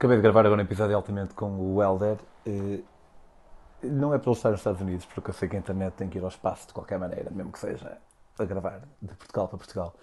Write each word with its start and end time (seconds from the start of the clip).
Acabei 0.00 0.16
de 0.16 0.22
gravar 0.22 0.46
agora 0.46 0.62
um 0.62 0.64
episódio 0.64 0.96
altamente 0.96 1.34
com 1.34 1.50
o 1.60 1.82
Helder. 1.82 2.16
eh, 2.46 2.80
Não 3.82 4.12
é 4.14 4.16
ele 4.16 4.30
estar 4.30 4.50
nos 4.50 4.60
Estados 4.60 4.80
Unidos, 4.80 5.04
porque 5.06 5.28
eu 5.30 5.34
sei 5.34 5.46
que 5.46 5.56
a 5.56 5.58
internet 5.58 5.92
tem 5.94 6.08
que 6.08 6.16
ir 6.18 6.22
ao 6.22 6.28
espaço 6.28 6.68
de 6.68 6.72
qualquer 6.72 6.98
maneira, 6.98 7.30
mesmo 7.30 7.52
que 7.52 7.58
seja 7.58 7.98
a 8.38 8.44
gravar 8.46 8.80
de 9.02 9.14
Portugal 9.14 9.46
para 9.48 9.58
Portugal. 9.58 9.94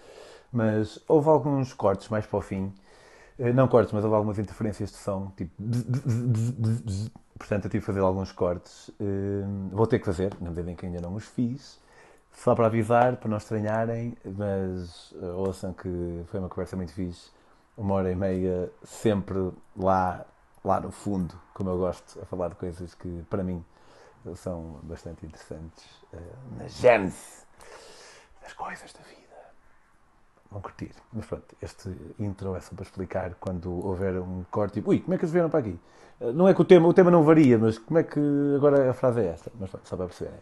Mas 0.51 0.99
houve 1.07 1.29
alguns 1.29 1.73
cortes 1.73 2.09
mais 2.09 2.27
para 2.27 2.37
o 2.37 2.41
fim. 2.41 2.73
Eh, 3.39 3.53
Não 3.53 3.67
cortes, 3.67 3.93
mas 3.93 4.03
houve 4.03 4.15
algumas 4.15 4.39
interferências 4.39 4.91
de 4.91 4.97
som, 4.97 5.31
tipo. 5.35 5.51
Portanto, 7.37 7.65
eu 7.65 7.71
tive 7.71 7.81
que 7.81 7.85
fazer 7.85 7.99
alguns 8.01 8.31
cortes. 8.31 8.91
Eh, 8.99 9.45
Vou 9.71 9.87
ter 9.87 9.99
que 9.99 10.05
fazer, 10.05 10.35
na 10.41 10.49
medida 10.51 10.71
em 10.71 10.75
que 10.75 10.85
ainda 10.85 11.01
não 11.01 11.15
os 11.15 11.25
fiz. 11.25 11.79
Só 12.33 12.53
para 12.55 12.67
avisar, 12.67 13.17
para 13.17 13.29
não 13.29 13.37
estranharem, 13.37 14.15
mas 14.25 15.13
ouçam 15.35 15.73
que 15.73 15.89
foi 16.27 16.39
uma 16.39 16.49
conversa 16.49 16.75
muito 16.75 16.93
fixe. 16.93 17.31
Uma 17.77 17.93
hora 17.95 18.11
e 18.11 18.15
meia, 18.15 18.71
sempre 18.83 19.51
lá, 19.75 20.25
lá 20.63 20.79
no 20.81 20.91
fundo, 20.91 21.35
como 21.53 21.69
eu 21.69 21.77
gosto, 21.77 22.19
a 22.21 22.25
falar 22.25 22.49
de 22.49 22.55
coisas 22.55 22.95
que, 22.95 23.23
para 23.29 23.43
mim, 23.43 23.63
são 24.35 24.79
bastante 24.83 25.25
interessantes. 25.25 25.85
eh, 26.13 26.17
na 26.57 26.67
gênese 26.67 27.45
das 28.41 28.53
coisas 28.53 28.91
da 28.93 29.01
vida. 29.01 29.17
Vão 30.49 30.61
curtir. 30.61 30.91
Mas 31.13 31.25
pronto, 31.25 31.55
este 31.61 31.89
intro 32.19 32.55
é 32.55 32.61
só 32.61 32.73
para 32.73 32.83
explicar 32.83 33.35
quando 33.35 33.71
houver 33.85 34.17
um 34.19 34.43
corte, 34.49 34.75
tipo, 34.75 34.89
ui, 34.91 34.99
como 34.99 35.13
é 35.13 35.17
que 35.17 35.25
eles 35.25 35.31
vieram 35.33 35.49
para 35.49 35.59
aqui? 35.59 35.79
Eh, 36.21 36.31
Não 36.31 36.47
é 36.47 36.53
que 36.53 36.61
o 36.61 36.65
tema, 36.65 36.87
o 36.87 36.93
tema 36.93 37.11
não 37.11 37.23
varia, 37.23 37.57
mas 37.59 37.77
como 37.77 37.99
é 37.99 38.03
que 38.03 38.19
agora 38.55 38.89
a 38.89 38.93
frase 38.93 39.21
é 39.21 39.27
esta? 39.27 39.51
Mas 39.59 39.69
pronto, 39.69 39.87
só 39.87 39.95
para 39.95 40.07
perceberem. 40.07 40.39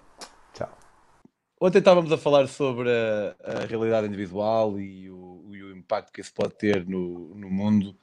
Ontem 1.59 1.79
estávamos 1.79 2.11
a 2.11 2.17
falar 2.17 2.47
sobre 2.47 2.89
a, 2.89 3.61
a 3.61 3.65
realidade 3.65 4.07
individual 4.07 4.77
e 4.79 5.09
o, 5.09 5.45
e 5.51 5.63
o 5.63 5.75
impacto 5.75 6.11
que 6.11 6.19
isso 6.19 6.33
pode 6.33 6.53
ter 6.55 6.85
no, 6.85 7.33
no 7.33 7.49
mundo. 7.49 7.95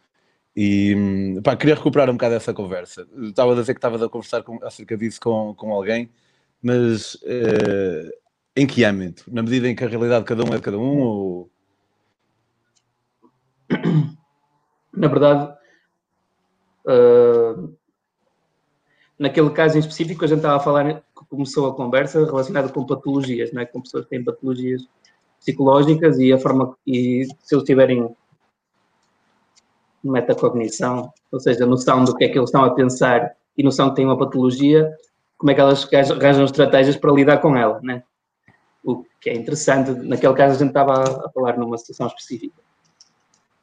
E 0.57 0.95
hum, 0.97 1.43
pá, 1.43 1.57
queria 1.57 1.75
recuperar 1.75 2.09
um 2.11 2.15
bocado 2.15 2.35
essa 2.35 2.55
conversa. 2.55 3.07
Estava 3.23 3.53
a 3.53 3.55
dizer 3.57 3.75
que 3.75 3.79
estavas 3.79 4.03
a 4.03 4.09
conversar 4.09 4.43
com- 4.43 4.59
acerca 4.65 4.97
disso 4.97 5.21
com, 5.21 5.55
com 5.55 5.73
alguém, 5.73 6.11
mas 6.63 7.19
eh, 7.25 8.11
em 8.57 8.67
que 8.67 8.85
âmbito? 8.85 9.25
Na 9.33 9.43
medida 9.43 9.69
em 9.69 9.75
que 9.75 9.85
a 9.85 9.89
realidade 9.89 10.25
de 10.25 10.29
cada 10.29 10.45
um 10.45 10.53
é 10.55 10.57
de 10.57 10.63
cada 10.63 10.79
um? 10.79 11.01
Ou... 11.01 11.51
Na 14.95 15.09
verdade, 15.09 15.55
ah, 16.87 17.55
naquele 19.19 19.51
caso 19.51 19.77
em 19.77 19.81
específico, 19.81 20.25
a 20.25 20.29
gente 20.29 20.39
estava 20.39 20.57
a 20.57 20.61
falar, 20.61 21.03
começou 21.29 21.69
a 21.69 21.75
conversa 21.75 22.25
relacionada 22.25 22.69
com 22.69 22.87
patologias, 22.87 23.53
não 23.53 23.63
é? 23.63 23.67
com 23.67 23.81
pessoas 23.81 24.05
que 24.05 24.11
têm 24.11 24.25
patologias 24.25 24.83
psicológicas 25.41 26.19
e 26.19 26.33
a 26.33 26.39
forma, 26.39 26.77
e 26.87 27.27
se 27.41 27.55
eles 27.55 27.65
tiverem 27.65 28.15
metacognição, 30.03 31.13
ou 31.31 31.41
seja, 31.41 31.67
noção 31.67 32.05
do 32.05 32.15
que 32.17 32.25
é 32.25 32.29
que 32.29 32.39
eles 32.39 32.49
estão 32.49 32.65
a 32.65 32.75
pensar 32.75 33.35
e 33.57 33.63
noção 33.63 33.91
que 33.91 33.97
têm 33.97 34.05
uma 34.05 34.19
patologia, 34.19 34.91
como 35.37 35.51
é 35.51 35.55
que 35.55 35.61
elas 35.61 35.89
arranjam 35.93 36.45
estratégias 36.45 36.97
para 36.97 37.13
lidar 37.13 37.39
com 37.39 37.57
ela, 37.57 37.81
né? 37.83 38.03
O 38.85 39.05
que 39.21 39.31
é 39.31 39.35
interessante, 39.35 39.91
naquele 39.91 40.35
caso 40.35 40.55
a 40.55 40.59
gente 40.59 40.69
estava 40.69 41.27
a 41.27 41.31
falar 41.31 41.57
numa 41.57 41.79
situação 41.79 42.07
específica. 42.07 42.61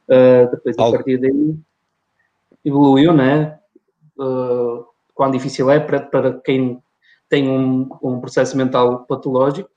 Uh, 0.08 0.50
depois, 0.52 0.77
a 0.77 0.92
partir 0.92 1.17
daí, 1.17 1.58
evoluiu, 2.64 3.14
né? 3.14 3.59
Uh, 4.17 4.86
quão 5.20 5.30
difícil 5.30 5.70
é 5.70 5.81
para, 5.81 6.00
para 6.00 6.39
quem 6.39 6.81
tem 7.28 7.50
um, 7.50 7.89
um 8.02 8.22
processo 8.22 8.56
mental 8.56 9.03
patológico, 9.03 9.70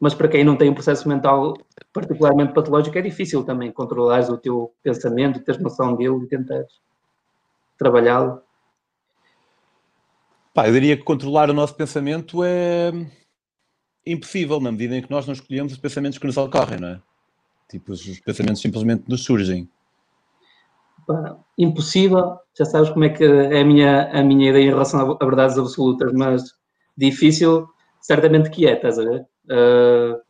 mas 0.00 0.12
para 0.12 0.26
quem 0.26 0.42
não 0.42 0.56
tem 0.56 0.68
um 0.68 0.74
processo 0.74 1.08
mental 1.08 1.54
particularmente 1.92 2.52
patológico 2.52 2.98
é 2.98 3.00
difícil 3.00 3.44
também 3.44 3.70
controlares 3.70 4.28
o 4.28 4.36
teu 4.36 4.74
pensamento, 4.82 5.38
teres 5.38 5.62
noção 5.62 5.94
dele 5.94 6.24
e 6.24 6.26
tentares 6.26 6.80
trabalhá-lo. 7.78 8.42
Pá, 10.52 10.66
eu 10.66 10.72
diria 10.72 10.96
que 10.96 11.04
controlar 11.04 11.48
o 11.48 11.54
nosso 11.54 11.76
pensamento 11.76 12.42
é 12.42 12.90
impossível, 14.04 14.58
na 14.58 14.72
medida 14.72 14.96
em 14.96 15.02
que 15.02 15.10
nós 15.12 15.26
não 15.26 15.32
escolhemos 15.34 15.74
os 15.74 15.78
pensamentos 15.78 16.18
que 16.18 16.26
nos 16.26 16.36
ocorrem, 16.36 16.80
não 16.80 16.88
é? 16.88 17.00
Tipo, 17.70 17.92
os 17.92 18.04
os 18.04 18.18
pensamentos 18.18 18.60
simplesmente 18.60 19.04
nos 19.08 19.22
surgem. 19.22 19.70
Impossível, 21.56 22.38
já 22.56 22.64
sabes 22.64 22.90
como 22.90 23.04
é 23.04 23.08
que 23.08 23.24
é 23.24 23.60
a 23.60 23.64
minha, 23.64 24.10
a 24.10 24.22
minha 24.22 24.50
ideia 24.50 24.64
em 24.64 24.68
relação 24.70 25.16
a 25.20 25.24
verdades 25.24 25.58
absolutas, 25.58 26.12
mas 26.12 26.42
difícil, 26.96 27.68
certamente 28.00 28.50
que 28.50 28.66
é, 28.66 28.74
estás 28.74 28.98
a 28.98 29.04
ver? 29.04 29.26
Ah, 29.50 30.20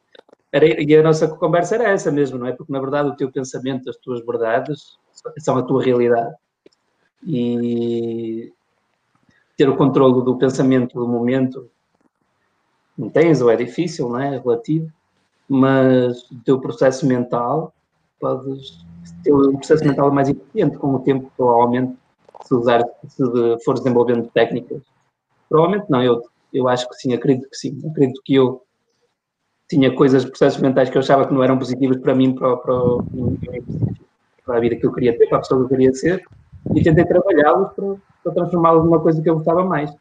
era, 0.53 0.83
e 0.83 0.97
a 0.97 1.03
nossa 1.03 1.29
conversa 1.29 1.75
era 1.75 1.91
essa 1.91 2.11
mesmo, 2.11 2.39
não 2.39 2.47
é? 2.47 2.53
Porque 2.53 2.73
na 2.73 2.81
verdade 2.81 3.11
o 3.11 3.17
teu 3.17 3.31
pensamento, 3.31 3.91
as 3.91 3.97
tuas 3.97 4.25
verdades 4.25 4.97
são 5.39 5.57
a 5.59 5.63
tua 5.63 5.83
realidade. 5.83 6.35
E 7.27 8.53
ter 9.57 9.69
o 9.69 9.77
controle 9.77 10.25
do 10.25 10.39
pensamento 10.39 10.99
do 10.99 11.09
momento 11.09 11.71
não 12.97 13.11
tens, 13.11 13.43
ou 13.43 13.51
é 13.51 13.57
difícil, 13.57 14.09
não 14.09 14.19
é? 14.19 14.37
É 14.37 14.39
relativo, 14.39 14.91
mas 15.49 16.23
o 16.31 16.41
teu 16.45 16.61
processo 16.61 17.07
mental 17.07 17.75
podes 18.21 18.85
ter 19.23 19.33
um 19.33 19.57
processo 19.57 19.85
mental 19.85 20.11
mais 20.13 20.29
eficiente 20.29 20.77
com 20.79 20.95
o 20.95 20.99
tempo, 21.01 21.31
provavelmente, 21.37 21.97
se 22.43 22.55
usar, 22.55 22.83
se 23.09 23.23
fores 23.65 23.83
desenvolvendo 23.83 24.29
técnicas. 24.33 24.83
Provavelmente 25.49 25.91
não, 25.91 26.03
eu, 26.03 26.23
eu 26.53 26.69
acho 26.69 26.89
que 26.89 26.95
sim, 26.97 27.13
acredito 27.13 27.49
que 27.49 27.57
sim. 27.57 27.81
Acredito 27.91 28.21
que 28.25 28.35
eu 28.35 28.63
tinha 29.69 29.95
coisas, 29.95 30.25
processos 30.25 30.61
mentais 30.61 30.89
que 30.91 30.97
eu 30.97 31.01
achava 31.01 31.27
que 31.27 31.35
não 31.35 31.43
eram 31.43 31.59
positivos 31.59 31.99
para 31.99 32.15
mim, 32.15 32.35
para, 32.35 32.57
para, 32.57 32.75
para 34.45 34.57
a 34.57 34.61
vida 34.61 34.77
que 34.77 34.87
eu 34.87 34.93
queria 34.93 35.17
ter, 35.17 35.29
para 35.29 35.39
a 35.39 35.41
pessoa 35.41 35.61
que 35.61 35.65
eu 35.65 35.69
queria 35.77 35.93
ser, 35.93 36.25
e 36.75 36.83
tentei 36.83 37.05
trabalhá-los 37.05 37.73
para, 37.73 37.97
para 38.23 38.33
transformá-los 38.33 38.85
numa 38.85 39.01
coisa 39.01 39.21
que 39.21 39.29
eu 39.29 39.37
gostava 39.37 39.65
mais. 39.65 39.93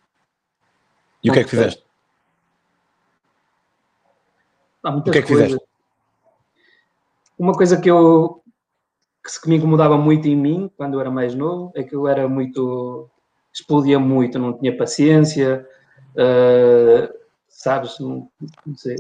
E 1.24 1.30
o 1.30 1.34
que 1.34 1.40
é 1.40 1.44
que 1.44 1.50
fizeste? 1.50 1.84
Há 4.84 4.92
muitas 4.92 5.10
O 5.10 5.14
que 5.14 5.18
é 5.18 5.22
que 5.22 5.28
coisas. 5.28 5.48
fizeste? 5.48 5.75
Uma 7.38 7.54
coisa 7.54 7.80
que 7.80 7.90
eu 7.90 8.42
que, 9.24 9.50
me 9.50 9.58
incomodava 9.58 9.98
muito 9.98 10.28
em 10.28 10.36
mim 10.36 10.72
quando 10.78 10.96
eu 10.96 11.02
era 11.02 11.12
mais 11.12 11.34
novo 11.36 11.72
é 11.76 11.84
que 11.84 11.96
eu 11.96 12.08
era 12.08 12.28
muito 12.28 13.10
explodia 13.54 13.98
muito, 13.98 14.38
não 14.38 14.58
tinha 14.58 14.76
paciência, 14.76 15.66
ah, 16.18 17.10
sabes, 17.48 18.00
não, 18.00 18.30
não 18.66 18.76
sei. 18.76 18.96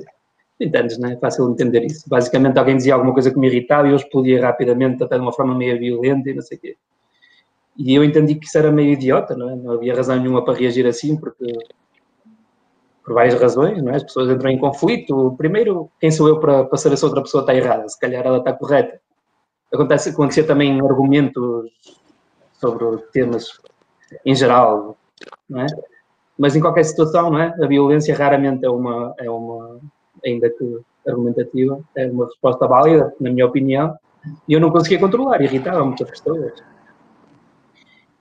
Entendes, 0.60 0.98
não 0.98 1.10
é? 1.10 1.14
É 1.14 1.18
fácil 1.18 1.50
entender 1.52 1.84
isso. 1.86 2.08
Basicamente, 2.10 2.58
alguém 2.58 2.78
dizia 2.78 2.94
alguma 2.94 3.14
coisa 3.14 3.30
que 3.32 3.38
me 3.38 3.48
irritava 3.48 3.88
e 3.88 3.92
eu 3.92 3.98
explodia 3.98 4.42
rapidamente, 4.42 5.04
até 5.04 5.16
de 5.18 5.22
uma 5.22 5.34
forma 5.34 5.54
meio 5.56 5.78
violenta 5.78 6.30
e 6.30 6.34
não 6.34 6.42
sei 6.42 6.58
o 6.58 6.62
quê. 6.62 6.78
E 7.78 7.94
eu 7.94 8.04
entendi 8.04 8.36
que 8.36 8.46
isso 8.46 8.58
era 8.58 8.72
meio 8.72 8.94
idiota, 8.94 9.36
não 9.36 9.50
é? 9.50 9.56
Não 9.56 9.74
havia 9.74 9.94
razão 9.94 10.18
nenhuma 10.18 10.44
para 10.46 10.58
reagir 10.58 10.88
assim, 10.88 11.18
porque 11.18 11.46
por 13.06 13.14
várias 13.14 13.40
razões, 13.40 13.82
não 13.82 13.92
é? 13.92 13.98
As 13.98 14.04
pessoas 14.04 14.30
entram 14.30 14.50
em 14.50 14.58
conflito. 14.58 15.36
Primeiro, 15.38 15.90
quem 16.00 16.10
sou 16.10 16.28
eu 16.28 16.40
para, 16.40 16.66
para 16.66 16.78
saber 16.78 16.98
se 16.98 17.06
outra 17.06 17.22
pessoa 17.22 17.42
está 17.42 17.54
errada? 17.54 17.88
Se 17.88 18.00
calhar 18.00 18.26
ela 18.26 18.40
está 18.40 18.52
correta. 18.52 19.00
Acontece, 19.72 20.10
acontecia 20.10 20.44
também 20.44 20.82
argumentos 20.82 21.72
sobre 22.54 22.98
temas 23.14 23.60
em 24.26 24.34
geral, 24.34 24.98
não 25.48 25.62
é? 25.62 25.68
Mas 26.38 26.56
em 26.56 26.60
qualquer 26.60 26.84
situação, 26.84 27.30
não 27.30 27.40
é? 27.40 27.54
A 27.62 27.68
violência 27.68 28.16
raramente 28.16 28.66
é 28.66 28.70
uma, 28.70 29.14
é 29.20 29.30
uma 29.30 29.80
ainda 30.26 30.50
que 30.50 30.80
argumentativa, 31.08 31.80
é 31.96 32.08
uma 32.10 32.26
resposta 32.26 32.68
válida, 32.68 33.14
na 33.20 33.30
minha 33.30 33.46
opinião, 33.46 33.96
e 34.48 34.54
eu 34.54 34.60
não 34.60 34.72
conseguia 34.72 35.00
controlar, 35.00 35.42
irritava 35.42 35.86
muitas 35.86 36.10
pessoas. 36.10 36.54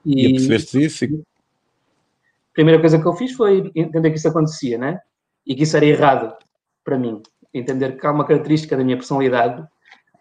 E 0.05 0.33
percebeste 0.33 0.83
isso? 0.83 1.05
Primeira 2.55 2.79
coisa 2.79 2.97
que 2.97 3.05
eu 3.05 3.13
fiz 3.13 3.33
foi 3.33 3.69
entender 3.75 4.09
que 4.09 4.17
isso 4.17 4.29
acontecia, 4.29 4.77
né? 4.77 5.01
E 5.45 5.53
que 5.53 5.63
isso 5.63 5.75
era 5.75 5.85
errado 5.85 6.33
para 6.85 6.97
mim. 6.97 7.21
Entender 7.53 7.97
que 7.97 8.07
há 8.07 8.11
uma 8.11 8.25
característica 8.25 8.77
da 8.77 8.83
minha 8.83 8.95
personalidade 8.95 9.63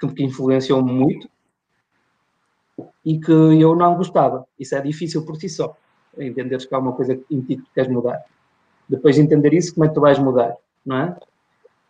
que 0.01 0.07
me 0.07 0.25
influenciou 0.25 0.83
muito 0.83 1.29
e 3.05 3.21
que 3.21 3.31
eu 3.31 3.77
não 3.77 3.97
gostava. 3.97 4.45
Isso 4.59 4.75
é 4.75 4.81
difícil 4.81 5.25
por 5.25 5.37
si 5.37 5.49
só. 5.49 5.77
Entenderes 6.19 6.67
que 6.67 6.75
há 6.75 6.79
uma 6.79 6.93
coisa 6.93 7.19
em 7.31 7.41
ti 7.41 7.57
que 7.57 7.73
queres 7.73 7.91
mudar. 7.91 8.21
Depois 8.89 9.15
de 9.15 9.23
entender 9.23 9.55
isso, 9.55 9.73
como 9.73 9.85
é 9.85 9.89
que 9.89 9.95
tu 9.95 10.01
vais 10.01 10.19
mudar, 10.19 10.57
não 10.85 10.97
é? 10.97 11.17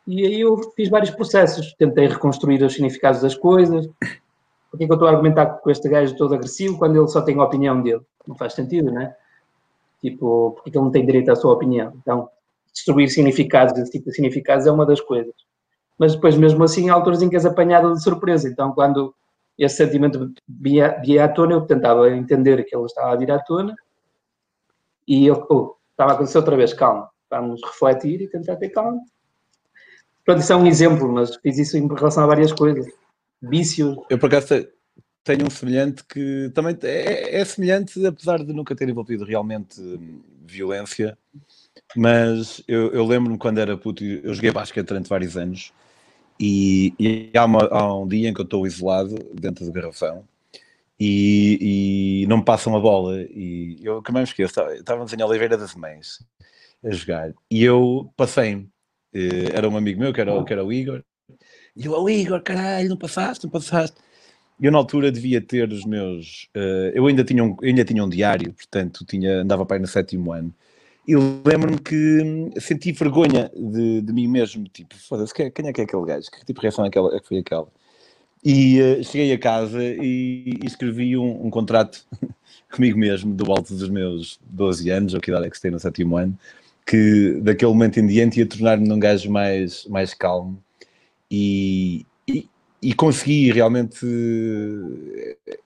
E 0.06 0.26
aí 0.26 0.40
eu 0.42 0.58
fiz 0.76 0.90
vários 0.90 1.10
processos. 1.10 1.72
Tentei 1.78 2.06
reconstruir 2.06 2.62
os 2.62 2.74
significados 2.74 3.22
das 3.22 3.34
coisas. 3.34 3.88
É 4.02 4.76
que 4.76 4.84
eu 4.84 4.94
estou 4.94 5.08
a 5.08 5.10
argumentar 5.12 5.46
com 5.46 5.70
este 5.70 5.88
gajo 5.88 6.16
todo 6.16 6.34
agressivo 6.34 6.76
quando 6.78 6.98
ele 6.98 7.08
só 7.08 7.22
tem 7.22 7.38
a 7.38 7.44
opinião 7.44 7.80
dele? 7.80 8.02
Não 8.26 8.36
faz 8.36 8.52
sentido, 8.52 8.92
não 8.92 9.00
é? 9.00 9.16
Tipo, 10.04 10.50
porque 10.50 10.70
que 10.70 10.76
ele 10.76 10.84
não 10.84 10.92
tem 10.92 11.06
direito 11.06 11.32
à 11.32 11.34
sua 11.34 11.54
opinião? 11.54 11.94
Então, 12.02 12.28
destruir 12.70 13.08
significados, 13.08 13.78
esse 13.78 13.90
tipo 13.90 14.10
de 14.10 14.14
significados 14.14 14.66
é 14.66 14.70
uma 14.70 14.84
das 14.84 15.00
coisas. 15.00 15.32
Mas 15.98 16.14
depois, 16.14 16.36
mesmo 16.36 16.62
assim, 16.62 16.90
há 16.90 16.92
alturas 16.92 17.22
em 17.22 17.30
que 17.30 17.36
és 17.36 17.46
apanhado 17.46 17.90
de 17.90 18.02
surpresa. 18.02 18.46
Então, 18.46 18.72
quando 18.72 19.14
esse 19.56 19.76
sentimento 19.76 20.30
via 20.46 21.24
à 21.24 21.28
tona, 21.28 21.54
eu 21.54 21.62
tentava 21.62 22.10
entender 22.10 22.62
que 22.64 22.76
ele 22.76 22.84
estava 22.84 23.12
a 23.12 23.16
vir 23.16 23.30
à 23.30 23.38
tona 23.38 23.74
e 25.08 25.26
eu, 25.26 25.46
oh, 25.48 25.74
estava 25.92 26.10
a 26.10 26.14
acontecer 26.16 26.36
outra 26.36 26.56
vez, 26.56 26.74
calma, 26.74 27.08
vamos 27.30 27.62
refletir 27.64 28.20
e 28.20 28.28
tentar 28.28 28.56
ter 28.56 28.68
calma. 28.68 29.00
Pronto, 30.22 30.40
isso 30.40 30.52
é 30.52 30.56
um 30.56 30.66
exemplo, 30.66 31.10
mas 31.10 31.34
fiz 31.36 31.56
isso 31.56 31.78
em 31.78 31.88
relação 31.88 32.24
a 32.24 32.26
várias 32.26 32.52
coisas. 32.52 32.86
Vícios, 33.40 33.96
Eu, 34.10 34.18
por 34.18 34.26
acaso, 34.26 34.66
te- 35.24 35.36
tenho 35.36 35.46
um 35.46 35.50
semelhante 35.50 36.04
que 36.04 36.50
também 36.54 36.76
é, 36.82 37.40
é 37.40 37.44
semelhante, 37.44 38.04
apesar 38.06 38.44
de 38.44 38.52
nunca 38.52 38.76
ter 38.76 38.88
envolvido 38.88 39.24
realmente 39.24 39.80
hum, 39.80 40.20
violência. 40.44 41.16
Mas 41.96 42.62
eu, 42.68 42.92
eu 42.92 43.04
lembro-me 43.04 43.38
quando 43.38 43.58
era 43.58 43.76
puto, 43.76 44.04
eu 44.04 44.34
joguei 44.34 44.50
basquete 44.50 44.86
durante 44.86 45.08
vários 45.08 45.36
anos. 45.36 45.72
E, 46.38 46.92
e 46.98 47.30
há, 47.36 47.44
uma, 47.44 47.64
há, 47.66 47.98
um 47.98 48.06
dia 48.06 48.28
em 48.28 48.34
que 48.34 48.40
eu 48.40 48.44
estou 48.44 48.66
isolado 48.66 49.14
dentro 49.32 49.64
do 49.64 49.72
garrafão 49.72 50.24
e, 50.98 52.22
e 52.22 52.26
não 52.26 52.38
me 52.38 52.44
passam 52.44 52.76
a 52.76 52.80
bola. 52.80 53.22
E 53.22 53.78
eu 53.82 54.02
que 54.02 54.12
me 54.12 54.22
esqueço, 54.22 54.60
estávamos 54.72 55.12
em 55.12 55.22
Oliveira 55.22 55.56
das 55.56 55.74
Mães 55.74 56.24
a 56.84 56.90
jogar 56.90 57.32
e 57.50 57.62
eu 57.62 58.12
passei-me. 58.16 58.68
Eh, 59.12 59.50
era 59.54 59.68
um 59.68 59.76
amigo 59.76 60.00
meu 60.00 60.12
que 60.12 60.20
era, 60.20 60.44
que 60.44 60.52
era 60.52 60.64
o 60.64 60.72
Igor. 60.72 61.02
E 61.76 61.86
eu, 61.86 61.92
oh, 61.92 62.08
Igor, 62.08 62.42
caralho, 62.42 62.88
não 62.88 62.96
passaste, 62.96 63.44
não 63.44 63.50
passaste. 63.50 63.96
Eu 64.60 64.70
na 64.70 64.78
altura 64.78 65.10
devia 65.10 65.40
ter 65.40 65.70
os 65.72 65.84
meus. 65.84 66.48
Uh, 66.56 66.90
eu 66.94 67.06
ainda 67.06 67.24
tinha, 67.24 67.42
um, 67.42 67.56
ainda 67.62 67.84
tinha 67.84 68.04
um 68.04 68.08
diário, 68.08 68.52
portanto 68.52 69.04
tinha, 69.04 69.42
andava 69.42 69.66
para 69.66 69.76
aí 69.76 69.80
no 69.80 69.88
sétimo 69.88 70.32
ano. 70.32 70.54
E 71.06 71.14
lembro-me 71.16 71.78
que 71.78 72.22
hum, 72.22 72.50
senti 72.58 72.92
vergonha 72.92 73.50
de, 73.54 74.00
de 74.00 74.12
mim 74.12 74.26
mesmo, 74.26 74.64
tipo, 74.68 74.94
foda-se, 74.96 75.34
quem, 75.34 75.46
é 75.46 75.72
que 75.72 75.80
é 75.80 75.84
aquele 75.84 76.04
gajo? 76.06 76.30
Que 76.30 76.46
tipo 76.46 76.60
de 76.60 76.62
reação 76.62 76.84
é 76.84 76.90
que, 76.90 76.98
é 76.98 77.20
que 77.20 77.28
foi 77.28 77.38
aquela? 77.38 77.68
E 78.44 78.80
uh, 78.80 79.04
cheguei 79.04 79.32
a 79.32 79.38
casa 79.38 79.82
e, 79.82 80.58
e 80.62 80.66
escrevi 80.66 81.16
um, 81.16 81.46
um, 81.46 81.50
contrato 81.50 82.06
comigo 82.70 82.98
mesmo, 82.98 83.34
do 83.34 83.50
alto 83.50 83.74
dos 83.74 83.88
meus 83.88 84.38
12 84.46 84.90
anos, 84.90 85.14
ou 85.14 85.20
que 85.20 85.30
idade 85.30 85.46
é 85.46 85.50
que 85.50 85.56
estou 85.56 85.70
no 85.70 85.80
sétimo 85.80 86.16
ano, 86.16 86.38
que 86.86 87.40
daquele 87.42 87.72
momento 87.72 87.98
em 88.00 88.06
diante 88.06 88.38
ia 88.38 88.46
tornar-me 88.46 88.90
um 88.90 88.98
gajo 88.98 89.30
mais, 89.30 89.86
mais 89.86 90.14
calmo 90.14 90.62
e, 91.30 92.06
e, 92.88 92.94
consegui 92.94 93.52
realmente. 93.52 94.06
Eh, 95.46 95.58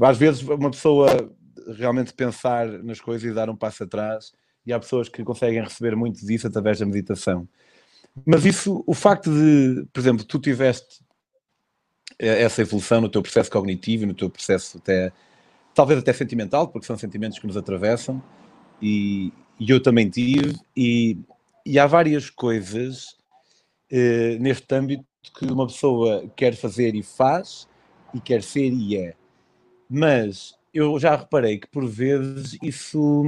às 0.00 0.16
vezes, 0.16 0.42
uma 0.42 0.70
pessoa 0.70 1.30
realmente 1.76 2.12
pensar 2.12 2.66
nas 2.82 3.00
coisas 3.00 3.30
e 3.30 3.34
dar 3.34 3.50
um 3.50 3.56
passo 3.56 3.84
atrás, 3.84 4.32
e 4.64 4.72
há 4.72 4.78
pessoas 4.78 5.08
que 5.08 5.22
conseguem 5.24 5.62
receber 5.62 5.96
muito 5.96 6.24
disso 6.24 6.46
através 6.46 6.78
da 6.78 6.86
meditação. 6.86 7.48
Mas 8.26 8.44
isso, 8.44 8.82
o 8.86 8.94
facto 8.94 9.30
de, 9.30 9.84
por 9.92 10.00
exemplo, 10.00 10.24
tu 10.24 10.38
tiveste 10.38 11.04
essa 12.18 12.60
evolução 12.60 13.00
no 13.00 13.08
teu 13.08 13.22
processo 13.22 13.50
cognitivo, 13.50 14.06
no 14.06 14.14
teu 14.14 14.28
processo 14.28 14.78
até, 14.78 15.12
talvez 15.74 15.98
até 15.98 16.12
sentimental, 16.12 16.68
porque 16.68 16.86
são 16.86 16.96
sentimentos 16.96 17.38
que 17.38 17.46
nos 17.46 17.56
atravessam, 17.56 18.22
e, 18.80 19.32
e 19.58 19.70
eu 19.70 19.80
também 19.82 20.08
tive, 20.08 20.56
e, 20.76 21.18
e 21.64 21.78
há 21.78 21.86
várias 21.86 22.28
coisas 22.28 23.16
eh, 23.90 24.36
neste 24.38 24.72
âmbito 24.74 25.04
que 25.34 25.44
uma 25.46 25.66
pessoa 25.66 26.24
quer 26.34 26.54
fazer 26.54 26.94
e 26.94 27.02
faz, 27.02 27.68
e 28.14 28.20
quer 28.20 28.42
ser 28.42 28.72
e 28.72 28.96
é. 28.96 29.14
Mas 29.88 30.54
eu 30.72 30.98
já 30.98 31.16
reparei 31.16 31.58
que 31.58 31.66
por 31.66 31.86
vezes 31.86 32.56
isso. 32.62 33.24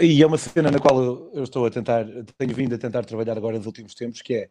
E 0.00 0.22
é 0.22 0.26
uma 0.26 0.38
cena 0.38 0.70
na 0.70 0.78
qual 0.78 1.30
eu 1.34 1.42
estou 1.42 1.66
a 1.66 1.70
tentar, 1.70 2.06
tenho 2.38 2.54
vindo 2.54 2.74
a 2.74 2.78
tentar 2.78 3.04
trabalhar 3.04 3.36
agora 3.36 3.56
nos 3.56 3.66
últimos 3.66 3.94
tempos, 3.94 4.22
que 4.22 4.34
é 4.34 4.48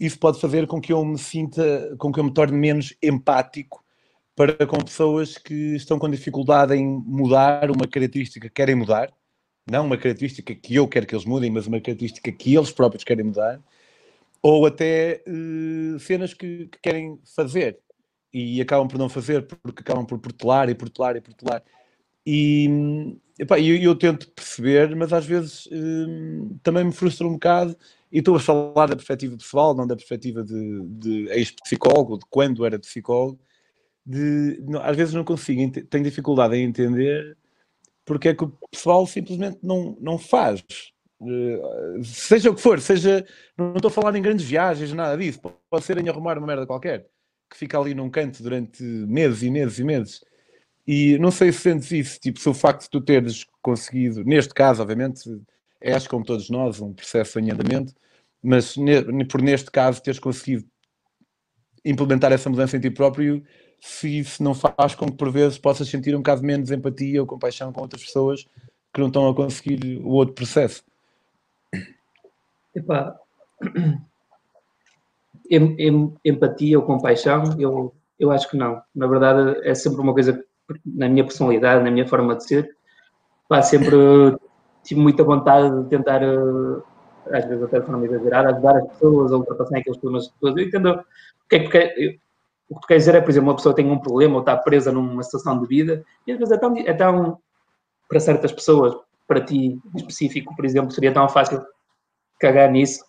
isso 0.00 0.18
pode 0.18 0.40
fazer 0.40 0.66
com 0.66 0.80
que 0.80 0.92
eu 0.92 1.04
me 1.04 1.18
sinta, 1.18 1.94
com 1.98 2.10
que 2.10 2.18
eu 2.18 2.24
me 2.24 2.32
torne 2.32 2.56
menos 2.56 2.94
empático 3.02 3.84
para 4.34 4.66
com 4.66 4.78
pessoas 4.78 5.36
que 5.36 5.76
estão 5.76 5.98
com 5.98 6.08
dificuldade 6.08 6.74
em 6.74 6.84
mudar 6.84 7.70
uma 7.70 7.86
característica 7.86 8.48
que 8.48 8.54
querem 8.54 8.74
mudar, 8.74 9.12
não 9.70 9.84
uma 9.84 9.98
característica 9.98 10.54
que 10.54 10.74
eu 10.74 10.88
quero 10.88 11.06
que 11.06 11.14
eles 11.14 11.26
mudem, 11.26 11.50
mas 11.50 11.66
uma 11.66 11.80
característica 11.80 12.32
que 12.32 12.56
eles 12.56 12.72
próprios 12.72 13.04
querem 13.04 13.26
mudar, 13.26 13.60
ou 14.42 14.66
até 14.66 15.22
uh, 15.26 15.98
cenas 16.00 16.34
que, 16.34 16.66
que, 16.66 16.78
querem 16.82 17.18
fazer 17.34 17.78
e 18.32 18.60
acabam 18.60 18.88
por 18.88 18.98
não 18.98 19.08
fazer 19.08 19.46
porque 19.46 19.82
acabam 19.82 20.06
por 20.06 20.18
protelar 20.18 20.68
e 20.68 20.74
protelar 20.74 21.16
e 21.16 21.20
protelar. 21.20 21.62
E 22.24 23.16
epá, 23.38 23.58
eu, 23.58 23.76
eu 23.76 23.94
tento 23.96 24.30
perceber, 24.30 24.94
mas 24.94 25.12
às 25.12 25.26
vezes 25.26 25.66
uh, 25.66 26.58
também 26.62 26.84
me 26.84 26.92
frustra 26.92 27.26
um 27.26 27.32
bocado 27.32 27.76
e 28.12 28.18
estou 28.18 28.36
a 28.36 28.40
falar 28.40 28.86
da 28.86 28.96
perspectiva 28.96 29.36
pessoal, 29.36 29.74
não 29.74 29.86
da 29.86 29.96
perspectiva 29.96 30.42
de, 30.42 30.82
de 30.86 31.28
ex-psicólogo, 31.30 32.18
de 32.18 32.24
quando 32.28 32.64
era 32.66 32.78
psicólogo, 32.78 33.40
de, 34.04 34.60
não, 34.66 34.82
às 34.82 34.96
vezes 34.96 35.14
não 35.14 35.24
consigo, 35.24 35.70
tenho 35.88 36.04
dificuldade 36.04 36.56
em 36.56 36.64
entender 36.64 37.36
porque 38.04 38.28
é 38.28 38.34
que 38.34 38.44
o 38.44 38.52
pessoal 38.70 39.06
simplesmente 39.06 39.58
não, 39.62 39.96
não 40.00 40.18
faz. 40.18 40.64
Uh, 41.20 42.02
seja 42.02 42.50
o 42.50 42.54
que 42.54 42.62
for, 42.62 42.80
seja, 42.80 43.26
não 43.56 43.74
estou 43.76 43.90
a 43.90 43.92
falar 43.92 44.16
em 44.16 44.22
grandes 44.22 44.46
viagens, 44.46 44.92
nada 44.92 45.16
disso, 45.16 45.38
pode 45.68 45.84
ser 45.84 45.98
em 45.98 46.08
arrumar 46.08 46.38
uma 46.38 46.46
merda 46.46 46.66
qualquer, 46.66 47.06
que 47.50 47.56
fica 47.58 47.78
ali 47.78 47.94
num 47.94 48.08
canto 48.08 48.42
durante 48.42 48.82
meses 48.82 49.42
e 49.42 49.50
meses 49.50 49.78
e 49.78 49.84
meses. 49.84 50.20
E 50.86 51.18
não 51.18 51.30
sei 51.30 51.52
se 51.52 51.60
sentes 51.60 51.90
isso, 51.92 52.18
tipo, 52.18 52.40
se 52.40 52.48
o 52.48 52.54
facto 52.54 52.84
de 52.84 52.90
tu 52.90 53.00
teres 53.00 53.44
conseguido, 53.60 54.24
neste 54.24 54.54
caso, 54.54 54.80
obviamente, 54.80 55.22
és, 55.80 56.06
como 56.06 56.24
todos 56.24 56.48
nós, 56.48 56.80
um 56.80 56.92
processo 56.92 57.38
em 57.38 57.50
andamento, 57.50 57.92
mas 58.42 58.74
por 59.28 59.42
neste 59.42 59.70
caso 59.70 60.02
teres 60.02 60.18
conseguido 60.18 60.64
implementar 61.84 62.32
essa 62.32 62.48
mudança 62.48 62.76
em 62.76 62.80
ti 62.80 62.90
próprio, 62.90 63.42
se 63.80 64.20
isso 64.20 64.42
não 64.42 64.54
faz 64.54 64.94
com 64.94 65.06
que 65.06 65.16
por 65.16 65.30
vezes 65.30 65.58
possas 65.58 65.88
sentir 65.88 66.14
um 66.14 66.18
bocado 66.18 66.42
menos 66.42 66.70
empatia 66.70 67.20
ou 67.20 67.26
compaixão 67.26 67.72
com 67.72 67.80
outras 67.80 68.04
pessoas 68.04 68.46
que 68.92 69.00
não 69.00 69.06
estão 69.06 69.28
a 69.28 69.34
conseguir 69.34 69.98
o 70.02 70.10
outro 70.10 70.34
processo. 70.34 70.82
Epá, 72.74 73.16
em, 75.50 75.74
em, 75.78 76.14
empatia 76.24 76.78
ou 76.78 76.84
compaixão, 76.84 77.42
eu, 77.58 77.94
eu 78.18 78.30
acho 78.30 78.48
que 78.48 78.56
não. 78.56 78.80
Na 78.94 79.06
verdade, 79.06 79.60
é 79.66 79.74
sempre 79.74 80.00
uma 80.00 80.12
coisa, 80.12 80.42
na 80.84 81.08
minha 81.08 81.24
personalidade, 81.24 81.82
na 81.82 81.90
minha 81.90 82.06
forma 82.06 82.36
de 82.36 82.44
ser, 82.44 82.76
pá, 83.48 83.60
sempre 83.62 83.96
tive 84.84 85.00
muita 85.00 85.24
vontade 85.24 85.82
de 85.82 85.88
tentar, 85.88 86.22
eh, 86.22 86.82
às 87.32 87.44
vezes 87.44 87.62
até 87.64 87.80
de 87.80 87.86
forma 87.86 88.04
exagerada, 88.06 88.50
ajudar 88.50 88.76
as 88.76 88.88
pessoas 88.88 89.32
a 89.32 89.36
ultrapassarem 89.36 89.80
aqueles 89.80 89.98
problemas 89.98 90.26
de 90.26 90.32
pessoas. 90.34 90.56
Eu 90.56 90.62
entendo 90.64 90.90
o 90.92 91.48
que 91.48 91.56
é 91.56 91.68
que, 91.68 92.20
o 92.68 92.74
que 92.76 92.80
tu 92.80 92.86
queres 92.86 93.04
dizer 93.04 93.16
é, 93.16 93.20
por 93.20 93.30
exemplo, 93.30 93.48
uma 93.48 93.56
pessoa 93.56 93.74
tem 93.74 93.90
um 93.90 93.98
problema 93.98 94.34
ou 94.34 94.40
está 94.40 94.56
presa 94.56 94.92
numa 94.92 95.22
situação 95.24 95.60
de 95.60 95.66
vida 95.66 96.04
e 96.26 96.32
às 96.32 96.38
vezes 96.38 96.54
é 96.54 96.58
tão, 96.58 96.76
é 96.76 96.94
tão 96.94 97.38
para 98.08 98.20
certas 98.20 98.52
pessoas, 98.52 98.94
para 99.26 99.40
ti 99.40 99.56
em 99.56 99.96
específico, 99.96 100.54
por 100.54 100.64
exemplo, 100.64 100.90
seria 100.92 101.12
tão 101.12 101.28
fácil 101.28 101.64
cagar 102.40 102.70
nisso 102.70 103.04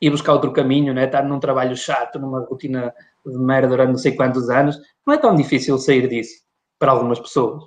e 0.00 0.10
buscar 0.10 0.32
outro 0.34 0.52
caminho, 0.52 0.92
né? 0.92 1.04
estar 1.04 1.22
num 1.22 1.40
trabalho 1.40 1.76
chato, 1.76 2.18
numa 2.18 2.40
rotina 2.40 2.92
de 3.24 3.38
merda 3.38 3.68
durante 3.68 3.90
não 3.90 3.98
sei 3.98 4.14
quantos 4.14 4.50
anos, 4.50 4.78
não 5.06 5.14
é 5.14 5.18
tão 5.18 5.34
difícil 5.34 5.78
sair 5.78 6.08
disso 6.08 6.42
para 6.78 6.92
algumas 6.92 7.20
pessoas 7.20 7.62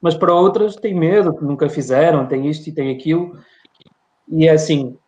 mas 0.00 0.14
para 0.14 0.34
outras 0.34 0.76
têm 0.76 0.94
medo, 0.94 1.34
que 1.34 1.44
nunca 1.44 1.68
fizeram, 1.68 2.26
tem 2.26 2.48
isto 2.48 2.68
e 2.68 2.72
tem 2.72 2.94
aquilo, 2.94 3.38
e 4.28 4.46
é 4.46 4.52
assim, 4.52 4.98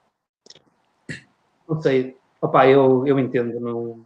não 1.69 1.81
sei, 1.81 2.17
opá, 2.41 2.67
eu, 2.67 3.07
eu 3.07 3.19
entendo, 3.19 3.61
não... 3.61 4.05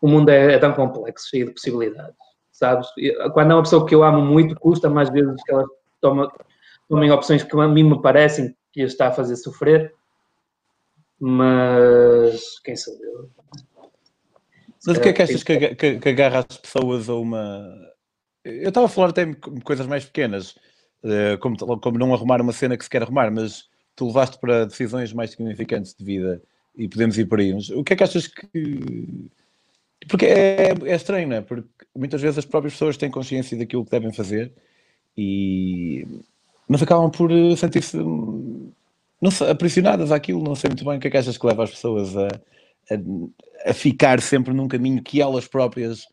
o 0.00 0.08
mundo 0.08 0.30
é, 0.30 0.54
é, 0.54 0.58
tão 0.58 0.72
complexo, 0.72 1.28
cheio 1.28 1.46
de 1.46 1.52
possibilidades, 1.52 2.16
sabes? 2.52 2.88
Quando 3.34 3.52
é 3.52 3.54
uma 3.54 3.62
pessoa 3.62 3.86
que 3.86 3.94
eu 3.94 4.02
amo 4.02 4.22
muito, 4.22 4.58
custa 4.58 4.88
mais 4.88 5.10
vezes 5.10 5.42
que 5.42 5.52
ela 5.52 5.66
toma, 6.00 6.32
tomem 6.88 7.10
opções 7.10 7.42
que 7.42 7.60
a 7.60 7.68
mim 7.68 7.82
me 7.82 8.00
parecem 8.00 8.56
que 8.86 8.92
está 8.92 9.08
a 9.08 9.12
fazer 9.12 9.36
sofrer, 9.36 9.94
mas 11.18 12.58
quem 12.60 12.76
sou 12.76 12.94
eu? 12.94 13.30
Mas 14.86 14.96
o 14.96 15.00
que 15.00 15.08
é 15.08 15.12
que 15.12 15.22
achas 15.22 15.42
que, 15.42 15.74
que, 15.74 15.98
que 15.98 16.08
agarra 16.08 16.46
as 16.48 16.56
pessoas 16.56 17.08
a 17.08 17.14
uma, 17.14 17.88
eu 18.44 18.68
estava 18.68 18.86
a 18.86 18.88
falar 18.88 19.10
até 19.10 19.26
coisas 19.62 19.86
mais 19.86 20.04
pequenas, 20.04 20.54
eh, 21.04 21.36
como, 21.38 21.56
como 21.80 21.98
não 21.98 22.14
arrumar 22.14 22.40
uma 22.40 22.52
cena 22.52 22.76
que 22.76 22.84
se 22.84 22.90
quer 22.90 23.02
arrumar, 23.02 23.30
mas 23.30 23.68
tu 23.94 24.06
levaste 24.06 24.38
para 24.38 24.64
decisões 24.64 25.12
mais 25.12 25.30
significantes 25.30 25.94
de 25.94 26.04
vida 26.04 26.42
e 26.76 26.88
podemos 26.88 27.18
ir 27.18 27.26
por 27.26 27.40
aí. 27.40 27.52
Mas 27.52 27.68
o 27.70 27.84
que 27.84 27.92
é 27.92 27.96
que 27.96 28.04
achas 28.04 28.26
que. 28.26 29.30
Porque 30.08 30.26
é, 30.26 30.72
é 30.84 30.94
estranho, 30.94 31.28
não 31.28 31.36
é? 31.36 31.40
Porque 31.42 31.68
muitas 31.94 32.22
vezes 32.22 32.38
as 32.38 32.44
próprias 32.44 32.74
pessoas 32.74 32.96
têm 32.96 33.10
consciência 33.10 33.58
daquilo 33.58 33.84
que 33.84 33.90
devem 33.90 34.12
fazer 34.12 34.52
e. 35.16 36.06
Mas 36.68 36.82
acabam 36.82 37.10
por 37.10 37.30
eh, 37.32 37.56
sentir-se 37.56 37.96
sei, 39.30 39.50
aprisionadas 39.50 40.12
àquilo, 40.12 40.42
não 40.42 40.54
sei 40.54 40.68
muito 40.68 40.84
bem 40.84 40.98
o 40.98 41.00
que 41.00 41.08
é 41.08 41.10
que 41.10 41.16
achas 41.16 41.38
que 41.38 41.46
leva 41.46 41.64
as 41.64 41.70
pessoas 41.70 42.16
a, 42.16 42.26
a, 42.26 43.70
a 43.70 43.74
ficar 43.74 44.20
sempre 44.20 44.52
num 44.52 44.68
caminho 44.68 45.02
que 45.02 45.20
elas 45.20 45.48
próprias 45.48 46.06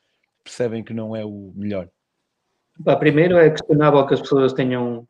percebem 0.44 0.84
que 0.84 0.94
não 0.94 1.16
é 1.16 1.26
o 1.26 1.52
melhor. 1.56 1.90
Bah, 2.78 2.96
primeiro 2.96 3.38
é 3.38 3.50
questionável 3.50 4.06
que 4.06 4.14
as 4.14 4.22
pessoas 4.22 4.54
tenham, 4.54 5.08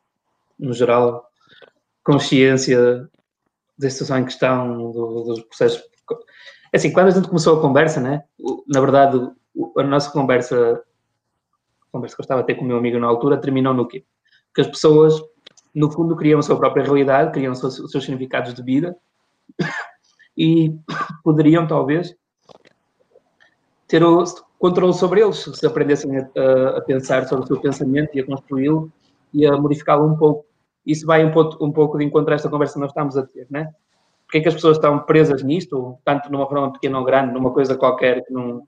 no 0.57 0.73
geral, 0.73 1.29
consciência 2.03 3.09
da 3.77 3.89
situação 3.89 4.19
em 4.19 4.25
que 4.25 4.31
estão, 4.31 4.91
do, 4.91 5.23
dos 5.23 5.41
processos. 5.43 5.83
É 6.71 6.77
assim, 6.77 6.91
quando 6.91 7.07
a 7.07 7.11
gente 7.11 7.27
começou 7.27 7.57
a 7.57 7.61
conversa, 7.61 7.99
né? 7.99 8.23
Na 8.67 8.79
verdade, 8.79 9.17
a 9.77 9.83
nossa 9.83 10.11
conversa, 10.11 10.83
a 11.81 11.91
conversa 11.91 12.15
que 12.15 12.21
eu 12.21 12.23
estava 12.23 12.41
a 12.41 12.43
ter 12.43 12.55
com 12.55 12.63
o 12.63 12.67
meu 12.67 12.77
amigo 12.77 12.99
na 12.99 13.07
altura, 13.07 13.37
terminou 13.37 13.73
no 13.73 13.87
quê? 13.87 14.03
Que 14.53 14.61
as 14.61 14.67
pessoas, 14.67 15.19
no 15.75 15.91
fundo, 15.91 16.15
criam 16.15 16.39
a 16.39 16.43
sua 16.43 16.57
própria 16.57 16.83
realidade, 16.83 17.31
criam 17.31 17.51
os 17.51 17.59
seus, 17.59 17.79
os 17.79 17.91
seus 17.91 18.05
significados 18.05 18.53
de 18.53 18.63
vida 18.63 18.95
e 20.37 20.73
poderiam, 21.23 21.67
talvez, 21.67 22.15
ter 23.87 24.03
o, 24.03 24.23
controle 24.57 24.93
sobre 24.93 25.21
eles, 25.21 25.37
se 25.37 25.65
aprendessem 25.65 26.17
a, 26.17 26.77
a, 26.77 26.81
pensar 26.81 27.27
sobre 27.27 27.43
o 27.43 27.47
seu 27.47 27.59
pensamento 27.59 28.15
e 28.15 28.19
a 28.21 28.25
construí-lo 28.25 28.91
e 29.33 29.45
a 29.45 29.57
modificá-lo 29.57 30.07
um 30.07 30.15
pouco. 30.15 30.45
Isso 30.85 31.05
vai 31.05 31.25
um 31.25 31.31
pouco, 31.31 31.63
um 31.63 31.71
pouco 31.71 31.97
de 31.97 32.05
encontro 32.05 32.31
a 32.31 32.35
esta 32.35 32.49
conversa 32.49 32.75
que 32.75 32.79
nós 32.79 32.89
estamos 32.89 33.17
a 33.17 33.25
ter, 33.25 33.47
né? 33.49 33.71
Porque 34.25 34.39
é 34.39 34.41
que 34.41 34.47
as 34.47 34.55
pessoas 34.55 34.77
estão 34.77 34.99
presas 34.99 35.43
nisto, 35.43 35.97
tanto 36.03 36.31
numa 36.31 36.47
forma 36.47 36.71
pequena 36.71 36.97
ou 36.97 37.05
grande, 37.05 37.33
numa 37.33 37.51
coisa 37.51 37.75
qualquer 37.75 38.23
que 38.23 38.33
não, 38.33 38.67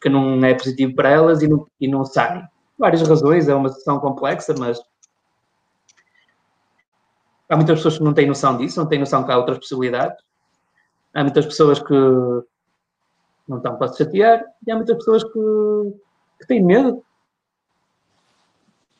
que 0.00 0.08
não 0.08 0.44
é 0.44 0.54
positivo 0.54 0.94
para 0.94 1.10
elas 1.10 1.42
e 1.42 1.48
não, 1.48 1.66
e 1.80 1.86
não 1.86 2.04
saem? 2.04 2.42
Várias 2.78 3.06
razões, 3.06 3.48
é 3.48 3.54
uma 3.54 3.68
situação 3.68 4.00
complexa, 4.00 4.54
mas 4.58 4.80
há 7.48 7.56
muitas 7.56 7.78
pessoas 7.78 7.98
que 7.98 8.04
não 8.04 8.14
têm 8.14 8.26
noção 8.26 8.56
disso, 8.56 8.78
não 8.78 8.88
têm 8.88 8.98
noção 8.98 9.24
que 9.24 9.32
há 9.32 9.36
outras 9.36 9.58
possibilidades. 9.58 10.16
Há 11.14 11.22
muitas 11.22 11.46
pessoas 11.46 11.78
que 11.78 11.94
não 13.48 13.58
estão 13.58 13.78
para 13.78 13.88
se 13.88 13.98
chatear 13.98 14.44
e 14.66 14.70
há 14.70 14.76
muitas 14.76 14.96
pessoas 14.96 15.24
que, 15.24 15.30
que 16.40 16.46
têm 16.46 16.62
medo. 16.62 17.04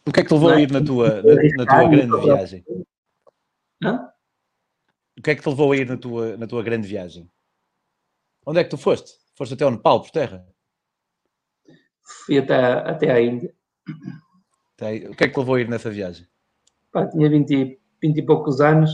O 0.06 0.12
que 0.12 0.20
é 0.20 0.22
que 0.22 0.28
te 0.28 0.34
levou 0.34 0.50
é? 0.50 0.56
a 0.56 0.60
ir 0.60 0.70
na 0.70 0.84
tua, 0.84 1.22
na, 1.22 1.34
na 1.56 1.66
tua 1.66 1.88
grande 1.88 2.20
viagem? 2.20 2.64
Hã? 3.82 4.08
O 5.18 5.22
que 5.22 5.30
é 5.30 5.34
que 5.34 5.42
te 5.42 5.48
levou 5.48 5.72
a 5.72 5.76
ir 5.76 5.88
na 5.88 5.96
tua, 5.96 6.36
na 6.36 6.46
tua 6.46 6.62
grande 6.62 6.86
viagem? 6.86 7.30
Onde 8.44 8.60
é 8.60 8.64
que 8.64 8.70
tu 8.70 8.78
foste? 8.78 9.12
Foste 9.34 9.54
até 9.54 9.64
ao 9.64 9.70
Nepal, 9.70 10.00
por 10.00 10.10
terra? 10.10 10.46
Fui 12.04 12.38
até, 12.38 12.54
até 12.54 13.10
à 13.10 13.20
Índia. 13.20 13.52
O 14.80 15.16
que 15.16 15.24
é 15.24 15.26
que 15.26 15.30
te 15.30 15.38
levou 15.38 15.56
a 15.56 15.60
ir 15.60 15.68
nessa 15.68 15.90
viagem? 15.90 16.26
Pá, 16.92 17.06
tinha 17.08 17.28
20, 17.28 17.80
20 18.06 18.18
e 18.18 18.22
poucos 18.22 18.60
anos. 18.60 18.90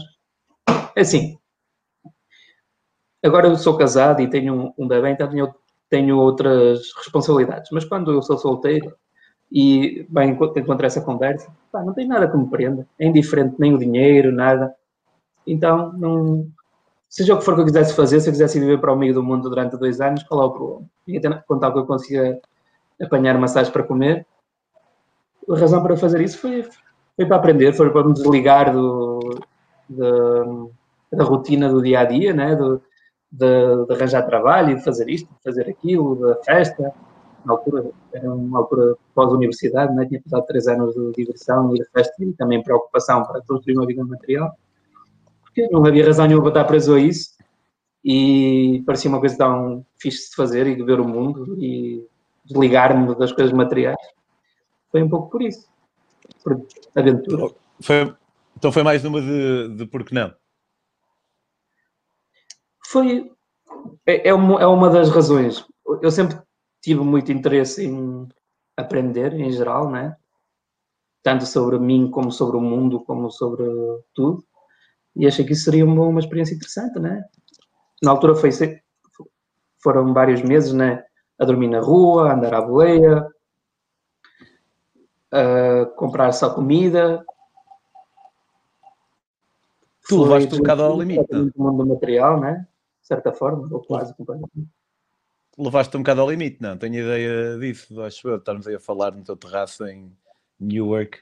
É 0.94 1.00
assim, 1.00 1.38
Agora 3.24 3.46
eu 3.46 3.56
sou 3.56 3.76
casado 3.76 4.20
e 4.20 4.28
tenho 4.28 4.74
um, 4.76 4.88
bebê, 4.88 5.10
então 5.10 5.28
tenho, 5.28 5.54
tenho 5.88 6.18
outras 6.18 6.92
responsabilidades. 6.96 7.70
Mas 7.70 7.84
quando 7.84 8.10
eu 8.10 8.20
sou 8.20 8.36
solteiro 8.36 8.92
e 9.50 10.04
bem, 10.10 10.30
encontro 10.30 10.86
essa 10.86 11.00
conversa, 11.00 11.48
pá, 11.70 11.84
não 11.84 11.94
tem 11.94 12.06
nada 12.06 12.28
que 12.28 12.36
me 12.36 12.50
prenda. 12.50 12.86
É 12.98 13.06
indiferente, 13.06 13.54
nem 13.60 13.74
o 13.74 13.78
dinheiro, 13.78 14.32
nada. 14.32 14.74
Então, 15.46 15.92
não, 15.92 16.48
seja 17.08 17.34
o 17.34 17.38
que 17.38 17.44
for 17.44 17.54
que 17.54 17.60
eu 17.60 17.66
quisesse 17.66 17.94
fazer, 17.94 18.20
se 18.20 18.28
eu 18.28 18.32
quisesse 18.32 18.58
viver 18.58 18.80
para 18.80 18.92
o 18.92 18.96
meio 18.96 19.14
do 19.14 19.22
mundo 19.22 19.48
durante 19.48 19.76
dois 19.76 20.00
anos, 20.00 20.24
qual 20.24 20.42
é 20.42 20.44
o 20.46 20.50
problema? 20.50 20.90
E 21.06 21.16
até 21.16 21.30
contar 21.46 21.70
que 21.70 21.78
eu 21.78 21.86
consiga 21.86 22.40
apanhar 23.00 23.38
massagem 23.38 23.72
para 23.72 23.84
comer. 23.84 24.26
A 25.48 25.56
razão 25.56 25.80
para 25.80 25.96
fazer 25.96 26.20
isso 26.22 26.38
foi, 26.38 26.68
foi 27.16 27.26
para 27.26 27.36
aprender, 27.36 27.72
foi 27.72 27.90
para 27.90 28.04
me 28.04 28.14
desligar 28.14 28.72
do, 28.72 29.20
do 29.88 30.72
da 31.12 31.24
rotina 31.24 31.68
do 31.68 31.82
dia 31.82 32.00
a 32.00 32.04
dia, 32.04 32.32
né? 32.32 32.56
Do, 32.56 32.82
de, 33.30 33.86
de, 33.86 33.92
arranjar 33.94 34.22
trabalho 34.22 34.76
de 34.76 34.84
fazer 34.84 35.08
isto, 35.08 35.28
de 35.28 35.42
fazer 35.42 35.68
aquilo, 35.68 36.16
da 36.16 36.36
festa. 36.42 36.92
Na 37.44 37.54
altura, 37.54 37.90
era 38.12 38.32
uma 38.32 38.60
altura 38.60 38.96
pós-universidade, 39.14 39.92
né? 39.94 40.06
tinha 40.06 40.22
passado 40.22 40.46
três 40.46 40.68
anos 40.68 40.94
de 40.94 41.12
diversão 41.12 41.74
e 41.74 41.78
de 41.78 41.84
festa 41.90 42.14
e 42.20 42.32
também 42.34 42.62
preocupação 42.62 43.24
para 43.24 43.40
construir 43.42 43.76
uma 43.76 43.86
vida 43.86 44.04
material. 44.04 44.52
Porque 45.42 45.68
não 45.68 45.84
havia 45.84 46.06
razão 46.06 46.26
nenhuma 46.26 46.50
para 46.50 46.60
estar 46.60 46.64
preso 46.64 46.94
a 46.94 47.00
isso 47.00 47.32
e 48.04 48.82
parecia 48.86 49.08
uma 49.08 49.18
coisa 49.18 49.36
tão 49.36 49.84
fixe 49.98 50.30
de 50.30 50.36
fazer 50.36 50.66
e 50.66 50.76
de 50.76 50.82
ver 50.84 51.00
o 51.00 51.08
mundo 51.08 51.56
e 51.58 52.06
desligar-me 52.44 53.14
das 53.16 53.32
coisas 53.32 53.52
materiais. 53.52 53.98
Foi 54.90 55.02
um 55.02 55.08
pouco 55.08 55.30
por 55.30 55.42
isso. 55.42 55.71
Aventura. 56.94 57.54
Foi, 57.80 58.14
então 58.56 58.72
foi 58.72 58.82
mais 58.82 59.02
numa 59.02 59.20
de, 59.20 59.76
de 59.76 59.86
porque 59.86 60.14
não? 60.14 60.32
foi 62.92 63.32
é, 64.06 64.28
é, 64.28 64.34
uma, 64.34 64.60
é 64.60 64.66
uma 64.66 64.90
das 64.90 65.08
razões. 65.08 65.64
Eu 66.02 66.10
sempre 66.10 66.38
tive 66.82 67.00
muito 67.00 67.32
interesse 67.32 67.86
em 67.86 68.28
aprender 68.76 69.32
em 69.32 69.50
geral, 69.50 69.90
né? 69.90 70.14
Tanto 71.22 71.46
sobre 71.46 71.78
mim 71.78 72.10
como 72.10 72.30
sobre 72.30 72.56
o 72.56 72.60
mundo, 72.60 73.02
como 73.04 73.30
sobre 73.30 73.64
tudo. 74.14 74.44
E 75.16 75.26
achei 75.26 75.44
que 75.44 75.52
isso 75.52 75.64
seria 75.64 75.86
uma, 75.86 76.04
uma 76.04 76.20
experiência 76.20 76.54
interessante, 76.54 76.98
né? 76.98 77.24
Na 78.02 78.10
altura 78.10 78.34
foi 78.34 78.50
foram 79.82 80.12
vários 80.12 80.42
meses, 80.42 80.72
né? 80.72 81.02
A 81.38 81.44
dormir 81.46 81.68
na 81.68 81.80
rua, 81.80 82.28
a 82.28 82.34
andar 82.34 82.54
à 82.54 82.60
boleia, 82.60 83.26
a 85.32 85.86
comprar 85.96 86.32
só 86.32 86.54
comida. 86.54 87.24
Tu 90.08 90.22
levaste 90.22 90.54
um 90.54 90.58
bocado 90.58 90.82
ao 90.82 91.00
limite. 91.00 91.34
O 91.34 91.62
mundo 91.62 91.86
material, 91.86 92.38
né? 92.38 92.66
de 93.02 93.08
certa 93.08 93.32
forma, 93.32 93.68
ou 93.70 93.82
quase 93.84 94.14
completamente. 94.14 94.68
Levaste 95.58 95.96
um 95.96 96.00
bocado 96.00 96.20
ao 96.22 96.30
limite, 96.30 96.62
não? 96.62 96.78
Tenho 96.78 97.02
ideia 97.02 97.58
disso, 97.58 98.00
acho 98.00 98.28
eu, 98.28 98.36
estarmos 98.36 98.66
aí 98.66 98.76
a 98.76 98.80
falar 98.80 99.12
no 99.12 99.22
teu 99.22 99.36
terraço 99.36 99.84
em 99.86 100.10
Newark. 100.58 101.18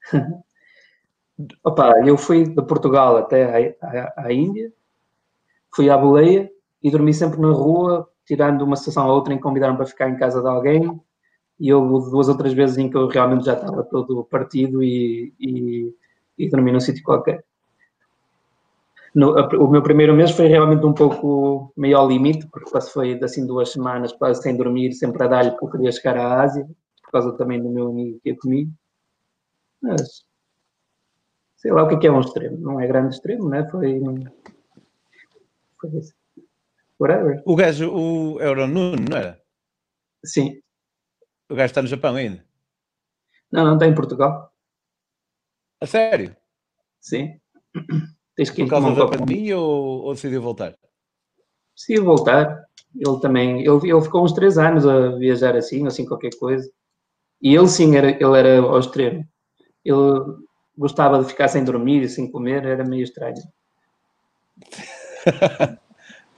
Opa, 1.62 1.92
eu 2.04 2.18
fui 2.18 2.44
de 2.44 2.62
Portugal 2.62 3.16
até 3.18 3.76
à, 4.16 4.32
Índia, 4.32 4.72
fui 5.72 5.88
à 5.88 5.96
boleia 5.96 6.50
e 6.82 6.90
dormi 6.90 7.14
sempre 7.14 7.40
na 7.40 7.52
rua, 7.52 8.10
tirando 8.26 8.62
uma 8.62 8.74
sessão 8.74 9.04
a 9.04 9.12
outra 9.12 9.32
em 9.32 9.36
que 9.36 9.42
convidaram 9.42 9.76
para 9.76 9.86
ficar 9.86 10.08
em 10.08 10.16
casa 10.16 10.42
de 10.42 10.48
alguém. 10.48 11.00
E 11.58 11.72
houve 11.72 12.10
duas 12.10 12.28
ou 12.28 12.36
três 12.36 12.54
vezes 12.54 12.78
em 12.78 12.88
que 12.88 12.96
eu 12.96 13.08
realmente 13.08 13.46
já 13.46 13.54
estava 13.54 13.82
todo 13.82 14.24
partido 14.24 14.82
e, 14.82 15.32
e, 15.40 15.92
e 16.38 16.48
dormi 16.48 16.72
num 16.72 16.80
sítio 16.80 17.02
qualquer 17.02 17.44
no, 19.14 19.32
o 19.32 19.68
meu 19.68 19.82
primeiro 19.82 20.14
mês 20.14 20.30
foi 20.30 20.46
realmente 20.46 20.84
um 20.84 20.92
pouco 20.92 21.72
meio 21.76 21.96
ao 21.96 22.08
limite, 22.08 22.46
porque 22.46 22.70
quase 22.70 22.92
foi 22.92 23.18
assim 23.22 23.46
duas 23.46 23.72
semanas 23.72 24.12
quase 24.12 24.42
sem 24.42 24.56
dormir, 24.56 24.92
sempre 24.92 25.24
a 25.24 25.26
dar-lhe 25.26 25.50
porque 25.50 25.64
eu 25.64 25.70
queria 25.70 25.92
chegar 25.92 26.16
à 26.16 26.42
Ásia, 26.42 26.68
por 27.02 27.10
causa 27.10 27.36
também 27.36 27.60
do 27.60 27.70
meu 27.70 27.88
amigo 27.88 28.20
que 28.22 28.30
ia 28.30 28.36
comigo. 28.36 28.70
Mas 29.82 30.24
sei 31.56 31.72
lá 31.72 31.82
o 31.82 31.88
que 31.88 31.94
é, 31.94 31.98
que 31.98 32.06
é 32.06 32.12
um 32.12 32.20
extremo, 32.20 32.58
não 32.58 32.80
é 32.80 32.86
grande 32.86 33.14
extremo, 33.14 33.48
né? 33.48 33.66
Foi. 33.68 34.00
Foi 35.80 35.90
isso. 35.98 36.14
Whatever. 37.00 37.42
O 37.44 37.56
gajo, 37.56 37.90
o 37.92 38.40
Euronuno, 38.40 39.04
não 39.10 39.16
era? 39.16 39.40
Sim. 40.24 40.60
O 41.48 41.54
gajo 41.54 41.66
está 41.66 41.82
no 41.82 41.88
Japão 41.88 42.14
ainda? 42.14 42.44
Não, 43.50 43.64
não 43.64 43.74
está 43.74 43.86
em 43.86 43.94
Portugal. 43.94 44.52
A 45.80 45.86
sério? 45.86 46.36
Sim. 47.00 47.40
Tens 48.36 48.50
que 48.50 48.62
Por 48.62 48.70
causa 48.70 48.94
da 48.94 49.08
pandemia 49.08 49.58
ou, 49.58 50.02
ou 50.04 50.14
decidiu 50.14 50.42
voltar? 50.42 50.76
Decidiu 51.74 52.04
voltar. 52.04 52.64
Ele 52.94 53.20
também, 53.20 53.60
ele, 53.60 53.90
ele 53.90 54.00
ficou 54.00 54.24
uns 54.24 54.32
três 54.32 54.58
anos 54.58 54.86
a 54.86 55.16
viajar 55.16 55.56
assim, 55.56 55.86
assim 55.86 56.04
qualquer 56.04 56.30
coisa. 56.38 56.70
E 57.40 57.54
ele 57.54 57.68
sim, 57.68 57.96
era, 57.96 58.10
ele 58.10 58.38
era 58.38 58.58
ao 58.60 58.78
extremo. 58.78 59.26
Ele 59.84 60.38
gostava 60.76 61.20
de 61.22 61.28
ficar 61.28 61.48
sem 61.48 61.64
dormir, 61.64 62.08
sem 62.08 62.30
comer, 62.30 62.64
era 62.64 62.84
meio 62.84 63.02
estranho. 63.04 63.42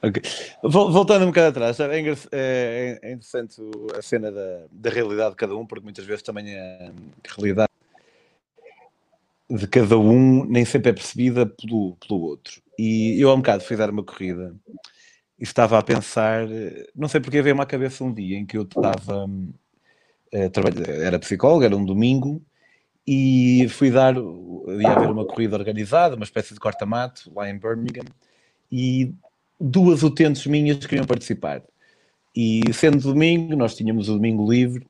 okay. 0.02 0.22
Voltando 0.62 1.24
um 1.24 1.28
bocado 1.28 1.48
atrás, 1.48 1.80
é, 1.80 2.00
é, 2.32 2.98
é 3.02 3.12
interessante 3.12 3.56
a 3.96 4.02
cena 4.02 4.30
da, 4.30 4.66
da 4.70 4.90
realidade 4.90 5.30
de 5.30 5.36
cada 5.36 5.56
um, 5.56 5.66
porque 5.66 5.84
muitas 5.84 6.04
vezes 6.04 6.22
também 6.22 6.54
a 6.58 6.92
realidade 7.28 7.70
de 9.50 9.66
cada 9.66 9.98
um 9.98 10.44
nem 10.44 10.64
sempre 10.64 10.90
é 10.90 10.92
percebida 10.92 11.44
pelo, 11.44 11.96
pelo 11.96 12.20
outro. 12.20 12.62
E 12.78 13.20
eu 13.20 13.30
há 13.30 13.34
um 13.34 13.38
bocado 13.38 13.64
fui 13.64 13.76
dar 13.76 13.90
uma 13.90 14.04
corrida 14.04 14.54
e 15.38 15.42
estava 15.42 15.78
a 15.78 15.82
pensar, 15.82 16.46
não 16.94 17.08
sei 17.08 17.20
porque 17.20 17.42
veio-me 17.42 17.62
à 17.62 17.66
cabeça 17.66 18.04
um 18.04 18.12
dia 18.12 18.38
em 18.38 18.46
que 18.46 18.56
eu 18.56 18.62
estava, 18.62 19.24
uh, 19.24 21.02
era 21.02 21.18
psicólogo, 21.18 21.64
era 21.64 21.76
um 21.76 21.84
domingo, 21.84 22.42
e 23.06 23.66
fui 23.70 23.90
dar, 23.90 24.14
ia 24.14 24.92
haver 24.92 25.10
uma 25.10 25.26
corrida 25.26 25.56
organizada, 25.56 26.14
uma 26.14 26.24
espécie 26.24 26.54
de 26.54 26.60
corta-mato, 26.60 27.32
lá 27.34 27.48
em 27.48 27.58
Birmingham, 27.58 28.04
e 28.70 29.14
duas 29.60 30.02
utentes 30.02 30.46
minhas 30.46 30.86
queriam 30.86 31.06
participar. 31.06 31.62
E 32.34 32.60
sendo 32.72 32.98
domingo, 33.00 33.54
nós 33.56 33.74
tínhamos 33.74 34.08
o 34.08 34.14
domingo 34.14 34.50
livre, 34.50 34.86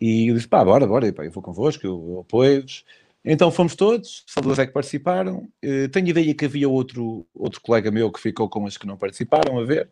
e 0.00 0.28
eu 0.28 0.34
disse, 0.34 0.48
pá, 0.48 0.64
bora, 0.64 0.84
bora, 0.84 1.06
eu 1.06 1.30
vou 1.30 1.42
convosco, 1.42 1.86
eu, 1.86 1.92
eu 2.10 2.20
apoio-vos. 2.20 2.84
Então 3.24 3.52
fomos 3.52 3.76
todos, 3.76 4.24
só 4.26 4.40
duas 4.40 4.58
é 4.58 4.66
que 4.66 4.72
participaram. 4.72 5.48
Uh, 5.64 5.88
tenho 5.92 6.08
ideia 6.08 6.34
que 6.34 6.44
havia 6.44 6.68
outro, 6.68 7.24
outro 7.32 7.60
colega 7.60 7.88
meu 7.88 8.10
que 8.10 8.20
ficou 8.20 8.48
com 8.48 8.66
as 8.66 8.76
que 8.76 8.86
não 8.86 8.96
participaram 8.96 9.60
a 9.60 9.64
ver. 9.64 9.88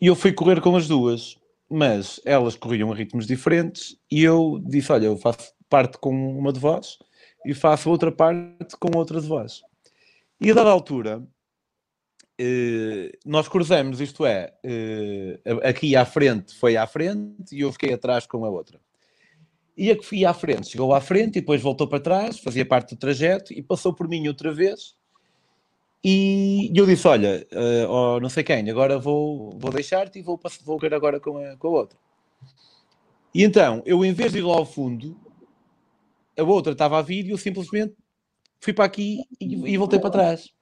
E 0.00 0.08
eu 0.08 0.16
fui 0.16 0.32
correr 0.32 0.60
com 0.60 0.74
as 0.74 0.88
duas, 0.88 1.38
mas 1.70 2.20
elas 2.24 2.56
corriam 2.56 2.90
a 2.90 2.94
ritmos 2.94 3.24
diferentes 3.24 3.96
e 4.10 4.24
eu 4.24 4.60
disse: 4.66 4.90
Olha, 4.90 5.06
eu 5.06 5.16
faço 5.16 5.52
parte 5.70 5.96
com 5.98 6.10
uma 6.36 6.52
de 6.52 6.58
vós 6.58 6.98
e 7.46 7.54
faço 7.54 7.88
outra 7.88 8.10
parte 8.10 8.76
com 8.80 8.98
outra 8.98 9.20
de 9.20 9.28
vós. 9.28 9.62
E 10.40 10.50
a 10.50 10.54
dada 10.54 10.70
altura, 10.70 11.22
nós 13.24 13.48
cruzamos, 13.48 14.00
isto 14.00 14.26
é, 14.26 14.52
uh, 14.64 15.66
aqui 15.66 15.94
à 15.94 16.04
frente 16.04 16.54
foi 16.54 16.76
à 16.76 16.86
frente 16.86 17.54
e 17.54 17.60
eu 17.60 17.72
fiquei 17.72 17.92
atrás 17.92 18.26
com 18.26 18.44
a 18.44 18.50
outra. 18.50 18.80
E 19.76 19.90
a 19.90 19.96
que 19.96 20.04
fui 20.04 20.24
à 20.24 20.32
frente, 20.32 20.70
chegou 20.70 20.94
à 20.94 21.00
frente 21.00 21.38
e 21.38 21.40
depois 21.40 21.60
voltou 21.60 21.88
para 21.88 22.00
trás, 22.00 22.38
fazia 22.38 22.64
parte 22.64 22.94
do 22.94 22.98
trajeto 22.98 23.52
e 23.52 23.62
passou 23.62 23.92
por 23.92 24.08
mim 24.08 24.26
outra 24.28 24.52
vez. 24.52 24.96
E 26.02 26.70
eu 26.74 26.86
disse: 26.86 27.08
Olha, 27.08 27.44
oh, 27.88 28.20
não 28.20 28.28
sei 28.28 28.44
quem, 28.44 28.70
agora 28.70 28.98
vou, 28.98 29.50
vou 29.58 29.72
deixar-te 29.72 30.18
e 30.18 30.22
vou, 30.22 30.38
vou 30.62 30.78
ver 30.78 30.94
agora 30.94 31.18
com 31.18 31.38
a, 31.38 31.56
com 31.56 31.68
a 31.68 31.70
outra. 31.70 31.98
E 33.34 33.42
então, 33.42 33.82
eu 33.84 34.04
em 34.04 34.12
vez 34.12 34.32
de 34.32 34.38
ir 34.38 34.42
lá 34.42 34.54
ao 34.54 34.64
fundo, 34.66 35.18
a 36.38 36.42
outra 36.44 36.72
estava 36.72 36.98
a 36.98 37.02
vir 37.02 37.26
e 37.26 37.30
eu 37.30 37.38
simplesmente 37.38 37.96
fui 38.60 38.72
para 38.72 38.84
aqui 38.84 39.24
e, 39.40 39.72
e 39.72 39.76
voltei 39.76 39.98
para 39.98 40.10
trás. 40.10 40.53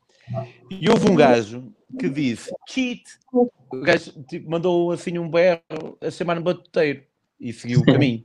E 0.71 0.89
houve 0.89 1.11
um 1.11 1.15
gajo 1.15 1.73
que 1.99 2.09
disse 2.09 2.51
cheat. 2.69 3.03
O 3.33 3.51
gajo 3.81 4.13
tipo, 4.25 4.51
mandou 4.51 4.93
assim 4.93 5.19
um 5.19 5.29
berro 5.29 5.61
a 6.01 6.11
chamar-me 6.11 6.43
batuteiro 6.43 7.03
e 7.41 7.53
seguiu 7.53 7.81
o 7.81 7.85
caminho. 7.85 8.25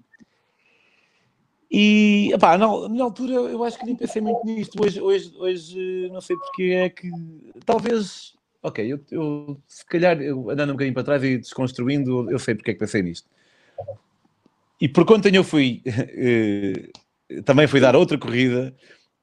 E 1.69 2.31
epá, 2.33 2.57
na, 2.57 2.67
na 2.89 3.03
altura 3.03 3.33
eu 3.33 3.63
acho 3.63 3.77
que 3.77 3.85
nem 3.85 3.95
pensei 3.95 4.21
muito 4.21 4.45
nisto. 4.45 4.81
Hoje, 4.81 5.01
hoje, 5.01 5.33
hoje 5.35 6.09
não 6.11 6.21
sei 6.21 6.35
porque 6.37 6.63
é 6.63 6.89
que 6.89 7.09
talvez. 7.65 8.35
Ok, 8.63 8.85
eu, 8.91 8.99
eu 9.11 9.61
se 9.67 9.85
calhar 9.85 10.21
eu, 10.21 10.49
andando 10.49 10.69
um 10.69 10.73
bocadinho 10.73 10.93
para 10.93 11.03
trás 11.03 11.23
e 11.23 11.37
desconstruindo, 11.37 12.29
eu 12.31 12.39
sei 12.39 12.55
porque 12.55 12.71
é 12.71 12.73
que 12.73 12.79
pensei 12.79 13.01
nisto. 13.01 13.29
E 14.79 14.87
por 14.87 15.05
conta 15.05 15.29
eu 15.29 15.43
fui, 15.43 15.81
eh, 15.85 16.89
também 17.43 17.67
fui 17.67 17.79
dar 17.79 17.95
outra 17.95 18.17
corrida 18.17 18.75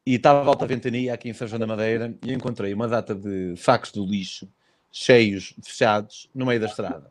e 0.07 0.15
estava 0.15 0.49
alta 0.49 0.67
ventania 0.67 1.15
aqui 1.15 1.29
em 1.29 1.33
São 1.33 1.47
João 1.47 1.61
da 1.61 1.67
Madeira 1.67 2.15
e 2.25 2.33
encontrei 2.33 2.73
uma 2.75 2.89
data 2.89 3.15
de 3.15 3.57
sacos 3.57 3.93
de 3.93 4.01
lixo 4.01 4.49
cheios, 4.95 5.53
fechados, 5.61 6.31
no 6.33 6.47
meio 6.47 6.61
da 6.61 6.67
estrada. 6.67 7.11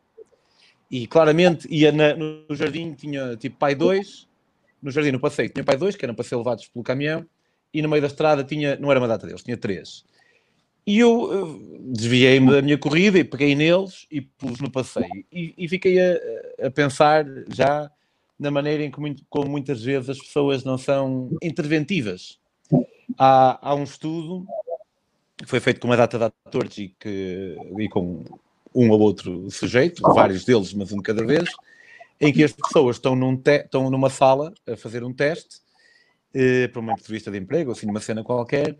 E 0.90 1.06
claramente 1.06 1.68
ia 1.70 1.92
na, 1.92 2.16
no 2.16 2.46
jardim, 2.56 2.94
tinha 2.94 3.36
tipo 3.36 3.58
pai 3.58 3.74
2, 3.74 4.26
no 4.82 4.90
jardim, 4.90 5.10
no 5.10 5.20
passeio, 5.20 5.50
tinha 5.50 5.62
pai 5.62 5.76
2, 5.76 5.94
que 5.94 6.04
eram 6.04 6.14
para 6.14 6.24
ser 6.24 6.36
levados 6.36 6.66
pelo 6.66 6.82
caminhão, 6.82 7.26
e 7.74 7.82
no 7.82 7.88
meio 7.90 8.00
da 8.00 8.06
estrada 8.06 8.42
tinha, 8.42 8.76
não 8.76 8.90
era 8.90 8.98
uma 8.98 9.08
data 9.08 9.26
deles, 9.26 9.42
tinha 9.42 9.56
três. 9.56 10.02
E 10.86 10.98
eu 10.98 11.60
desviei-me 11.92 12.50
da 12.50 12.62
minha 12.62 12.78
corrida 12.78 13.18
e 13.18 13.24
peguei 13.24 13.54
neles 13.54 14.06
e 14.10 14.22
pus 14.22 14.60
no 14.60 14.70
passeio. 14.70 15.24
E, 15.30 15.54
e 15.56 15.68
fiquei 15.68 15.98
a, 15.98 16.66
a, 16.66 16.70
pensar 16.70 17.26
já 17.48 17.90
na 18.38 18.50
maneira 18.50 18.82
em 18.82 18.90
que, 18.90 19.00
muito, 19.00 19.22
como 19.28 19.48
muitas 19.48 19.82
vezes 19.82 20.08
as 20.08 20.18
pessoas 20.18 20.64
não 20.64 20.78
são 20.78 21.30
interventivas. 21.42 22.38
Há, 23.18 23.58
há 23.60 23.74
um 23.74 23.84
estudo 23.84 24.46
que 25.36 25.46
foi 25.46 25.60
feito 25.60 25.80
com 25.80 25.88
uma 25.88 25.96
data 25.96 26.18
de 26.18 26.24
atores 26.24 26.78
e, 26.78 26.94
que, 26.98 27.56
e 27.78 27.88
com 27.88 28.24
um 28.74 28.90
ou 28.90 29.00
outro 29.00 29.50
sujeito, 29.50 30.02
vários 30.02 30.44
deles, 30.44 30.72
mas 30.74 30.92
um 30.92 30.96
de 30.96 31.02
cada 31.02 31.24
vez, 31.24 31.48
em 32.20 32.32
que 32.32 32.42
as 32.42 32.52
pessoas 32.52 32.96
estão, 32.96 33.14
num 33.14 33.36
te, 33.36 33.62
estão 33.62 33.90
numa 33.90 34.10
sala 34.10 34.52
a 34.66 34.76
fazer 34.76 35.04
um 35.04 35.12
teste 35.12 35.60
eh, 36.32 36.68
para 36.68 36.80
uma 36.80 36.92
entrevista 36.92 37.30
de 37.30 37.38
emprego, 37.38 37.72
assim, 37.72 37.86
numa 37.86 38.00
cena 38.00 38.24
qualquer, 38.24 38.76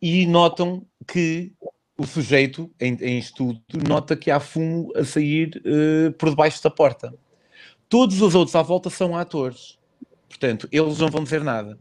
e 0.00 0.26
notam 0.26 0.86
que 1.06 1.52
o 1.98 2.06
sujeito, 2.06 2.70
em, 2.80 2.94
em 3.02 3.18
estudo, 3.18 3.60
nota 3.86 4.16
que 4.16 4.30
há 4.30 4.40
fumo 4.40 4.90
a 4.96 5.04
sair 5.04 5.60
eh, 5.64 6.10
por 6.18 6.30
debaixo 6.30 6.62
da 6.62 6.70
porta. 6.70 7.12
Todos 7.88 8.22
os 8.22 8.34
outros 8.34 8.54
à 8.56 8.62
volta 8.62 8.88
são 8.88 9.16
atores. 9.16 9.78
Portanto, 10.28 10.66
eles 10.72 10.98
não 10.98 11.10
vão 11.10 11.22
dizer 11.22 11.44
nada. 11.44 11.78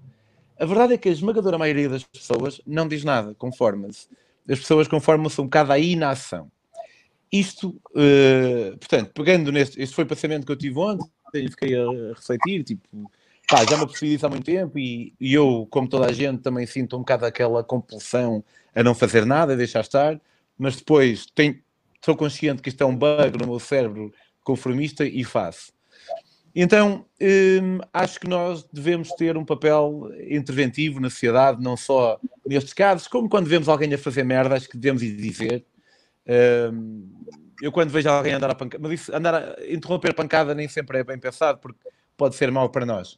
A 0.60 0.66
verdade 0.66 0.94
é 0.94 0.98
que 0.98 1.08
a 1.08 1.12
esmagadora 1.12 1.58
maioria 1.58 1.88
das 1.88 2.04
pessoas 2.04 2.60
não 2.68 2.86
diz 2.86 3.06
nada, 3.06 3.34
conforma-se. 3.34 4.08
As 4.48 4.60
pessoas 4.60 4.90
conformam-se 4.90 5.40
um 5.40 5.46
bocado 5.46 5.72
à 5.72 5.80
inação. 5.80 6.52
Isto, 7.32 7.70
uh, 7.92 8.78
portanto, 8.78 9.12
pegando 9.14 9.52
neste, 9.54 9.82
este 9.82 9.96
foi 9.96 10.04
o 10.04 10.08
pensamento 10.08 10.46
que 10.46 10.52
eu 10.52 10.58
tive 10.58 10.78
ontem, 10.78 11.10
e 11.34 11.50
fiquei 11.50 11.80
a 11.80 11.86
refletir, 12.14 12.64
tipo, 12.64 13.10
pá, 13.48 13.64
já 13.64 13.78
me 13.78 13.84
apercebi 13.84 14.12
disso 14.12 14.26
há 14.26 14.30
muito 14.30 14.46
tempo 14.46 14.78
e, 14.78 15.14
e, 15.20 15.34
eu, 15.34 15.68
como 15.70 15.88
toda 15.88 16.08
a 16.08 16.12
gente, 16.12 16.42
também 16.42 16.66
sinto 16.66 16.96
um 16.96 17.00
bocado 17.00 17.26
aquela 17.26 17.64
compulsão 17.64 18.44
a 18.76 18.84
não 18.84 18.94
fazer 18.94 19.26
nada, 19.26 19.54
a 19.54 19.56
deixar 19.56 19.82
estar, 19.82 20.20
mas 20.58 20.76
depois 20.76 21.26
tenho, 21.34 21.58
sou 22.04 22.16
consciente 22.16 22.62
que 22.62 22.70
isto 22.70 22.82
é 22.82 22.86
um 22.86 22.96
bug 22.96 23.38
no 23.40 23.48
meu 23.48 23.60
cérebro 23.60 24.12
conformista 24.44 25.06
e 25.06 25.24
faço. 25.24 25.72
Então, 26.56 27.06
hum, 27.22 27.80
acho 27.94 28.20
que 28.20 28.28
nós 28.28 28.68
devemos 28.74 29.10
ter 29.12 29.38
um 29.38 29.46
papel 29.46 30.10
interventivo 30.28 31.00
na 31.00 31.10
sociedade, 31.10 31.62
não 31.62 31.78
só 31.78 32.20
nestes 32.46 32.74
casos, 32.74 33.08
como 33.08 33.30
quando 33.30 33.48
vemos 33.48 33.70
alguém 33.70 33.94
a 33.94 33.98
fazer 33.98 34.24
merda, 34.24 34.56
acho 34.56 34.68
que 34.68 34.78
devemos 34.78 35.02
dizer 35.02 35.66
eu 37.62 37.72
quando 37.72 37.90
vejo 37.90 38.10
alguém 38.10 38.34
andar 38.34 38.50
a 38.50 38.56
pancada, 38.56 38.82
mas 38.82 39.02
isso, 39.02 39.16
andar 39.16 39.36
a 39.36 39.56
interromper 39.68 40.14
pancada 40.14 40.56
nem 40.56 40.68
sempre 40.68 41.00
é 41.00 41.04
bem 41.04 41.18
pensado, 41.18 41.60
porque 41.60 41.80
pode 42.16 42.36
ser 42.36 42.52
mau 42.52 42.70
para 42.70 42.86
nós. 42.86 43.14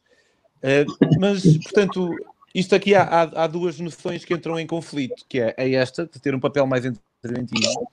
Uh, 0.58 1.18
mas, 1.18 1.42
portanto, 1.58 2.14
isto 2.54 2.74
aqui 2.74 2.94
há, 2.94 3.02
há, 3.02 3.44
há, 3.44 3.46
duas 3.46 3.78
noções 3.78 4.24
que 4.24 4.34
entram 4.34 4.58
em 4.58 4.66
conflito, 4.66 5.24
que 5.28 5.40
é, 5.40 5.54
é 5.56 5.72
esta, 5.74 6.06
de 6.06 6.20
ter 6.20 6.34
um 6.34 6.40
papel 6.40 6.66
mais 6.66 6.84
interventivo, 6.84 7.88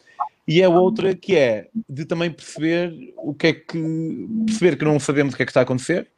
e 0.49 0.63
a 0.63 0.67
outra 0.67 1.15
que 1.15 1.35
é 1.35 1.69
de 1.87 2.05
também 2.05 2.31
perceber 2.31 3.13
o 3.17 3.35
que 3.35 3.47
é 3.47 3.53
que 3.53 4.27
perceber 4.47 4.79
que 4.79 4.83
não 4.83 4.99
sabemos 4.99 5.35
o 5.35 5.37
que 5.37 5.43
é 5.43 5.45
que 5.45 5.51
está 5.51 5.59
a 5.59 5.63
acontecer 5.63 6.11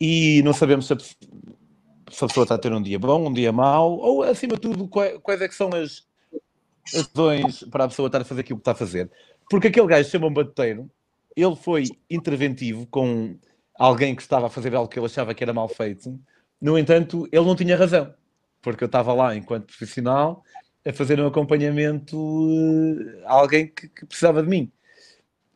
e 0.00 0.42
não 0.42 0.52
sabemos 0.52 0.88
se 0.88 0.92
a, 0.92 0.98
se 0.98 2.24
a 2.24 2.26
pessoa 2.26 2.42
está 2.42 2.56
a 2.56 2.58
ter 2.58 2.72
um 2.72 2.82
dia 2.82 2.98
bom, 2.98 3.28
um 3.28 3.32
dia 3.32 3.52
mau, 3.52 3.96
ou 3.96 4.24
acima 4.24 4.54
de 4.54 4.62
tudo, 4.62 4.88
quais, 4.88 5.40
é 5.40 5.46
que 5.46 5.54
são 5.54 5.70
as, 5.72 6.04
razões 6.92 7.62
para 7.70 7.84
a 7.84 7.88
pessoa 7.88 8.08
estar 8.08 8.22
a 8.22 8.24
fazer 8.24 8.40
aquilo 8.40 8.58
que 8.58 8.62
está 8.62 8.72
a 8.72 8.74
fazer. 8.74 9.08
Porque 9.48 9.68
aquele 9.68 9.86
gajo 9.86 10.10
chama 10.10 10.26
um 10.26 10.34
batuteiro, 10.34 10.90
ele 11.36 11.54
foi 11.54 11.84
interventivo 12.10 12.88
com 12.88 13.38
alguém 13.78 14.16
que 14.16 14.22
estava 14.22 14.48
a 14.48 14.50
fazer 14.50 14.74
algo 14.74 14.88
que 14.88 14.98
ele 14.98 15.06
achava 15.06 15.32
que 15.32 15.44
era 15.44 15.52
mal 15.52 15.68
feito. 15.68 16.18
No 16.60 16.76
entanto, 16.76 17.28
ele 17.30 17.44
não 17.44 17.54
tinha 17.54 17.76
razão, 17.76 18.12
porque 18.60 18.82
eu 18.82 18.86
estava 18.86 19.12
lá 19.14 19.36
enquanto 19.36 19.66
profissional 19.68 20.42
a 20.86 20.92
fazer 20.92 21.20
um 21.20 21.26
acompanhamento 21.26 22.16
eh, 22.16 23.24
a 23.24 23.32
alguém 23.32 23.66
que, 23.68 23.88
que 23.88 24.06
precisava 24.06 24.42
de 24.42 24.48
mim. 24.48 24.70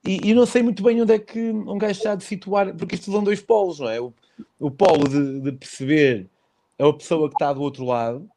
E, 0.05 0.31
e, 0.31 0.35
não 0.35 0.47
sei 0.47 0.63
muito 0.63 0.83
bem 0.83 1.03
onde 1.03 1.13
é 1.13 1.19
que 1.19 1.39
um 1.39 1.77
gajo 1.77 1.99
está 1.99 2.15
de 2.15 2.25
situar, 2.25 2.75
porque 2.75 2.95
isto 2.95 3.11
são 3.11 3.23
dois 3.23 3.41
polos, 3.41 3.81
não 3.81 3.91
é? 3.91 4.01
O, 4.01 4.15
o 4.59 4.71
polo 4.71 5.09
de, 5.09 5.41
de 5.41 5.53
perceber 5.53 6.29
a 6.79 6.93
pessoa 6.93 7.29
que 7.29 7.35
está 7.35 7.53
do 7.53 7.61
outro 7.61 7.85
lado 7.85 8.29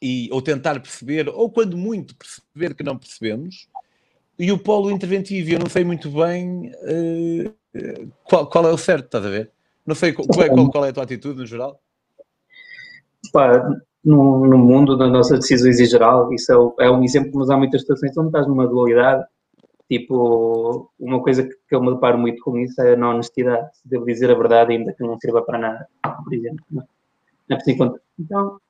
e, 0.00 0.28
ou 0.32 0.40
tentar 0.40 0.80
perceber, 0.80 1.28
ou 1.28 1.50
quando 1.50 1.76
muito 1.76 2.14
perceber 2.16 2.74
que 2.74 2.82
não 2.82 2.96
percebemos, 2.96 3.68
e 4.38 4.50
o 4.50 4.58
polo 4.58 4.90
interventivo, 4.90 5.50
eu 5.50 5.58
não 5.58 5.68
sei 5.68 5.84
muito 5.84 6.08
bem 6.10 6.72
uh, 6.72 8.10
qual, 8.24 8.46
qual, 8.46 8.66
é 8.66 8.72
o 8.72 8.78
certo, 8.78 9.04
estás 9.04 9.26
a 9.26 9.28
ver? 9.28 9.50
Não 9.84 9.94
sei 9.94 10.12
qual, 10.12 10.42
é, 10.42 10.48
qual, 10.48 10.70
qual 10.70 10.84
é 10.86 10.88
a 10.88 10.92
tua 10.92 11.02
atitude 11.02 11.38
no 11.38 11.46
geral. 11.46 11.78
Pá, 13.32 13.62
no, 14.04 14.46
no, 14.46 14.58
mundo 14.58 14.96
das 14.96 15.10
nossas 15.10 15.40
decisões 15.40 15.78
em 15.78 15.84
geral, 15.84 16.32
isso 16.32 16.74
é, 16.78 16.86
é, 16.86 16.90
um 16.90 17.02
exemplo, 17.04 17.32
mas 17.34 17.50
há 17.50 17.56
muitas 17.56 17.82
situações 17.82 18.16
onde 18.16 18.28
estás 18.28 18.46
numa 18.46 18.66
dualidade. 18.66 19.24
Tipo, 19.88 20.90
uma 20.98 21.20
coisa 21.20 21.42
que, 21.42 21.54
que 21.68 21.74
eu 21.74 21.82
me 21.82 21.92
deparo 21.92 22.16
muito 22.16 22.42
com 22.42 22.56
isso 22.56 22.80
é 22.80 22.92
a 22.92 22.96
não 22.96 23.10
honestidade. 23.10 23.68
Devo 23.84 24.06
dizer 24.06 24.30
a 24.30 24.34
verdade, 24.34 24.72
ainda 24.72 24.92
que 24.92 25.02
não 25.02 25.18
sirva 25.18 25.42
para 25.42 25.58
nada, 25.58 25.88
por 26.02 26.32
exemplo. 26.32 26.64
Não, 26.70 26.84
não 27.48 27.56
é 27.56 27.60
preciso 27.60 28.00
Então, 28.18 28.60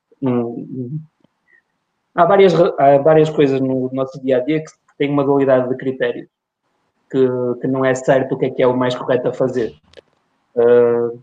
há 2.15 2.25
várias, 2.25 2.53
há 2.55 2.97
várias 2.97 3.29
coisas 3.29 3.61
no 3.61 3.89
nosso 3.93 4.19
dia 4.21 4.37
a 4.37 4.39
dia 4.39 4.63
que 4.63 4.71
têm 4.97 5.11
uma 5.11 5.23
dualidade 5.23 5.69
de 5.69 5.77
critérios, 5.77 6.27
que, 7.09 7.27
que 7.61 7.67
não 7.67 7.85
é 7.85 7.93
certo 7.93 8.33
o 8.33 8.37
que 8.37 8.45
é 8.45 8.49
que 8.49 8.63
é 8.63 8.67
o 8.67 8.75
mais 8.75 8.95
correto 8.95 9.27
a 9.27 9.33
fazer. 9.33 9.75
Uh, 10.55 11.21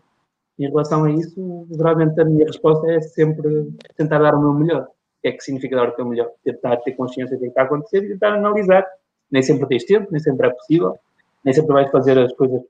em 0.59 0.69
relação 0.69 1.05
a 1.05 1.11
isso, 1.11 1.67
geralmente 1.71 2.21
a 2.21 2.25
minha 2.25 2.47
resposta 2.47 2.91
é 2.91 3.01
sempre 3.01 3.73
tentar 3.97 4.19
dar 4.19 4.35
o 4.35 4.41
meu 4.41 4.55
melhor. 4.55 4.83
O 4.83 5.23
que 5.23 5.29
é 5.29 5.33
que 5.33 5.43
significa 5.43 5.77
dar 5.77 5.89
o 5.89 5.93
teu 5.93 6.05
melhor? 6.05 6.31
Tentar 6.45 6.77
ter 6.79 6.93
consciência 6.93 7.37
do 7.37 7.41
que 7.41 7.47
está 7.47 7.63
a 7.63 7.65
acontecer 7.65 8.05
e 8.05 8.09
tentar 8.09 8.35
analisar. 8.35 8.87
Nem 9.31 9.43
sempre 9.43 9.67
tens 9.67 9.85
tempo, 9.85 10.09
nem 10.11 10.21
sempre 10.21 10.49
é 10.49 10.51
possível, 10.51 10.97
nem 11.45 11.53
sempre 11.53 11.73
vais 11.73 11.91
fazer 11.91 12.19
as 12.19 12.33
coisas, 12.33 12.63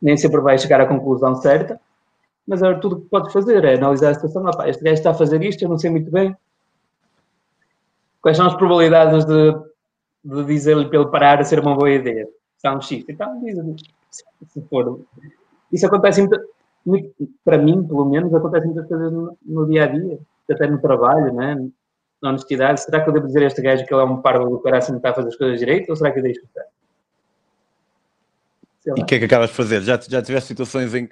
nem 0.00 0.16
sempre 0.16 0.40
vais 0.40 0.62
chegar 0.62 0.80
à 0.80 0.86
conclusão 0.86 1.34
certa, 1.34 1.80
mas 2.46 2.62
é 2.62 2.72
tudo 2.74 2.96
o 2.96 3.00
que 3.00 3.08
podes 3.08 3.32
fazer 3.32 3.64
é 3.64 3.74
analisar 3.74 4.10
a 4.10 4.14
situação. 4.14 4.46
Ah, 4.46 4.56
pá, 4.56 4.68
este 4.68 4.82
gajo 4.84 4.94
está 4.94 5.10
a 5.10 5.14
fazer 5.14 5.42
isto, 5.42 5.62
eu 5.62 5.68
não 5.68 5.78
sei 5.78 5.90
muito 5.90 6.10
bem, 6.10 6.36
Quais 8.20 8.36
são 8.36 8.46
as 8.46 8.54
probabilidades 8.54 9.24
de, 9.24 9.52
de 10.24 10.44
dizer-lhe 10.44 10.88
para 10.88 11.00
ele 11.00 11.10
parar 11.10 11.40
a 11.40 11.44
ser 11.44 11.60
uma 11.60 11.74
boa 11.74 11.90
ideia? 11.90 12.28
Um 12.66 12.80
X. 12.80 13.04
Então, 13.08 13.40
diz 13.40 13.56
se 14.10 14.60
for. 14.68 15.00
Isso 15.72 15.86
acontece 15.86 16.26
muito, 16.84 17.14
para 17.44 17.58
mim, 17.58 17.86
pelo 17.86 18.04
menos, 18.04 18.32
acontece 18.34 18.66
muitas 18.66 18.86
coisas 18.86 19.12
no, 19.12 19.36
no, 19.44 19.66
dia 19.66 19.84
a 19.84 19.86
dia, 19.86 20.18
até 20.50 20.66
no 20.66 20.80
trabalho, 20.80 21.32
né? 21.32 21.70
na 22.22 22.30
honestidade. 22.30 22.82
Será 22.82 23.02
que 23.02 23.08
eu 23.08 23.14
devo 23.14 23.26
dizer 23.26 23.42
a 23.42 23.46
este 23.46 23.62
gajo 23.62 23.86
que 23.86 23.94
ele 23.94 24.02
é 24.02 24.04
um 24.04 24.20
parvo 24.20 24.50
do 24.50 24.60
caraças 24.60 24.88
e 24.88 24.92
não 24.92 24.98
está 24.98 25.10
a 25.10 25.14
fazer 25.14 25.28
as 25.28 25.36
coisas 25.36 25.58
direito 25.58 25.88
ou 25.90 25.96
será 25.96 26.12
que 26.12 26.18
eu 26.18 26.22
deixo 26.22 26.40
estar? 26.44 26.64
E 28.96 29.02
o 29.02 29.06
que 29.06 29.14
é 29.14 29.18
que 29.18 29.24
acabas 29.24 29.50
de 29.50 29.56
fazer? 29.56 29.82
Já, 29.82 29.98
já 30.00 30.22
tiveste 30.22 30.48
situações 30.48 30.94
em, 30.94 31.08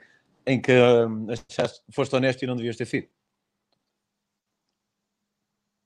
em 0.47 0.61
que 0.61 0.73
hum, 0.73 1.27
achaste, 1.31 1.81
foste 1.93 2.15
honesto 2.17 2.43
e 2.43 2.47
não 2.47 2.57
devias 2.57 2.77
ter 2.77 2.87
sido? 2.87 3.09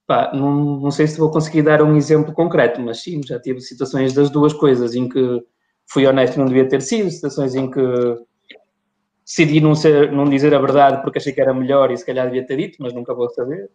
Pá, 0.07 0.33
não, 0.35 0.81
não 0.81 0.91
sei 0.91 1.07
se 1.07 1.19
vou 1.19 1.31
conseguir 1.31 1.63
dar 1.63 1.83
um 1.83 1.97
exemplo 1.97 2.33
concreto, 2.33 2.81
mas 2.81 3.03
sim, 3.03 3.21
já 3.25 3.39
tive 3.41 3.61
situações 3.61 4.13
das 4.13 4.31
duas 4.31 4.53
coisas 4.53 4.95
em 4.95 5.09
que 5.09 5.45
fui 5.87 6.07
honesto 6.07 6.35
e 6.35 6.39
não 6.39 6.47
devia 6.47 6.69
ter 6.69 6.83
sido, 6.83 7.11
situações 7.11 7.55
em 7.55 7.71
que 7.71 7.81
decidi 9.25 9.61
não, 9.61 9.75
ser, 9.75 10.13
não 10.13 10.25
dizer 10.25 10.55
a 10.55 10.59
verdade 10.59 11.03
porque 11.03 11.19
achei 11.19 11.33
que 11.33 11.41
era 11.41 11.55
melhor 11.55 11.91
e 11.91 11.97
se 11.97 12.05
calhar 12.05 12.27
devia 12.27 12.47
ter 12.47 12.57
dito, 12.57 12.79
mas 12.81 12.93
nunca 12.93 13.15
vou 13.15 13.31
saber. 13.31 13.71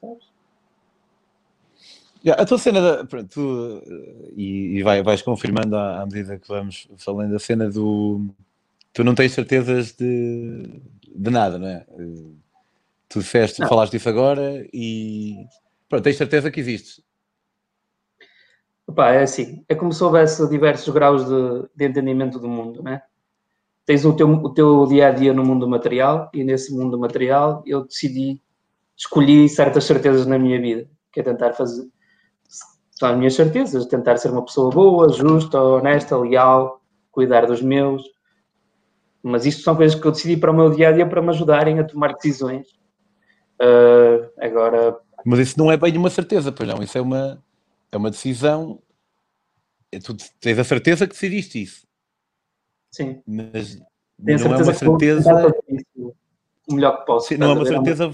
Sabes? 0.00 0.34
Yeah, 2.24 2.42
a 2.42 2.46
tua 2.46 2.56
cena, 2.56 2.80
da, 2.80 3.04
tu, 3.24 3.82
e, 4.34 4.78
e 4.78 4.82
vai, 4.82 5.02
vais 5.02 5.20
confirmando 5.20 5.76
à, 5.76 6.00
à, 6.00 6.06
medida 6.06 6.38
que 6.38 6.48
vamos 6.48 6.88
falando 6.96 7.32
da 7.32 7.38
cena 7.38 7.70
do. 7.70 8.26
Tu 8.94 9.04
não 9.04 9.14
tens 9.14 9.32
certezas 9.32 9.92
de, 9.92 10.80
de 11.14 11.30
nada, 11.30 11.58
não 11.58 11.68
é? 11.68 11.84
Tu 13.10 13.18
disseste, 13.18 13.60
não. 13.60 13.68
falaste 13.68 13.92
disso 13.92 14.08
agora 14.08 14.66
e. 14.72 15.44
Pronto, 15.86 16.02
tens 16.02 16.16
certeza 16.16 16.50
que 16.50 16.60
existe. 16.60 17.04
Opa, 18.86 19.10
é 19.10 19.22
assim, 19.22 19.62
é 19.68 19.74
como 19.74 19.92
se 19.92 20.02
houvesse 20.02 20.48
diversos 20.48 20.92
graus 20.94 21.26
de, 21.26 21.68
de 21.76 21.84
entendimento 21.84 22.38
do 22.38 22.48
mundo, 22.48 22.82
né? 22.82 23.02
Tens 23.86 24.04
o 24.04 24.14
teu, 24.14 24.28
o 24.28 24.54
teu 24.54 24.86
dia 24.86 25.08
a 25.08 25.10
dia 25.10 25.32
no 25.32 25.44
mundo 25.44 25.68
material 25.68 26.30
e 26.32 26.42
nesse 26.42 26.74
mundo 26.74 26.98
material 26.98 27.62
eu 27.66 27.84
decidi, 27.84 28.40
escolhi 28.96 29.48
certas 29.48 29.84
certezas 29.84 30.26
na 30.26 30.38
minha 30.38 30.60
vida, 30.60 30.88
que 31.12 31.20
é 31.20 31.22
tentar 31.22 31.52
fazer, 31.52 31.86
são 32.90 33.10
as 33.10 33.18
minhas 33.18 33.34
certezas, 33.34 33.86
tentar 33.86 34.16
ser 34.16 34.30
uma 34.30 34.44
pessoa 34.44 34.70
boa, 34.70 35.12
justa, 35.12 35.60
honesta, 35.60 36.16
leal, 36.16 36.80
cuidar 37.10 37.46
dos 37.46 37.60
meus. 37.60 38.02
Mas 39.22 39.44
isto 39.44 39.62
são 39.62 39.74
coisas 39.74 39.98
que 39.98 40.06
eu 40.06 40.12
decidi 40.12 40.36
para 40.36 40.50
o 40.50 40.54
meu 40.54 40.70
dia 40.70 40.88
a 40.88 40.92
dia 40.92 41.06
para 41.06 41.20
me 41.20 41.30
ajudarem 41.30 41.78
a 41.78 41.84
tomar 41.84 42.14
decisões. 42.14 42.68
Uh, 43.60 44.30
agora. 44.38 44.96
Mas 45.24 45.40
isso 45.40 45.58
não 45.58 45.72
é 45.72 45.76
bem 45.76 45.96
uma 45.96 46.10
certeza, 46.10 46.52
pois 46.52 46.68
não, 46.68 46.82
isso 46.82 46.96
é 46.96 47.00
uma 47.00 47.42
é 47.90 47.96
uma 47.96 48.10
decisão. 48.10 48.80
É 49.90 49.98
tu 49.98 50.16
tens 50.40 50.58
a 50.58 50.64
certeza 50.64 51.06
que 51.06 51.12
decidiste 51.12 51.62
isso. 51.62 51.83
Sim. 52.94 53.20
Mas 53.26 53.76
não 54.16 54.54
é 54.54 54.62
uma 54.62 54.72
certeza. 54.72 55.32
O 56.68 56.74
melhor 56.74 57.00
que 57.00 57.06
posso. 57.06 57.26
Sim, 57.26 57.36
não 57.38 57.50
é 57.50 57.54
uma 57.54 57.66
certeza. 57.66 58.10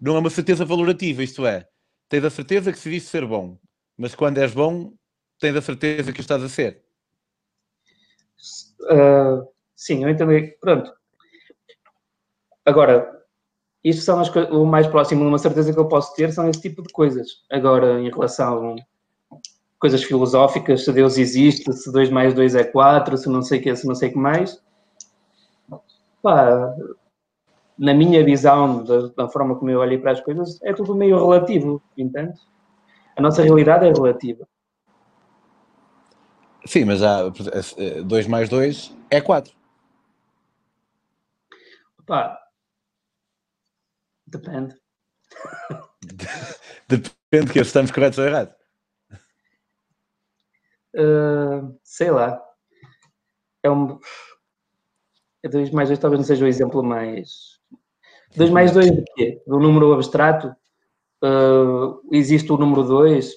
Não 0.00 0.16
é 0.16 0.18
uma 0.18 0.30
certeza 0.30 0.64
valorativa, 0.64 1.22
isto 1.22 1.46
é, 1.46 1.68
tens 2.08 2.24
a 2.24 2.30
certeza 2.30 2.70
que 2.70 2.78
decidiste 2.78 3.10
ser 3.10 3.26
bom, 3.26 3.58
mas 3.96 4.14
quando 4.14 4.38
és 4.38 4.54
bom, 4.54 4.92
tens 5.38 5.54
a 5.54 5.60
certeza 5.60 6.12
que 6.12 6.20
o 6.20 6.22
estás 6.22 6.42
a 6.42 6.48
ser. 6.48 6.82
Uh, 8.82 9.46
sim, 9.74 10.02
eu 10.02 10.08
entendi. 10.08 10.56
Pronto. 10.60 10.92
Agora, 12.64 13.22
isto 13.84 14.02
são 14.02 14.20
as, 14.20 14.34
o 14.34 14.64
mais 14.64 14.86
próximo 14.86 15.22
de 15.22 15.28
uma 15.28 15.38
certeza 15.38 15.72
que 15.72 15.78
eu 15.78 15.88
posso 15.88 16.14
ter, 16.14 16.32
são 16.32 16.48
esse 16.48 16.60
tipo 16.60 16.82
de 16.82 16.92
coisas. 16.92 17.44
Agora, 17.50 18.00
em 18.00 18.10
relação 18.10 18.76
coisas 19.78 20.02
filosóficas, 20.02 20.84
se 20.84 20.92
Deus 20.92 21.18
existe, 21.18 21.72
se 21.72 21.92
2 21.92 22.10
mais 22.10 22.34
2 22.34 22.54
é 22.54 22.64
4, 22.64 23.16
se 23.16 23.28
não 23.28 23.42
sei 23.42 23.60
o 23.60 23.62
que, 23.62 23.76
se 23.76 23.86
não 23.86 23.94
sei 23.94 24.08
o 24.08 24.12
que 24.12 24.18
mais, 24.18 24.62
pá, 26.22 26.74
na 27.78 27.92
minha 27.92 28.24
visão, 28.24 28.84
da, 28.84 29.08
da, 29.08 29.28
forma 29.28 29.54
como 29.56 29.70
eu 29.70 29.80
olho 29.80 30.00
para 30.00 30.12
as 30.12 30.20
coisas, 30.20 30.60
é 30.62 30.72
tudo 30.72 30.94
meio 30.94 31.18
relativo, 31.18 31.82
entende? 31.96 32.38
A 33.16 33.20
nossa 33.20 33.42
realidade 33.42 33.86
é 33.86 33.92
relativa. 33.92 34.46
Sim, 36.64 36.84
mas 36.84 37.02
há 37.02 37.30
2 38.04 38.26
mais 38.26 38.48
2 38.48 38.96
é 39.10 39.20
4. 39.20 39.54
Pá, 42.06 42.38
Depende. 44.26 44.74
Depende 46.88 47.52
que 47.52 47.60
estamos 47.60 47.90
corretos 47.90 48.18
ou 48.18 48.26
errados. 48.26 48.54
Uh, 50.96 51.78
sei 51.82 52.10
lá. 52.10 52.42
É 53.62 53.70
um. 53.70 53.98
2 55.48 55.70
mais 55.70 55.88
2 55.88 55.98
talvez 55.98 56.18
não 56.20 56.26
seja 56.26 56.44
o 56.44 56.48
exemplo 56.48 56.82
mais. 56.82 57.60
2 58.36 58.50
mais 58.50 58.72
2 58.72 58.90
de 58.90 59.04
quê? 59.14 59.42
Do 59.46 59.60
número 59.60 59.92
abstrato? 59.92 60.54
Uh, 61.22 62.00
existe 62.10 62.50
o 62.52 62.56
número 62.56 62.82
2? 62.82 63.32
Uh, 63.32 63.36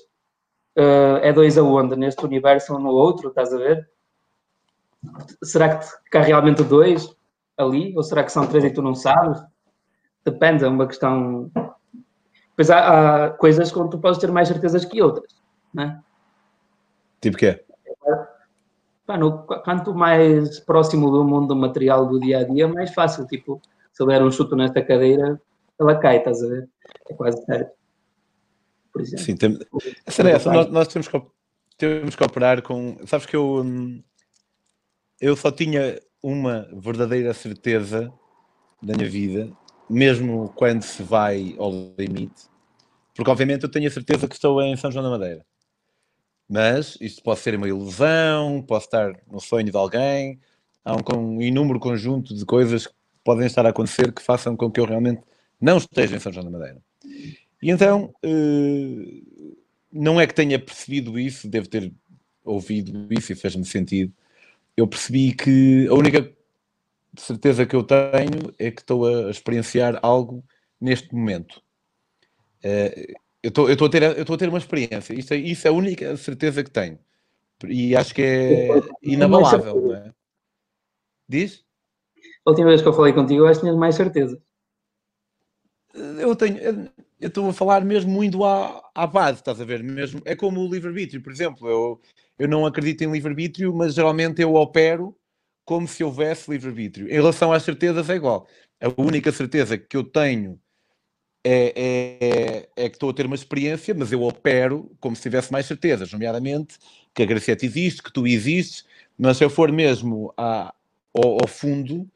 ah, 0.77 1.19
é 1.21 1.33
2 1.33 1.57
aonde? 1.57 1.95
Neste 1.95 2.25
universo 2.25 2.73
ou 2.73 2.79
no 2.79 2.89
outro? 2.89 3.29
Estás 3.29 3.53
a 3.53 3.57
ver? 3.57 3.89
Será 5.43 5.77
que 5.77 6.17
há 6.17 6.21
realmente 6.21 6.63
2 6.63 7.15
ali? 7.57 7.95
Ou 7.95 8.03
será 8.03 8.23
que 8.23 8.31
são 8.31 8.47
3 8.47 8.65
e 8.65 8.71
tu 8.71 8.81
não 8.81 8.95
sabes? 8.95 9.41
Depende, 10.25 10.63
é 10.65 10.67
uma 10.67 10.87
questão. 10.87 11.51
Pois 12.55 12.69
há, 12.69 13.25
há 13.25 13.29
coisas 13.31 13.75
onde 13.75 13.91
tu 13.91 13.99
podes 13.99 14.19
ter 14.19 14.31
mais 14.31 14.47
certezas 14.47 14.83
que 14.85 15.01
outras, 15.01 15.41
né? 15.73 16.01
Tipo 17.21 17.37
quê? 17.37 17.63
no, 19.17 19.43
quanto 19.43 19.93
mais 19.93 20.59
próximo 20.59 21.09
do 21.09 21.23
mundo 21.23 21.55
material 21.55 22.05
do 22.05 22.19
dia 22.19 22.39
a 22.39 22.43
dia, 22.43 22.67
mais 22.67 22.93
fácil. 22.93 23.25
Tipo, 23.25 23.61
se 23.91 24.03
eu 24.03 24.07
der 24.07 24.21
um 24.21 24.31
chute 24.31 24.55
nesta 24.55 24.81
cadeira, 24.81 25.41
ela 25.79 25.97
cai, 25.97 26.17
estás 26.17 26.43
a 26.43 26.47
ver? 26.47 26.69
É 27.09 27.13
quase 27.13 27.43
certo. 27.45 27.71
Por 28.93 29.01
exemplo. 29.01 29.25
Sim, 29.25 29.35
tem... 29.35 29.59
essa 30.05 30.21
é 30.21 30.31
essa. 30.31 30.51
Nós, 30.51 30.69
nós, 30.69 30.87
temos, 30.87 31.07
que, 31.07 31.21
temos 31.77 32.15
que 32.15 32.23
operar 32.23 32.61
com. 32.61 32.97
Sabes 33.05 33.25
que 33.25 33.35
eu. 33.35 33.61
Hum, 33.63 34.03
eu 35.19 35.35
só 35.35 35.51
tinha 35.51 35.99
uma 36.21 36.67
verdadeira 36.73 37.33
certeza 37.33 38.11
da 38.81 38.95
minha 38.95 39.09
vida 39.09 39.51
mesmo 39.89 40.53
quando 40.55 40.83
se 40.83 41.01
vai 41.01 41.55
ao 41.57 41.71
limite, 41.97 42.47
porque 43.15 43.31
obviamente 43.31 43.63
eu 43.63 43.71
tenho 43.71 43.87
a 43.87 43.91
certeza 43.91 44.27
que 44.27 44.35
estou 44.35 44.61
em 44.61 44.77
São 44.77 44.91
João 44.91 45.03
da 45.03 45.09
Madeira. 45.09 45.45
Mas 46.49 46.97
isto 46.99 47.21
pode 47.21 47.39
ser 47.41 47.55
uma 47.55 47.67
ilusão, 47.67 48.63
posso 48.63 48.87
estar 48.87 49.13
no 49.31 49.39
sonho 49.39 49.69
de 49.69 49.77
alguém, 49.77 50.39
há 50.83 50.95
um, 51.15 51.39
inúmero 51.39 51.79
conjunto 51.79 52.33
de 52.33 52.43
coisas 52.43 52.87
que 52.87 52.93
podem 53.23 53.45
estar 53.45 53.65
a 53.67 53.69
acontecer 53.69 54.11
que 54.11 54.21
façam 54.21 54.57
com 54.57 54.71
que 54.71 54.79
eu 54.79 54.85
realmente 54.85 55.21
não 55.61 55.77
esteja 55.77 56.15
em 56.15 56.19
São 56.19 56.31
João 56.31 56.45
da 56.45 56.51
Madeira. 56.51 56.81
E 57.61 57.69
então, 57.69 58.13
eh, 58.23 59.21
não 59.91 60.19
é 60.19 60.25
que 60.25 60.33
tenha 60.33 60.57
percebido 60.57 61.19
isso, 61.19 61.47
devo 61.47 61.67
ter 61.67 61.93
ouvido 62.43 63.07
isso 63.11 63.31
e 63.31 63.35
fez-me 63.35 63.65
sentido. 63.65 64.11
Eu 64.75 64.87
percebi 64.87 65.33
que 65.33 65.87
a 65.87 65.93
única 65.93 66.31
certeza 67.15 67.65
que 67.65 67.75
eu 67.75 67.83
tenho 67.83 68.53
é 68.57 68.71
que 68.71 68.81
estou 68.81 69.05
a 69.05 69.29
experienciar 69.29 69.99
algo 70.01 70.43
neste 70.81 71.13
momento. 71.13 71.61
Eu 73.41 73.49
estou, 73.49 73.67
eu 73.67 73.73
estou 73.73 73.87
a 73.87 73.91
ter, 73.91 74.03
eu 74.03 74.21
estou 74.21 74.35
a 74.35 74.37
ter 74.37 74.49
uma 74.49 74.57
experiência. 74.57 75.13
Isso 75.13 75.33
é, 75.33 75.37
isso 75.37 75.67
é 75.67 75.69
a 75.69 75.73
única 75.73 76.15
certeza 76.17 76.63
que 76.63 76.71
tenho. 76.71 76.99
E 77.67 77.95
acho 77.95 78.13
que 78.13 78.21
é 78.21 78.81
inabalável, 79.01 79.81
não 79.81 79.95
é? 79.95 80.13
Diz? 81.27 81.63
A 82.45 82.49
última 82.49 82.69
vez 82.69 82.81
que 82.81 82.87
eu 82.87 82.93
falei 82.93 83.13
contigo, 83.13 83.41
eu 83.41 83.47
acho 83.47 83.59
que 83.59 83.65
tinhas 83.65 83.77
mais 83.77 83.95
certeza. 83.95 84.41
Eu 85.93 86.35
tenho, 86.35 86.57
eu 87.19 87.27
estou 87.27 87.49
a 87.49 87.53
falar 87.53 87.83
mesmo 87.83 88.11
muito 88.11 88.43
à, 88.43 88.89
à 88.95 89.05
base, 89.05 89.39
estás 89.39 89.59
a 89.59 89.65
ver? 89.65 89.83
Mesmo, 89.83 90.21
é 90.25 90.35
como 90.35 90.61
o 90.61 90.69
livre-arbítrio, 90.71 91.21
por 91.21 91.31
exemplo. 91.31 91.67
Eu, 91.67 92.01
eu 92.37 92.47
não 92.47 92.65
acredito 92.65 93.03
em 93.03 93.11
livre-arbítrio, 93.11 93.73
mas 93.73 93.93
geralmente 93.93 94.41
eu 94.41 94.55
opero 94.55 95.15
como 95.65 95.87
se 95.87 96.03
houvesse 96.03 96.49
livre-arbítrio. 96.49 97.07
Em 97.07 97.13
relação 97.13 97.51
às 97.51 97.63
certezas, 97.63 98.09
é 98.09 98.15
igual. 98.15 98.47
A 98.81 98.89
única 99.01 99.31
certeza 99.31 99.77
que 99.77 99.97
eu 99.97 100.03
tenho 100.03 100.59
é, 101.43 101.73
é, 101.75 102.69
é, 102.75 102.89
que 102.89 102.95
estou 102.95 103.09
a 103.09 103.13
ter 103.13 103.25
uma 103.25 103.35
experiência, 103.35 103.93
mas 103.93 104.11
eu 104.11 104.21
opero 104.23 104.91
como 104.99 105.15
se 105.15 105.21
tivesse 105.21 105.51
mais 105.51 105.65
certezas, 105.65 106.11
nomeadamente 106.11 106.77
que 107.13 107.23
a 107.23 107.25
Gracete 107.25 107.65
existe, 107.65 108.03
que 108.03 108.11
tu 108.11 108.27
existes, 108.27 108.85
mas 109.17 109.37
se 109.37 109.43
eu 109.43 109.49
for 109.49 109.71
mesmo 109.71 110.33
a, 110.37 110.73
ao, 111.13 111.33
ao, 111.41 111.47
fundo, 111.47 112.07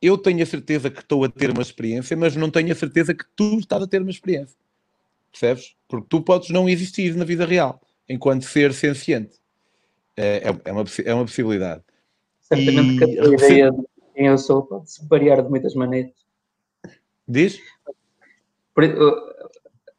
eu 0.00 0.16
tenho 0.18 0.42
a 0.42 0.46
certeza 0.46 0.90
que 0.90 1.00
estou 1.00 1.24
a 1.24 1.28
ter 1.28 1.50
uma 1.50 1.62
experiência, 1.62 2.16
mas 2.16 2.34
não 2.34 2.50
tenho 2.50 2.72
a 2.72 2.74
certeza 2.74 3.14
que 3.14 3.24
tu 3.36 3.58
estás 3.58 3.82
a 3.82 3.86
ter 3.86 4.00
uma 4.00 4.10
experiência. 4.10 4.56
Percebes? 5.30 5.74
Porque 5.88 6.06
tu 6.08 6.20
podes 6.20 6.50
não 6.50 6.68
existir 6.68 7.14
na 7.14 7.24
vida 7.24 7.46
real, 7.46 7.80
enquanto 8.08 8.44
ser 8.44 8.72
senciente. 8.72 9.40
É, 10.16 10.48
é, 10.48 10.60
é 10.64 10.72
uma, 10.72 10.84
é 11.04 11.14
uma 11.14 11.24
possibilidade. 11.24 11.82
Certamente 12.40 12.98
que 12.98 13.20
a 13.20 13.24
ideia 13.26 13.70
de 13.70 13.84
quem 14.14 14.26
eu 14.26 14.36
sou 14.36 14.62
pode-se 14.62 15.06
variar 15.06 15.42
de 15.42 15.48
muitas 15.48 15.74
maneiras. 15.74 16.12
Diz? 17.26 17.58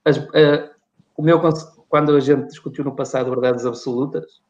As, 0.06 0.18
uh, 0.18 0.70
o 1.16 1.22
meu, 1.22 1.40
quando 1.88 2.16
a 2.16 2.20
gente 2.20 2.48
discutiu 2.48 2.84
no 2.84 2.96
passado 2.96 3.30
verdades 3.30 3.66
absolutas, 3.66 4.42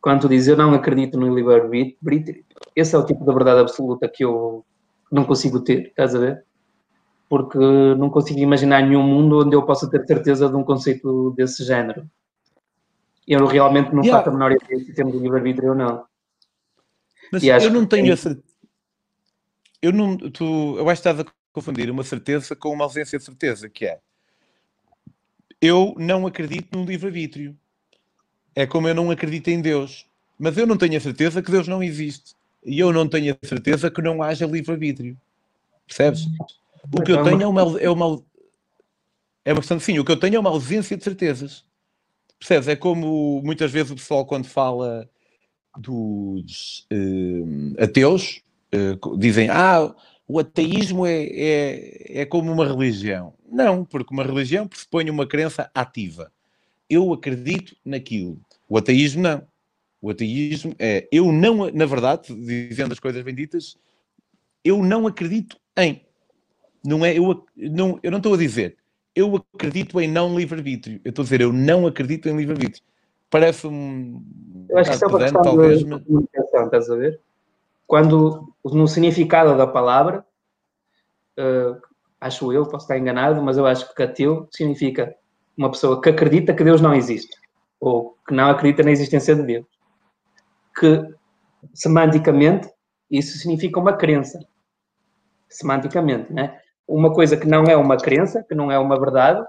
quando 0.00 0.22
tu 0.22 0.28
dizes 0.28 0.48
eu 0.48 0.56
não 0.56 0.74
acredito 0.74 1.18
no 1.18 1.34
livre-arbítrio, 1.34 2.44
esse 2.74 2.94
é 2.94 2.98
o 2.98 3.06
tipo 3.06 3.24
de 3.24 3.32
verdade 3.32 3.60
absoluta 3.60 4.08
que 4.08 4.24
eu 4.24 4.64
não 5.10 5.24
consigo 5.24 5.60
ter, 5.60 5.88
estás 5.88 6.14
a 6.14 6.18
ver? 6.18 6.44
Porque 7.28 7.58
não 7.58 8.10
consigo 8.10 8.40
imaginar 8.40 8.82
nenhum 8.82 9.02
mundo 9.02 9.40
onde 9.40 9.54
eu 9.54 9.62
possa 9.64 9.88
ter 9.88 10.04
certeza 10.06 10.48
de 10.48 10.56
um 10.56 10.64
conceito 10.64 11.30
desse 11.36 11.64
género. 11.64 12.04
Eu 13.26 13.46
realmente 13.46 13.94
não 13.94 14.02
yeah. 14.02 14.18
faço 14.18 14.30
a 14.30 14.32
menor 14.32 14.52
ideia 14.52 14.84
se 14.84 14.92
temos 14.92 15.14
livre-arbítrio 15.14 15.70
ou 15.70 15.74
não. 15.74 16.04
Mas 17.32 17.44
eu 17.44 17.70
não 17.70 17.86
tenho 17.86 18.12
essa. 18.12 18.38
Eu 19.80 19.92
não. 19.92 20.16
Tu, 20.16 20.44
eu 20.76 20.88
acho 20.90 21.00
que 21.00 21.08
estás 21.08 21.20
a 21.20 21.24
confundir 21.52 21.90
uma 21.90 22.02
certeza 22.02 22.56
com 22.56 22.70
uma 22.70 22.84
ausência 22.84 23.18
de 23.18 23.24
certeza, 23.24 23.68
que 23.68 23.86
é. 23.86 23.98
Eu 25.60 25.94
não 25.96 26.26
acredito 26.26 26.76
no 26.76 26.84
livre-arbítrio. 26.84 27.56
É 28.54 28.66
como 28.66 28.88
eu 28.88 28.94
não 28.94 29.10
acredito 29.10 29.48
em 29.48 29.60
Deus. 29.60 30.06
Mas 30.38 30.56
eu 30.56 30.66
não 30.66 30.76
tenho 30.76 30.96
a 30.96 31.00
certeza 31.00 31.40
que 31.40 31.50
Deus 31.50 31.68
não 31.68 31.82
existe. 31.82 32.34
E 32.64 32.78
eu 32.78 32.92
não 32.92 33.08
tenho 33.08 33.36
a 33.40 33.46
certeza 33.46 33.90
que 33.90 34.02
não 34.02 34.22
haja 34.22 34.46
livre-arbítrio. 34.46 35.16
Percebes? 35.86 36.26
O 36.92 37.02
que 37.02 37.12
eu 37.12 37.22
tenho 37.22 37.42
é 37.42 37.46
uma, 37.46 37.80
é 37.80 37.90
uma. 37.90 38.22
É 39.44 39.52
uma 39.52 39.60
questão 39.60 39.76
de 39.76 39.84
sim. 39.84 39.98
O 39.98 40.04
que 40.04 40.12
eu 40.12 40.18
tenho 40.18 40.36
é 40.36 40.38
uma 40.38 40.50
ausência 40.50 40.96
de 40.96 41.04
certezas. 41.04 41.64
Percebes? 42.38 42.68
É 42.68 42.76
como 42.76 43.40
muitas 43.44 43.70
vezes 43.70 43.92
o 43.92 43.96
pessoal, 43.96 44.24
quando 44.24 44.46
fala 44.46 45.08
dos 45.76 46.86
uh, 46.92 47.82
ateus, 47.82 48.42
uh, 48.74 49.18
dizem: 49.18 49.48
Ah, 49.48 49.94
o 50.26 50.38
ateísmo 50.38 51.06
é, 51.06 51.22
é, 51.24 52.20
é 52.22 52.24
como 52.24 52.52
uma 52.52 52.66
religião. 52.66 53.34
Não, 53.50 53.84
porque 53.84 54.14
uma 54.14 54.24
religião 54.24 54.66
pressupõe 54.66 55.10
uma 55.10 55.26
crença 55.26 55.70
ativa. 55.74 56.32
Eu 56.88 57.12
acredito 57.12 57.76
naquilo. 57.84 58.40
O 58.68 58.78
ateísmo 58.78 59.22
não. 59.22 59.46
O 60.00 60.10
ateísmo 60.10 60.74
é 60.78 61.06
eu 61.12 61.30
não, 61.30 61.70
na 61.70 61.86
verdade, 61.86 62.34
dizendo 62.34 62.92
as 62.92 62.98
coisas 62.98 63.22
benditas, 63.22 63.76
eu 64.64 64.82
não 64.82 65.06
acredito 65.06 65.56
em. 65.76 66.04
Não 66.84 67.04
é, 67.04 67.16
eu, 67.16 67.46
não, 67.56 68.00
eu 68.02 68.10
não 68.10 68.18
estou 68.18 68.34
a 68.34 68.38
dizer 68.38 68.76
eu 69.14 69.36
acredito 69.54 70.00
em 70.00 70.08
não 70.08 70.36
livre-arbítrio. 70.36 71.00
Eu 71.04 71.10
estou 71.10 71.22
a 71.22 71.24
dizer, 71.24 71.40
eu 71.40 71.52
não 71.52 71.86
acredito 71.86 72.28
em 72.28 72.36
livre-arbítrio. 72.36 72.82
Parece-me. 73.30 74.22
Eu 74.68 74.78
acho 74.78 74.90
que 74.90 74.96
isso 74.96 75.04
é 75.04 75.08
uma 75.08 75.18
questão 75.18 75.42
talvez, 75.42 75.78
de, 75.78 75.84
comunicação, 75.84 76.64
estás 76.64 76.90
a 76.90 76.96
ver? 76.96 77.20
Quando, 77.92 78.54
no 78.64 78.88
significado 78.88 79.54
da 79.54 79.66
palavra, 79.66 80.24
uh, 81.38 81.78
acho 82.18 82.50
eu, 82.50 82.64
posso 82.64 82.86
estar 82.86 82.96
enganado, 82.96 83.42
mas 83.42 83.58
eu 83.58 83.66
acho 83.66 83.94
que 83.94 84.02
ateu 84.02 84.48
significa 84.50 85.14
uma 85.54 85.70
pessoa 85.70 86.00
que 86.00 86.08
acredita 86.08 86.54
que 86.54 86.64
Deus 86.64 86.80
não 86.80 86.94
existe, 86.94 87.36
ou 87.78 88.16
que 88.26 88.32
não 88.32 88.48
acredita 88.48 88.82
na 88.82 88.92
existência 88.92 89.36
de 89.36 89.42
Deus. 89.42 89.66
Que, 90.74 91.04
semanticamente, 91.74 92.66
isso 93.10 93.36
significa 93.36 93.78
uma 93.78 93.92
crença. 93.92 94.40
Semanticamente, 95.50 96.32
né? 96.32 96.58
uma 96.88 97.12
coisa 97.12 97.36
que 97.36 97.46
não 97.46 97.64
é 97.64 97.76
uma 97.76 97.98
crença, 97.98 98.42
que 98.42 98.54
não 98.54 98.72
é 98.72 98.78
uma 98.78 98.98
verdade, 98.98 99.46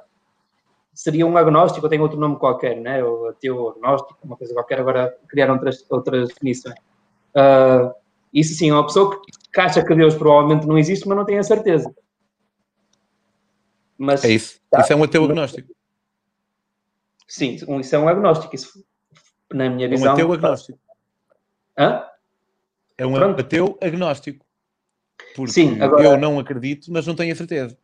seria 0.94 1.26
um 1.26 1.38
agnóstico, 1.38 1.86
ou 1.86 1.90
tem 1.90 2.02
outro 2.02 2.20
nome 2.20 2.38
qualquer, 2.38 2.76
né? 2.76 3.02
ou 3.02 3.30
ateu 3.30 3.70
agnóstico, 3.70 4.20
uma 4.22 4.36
coisa 4.36 4.54
qualquer, 4.54 4.82
agora 4.82 5.18
criaram 5.30 5.54
outras, 5.54 5.86
outras 5.90 6.28
definições. 6.28 6.76
Uh, 7.34 8.03
isso 8.34 8.56
sim, 8.56 8.70
é 8.70 8.74
uma 8.74 8.86
pessoa 8.86 9.22
que 9.54 9.62
acha 9.62 9.86
que 9.86 9.96
Deus 9.96 10.16
provavelmente 10.16 10.66
não 10.66 10.78
existe, 10.78 11.08
mas 11.08 11.18
não 11.18 11.26
tem 11.26 11.38
a 11.38 11.44
certeza. 11.44 11.94
Mas, 13.98 14.24
é 14.24 14.32
isso. 14.32 14.60
Tá, 14.70 14.82
isso 14.82 14.92
é 14.92 14.96
um 14.96 15.04
ateu 15.04 15.24
agnóstico. 15.24 15.74
Sim, 17.28 17.58
isso 17.80 17.96
é 17.96 18.00
um 18.00 18.08
agnóstico. 18.08 18.56
Isso, 18.56 18.84
na 19.54 19.70
minha 19.70 19.88
visão. 19.88 20.08
É 20.08 20.10
um 20.10 20.14
ateu 20.14 20.34
agnóstico. 20.34 20.80
Hã? 21.78 22.04
É 22.98 23.06
um 23.06 23.14
Pronto. 23.14 23.40
ateu 23.40 23.78
agnóstico. 23.82 24.46
Porque 25.36 25.52
Sim, 25.52 25.82
agora, 25.82 26.04
eu 26.04 26.18
não 26.18 26.40
acredito, 26.40 26.92
mas 26.92 27.08
não 27.08 27.16
tenho 27.16 27.34
a 27.34 27.36
certeza. 27.36 27.78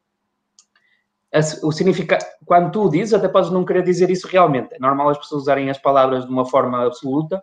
O 1.62 1.72
significado, 1.72 2.26
quando 2.46 2.72
tu 2.72 2.90
dizes, 2.90 3.14
até 3.14 3.28
podes 3.28 3.52
não 3.52 3.64
querer 3.64 3.84
dizer 3.84 4.10
isso 4.10 4.28
realmente. 4.28 4.74
É 4.74 4.80
normal 4.80 5.10
as 5.10 5.18
pessoas 5.18 5.44
usarem 5.44 5.70
as 5.70 5.78
palavras 5.78 6.26
de 6.26 6.32
uma 6.32 6.46
forma 6.46 6.86
absoluta, 6.86 7.40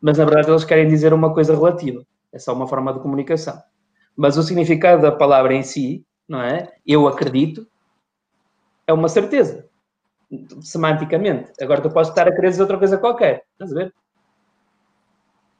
mas 0.00 0.18
na 0.18 0.24
verdade 0.24 0.50
eles 0.50 0.64
querem 0.64 0.86
dizer 0.86 1.12
uma 1.12 1.34
coisa 1.34 1.54
relativa. 1.54 2.06
É 2.34 2.38
só 2.38 2.52
uma 2.52 2.66
forma 2.66 2.92
de 2.92 2.98
comunicação. 2.98 3.62
Mas 4.16 4.36
o 4.36 4.42
significado 4.42 5.00
da 5.00 5.12
palavra 5.12 5.54
em 5.54 5.62
si, 5.62 6.04
não 6.28 6.42
é? 6.42 6.72
Eu 6.84 7.06
acredito, 7.06 7.66
é 8.86 8.92
uma 8.92 9.08
certeza. 9.08 9.68
Semanticamente. 10.60 11.52
Agora 11.60 11.80
tu 11.80 11.90
podes 11.90 12.10
estar 12.10 12.26
a 12.26 12.34
querer 12.34 12.50
dizer 12.50 12.62
outra 12.62 12.78
coisa 12.78 12.98
qualquer. 12.98 13.44
Estás 13.52 13.72
a 13.72 13.74
ver? 13.74 13.94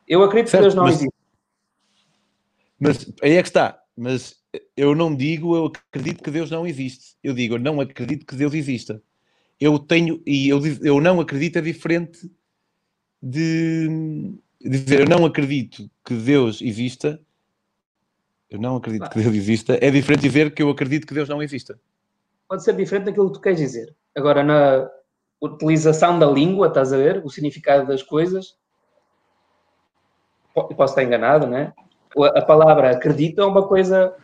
Eu 0.09 0.23
acredito 0.23 0.51
certo, 0.51 0.63
que 0.63 0.65
Deus 0.65 0.75
não 0.75 0.85
mas, 0.85 0.95
existe. 0.97 1.15
Mas 2.79 3.13
aí 3.23 3.37
é 3.37 3.43
que 3.43 3.49
está 3.49 3.81
mas 3.97 4.35
eu 4.77 4.93
não 4.95 5.15
digo 5.15 5.57
eu 5.57 5.67
acredito 5.67 6.23
que 6.23 6.31
Deus 6.31 6.51
não 6.51 6.67
existe. 6.67 7.17
Eu 7.23 7.33
digo 7.33 7.55
eu 7.55 7.59
não 7.61 7.81
acredito 7.81 8.27
que 8.27 8.35
Deus 8.35 8.53
exista. 8.53 9.01
Eu 9.61 9.79
tenho, 9.79 10.21
e 10.27 10.49
eu, 10.49 10.61
eu 10.83 11.01
não 11.01 11.21
acredito 11.21 11.59
é 11.59 11.63
diferente 11.63 12.29
de, 13.23 14.37
dizer 14.69 15.01
eu 15.01 15.07
não 15.07 15.25
acredito 15.25 15.91
que 16.05 16.15
Deus 16.15 16.61
exista. 16.63 17.21
Eu 18.51 18.61
não 18.61 18.77
acredito 18.77 19.09
que 19.11 19.21
Deus 19.21 19.35
exista. 19.35 19.79
É 19.81 19.91
diferente 19.91 20.23
de 20.23 20.29
dizer 20.29 20.55
que 20.55 20.63
eu 20.63 20.71
acredito 20.71 21.07
que 21.07 21.15
Deus 21.15 21.29
não 21.29 21.43
exista. 21.43 21.79
Pode 22.49 22.63
ser 22.63 22.75
diferente 22.75 23.07
daquilo 23.07 23.29
que 23.29 23.35
tu 23.35 23.41
queres 23.41 23.59
dizer. 23.59 23.95
Agora, 24.15 24.43
na 24.45 24.89
utilização 25.41 26.19
da 26.19 26.27
língua, 26.27 26.69
estás 26.69 26.93
a 26.93 26.97
ver? 26.97 27.25
O 27.25 27.31
significado 27.31 27.87
das 27.87 28.03
coisas. 28.03 28.57
Posso 30.55 30.93
estar 30.93 31.03
enganado, 31.03 31.47
né? 31.47 31.73
a 32.17 32.43
palavra 32.43 32.91
acredito 32.91 33.41
é 33.41 33.45
uma 33.45 33.67
coisa 33.67 34.15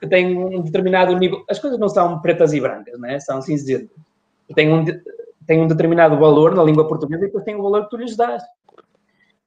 que 0.00 0.06
tem 0.06 0.36
um 0.36 0.62
determinado 0.62 1.16
nível. 1.16 1.44
As 1.48 1.58
coisas 1.58 1.78
não 1.78 1.88
são 1.88 2.20
pretas 2.20 2.52
e 2.52 2.60
brancas, 2.60 2.98
né? 2.98 3.18
são 3.20 3.40
cinzentas. 3.40 3.96
Tem 4.54 4.72
um, 4.72 4.84
tem 5.46 5.60
um 5.60 5.66
determinado 5.66 6.18
valor 6.18 6.54
na 6.54 6.62
língua 6.62 6.86
portuguesa 6.86 7.24
e 7.24 7.26
depois 7.26 7.44
tem 7.44 7.54
o 7.54 7.62
valor 7.62 7.84
que 7.84 7.90
tu 7.90 7.96
lhes 7.96 8.16
dás. 8.16 8.42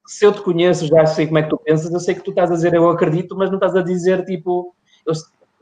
Se 0.05 0.25
eu 0.25 0.33
te 0.33 0.41
conheço, 0.41 0.87
já 0.87 1.05
sei 1.05 1.27
como 1.27 1.39
é 1.39 1.43
que 1.43 1.49
tu 1.49 1.57
pensas, 1.57 1.91
eu 1.91 1.99
sei 1.99 2.15
que 2.15 2.21
tu 2.21 2.31
estás 2.31 2.51
a 2.51 2.55
dizer 2.55 2.73
eu 2.73 2.89
acredito, 2.89 3.35
mas 3.35 3.49
não 3.49 3.57
estás 3.57 3.75
a 3.75 3.81
dizer 3.81 4.25
tipo, 4.25 4.75
eu, 5.05 5.13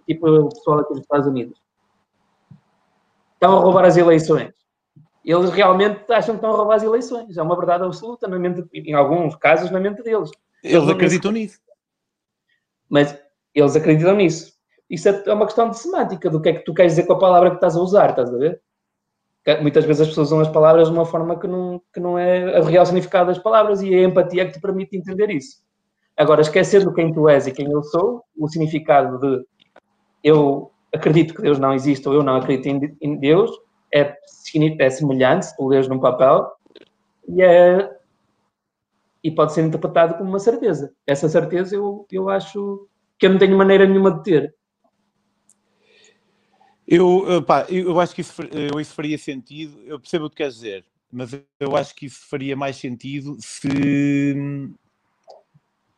tipo 0.08 0.28
o 0.28 0.49
pessoal 0.49 0.80
aqui 0.80 0.93
dos 0.93 1.02
Estados 1.02 1.28
Unidos. 1.28 1.62
Estão 3.34 3.58
a 3.58 3.60
roubar 3.62 3.86
as 3.86 3.97
eleições. 3.97 4.54
Eles 5.23 5.49
realmente 5.52 6.12
acham 6.12 6.36
que 6.36 6.38
estão 6.39 6.52
a 6.52 6.58
roubar 6.58 6.75
as 6.75 6.84
eleições. 6.84 7.38
É 7.38 7.41
uma 7.41 7.56
verdade 7.56 7.84
absoluta, 7.84 8.28
na 8.28 8.39
mente, 8.39 8.67
em 8.73 8.93
alguns 8.93 9.36
casos, 9.36 9.69
na 9.69 9.80
mente 9.80 10.02
deles. 10.02 10.32
Eles 10.63 10.89
acreditam 10.89 11.32
nisso. 11.32 11.60
Mas 12.89 13.17
eles 13.54 13.75
acreditam 13.75 14.15
nisso. 14.15 14.54
Isso 14.89 15.08
é, 15.08 15.23
é 15.25 15.34
uma 15.34 15.45
questão 15.45 15.69
de 15.69 15.78
semântica, 15.78 16.30
do 16.30 16.41
que 16.41 16.49
é 16.49 16.54
que 16.54 16.65
tu 16.65 16.73
queres 16.73 16.93
dizer 16.93 17.06
com 17.06 17.13
a 17.13 17.19
palavra 17.19 17.52
que 17.52 17.58
estás 17.58 17.75
a 17.75 17.82
usar, 17.82 18.10
estás 18.10 18.34
a 18.34 18.38
ver? 18.38 18.62
Muitas 19.62 19.86
vezes 19.86 20.02
as 20.02 20.08
pessoas 20.10 20.28
usam 20.28 20.41
as 20.41 20.49
palavras 20.49 20.88
de 20.88 20.93
uma 20.93 21.06
forma 21.06 21.39
que 21.39 21.47
não, 21.47 21.82
que 21.93 21.99
não 21.99 22.19
é 22.19 22.60
o 22.60 22.63
real 22.63 22.86
significado 22.86 23.28
das 23.28 23.39
palavras 23.39 23.82
e 23.82 23.93
a 23.93 24.04
empatia 24.04 24.43
é 24.43 24.45
que 24.45 24.54
te 24.54 24.62
permite 24.62 24.95
entender 24.95 25.30
isso. 25.32 25.63
Agora, 26.15 26.41
esquecendo 26.41 26.93
quem 26.93 27.13
tu 27.13 27.28
és 27.30 27.47
e 27.47 27.52
quem 27.52 27.71
eu 27.71 27.82
sou, 27.82 28.23
o 28.38 28.47
significado 28.47 29.17
de 29.17 29.45
eu 30.23 30.71
acredito 30.93 31.34
que 31.34 31.41
Deus 31.41 31.58
não 31.58 31.73
existe 31.73 32.08
ou 32.08 32.13
eu 32.13 32.23
não 32.23 32.36
acredito 32.36 32.67
em 33.02 33.15
Deus 33.17 33.52
é, 33.93 34.15
é 34.80 34.89
semelhante, 34.89 35.45
se 35.45 35.56
tu 35.56 35.67
lês 35.67 35.88
num 35.88 35.99
papel, 35.99 36.52
e 37.28 37.41
é 37.41 37.97
e 39.21 39.30
pode 39.30 39.54
ser 39.54 39.65
interpretado 39.65 40.15
como 40.15 40.30
uma 40.30 40.39
certeza. 40.39 40.93
Essa 41.06 41.28
certeza 41.28 41.75
eu, 41.75 42.06
eu 42.10 42.30
acho 42.30 42.88
que 43.17 43.25
eu 43.25 43.32
não 43.32 43.38
tenho 43.38 43.58
maneira 43.58 43.86
nenhuma 43.86 44.12
de 44.12 44.23
ter. 44.23 44.56
Eu, 46.91 47.43
pá, 47.43 47.67
eu 47.69 47.99
acho 47.99 48.15
que 48.15 48.21
isso, 48.21 48.34
isso 48.82 48.93
faria 48.95 49.15
sentido, 49.15 49.80
eu 49.86 49.99
percebo 49.99 50.25
o 50.25 50.30
que 50.30 50.38
queres 50.38 50.56
dizer, 50.56 50.84
mas 51.12 51.39
eu 51.60 51.75
acho 51.75 51.93
que 51.93 52.08
isso 52.08 52.28
faria 52.28 52.56
mais 52.56 52.78
sentido 52.78 53.38
se, 53.39 54.34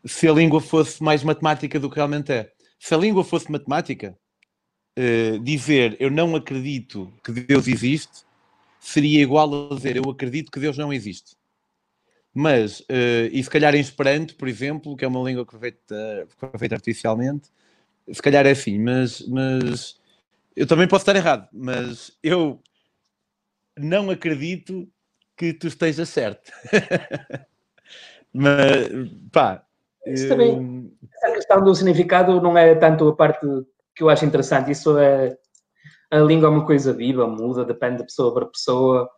se 0.04 0.28
a 0.28 0.34
língua 0.34 0.60
fosse 0.60 1.02
mais 1.02 1.24
matemática 1.24 1.80
do 1.80 1.90
que 1.90 1.96
realmente 1.96 2.34
é. 2.34 2.52
Se 2.78 2.94
a 2.94 2.98
língua 2.98 3.24
fosse 3.24 3.50
matemática, 3.50 4.18
uh, 5.00 5.40
dizer 5.40 5.96
eu 5.98 6.12
não 6.12 6.36
acredito 6.36 7.10
que 7.24 7.32
Deus 7.32 7.70
existe 7.70 8.26
seria 8.78 9.22
igual 9.22 9.72
a 9.72 9.76
dizer 9.76 9.96
eu 9.96 10.10
acredito 10.10 10.52
que 10.52 10.60
Deus 10.60 10.78
não 10.78 10.92
existe. 10.92 11.38
Mas, 12.34 12.82
uh, 12.82 13.30
e 13.32 13.42
se 13.42 13.50
calhar 13.50 13.74
em 13.76 13.80
Esperanto, 13.80 14.36
por 14.36 14.50
exemplo, 14.50 14.98
que 14.98 15.06
é 15.06 15.08
uma 15.08 15.24
língua 15.24 15.46
que 15.46 15.52
foi 15.52 15.60
feita, 15.62 16.28
foi 16.38 16.60
feita 16.60 16.76
artificialmente, 16.76 17.50
se 18.12 18.22
calhar 18.22 18.46
é 18.46 18.52
assim, 18.52 18.78
mas, 18.78 19.26
mas 19.28 20.01
eu 20.56 20.68
também 20.68 20.88
posso 20.88 21.04
estar 21.04 21.16
errado, 21.16 21.48
mas 21.52 22.12
eu 22.22 22.62
não 23.78 24.10
acredito 24.10 24.88
que 25.38 25.54
tu 25.54 25.68
estejas 25.68 26.10
certo. 26.10 26.52
mas, 28.34 28.90
pá. 29.32 29.64
Isso 30.06 30.28
também, 30.28 30.92
a 31.24 31.32
questão 31.32 31.64
do 31.64 31.76
significado 31.76 32.42
não 32.42 32.58
é 32.58 32.76
tanto 32.76 33.08
a 33.08 33.16
parte 33.16 33.46
que 33.96 34.04
eu 34.04 34.10
acho 34.10 34.26
interessante, 34.26 34.72
isso 34.72 34.98
é. 34.98 35.38
A 36.10 36.20
língua 36.20 36.48
é 36.48 36.52
uma 36.52 36.66
coisa 36.66 36.92
viva, 36.92 37.26
muda, 37.26 37.64
depende 37.64 37.98
de 37.98 38.06
pessoa 38.06 38.34
para 38.34 38.46
pessoa. 38.46 39.10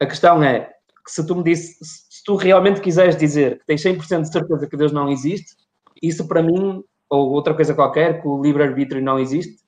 A 0.00 0.06
questão 0.06 0.42
é 0.42 0.72
que 1.04 1.10
se 1.10 1.26
tu 1.26 1.36
me 1.36 1.42
disse, 1.42 1.76
se 1.84 2.24
tu 2.24 2.34
realmente 2.34 2.80
quiseres 2.80 3.16
dizer 3.16 3.58
que 3.58 3.66
tens 3.66 3.82
100% 3.82 4.22
de 4.22 4.32
certeza 4.32 4.66
que 4.66 4.76
Deus 4.76 4.90
não 4.90 5.10
existe, 5.10 5.54
isso 6.02 6.26
para 6.26 6.42
mim, 6.42 6.82
ou 7.10 7.30
outra 7.30 7.52
coisa 7.52 7.74
qualquer, 7.74 8.22
que 8.22 8.26
o 8.26 8.40
livre-arbítrio 8.42 9.02
não 9.02 9.18
existe, 9.18 9.63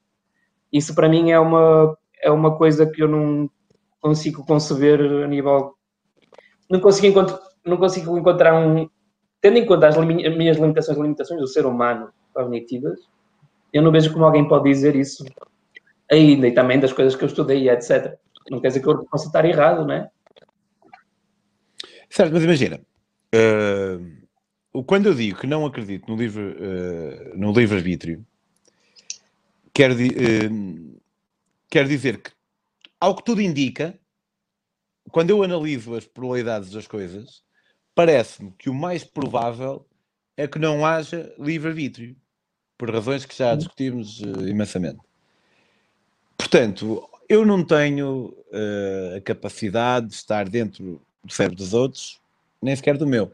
isso 0.76 0.94
para 0.94 1.08
mim 1.08 1.30
é 1.30 1.38
uma, 1.38 1.96
é 2.22 2.30
uma 2.30 2.56
coisa 2.56 2.86
que 2.86 3.02
eu 3.02 3.08
não 3.08 3.50
consigo 4.00 4.44
conceber 4.44 5.00
a 5.00 5.26
nível. 5.26 5.74
Não 6.70 6.80
consigo, 6.80 7.06
encontrar, 7.06 7.38
não 7.64 7.76
consigo 7.76 8.18
encontrar 8.18 8.54
um. 8.54 8.88
Tendo 9.40 9.58
em 9.58 9.66
conta 9.66 9.88
as 9.88 9.96
minhas 9.96 10.56
limitações, 10.56 10.98
limitações 10.98 11.40
do 11.40 11.46
ser 11.46 11.66
humano 11.66 12.10
cognitivas, 12.32 12.98
eu 13.72 13.82
não 13.82 13.92
vejo 13.92 14.12
como 14.12 14.24
alguém 14.24 14.46
pode 14.46 14.64
dizer 14.64 14.96
isso 14.96 15.24
ainda, 16.10 16.48
e 16.48 16.52
também 16.52 16.80
das 16.80 16.92
coisas 16.92 17.14
que 17.14 17.24
eu 17.24 17.28
estudei, 17.28 17.68
etc. 17.68 18.14
Não 18.50 18.60
quer 18.60 18.68
dizer 18.68 18.80
que 18.80 18.88
eu 18.88 19.04
possa 19.06 19.26
estar 19.26 19.44
errado, 19.44 19.86
não 19.86 19.94
é? 19.94 20.10
Certo, 22.08 22.32
mas 22.32 22.44
imagina, 22.44 22.80
uh, 23.34 24.82
quando 24.84 25.06
eu 25.06 25.14
digo 25.14 25.38
que 25.38 25.46
não 25.46 25.66
acredito 25.66 26.08
no 26.08 26.16
livre, 26.16 26.42
uh, 26.42 27.36
no 27.36 27.52
livre-arbítrio, 27.52 28.24
quero 29.76 29.94
uh, 29.94 31.00
quer 31.68 31.86
dizer 31.86 32.22
que, 32.22 32.30
ao 32.98 33.14
que 33.14 33.22
tudo 33.22 33.42
indica, 33.42 33.98
quando 35.10 35.28
eu 35.28 35.42
analiso 35.42 35.94
as 35.94 36.06
probabilidades 36.06 36.70
das 36.70 36.86
coisas, 36.86 37.42
parece-me 37.94 38.52
que 38.52 38.70
o 38.70 38.74
mais 38.74 39.04
provável 39.04 39.86
é 40.34 40.48
que 40.48 40.58
não 40.58 40.86
haja 40.86 41.30
livre-arbítrio, 41.38 42.16
por 42.78 42.90
razões 42.90 43.26
que 43.26 43.36
já 43.36 43.54
discutimos 43.54 44.20
uh, 44.22 44.48
imensamente. 44.48 45.00
Portanto, 46.38 47.06
eu 47.28 47.44
não 47.44 47.62
tenho 47.62 48.34
uh, 48.48 49.16
a 49.16 49.20
capacidade 49.20 50.06
de 50.06 50.14
estar 50.14 50.48
dentro 50.48 51.02
do 51.22 51.32
cérebro 51.32 51.56
dos 51.56 51.74
outros, 51.74 52.18
nem 52.62 52.74
sequer 52.74 52.96
do 52.96 53.06
meu. 53.06 53.30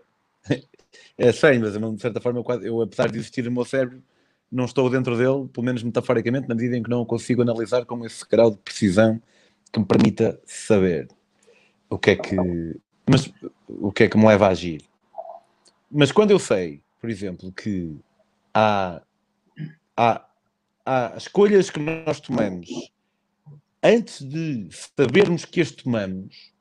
é 1.17 1.31
sei, 1.31 1.61
mas 1.61 1.75
de 1.75 2.01
certa 2.01 2.21
forma, 2.21 2.41
eu, 2.41 2.63
eu, 2.63 2.83
apesar 2.83 3.13
de 3.13 3.19
existir 3.19 3.45
no 3.45 3.53
meu 3.53 3.65
cérebro, 3.65 4.03
não 4.53 4.67
estou 4.67 4.91
dentro 4.91 5.17
dele, 5.17 5.49
pelo 5.49 5.65
menos 5.65 5.83
metaforicamente, 5.83 6.47
na 6.47 6.55
medida 6.55 6.77
em 6.77 6.83
que 6.83 6.91
não 6.91 7.01
o 7.01 7.07
consigo 7.07 7.41
analisar 7.41 7.87
com 7.87 8.05
esse 8.05 8.23
grau 8.29 8.51
de 8.51 8.59
precisão 8.59 9.21
que 9.73 9.81
me 9.81 9.87
permita 9.87 10.38
saber 10.45 11.09
o 11.88 11.99
que 11.99 12.11
é 12.11 12.17
que, 12.17 12.37
mas, 13.09 13.33
o 13.67 13.91
que, 13.91 14.05
é 14.05 14.09
que 14.09 14.19
me 14.19 14.27
leva 14.27 14.47
a 14.47 14.51
agir. 14.51 14.83
Mas 15.91 16.12
quando 16.12 16.33
eu 16.33 16.38
sei, 16.38 16.83
por 17.01 17.09
exemplo, 17.09 17.51
que 17.51 17.97
há, 18.53 19.01
há, 19.97 20.27
há 20.85 21.15
escolhas 21.17 21.71
que 21.71 21.81
nós 21.81 22.21
tomamos 22.21 22.69
antes 23.83 24.23
de 24.23 24.69
sabermos 24.97 25.45
que 25.45 25.61
as 25.61 25.71
tomamos, 25.71 26.53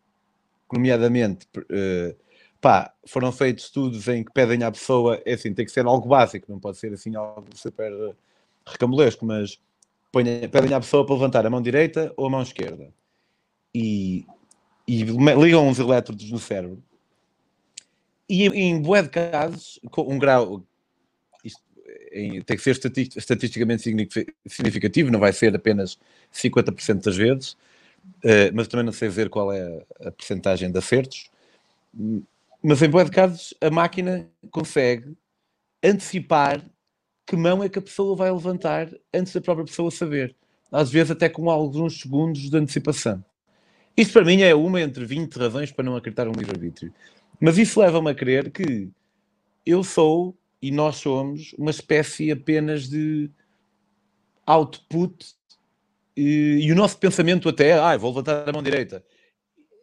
nomeadamente, 0.72 1.46
uh, 1.58 2.16
pá, 2.62 2.94
foram 3.06 3.32
feitos 3.32 3.66
estudos 3.66 4.08
em 4.08 4.24
que 4.24 4.32
pedem 4.32 4.64
à 4.64 4.72
pessoa, 4.72 5.22
é 5.26 5.34
assim, 5.34 5.54
tem 5.54 5.66
que 5.66 5.72
ser 5.72 5.86
algo 5.86 6.08
básico, 6.08 6.52
não 6.52 6.60
pode 6.60 6.78
ser 6.78 6.94
assim 6.94 7.16
algo 7.16 7.46
super 7.56 7.92
recamulesco, 8.66 9.26
mas 9.26 9.60
pedem 10.12 10.74
à 10.74 10.80
pessoa 10.80 11.06
para 11.06 11.16
levantar 11.16 11.46
a 11.46 11.50
mão 11.50 11.62
direita 11.62 12.14
ou 12.16 12.28
a 12.28 12.30
mão 12.30 12.42
esquerda. 12.42 12.90
E 13.74 14.26
e 14.88 15.04
ligam 15.04 15.68
uns 15.68 15.80
elétrodos 15.80 16.30
no 16.30 16.38
cérebro. 16.38 16.84
E 18.28 18.46
em 18.48 18.82
bué 18.82 19.02
de 19.02 19.10
casos, 19.10 19.80
com 19.90 20.14
um 20.14 20.18
grau, 20.18 20.64
isto, 21.44 21.62
em, 22.12 22.42
tem 22.42 22.58
que 22.58 22.64
ser 22.64 22.72
estatisticamente 23.16 23.84
significativo, 24.48 25.12
não 25.12 25.20
vai 25.20 25.34
ser 25.34 25.56
apenas 25.56 25.98
50% 26.34 27.04
das 27.04 27.16
vezes, 27.16 27.52
uh, 28.24 28.52
mas 28.54 28.68
também 28.68 28.86
não 28.86 28.94
sei 28.94 29.08
dizer 29.08 29.30
qual 29.30 29.52
é 29.52 29.86
a 30.06 30.12
percentagem 30.12 30.72
de 30.72 30.78
acertos. 30.78 31.30
Mas 32.64 32.82
em 32.82 32.90
bué 32.90 33.04
de 33.04 33.12
casos, 33.12 33.54
a 33.60 33.70
máquina 33.70 34.30
consegue 34.52 35.18
antecipar 35.84 36.64
que 37.26 37.36
mão 37.36 37.64
é 37.64 37.70
que 37.70 37.80
a 37.80 37.82
pessoa 37.82 38.16
vai 38.16 38.32
levantar 38.32 38.90
antes 39.14 39.34
da 39.34 39.42
própria 39.42 39.66
pessoa 39.66 39.90
saber. 39.90 40.36
Às 40.72 40.92
vezes 40.92 41.12
até 41.12 41.28
com 41.28 41.50
alguns 41.50 42.00
segundos 42.02 42.50
de 42.50 42.58
antecipação. 42.58 43.24
Isto 43.96 44.14
para 44.14 44.26
mim 44.26 44.42
é 44.42 44.54
uma 44.54 44.82
entre 44.82 45.06
20 45.06 45.36
razões 45.36 45.72
para 45.72 45.84
não 45.84 45.96
acreditar 45.96 46.26
no 46.26 46.32
livre-arbítrio. 46.32 46.94
Mas 47.40 47.58
isso 47.58 47.80
leva-me 47.80 48.12
a 48.12 48.16
crer 48.16 48.52
que 48.52 48.90
eu 49.66 49.84
sou 49.84 50.38
e 50.62 50.72
nós 50.72 50.98
somos 50.98 51.54
uma 51.58 51.72
espécie 51.72 52.32
apenas 52.32 52.88
de 52.88 53.30
output 54.46 55.34
e, 56.16 56.60
e 56.62 56.72
o 56.72 56.76
nosso 56.76 56.98
pensamento 56.98 57.50
até, 57.50 57.74
ah, 57.74 57.98
vou 57.98 58.12
levantar 58.12 58.48
a 58.48 58.54
mão 58.54 58.62
direita. 58.62 59.04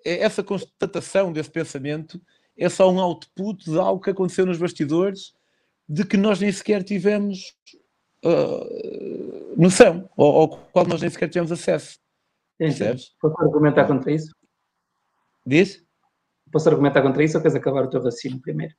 É 0.05 0.23
essa 0.23 0.43
constatação 0.43 1.33
desse 1.33 1.51
pensamento 1.51 2.21
é 2.59 2.69
só 2.69 2.91
um 2.91 3.01
output 3.01 3.65
de 3.65 3.79
algo 3.79 4.03
que 4.03 4.11
aconteceu 4.11 4.45
nos 4.45 4.59
bastidores 4.59 5.33
de 5.89 6.05
que 6.05 6.17
nós 6.17 6.41
nem 6.41 6.53
sequer 6.53 6.83
tivemos 6.83 7.57
uh, 8.25 9.55
noção, 9.57 10.09
ou 10.17 10.41
ao 10.41 10.49
qual 10.49 10.87
nós 10.87 11.01
nem 11.01 11.09
sequer 11.09 11.29
tivemos 11.29 11.53
acesso. 11.53 11.99
Percebes? 12.59 13.15
Posso 13.21 13.41
argumentar 13.41 13.87
contra 13.87 14.13
isso? 14.13 14.35
Diz? 15.47 15.83
Posso 16.53 16.69
argumentar 16.69 17.03
contra 17.03 17.23
isso 17.23 17.37
ou 17.37 17.43
queres 17.43 17.57
acabar 17.57 17.85
o 17.85 17.91
teu 17.91 18.03
raciocínio 18.03 18.41
primeiro? 18.41 18.75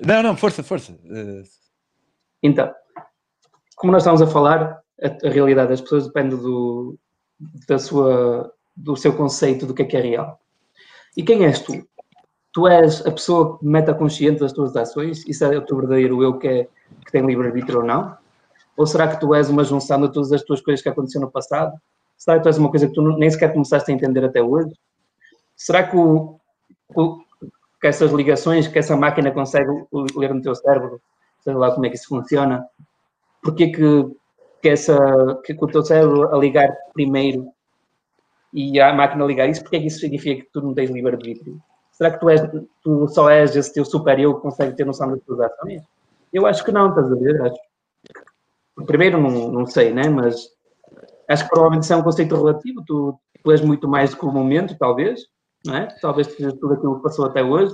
Não, 0.00 0.22
não, 0.22 0.36
força, 0.36 0.62
força. 0.62 0.92
Uh... 0.92 1.42
Então, 2.42 2.74
como 3.76 3.92
nós 3.92 4.02
estamos 4.02 4.20
a 4.20 4.26
falar, 4.26 4.82
a, 5.00 5.26
a, 5.26 5.30
realidade 5.30 5.70
das 5.70 5.80
pessoas 5.80 6.06
depende 6.06 6.36
do, 6.36 6.98
da 7.68 7.78
sua, 7.78 8.52
do 8.76 8.96
seu 8.96 9.16
conceito 9.16 9.66
do 9.66 9.74
que 9.74 9.82
é 9.82 9.86
que 9.86 9.96
é 9.96 10.00
real. 10.00 10.40
E 11.16 11.22
quem 11.22 11.44
és 11.44 11.60
tu? 11.60 11.86
Tu 12.54 12.68
és 12.68 13.04
a 13.04 13.10
pessoa 13.10 13.58
metaconsciente 13.60 14.40
das 14.40 14.52
tuas 14.52 14.74
ações? 14.76 15.26
Isso 15.26 15.44
é 15.44 15.58
o 15.58 15.62
teu 15.62 15.76
verdadeiro 15.76 16.22
eu 16.22 16.38
que, 16.38 16.48
é, 16.48 16.68
que 17.04 17.12
tem 17.12 17.26
livre-arbítrio 17.26 17.80
ou 17.80 17.84
não? 17.84 18.16
Ou 18.76 18.86
será 18.86 19.08
que 19.08 19.20
tu 19.20 19.34
és 19.34 19.50
uma 19.50 19.64
junção 19.64 20.00
de 20.00 20.12
todas 20.12 20.32
as 20.32 20.42
tuas 20.42 20.60
coisas 20.62 20.82
que 20.82 20.88
aconteceram 20.88 21.26
no 21.26 21.32
passado 21.32 21.72
Será 22.16 22.38
que 22.38 22.44
tu 22.44 22.48
és 22.48 22.58
uma 22.58 22.70
coisa 22.70 22.86
que 22.86 22.94
tu 22.94 23.02
nem 23.18 23.30
sequer 23.30 23.52
começaste 23.52 23.90
a 23.90 23.94
entender 23.94 24.24
até 24.24 24.42
hoje? 24.42 24.72
Será 25.56 25.86
que, 25.86 25.96
o, 25.96 26.38
que 27.80 27.86
essas 27.86 28.12
ligações 28.12 28.66
que 28.66 28.78
essa 28.78 28.96
máquina 28.96 29.30
consegue 29.30 29.70
ler 30.16 30.32
no 30.32 30.42
teu 30.42 30.54
cérebro, 30.54 31.00
sei 31.40 31.54
lá 31.54 31.70
como 31.72 31.86
é 31.86 31.90
que 31.90 31.96
isso 31.96 32.08
funciona, 32.08 32.66
porque 33.42 33.68
que, 33.68 34.16
que, 34.62 34.68
essa, 34.68 34.96
que, 35.44 35.52
o 35.52 35.66
teu 35.66 35.82
cérebro 35.82 36.34
a 36.34 36.38
ligar 36.38 36.74
primeiro 36.92 37.48
e 38.52 38.80
a 38.80 38.92
máquina 38.94 39.24
a 39.24 39.26
ligar 39.26 39.48
isso, 39.48 39.62
porque 39.62 39.76
é 39.76 39.80
que 39.80 39.88
isso 39.88 40.00
significa 40.00 40.44
que 40.44 40.50
tu 40.50 40.62
não 40.62 40.72
tens 40.72 40.90
livre-arbítrio? 40.90 41.60
Será 41.94 42.10
que 42.10 42.18
tu, 42.18 42.28
és, 42.28 42.40
tu 42.82 43.08
só 43.08 43.30
és 43.30 43.54
esse 43.54 43.72
teu 43.72 43.84
super-eu 43.84 44.34
que 44.34 44.42
consegue 44.42 44.74
ter 44.74 44.84
noção 44.84 45.10
das 45.10 45.22
tuas 45.22 45.40
ações? 45.40 45.80
Eu 46.32 46.44
acho 46.44 46.64
que 46.64 46.72
não, 46.72 46.88
estás 46.88 47.10
a 47.10 47.14
ver? 47.14 47.40
Acho. 47.42 48.84
Primeiro, 48.84 49.20
não, 49.20 49.52
não 49.52 49.66
sei, 49.66 49.94
né? 49.94 50.08
Mas 50.08 50.48
acho 51.28 51.44
que 51.44 51.50
provavelmente 51.50 51.84
isso 51.84 51.92
é 51.92 51.96
um 51.96 52.02
conceito 52.02 52.34
relativo, 52.34 52.84
tu, 52.84 53.16
tu 53.42 53.52
és 53.52 53.60
muito 53.60 53.86
mais 53.86 54.10
do 54.10 54.16
que 54.16 54.26
o 54.26 54.32
momento, 54.32 54.76
talvez, 54.76 55.20
não 55.64 55.76
é? 55.76 55.86
Talvez 56.00 56.26
tudo 56.34 56.74
aquilo 56.74 56.96
que 56.96 57.02
passou 57.04 57.26
até 57.26 57.44
hoje, 57.44 57.72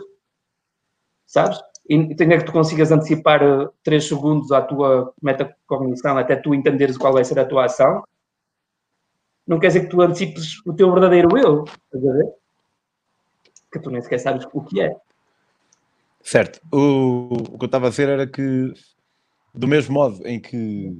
sabes? 1.26 1.58
E 1.88 2.14
tem 2.14 2.30
é 2.32 2.38
que 2.38 2.44
tu 2.44 2.52
consigas 2.52 2.92
antecipar 2.92 3.40
3 3.82 4.04
eh, 4.04 4.06
segundos 4.06 4.52
à 4.52 4.60
tua 4.60 5.14
metacognição 5.20 6.18
até 6.18 6.36
tu 6.36 6.54
entenderes 6.54 6.98
qual 6.98 7.14
vai 7.14 7.24
ser 7.24 7.38
a 7.38 7.46
tua 7.46 7.64
ação. 7.64 8.04
Não 9.46 9.58
quer 9.58 9.68
dizer 9.68 9.80
que 9.80 9.88
tu 9.88 10.02
antecipes 10.02 10.64
o 10.66 10.74
teu 10.74 10.92
verdadeiro 10.92 11.36
eu, 11.38 11.64
estás 11.64 12.06
a 12.06 12.12
ver? 12.12 12.39
Que 13.72 13.78
tu 13.78 13.90
nem 13.90 14.00
sequer 14.00 14.18
sabes 14.18 14.46
o 14.52 14.60
que 14.62 14.80
é. 14.80 14.94
Certo. 16.22 16.60
O, 16.72 17.54
o 17.54 17.58
que 17.58 17.64
eu 17.64 17.66
estava 17.66 17.86
a 17.86 17.90
dizer 17.90 18.08
era 18.08 18.26
que, 18.26 18.72
do 19.54 19.66
mesmo 19.66 19.94
modo 19.94 20.26
em 20.26 20.40
que 20.40 20.92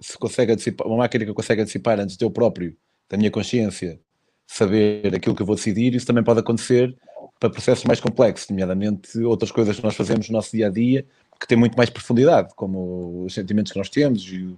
se 0.00 0.16
consegue 0.16 0.52
antecipar, 0.52 0.86
uma 0.86 0.98
máquina 0.98 1.24
que 1.24 1.32
consegue 1.32 1.62
antecipar 1.62 1.98
antes 1.98 2.16
de 2.16 2.24
eu 2.24 2.30
próprio, 2.30 2.76
da 3.08 3.16
minha 3.16 3.30
consciência, 3.30 4.00
saber 4.46 5.14
aquilo 5.14 5.34
que 5.34 5.42
eu 5.42 5.46
vou 5.46 5.56
decidir, 5.56 5.94
isso 5.94 6.06
também 6.06 6.24
pode 6.24 6.40
acontecer 6.40 6.96
para 7.38 7.50
processos 7.50 7.84
mais 7.84 8.00
complexos, 8.00 8.48
nomeadamente 8.48 9.18
outras 9.22 9.50
coisas 9.50 9.76
que 9.76 9.82
nós 9.82 9.96
fazemos 9.96 10.28
no 10.28 10.34
nosso 10.34 10.52
dia 10.52 10.66
a 10.66 10.70
dia 10.70 11.06
que 11.40 11.46
têm 11.46 11.56
muito 11.56 11.74
mais 11.74 11.88
profundidade, 11.88 12.52
como 12.54 13.24
os 13.24 13.32
sentimentos 13.32 13.72
que 13.72 13.78
nós 13.78 13.88
temos 13.88 14.22
e, 14.24 14.54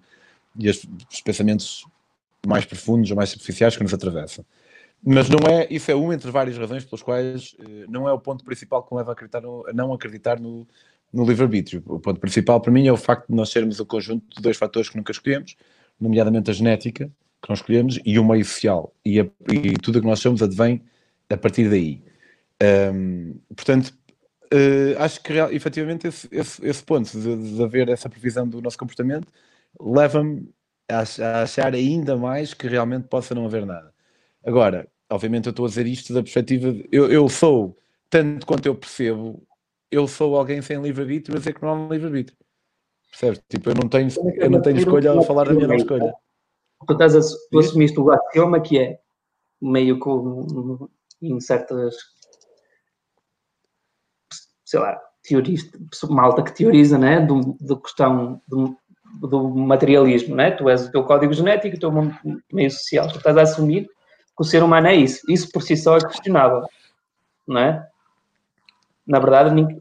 e 0.58 0.68
os, 0.68 0.84
os 1.10 1.20
pensamentos 1.20 1.86
mais 2.44 2.64
profundos 2.64 3.08
ou 3.10 3.16
mais 3.16 3.30
superficiais 3.30 3.76
que 3.76 3.82
nos 3.84 3.94
atravessam. 3.94 4.44
Mas 5.04 5.28
não 5.28 5.38
é, 5.48 5.66
isso 5.68 5.90
é 5.90 5.94
uma 5.94 6.14
entre 6.14 6.30
várias 6.30 6.56
razões 6.56 6.84
pelas 6.84 7.02
quais 7.02 7.56
eh, 7.58 7.86
não 7.88 8.08
é 8.08 8.12
o 8.12 8.18
ponto 8.20 8.44
principal 8.44 8.84
que 8.84 8.94
me 8.94 8.98
leva 8.98 9.10
a, 9.10 9.14
acreditar 9.14 9.40
no, 9.40 9.66
a 9.66 9.72
não 9.72 9.92
acreditar 9.92 10.38
no, 10.38 10.66
no 11.12 11.24
livre-arbítrio. 11.24 11.82
O 11.86 11.98
ponto 11.98 12.20
principal 12.20 12.60
para 12.60 12.72
mim 12.72 12.86
é 12.86 12.92
o 12.92 12.96
facto 12.96 13.28
de 13.28 13.34
nós 13.34 13.50
sermos 13.50 13.80
o 13.80 13.86
conjunto 13.86 14.36
de 14.36 14.40
dois 14.40 14.56
fatores 14.56 14.88
que 14.88 14.96
nunca 14.96 15.10
escolhemos, 15.10 15.56
nomeadamente 16.00 16.50
a 16.50 16.54
genética, 16.54 17.10
que 17.42 17.50
nós 17.50 17.58
escolhemos, 17.58 17.98
e 18.04 18.18
o 18.18 18.24
meio 18.24 18.44
social. 18.44 18.94
E, 19.04 19.20
a, 19.20 19.26
e 19.50 19.72
tudo 19.74 19.98
o 19.98 20.00
que 20.00 20.06
nós 20.06 20.20
somos 20.20 20.40
advém 20.40 20.82
a 21.28 21.36
partir 21.36 21.68
daí. 21.68 22.02
Um, 22.94 23.40
portanto, 23.56 23.92
uh, 24.52 25.02
acho 25.02 25.20
que 25.20 25.32
real, 25.32 25.52
efetivamente 25.52 26.06
esse, 26.06 26.28
esse, 26.30 26.64
esse 26.64 26.84
ponto 26.84 27.10
de, 27.10 27.54
de, 27.56 27.62
haver 27.62 27.88
essa 27.88 28.08
previsão 28.08 28.46
do 28.46 28.60
nosso 28.62 28.78
comportamento 28.78 29.26
leva-me 29.80 30.48
a, 30.88 31.00
a, 31.00 31.42
achar 31.42 31.74
ainda 31.74 32.16
mais 32.16 32.54
que 32.54 32.68
realmente 32.68 33.08
possa 33.08 33.34
não 33.34 33.46
haver 33.46 33.66
nada. 33.66 33.92
Agora, 34.44 34.88
obviamente 35.12 35.46
eu 35.46 35.50
estou 35.50 35.66
a 35.66 35.68
dizer 35.68 35.86
isto 35.86 36.12
da 36.12 36.22
perspectiva 36.22 36.72
de, 36.72 36.88
eu, 36.90 37.10
eu 37.10 37.28
sou, 37.28 37.76
tanto 38.08 38.46
quanto 38.46 38.66
eu 38.66 38.74
percebo, 38.74 39.42
eu 39.90 40.08
sou 40.08 40.36
alguém 40.36 40.62
sem 40.62 40.80
livre-arbítrio 40.80 41.36
a 41.36 41.38
dizer 41.38 41.54
que 41.54 41.62
não 41.62 41.68
há 41.68 41.74
um 41.74 41.88
livre-arbítrio. 41.88 42.36
Percebes? 43.10 43.42
Tipo, 43.48 43.70
eu 43.70 43.74
não 43.74 43.88
tenho, 43.88 44.08
eu 44.36 44.50
não 44.50 44.62
tenho 44.62 44.78
escolha 44.78 45.12
a 45.12 45.22
falar 45.22 45.44
da 45.44 45.54
minha 45.54 45.68
não 45.68 45.74
escolha. 45.74 46.14
Tu, 46.86 46.92
estás 46.92 47.14
a, 47.14 47.20
tu 47.50 47.58
assumiste 47.58 48.00
o 48.00 48.10
axioma 48.10 48.60
que 48.60 48.78
é 48.78 48.98
meio 49.60 49.98
com 49.98 50.88
em 51.20 51.38
certas 51.38 51.94
sei 54.64 54.80
lá, 54.80 54.98
teorista, 55.22 55.78
malta 56.08 56.42
que 56.42 56.54
teoriza, 56.54 56.96
né, 56.96 57.20
do, 57.20 57.56
do 57.60 57.78
questão 57.78 58.40
do, 58.48 58.74
do 59.20 59.50
materialismo, 59.50 60.34
né? 60.34 60.50
Tu 60.50 60.68
és 60.68 60.86
o 60.86 60.90
teu 60.90 61.04
código 61.04 61.34
genético, 61.34 61.76
o 61.76 61.80
teu 61.80 61.92
meio 62.50 62.70
social. 62.70 63.06
Tu 63.08 63.18
estás 63.18 63.36
a 63.36 63.42
assumir 63.42 63.86
que 64.36 64.42
o 64.42 64.44
ser 64.44 64.62
humano 64.62 64.86
é 64.86 64.94
isso. 64.94 65.30
Isso 65.30 65.50
por 65.52 65.62
si 65.62 65.76
só 65.76 65.96
é 65.96 66.00
questionável, 66.00 66.66
não 67.46 67.60
é? 67.60 67.88
na 69.06 69.18
verdade, 69.18 69.80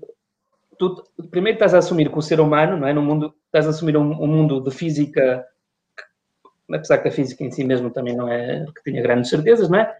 tu 0.78 1.04
primeiro 1.30 1.56
estás 1.56 1.74
a 1.74 1.78
assumir 1.78 2.12
que 2.12 2.18
o 2.18 2.22
ser 2.22 2.40
humano, 2.40 2.78
não 2.78 2.88
é? 2.88 2.94
No 2.94 3.02
mundo, 3.02 3.34
estás 3.46 3.68
a 3.68 3.70
assumir 3.70 3.96
um, 3.96 4.12
um 4.12 4.28
mundo 4.28 4.62
de 4.62 4.72
física 4.72 5.46
apesar 6.74 7.00
que 7.00 7.10
a 7.10 7.12
física 7.12 7.44
em 7.44 7.52
si 7.52 7.66
mesmo 7.66 7.90
também 7.92 8.16
não 8.16 8.30
é 8.30 8.66
que 8.76 8.84
tenha 8.84 9.02
grandes 9.02 9.30
certezas, 9.30 9.70
não 9.70 9.80
é? 9.80 9.98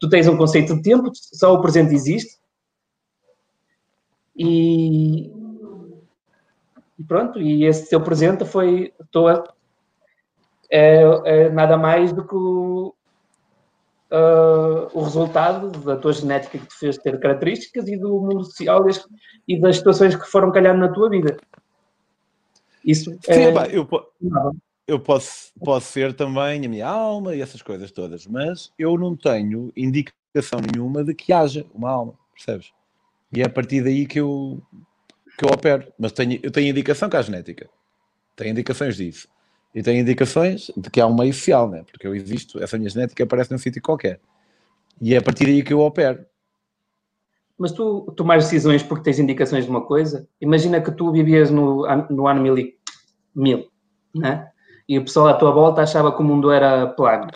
Tu 0.00 0.08
tens 0.08 0.26
um 0.26 0.38
conceito 0.38 0.74
de 0.74 0.82
tempo, 0.82 1.10
só 1.14 1.52
o 1.52 1.60
presente 1.60 1.94
existe. 1.94 2.38
E, 4.34 5.30
e 6.98 7.04
pronto, 7.06 7.40
e 7.40 7.64
esse 7.64 7.90
teu 7.90 8.00
presente 8.02 8.44
foi 8.46 8.92
tua, 9.10 9.44
é, 10.70 11.02
é 11.24 11.50
nada 11.50 11.76
mais 11.76 12.10
do 12.10 12.26
que 12.26 12.34
uh, 14.14 14.88
o 14.92 15.02
resultado 15.02 15.70
da 15.80 15.96
tua 15.96 16.12
genética 16.12 16.58
que 16.58 16.66
te 16.66 16.74
fez 16.74 16.96
ter 16.98 17.18
características 17.18 17.88
e 17.88 17.96
do 17.96 18.20
mundo 18.20 18.44
social 18.44 18.84
e 19.48 19.60
das 19.60 19.76
situações 19.76 20.14
que 20.14 20.26
foram 20.26 20.52
calhando 20.52 20.78
na 20.78 20.88
tua 20.88 21.10
vida. 21.10 21.36
Isso 22.84 23.10
Sim, 23.22 23.32
é... 23.32 23.52
Pá, 23.52 23.66
eu, 23.66 23.88
eu 24.86 25.00
posso, 25.00 25.52
posso 25.58 25.92
ser 25.92 26.14
também 26.14 26.64
a 26.64 26.68
minha 26.68 26.86
alma 26.86 27.34
e 27.34 27.40
essas 27.40 27.62
coisas 27.62 27.90
todas, 27.90 28.26
mas 28.26 28.70
eu 28.78 28.96
não 28.96 29.16
tenho 29.16 29.72
indicação 29.76 30.60
nenhuma 30.72 31.02
de 31.02 31.14
que 31.14 31.32
haja 31.32 31.66
uma 31.74 31.90
alma, 31.90 32.14
percebes? 32.34 32.72
E 33.32 33.42
é 33.42 33.46
a 33.46 33.50
partir 33.50 33.82
daí 33.82 34.06
que 34.06 34.20
eu, 34.20 34.62
que 35.36 35.44
eu 35.44 35.50
opero. 35.50 35.92
Mas 35.98 36.12
tenho, 36.12 36.38
eu 36.42 36.50
tenho 36.50 36.68
indicação 36.68 37.08
que 37.08 37.16
há 37.16 37.22
genética. 37.22 37.68
Tenho 38.36 38.50
indicações 38.50 38.96
disso. 38.96 39.28
E 39.74 39.82
tenho 39.82 40.00
indicações 40.00 40.70
de 40.76 40.88
que 40.88 41.00
há 41.00 41.06
um 41.06 41.14
meio 41.14 41.32
social, 41.32 41.68
né? 41.68 41.84
porque 41.90 42.06
eu 42.06 42.14
existo, 42.14 42.62
essa 42.62 42.78
minha 42.78 42.88
genética 42.88 43.24
aparece 43.24 43.50
num 43.50 43.58
sítio 43.58 43.82
qualquer. 43.82 44.20
E 45.00 45.14
é 45.14 45.18
a 45.18 45.22
partir 45.22 45.46
daí 45.46 45.64
que 45.64 45.72
eu 45.72 45.80
opero. 45.80 46.24
Mas 47.58 47.72
tu 47.72 48.12
tomas 48.16 48.44
decisões 48.44 48.82
porque 48.82 49.04
tens 49.04 49.18
indicações 49.18 49.64
de 49.64 49.70
uma 49.70 49.84
coisa. 49.84 50.28
Imagina 50.40 50.80
que 50.80 50.92
tu 50.92 51.10
vivias 51.10 51.50
no, 51.50 51.86
no 52.08 52.26
ano 52.28 52.40
mil, 52.40 52.54
mil 53.34 53.68
né? 54.14 54.48
e 54.88 54.98
o 54.98 55.02
pessoal 55.02 55.28
à 55.28 55.34
tua 55.34 55.50
volta 55.50 55.82
achava 55.82 56.14
que 56.14 56.20
o 56.20 56.24
mundo 56.24 56.52
era 56.52 56.86
plano. 56.88 57.28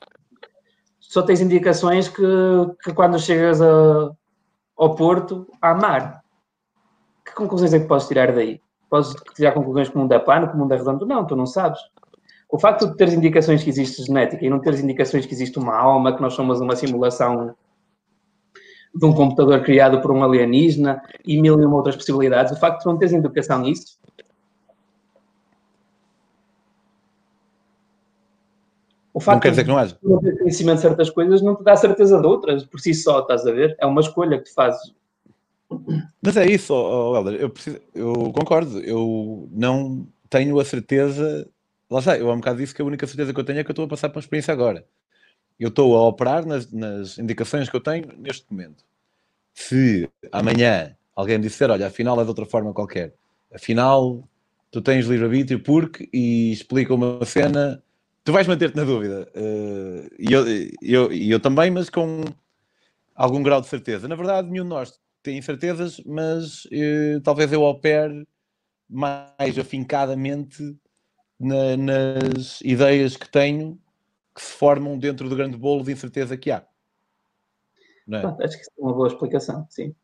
Só 1.00 1.22
tens 1.22 1.40
indicações 1.40 2.08
que, 2.08 2.22
que 2.84 2.92
quando 2.92 3.18
chegas 3.18 3.60
a, 3.60 4.10
ao 4.76 4.94
Porto, 4.94 5.48
há 5.60 5.74
mar. 5.74 6.22
Que 7.24 7.34
conclusões 7.34 7.74
é 7.74 7.80
que 7.80 7.86
podes 7.86 8.06
tirar 8.06 8.32
daí? 8.32 8.60
Podes 8.88 9.14
tirar 9.34 9.52
conclusões 9.52 9.88
que 9.88 9.96
o 9.96 9.98
mundo 9.98 10.12
é 10.12 10.18
plano, 10.18 10.48
que 10.48 10.54
o 10.54 10.58
mundo 10.58 10.72
é 10.72 10.76
redondo? 10.76 11.06
Não, 11.06 11.26
tu 11.26 11.34
não 11.34 11.46
sabes. 11.46 11.80
O 12.48 12.58
facto 12.58 12.86
de 12.86 12.96
teres 12.96 13.14
indicações 13.14 13.62
que 13.62 13.70
existe 13.70 14.02
genética 14.02 14.44
e 14.44 14.48
não 14.48 14.58
teres 14.58 14.80
indicações 14.80 15.26
que 15.26 15.34
existe 15.34 15.58
uma 15.58 15.76
alma, 15.76 16.14
que 16.14 16.22
nós 16.22 16.32
somos 16.34 16.60
uma 16.60 16.74
simulação 16.74 17.54
de 18.94 19.04
um 19.04 19.12
computador 19.12 19.62
criado 19.62 20.00
por 20.00 20.10
um 20.10 20.24
alienígena 20.24 21.02
e 21.26 21.40
mil 21.40 21.60
e 21.60 21.64
uma 21.64 21.76
outras 21.76 21.94
possibilidades, 21.94 22.52
o 22.52 22.56
facto 22.56 22.80
de 22.80 22.86
não 22.86 22.96
teres 22.96 23.12
indicação 23.12 23.60
nisso 23.60 23.98
O 29.18 29.20
facto 29.20 29.34
não 29.34 29.40
quer 29.40 29.50
dizer 29.50 29.62
que 29.64 29.68
não 29.68 29.78
haja. 29.78 29.98
De 30.00 30.08
não 30.08 30.20
ter 30.20 30.38
conhecimento 30.38 30.76
de 30.76 30.82
certas 30.82 31.10
coisas 31.10 31.42
não 31.42 31.56
te 31.56 31.64
dá 31.64 31.74
certeza 31.74 32.20
de 32.20 32.26
outras, 32.26 32.64
por 32.64 32.78
si 32.78 32.94
só, 32.94 33.18
estás 33.18 33.44
a 33.44 33.50
ver? 33.50 33.76
É 33.80 33.84
uma 33.84 34.00
escolha 34.00 34.38
que 34.38 34.44
tu 34.44 34.54
fazes. 34.54 34.94
Mas 36.22 36.36
é 36.36 36.46
isso, 36.46 36.72
oh, 36.72 37.16
Helder, 37.16 37.34
eu, 37.34 37.50
preciso, 37.50 37.80
eu 37.92 38.12
concordo, 38.32 38.78
eu 38.78 39.48
não 39.50 40.06
tenho 40.30 40.58
a 40.60 40.64
certeza, 40.64 41.48
lá 41.90 41.98
está, 42.00 42.16
eu 42.18 42.30
há 42.30 42.34
um 42.34 42.38
bocado 42.38 42.58
disse 42.58 42.74
que 42.74 42.82
a 42.82 42.84
única 42.84 43.06
certeza 43.06 43.32
que 43.32 43.40
eu 43.40 43.44
tenho 43.44 43.60
é 43.60 43.64
que 43.64 43.70
eu 43.70 43.72
estou 43.72 43.84
a 43.84 43.88
passar 43.88 44.08
por 44.08 44.16
uma 44.16 44.20
experiência 44.20 44.52
agora. 44.52 44.84
Eu 45.58 45.68
estou 45.68 45.96
a 45.96 46.06
operar 46.06 46.46
nas, 46.46 46.70
nas 46.70 47.18
indicações 47.18 47.68
que 47.68 47.76
eu 47.76 47.80
tenho 47.80 48.12
neste 48.16 48.46
momento. 48.50 48.84
Se 49.54 50.08
amanhã 50.30 50.96
alguém 51.16 51.38
me 51.38 51.44
disser, 51.44 51.70
olha, 51.70 51.88
afinal 51.88 52.20
é 52.20 52.22
de 52.22 52.28
outra 52.28 52.46
forma 52.46 52.72
qualquer, 52.72 53.14
afinal 53.52 54.22
tu 54.70 54.80
tens 54.80 55.06
livre-arbítrio 55.06 55.60
porque 55.60 56.08
e 56.12 56.52
explica 56.52 56.94
uma 56.94 57.24
cena 57.24 57.82
tu 58.28 58.32
vais 58.32 58.46
manter-te 58.46 58.76
na 58.76 58.84
dúvida. 58.84 59.26
Uh, 59.34 60.06
e 60.18 60.30
eu, 60.30 60.44
eu, 60.82 61.12
eu 61.12 61.40
também, 61.40 61.70
mas 61.70 61.88
com 61.88 62.22
algum 63.14 63.42
grau 63.42 63.58
de 63.58 63.68
certeza. 63.68 64.06
Na 64.06 64.14
verdade, 64.14 64.50
nenhum 64.50 64.64
de 64.64 64.68
nós 64.68 65.00
tem 65.22 65.40
certezas, 65.40 65.98
mas 66.04 66.66
uh, 66.66 67.20
talvez 67.24 67.50
eu 67.50 67.62
opere 67.62 68.28
mais 68.86 69.58
afincadamente 69.58 70.76
na, 71.38 71.76
nas 71.76 72.60
ideias 72.62 73.16
que 73.16 73.28
tenho 73.28 73.78
que 74.34 74.42
se 74.42 74.52
formam 74.52 74.98
dentro 74.98 75.28
do 75.28 75.36
grande 75.36 75.56
bolo 75.56 75.82
de 75.82 75.92
incerteza 75.92 76.36
que 76.36 76.50
há. 76.50 76.64
É? 78.10 78.16
Acho 78.44 78.56
que 78.56 78.62
isso 78.62 78.70
é 78.78 78.82
uma 78.82 78.94
boa 78.94 79.08
explicação, 79.08 79.66
sim. 79.68 79.94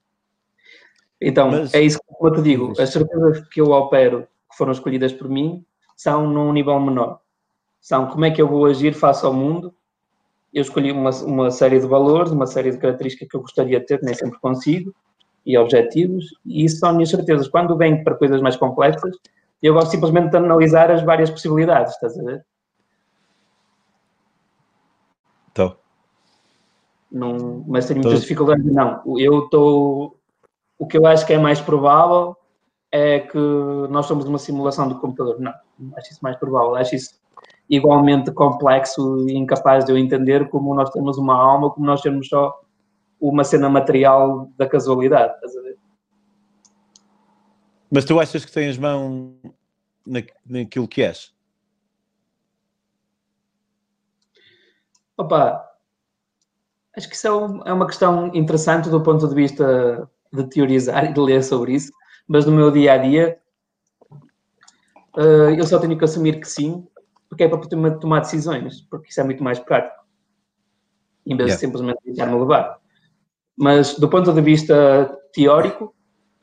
Então, 1.21 1.51
mas, 1.51 1.73
é 1.73 1.81
isso 1.81 1.99
que 1.99 2.27
eu 2.27 2.33
te 2.33 2.43
digo. 2.43 2.73
As 2.81 2.91
certezas 2.91 3.49
que 3.49 3.61
eu 3.61 3.71
opero, 3.71 4.27
que 4.51 4.57
foram 4.57 4.73
escolhidas 4.73 5.13
por 5.13 5.29
mim, 5.29 5.65
são 5.97 6.29
num 6.29 6.53
nível 6.53 6.79
menor 6.81 7.21
são 7.85 8.07
como 8.07 8.25
é 8.25 8.31
que 8.31 8.41
eu 8.41 8.49
vou 8.49 8.65
agir 8.65 8.95
face 8.95 9.27
ao 9.27 9.35
mundo. 9.35 9.75
Eu 10.55 10.63
escolhi 10.63 10.91
uma, 10.91 11.11
uma 11.23 11.51
série 11.51 11.79
de 11.79 11.87
valores, 11.87 12.33
uma 12.33 12.47
série 12.47 12.71
de 12.71 12.79
características 12.79 13.29
que 13.29 13.37
eu 13.37 13.43
gostaria 13.43 13.79
de 13.79 13.85
ter, 13.85 14.01
nem 14.03 14.15
sempre 14.15 14.41
consigo, 14.41 14.95
e 15.45 15.59
objetivos, 15.59 16.25
e 16.47 16.65
isso 16.65 16.79
são 16.79 16.95
minhas 16.95 17.11
certezas. 17.11 17.47
Quando 17.47 17.77
venho 17.77 18.03
para 18.03 18.15
coisas 18.15 18.41
mais 18.41 18.57
complexas, 18.57 19.15
eu 19.65 19.73
gosto 19.73 19.91
simplesmente 19.91 20.31
de 20.31 20.37
analisar 20.37 20.91
as 20.91 21.03
várias 21.03 21.31
possibilidades, 21.31 21.95
estás 21.95 22.19
a 22.19 22.23
ver? 22.23 22.45
Estou. 25.49 25.79
Não, 27.11 27.65
mas 27.67 27.87
tenho 27.87 28.03
muitas 28.03 28.21
dificuldades. 28.21 28.63
Não, 28.67 29.03
eu 29.19 29.45
estou. 29.45 30.19
O 30.79 30.87
que 30.87 30.99
eu 30.99 31.07
acho 31.07 31.27
que 31.27 31.33
é 31.33 31.39
mais 31.39 31.63
provável 31.63 32.37
é 32.93 33.21
que 33.21 33.39
nós 33.89 34.05
somos 34.05 34.27
uma 34.27 34.37
simulação 34.39 34.87
do 34.87 35.01
computador. 35.01 35.41
Não, 35.41 35.55
acho 35.97 36.13
isso 36.13 36.21
mais 36.23 36.37
provável. 36.37 36.75
Acho 36.75 36.97
isso 36.97 37.19
igualmente 37.71 38.31
complexo 38.33 39.27
e 39.27 39.35
incapaz 39.35 39.87
de 39.87 39.93
eu 39.93 39.97
entender 39.97 40.51
como 40.51 40.75
nós 40.75 40.91
temos 40.91 41.17
uma 41.17 41.35
alma, 41.35 41.71
como 41.71 41.87
nós 41.87 42.03
temos 42.03 42.29
só 42.29 42.53
uma 43.19 43.45
cena 43.45 43.71
material 43.71 44.51
da 44.59 44.69
casualidade, 44.69 45.33
estás 45.37 45.57
a 45.57 45.63
ver? 45.63 45.79
Mas 47.91 48.05
tu 48.05 48.19
achas 48.21 48.45
que 48.45 48.53
tens 48.53 48.77
mão 48.77 49.35
na, 50.07 50.23
naquilo 50.47 50.89
que 50.89 51.03
és? 51.03 51.35
Opa, 55.17 55.65
acho 56.97 57.09
que 57.09 57.15
isso 57.15 57.29
é, 57.29 57.71
é 57.71 57.73
uma 57.73 57.87
questão 57.87 58.35
interessante 58.35 58.89
do 58.89 59.01
ponto 59.01 59.29
de 59.29 59.35
vista 59.35 60.09
de 60.33 60.45
teorizar 60.49 61.05
e 61.05 61.13
de 61.13 61.21
ler 61.21 61.43
sobre 61.45 61.75
isso, 61.75 61.93
mas 62.27 62.45
no 62.45 62.53
meu 62.53 62.71
dia 62.71 62.95
a 62.95 62.99
dia 62.99 63.39
uh, 65.17 65.55
eu 65.57 65.65
só 65.67 65.79
tenho 65.79 65.97
que 65.97 66.05
assumir 66.05 66.41
que 66.41 66.49
sim, 66.49 66.87
porque 67.29 67.45
é 67.45 67.49
para 67.49 67.99
tomar 67.99 68.21
decisões, 68.21 68.81
porque 68.83 69.11
isso 69.11 69.21
é 69.21 69.25
muito 69.25 69.43
mais 69.43 69.59
prático, 69.59 70.05
em 71.25 71.37
vez 71.37 71.49
yeah. 71.49 71.55
de 71.55 71.61
simplesmente 71.61 72.01
deixar-me 72.05 72.39
levar. 72.39 72.79
Mas 73.57 73.97
do 73.97 74.09
ponto 74.09 74.33
de 74.33 74.41
vista 74.41 75.17
teórico, 75.33 75.95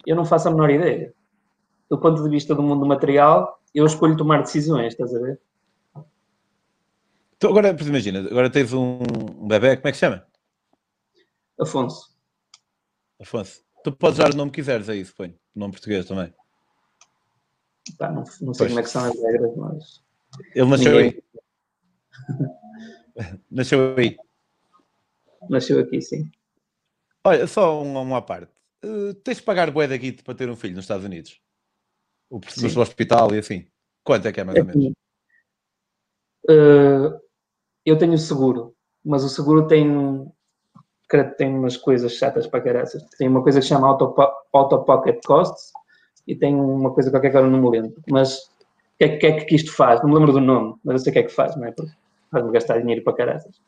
eu 0.05 0.15
não 0.15 0.25
faço 0.25 0.47
a 0.47 0.51
menor 0.51 0.69
ideia. 0.69 1.13
Do 1.91 1.99
ponto 1.99 2.23
de 2.23 2.29
vista 2.29 2.55
do 2.55 2.63
mundo 2.63 2.85
material, 2.85 3.61
eu 3.75 3.85
escolho 3.85 4.15
tomar 4.15 4.41
decisões, 4.41 4.93
estás 4.93 5.13
a 5.13 5.19
ver? 5.19 5.41
Então, 7.35 7.49
agora, 7.49 7.75
imagina, 7.81 8.19
agora 8.19 8.49
tens 8.49 8.71
um 8.71 8.99
bebê, 9.45 9.75
como 9.75 9.89
é 9.89 9.91
que 9.91 9.97
se 9.97 9.99
chama? 9.99 10.25
Afonso. 11.59 12.15
Afonso. 13.21 13.61
Tu 13.83 13.91
podes 13.91 14.19
dar 14.19 14.33
o 14.33 14.37
nome 14.37 14.51
que 14.51 14.61
quiseres 14.61 14.87
aí, 14.87 15.03
suponho. 15.03 15.37
Nome 15.53 15.73
português 15.73 16.05
também. 16.05 16.33
Tá, 17.97 18.09
não, 18.09 18.23
não 18.23 18.53
sei 18.53 18.67
pois. 18.67 18.69
como 18.69 18.79
é 18.79 18.83
que 18.83 18.89
são 18.89 19.03
as 19.03 19.21
regras, 19.21 19.57
mas. 19.57 20.03
Ele 20.55 20.69
nasceu 20.69 20.91
Ninguém... 20.93 21.23
aí. 23.19 23.37
nasceu 23.51 23.95
aí. 23.97 24.17
Nasceu 25.49 25.79
aqui, 25.81 26.01
sim. 26.01 26.31
Olha, 27.25 27.45
só 27.47 27.81
uma, 27.81 27.99
uma 27.99 28.21
parte. 28.21 28.49
Uh, 28.81 29.13
tens 29.13 29.37
de 29.37 29.43
pagar 29.43 29.69
bué 29.71 29.89
da 29.89 29.97
guito 29.97 30.23
para 30.23 30.35
ter 30.35 30.49
um 30.49 30.55
filho 30.55 30.75
nos 30.75 30.85
Estados 30.85 31.03
Unidos? 31.05 31.41
O, 32.31 32.39
no 32.39 32.69
seu 32.69 32.81
hospital 32.81 33.35
e 33.35 33.39
assim. 33.39 33.67
Quanto 34.03 34.27
é 34.27 34.31
que 34.31 34.39
é 34.39 34.43
mais 34.43 34.57
ou 34.57 34.65
menos? 34.65 34.93
Uh, 36.49 37.19
eu 37.85 37.97
tenho 37.97 38.17
seguro, 38.17 38.73
mas 39.05 39.23
o 39.23 39.29
seguro 39.29 39.67
tem, 39.67 40.31
tem 41.37 41.53
umas 41.53 41.77
coisas 41.77 42.13
chatas 42.13 42.47
para 42.47 42.61
caraças. 42.61 43.03
Tem 43.17 43.27
uma 43.27 43.43
coisa 43.43 43.59
que 43.59 43.63
se 43.63 43.69
chama 43.69 43.87
auto, 43.87 44.15
auto 44.53 44.83
pocket 44.83 45.19
costs 45.25 45.71
e 46.25 46.35
tem 46.35 46.55
uma 46.55 46.91
coisa 46.93 47.11
qualquer 47.11 47.31
que 47.31 47.37
eu 47.37 47.47
não 47.47 47.61
me 47.61 47.69
lembro. 47.69 48.01
Mas 48.09 48.49
que 48.97 49.03
é, 49.03 49.17
que 49.17 49.27
é 49.27 49.45
que 49.45 49.55
isto 49.55 49.73
faz? 49.73 50.01
Não 50.01 50.09
me 50.09 50.15
lembro 50.15 50.31
do 50.31 50.39
nome, 50.39 50.75
mas 50.83 50.93
eu 50.93 50.99
sei 50.99 51.11
o 51.11 51.13
que 51.13 51.19
é 51.19 51.23
que 51.23 51.33
faz, 51.33 51.55
não 51.55 51.65
é? 51.65 51.71
Porque 51.71 51.91
faz-me 52.31 52.51
gastar 52.51 52.79
dinheiro 52.79 53.03
para 53.03 53.13
caraças. 53.13 53.59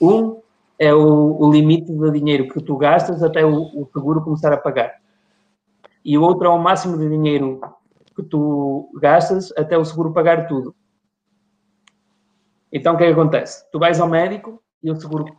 Um 0.00 0.40
é 0.78 0.94
o, 0.94 1.36
o, 1.38 1.52
limite 1.52 1.92
de 1.92 2.10
dinheiro 2.12 2.48
que 2.48 2.62
tu 2.62 2.76
gastas 2.76 3.22
até 3.22 3.44
o, 3.44 3.52
o, 3.54 3.88
seguro 3.92 4.22
começar 4.22 4.52
a 4.52 4.56
pagar. 4.56 4.98
E 6.02 6.16
o 6.16 6.22
outro 6.22 6.46
é 6.46 6.48
o 6.48 6.58
máximo 6.58 6.96
de 6.96 7.08
dinheiro 7.08 7.60
que 8.22 8.28
tu 8.28 8.90
gastas 9.00 9.52
até 9.56 9.76
o 9.76 9.84
seguro 9.84 10.12
pagar 10.12 10.46
tudo. 10.46 10.74
Então 12.72 12.94
o 12.94 12.96
que 12.98 13.04
é 13.04 13.06
que 13.06 13.12
acontece? 13.12 13.68
Tu 13.70 13.78
vais 13.78 14.00
ao 14.00 14.08
médico 14.08 14.62
e 14.82 14.90
o 14.90 14.96
seguro, 14.96 15.36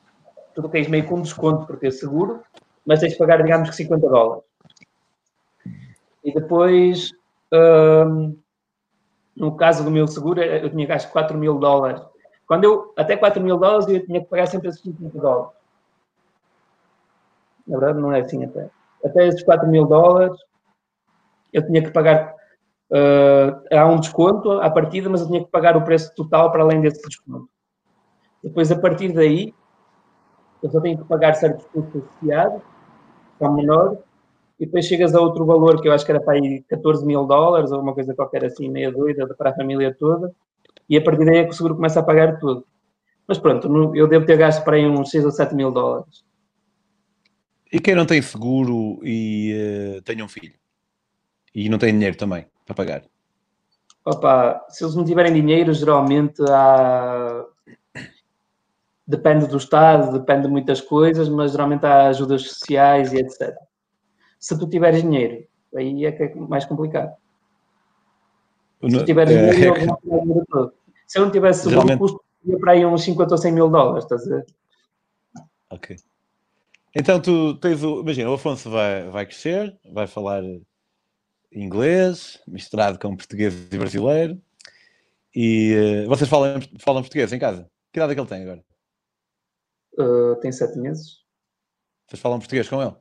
tu 0.54 0.68
tens 0.70 0.88
meio 0.88 1.06
com 1.06 1.22
desconto 1.22 1.66
por 1.66 1.78
ter 1.78 1.92
seguro, 1.92 2.42
mas 2.86 3.00
tens 3.00 3.14
de 3.14 3.18
pagar, 3.18 3.42
digamos 3.42 3.70
que 3.70 3.76
50 3.76 4.10
dólares. 4.10 4.44
E 6.24 6.34
depois 6.34 7.12
hum, 7.52 8.38
no 9.36 9.56
caso 9.56 9.84
do 9.84 9.92
meu 9.92 10.08
seguro, 10.08 10.42
eu 10.42 10.70
tinha 10.70 10.86
gasto 10.86 11.12
4 11.12 11.38
mil 11.38 11.58
dólares 11.58 12.02
Quando 12.46 12.66
eu, 12.66 12.94
até 12.98 13.16
4 13.16 13.42
mil 13.42 13.58
dólares, 13.58 13.88
eu 13.88 14.06
tinha 14.06 14.22
que 14.22 14.28
pagar 14.28 14.46
sempre 14.48 14.70
esses 14.70 14.82
50 14.82 15.18
dólares. 15.18 15.54
Na 17.66 17.78
verdade, 17.78 18.00
não 18.00 18.12
é 18.12 18.22
assim 18.22 18.44
até. 18.44 18.70
Até 19.04 19.28
esses 19.28 19.44
4 19.44 19.68
mil 19.68 19.86
dólares, 19.86 20.38
eu 21.54 21.66
tinha 21.66 21.82
que 21.82 21.92
pagar. 21.92 22.36
Uh, 22.92 23.64
há 23.74 23.86
um 23.86 24.02
desconto 24.02 24.52
à 24.52 24.70
partida, 24.70 25.10
mas 25.10 25.22
eu 25.22 25.28
tinha 25.28 25.42
que 25.42 25.50
pagar 25.50 25.78
o 25.78 25.84
preço 25.86 26.14
total 26.14 26.52
para 26.52 26.62
além 26.62 26.82
desse 26.82 27.02
desconto. 27.08 27.48
Depois, 28.44 28.70
a 28.70 28.78
partir 28.78 29.14
daí, 29.14 29.54
eu 30.62 30.70
só 30.70 30.82
tenho 30.82 30.98
que 30.98 31.06
pagar 31.06 31.34
certos 31.36 31.66
custos 31.68 32.04
associados, 32.04 32.62
são 33.40 33.54
menores, 33.54 33.98
e 34.60 34.66
depois 34.66 34.86
chegas 34.86 35.16
a 35.16 35.22
outro 35.22 35.46
valor 35.46 35.82
que 35.82 35.88
eu 35.88 35.94
acho 35.94 36.06
que 36.06 36.12
era 36.12 36.20
para 36.20 36.34
aí 36.34 36.64
14 36.68 37.06
mil 37.06 37.26
dólares, 37.26 37.72
ou 37.72 37.80
uma 37.80 37.94
coisa 37.94 38.14
qualquer 38.14 38.44
assim, 38.44 38.70
meia 38.70 38.92
doida, 38.92 39.26
para 39.36 39.52
a 39.52 39.56
família 39.56 39.96
toda, 39.98 40.36
e 40.90 40.98
a 40.98 41.02
partir 41.02 41.24
daí 41.24 41.38
é 41.38 41.44
que 41.46 41.52
o 41.52 41.54
seguro 41.54 41.76
começa 41.76 42.02
a 42.02 42.04
pagar 42.04 42.40
tudo. 42.40 42.66
Mas 43.26 43.38
pronto, 43.38 43.96
eu 43.96 44.06
devo 44.06 44.26
ter 44.26 44.36
gasto 44.36 44.66
para 44.66 44.76
aí 44.76 44.86
uns 44.86 45.12
6 45.12 45.24
ou 45.24 45.32
7 45.32 45.56
mil 45.56 45.72
dólares. 45.72 46.26
E 47.72 47.80
quem 47.80 47.96
não 47.96 48.06
tem 48.06 48.22
seguro 48.22 49.00
e 49.02 49.96
uh, 49.98 50.02
tem 50.02 50.22
um 50.22 50.28
filho? 50.28 50.56
E 51.56 51.70
não 51.70 51.78
tem 51.78 51.94
dinheiro 51.94 52.18
também 52.18 52.51
para 52.66 52.76
pagar? 52.76 53.04
Opa, 54.04 54.66
se 54.70 54.84
eles 54.84 54.96
não 54.96 55.06
tiverem 55.06 55.34
dinheiro, 55.34 55.74
geralmente 55.74 56.42
há. 56.50 57.46
Depende 59.06 59.48
do 59.48 59.58
Estado, 59.58 60.18
depende 60.18 60.44
de 60.44 60.48
muitas 60.48 60.80
coisas, 60.80 61.28
mas 61.28 61.52
geralmente 61.52 61.86
há 61.86 62.08
ajudas 62.08 62.44
sociais 62.44 63.12
e 63.14 63.18
etc. 63.18 63.56
Se 64.40 64.58
tu 64.58 64.68
tiveres 64.68 65.02
dinheiro, 65.02 65.46
aí 65.76 66.06
é 66.06 66.12
que 66.12 66.24
é 66.24 66.36
mais 66.36 66.66
complicado. 66.66 67.14
Se 68.82 68.98
tu 68.98 69.06
tiveres 69.06 69.36
é, 69.36 69.52
dinheiro, 69.52 69.76
é... 69.76 69.84
eu 69.84 69.98
vou 70.04 70.22
dinheiro 70.22 70.46
todo. 70.50 70.74
Se 71.06 71.20
eu 71.20 71.26
não 71.26 71.32
tivesse 71.32 71.70
geralmente... 71.70 72.00
custo 72.00 72.24
ia 72.46 72.60
para 72.60 72.72
aí 72.72 72.86
uns 72.86 73.04
50 73.04 73.34
ou 73.34 73.38
100 73.38 73.52
mil 73.52 73.70
dólares, 73.70 74.04
estás 74.04 74.26
a 74.26 74.30
ver? 74.30 74.46
Ok. 75.70 75.96
Então 76.96 77.22
tu 77.22 77.56
tens 77.56 77.84
o. 77.84 78.02
Imagina, 78.02 78.30
o 78.30 78.34
Afonso 78.34 78.70
vai, 78.70 79.10
vai 79.10 79.26
crescer, 79.26 79.78
vai 79.92 80.08
falar 80.08 80.42
inglês, 81.52 82.40
misturado 82.48 82.98
com 82.98 83.16
português 83.16 83.54
e 83.72 83.78
brasileiro. 83.78 84.42
E 85.36 86.04
uh, 86.06 86.10
vocês 86.10 86.30
falam, 86.30 86.60
falam 86.80 87.02
português 87.02 87.32
em 87.32 87.40
casa? 87.40 87.70
Que 87.92 88.00
idade 88.00 88.12
é 88.12 88.16
que 88.16 88.22
ele 88.22 88.30
tem 88.30 88.44
agora? 88.44 88.64
Uh, 90.00 90.36
tem 90.40 90.52
sete 90.52 90.78
meses. 90.78 91.22
Vocês 92.08 92.22
falam 92.22 92.40
português 92.40 92.68
com 92.68 92.82
ele? 92.82 92.96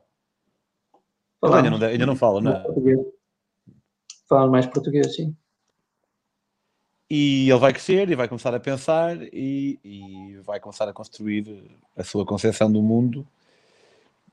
Ele 1.43 1.53
ainda 1.55 1.69
não, 1.69 1.87
ainda 1.87 2.05
não 2.05 2.15
fala, 2.15 2.39
não 2.39 2.51
é? 2.51 2.63
Fala 4.27 4.49
mais 4.49 4.67
português, 4.67 5.15
sim. 5.15 5.35
E 7.09 7.49
ele 7.49 7.59
vai 7.59 7.73
crescer 7.73 8.09
e 8.09 8.15
vai 8.15 8.27
começar 8.29 8.55
a 8.55 8.59
pensar 8.59 9.21
e, 9.33 9.79
e 9.83 10.37
vai 10.45 10.61
começar 10.61 10.87
a 10.87 10.93
construir 10.93 11.69
a 11.97 12.03
sua 12.05 12.25
concepção 12.25 12.71
do 12.71 12.81
mundo 12.81 13.27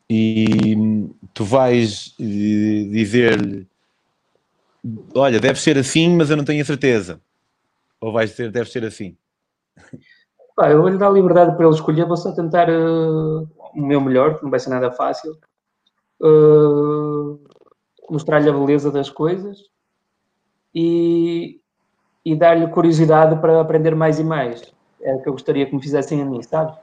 e 0.09 0.77
tu 1.35 1.45
vais 1.45 2.15
eh, 2.21 2.89
dizer-lhe 2.89 3.67
olha, 5.15 5.41
deve 5.41 5.61
ser 5.61 5.77
assim, 5.79 6.17
mas 6.17 6.31
eu 6.31 6.37
não 6.37 6.45
tenho 6.45 6.63
a 6.63 6.65
certeza. 6.65 7.21
Ou 8.01 8.13
vais 8.13 8.31
dizer, 8.31 8.51
deve 8.51 8.71
ser 8.71 8.85
assim? 8.85 9.17
Eu 10.59 10.81
vou-lhe 10.81 10.99
dar 10.99 11.11
liberdade 11.11 11.57
para 11.57 11.67
ele 11.67 11.75
escolher, 11.75 12.05
vou 12.07 12.17
só 12.17 12.33
tentar 12.33 12.69
uh, 12.69 13.49
o 13.75 13.81
meu 13.81 14.01
melhor, 14.01 14.37
que 14.37 14.43
não 14.43 14.51
vai 14.51 14.59
ser 14.59 14.71
nada 14.71 14.91
fácil. 14.91 15.39
Uh, 16.21 17.39
Mostrar-lhe 18.11 18.49
a 18.49 18.53
beleza 18.53 18.91
das 18.91 19.11
coisas 19.11 19.59
e, 20.75 21.61
e 22.25 22.35
dar-lhe 22.35 22.67
curiosidade 22.69 23.41
para 23.41 23.61
aprender 23.61 23.95
mais 23.95 24.19
e 24.19 24.25
mais. 24.25 24.73
É 25.03 25.15
o 25.15 25.23
que 25.23 25.29
eu 25.29 25.33
gostaria 25.33 25.67
que 25.67 25.75
me 25.75 25.83
fizessem 25.83 26.21
a 26.23 26.25
mim, 26.25 26.43
sabe? 26.43 26.77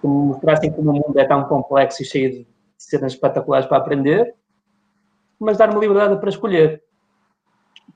que 0.00 0.06
me 0.06 0.28
mostrassem 0.28 0.72
como 0.72 0.90
o 0.90 0.94
mundo 0.94 1.18
é 1.18 1.24
tão 1.24 1.44
complexo 1.44 2.02
e 2.02 2.04
cheio 2.04 2.30
de 2.30 2.46
cenas 2.78 3.12
espetaculares 3.12 3.66
para 3.66 3.78
aprender, 3.78 4.34
mas 5.38 5.58
dar-me 5.58 5.80
liberdade 5.80 6.18
para 6.20 6.28
escolher. 6.28 6.82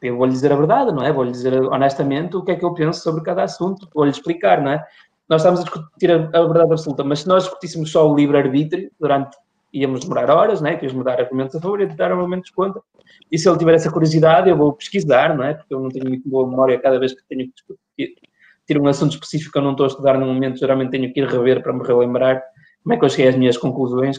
Eu 0.03 0.17
vou-lhe 0.17 0.33
dizer 0.33 0.53
a 0.53 0.57
verdade, 0.57 0.93
não 0.93 1.03
é? 1.03 1.13
Vou-lhe 1.13 1.31
dizer 1.31 1.55
honestamente 1.63 2.37
o 2.37 2.43
que 2.43 2.53
é 2.53 2.57
que 2.57 2.65
eu 2.65 2.73
penso 2.73 3.01
sobre 3.01 3.23
cada 3.23 3.43
assunto, 3.43 3.89
vou-lhe 3.95 4.11
explicar, 4.11 4.63
não 4.63 4.73
é? 4.73 4.85
Nós 5.29 5.43
estamos 5.43 5.61
a 5.61 5.63
discutir 5.65 6.11
a, 6.11 6.17
verdade 6.17 6.73
absoluta, 6.73 7.05
mas 7.05 7.21
se 7.21 7.29
nós 7.29 7.45
discutíssemos 7.45 7.93
só 7.93 8.11
o 8.11 8.15
livre-arbítrio, 8.15 8.91
durante 8.99 9.37
íamos 9.73 10.01
demorar 10.01 10.31
horas, 10.31 10.61
né? 10.61 10.77
Tínhamos 10.77 10.99
de 10.99 11.05
dar 11.05 11.21
argumentos 11.21 11.55
a 11.55 11.61
favor 11.61 11.81
e 11.81 11.87
dar 11.87 12.11
argumentos 12.11 12.51
contra. 12.51 12.83
E 13.31 13.39
se 13.39 13.49
ele 13.49 13.59
tiver 13.59 13.75
essa 13.75 13.91
curiosidade, 13.91 14.51
eu 14.51 14.57
vou 14.57 14.73
pesquisar, 14.73 15.37
não 15.37 15.45
é? 15.45 15.55
Porque 15.55 15.73
eu 15.73 15.81
não 15.81 15.89
tenho 15.89 16.09
muito 16.09 16.29
boa 16.29 16.49
memória 16.49 16.81
cada 16.81 16.99
vez 16.99 17.13
que 17.13 17.23
tenho 17.29 17.47
que 17.47 17.55
discutir 17.97 18.81
um 18.81 18.89
assunto 18.89 19.13
específico 19.13 19.53
que 19.53 19.59
eu 19.59 19.63
não 19.63 19.73
estou 19.73 19.85
a 19.85 19.89
estudar 19.89 20.19
no 20.19 20.27
momento, 20.27 20.59
geralmente 20.59 20.91
tenho 20.91 21.13
que 21.13 21.21
ir 21.21 21.29
rever 21.29 21.63
para 21.63 21.73
me 21.73 21.85
relembrar 21.85 22.43
como 22.83 22.95
é 22.95 22.99
que 22.99 23.05
eu 23.05 23.09
cheguei 23.09 23.29
às 23.29 23.37
minhas 23.37 23.57
conclusões. 23.57 24.19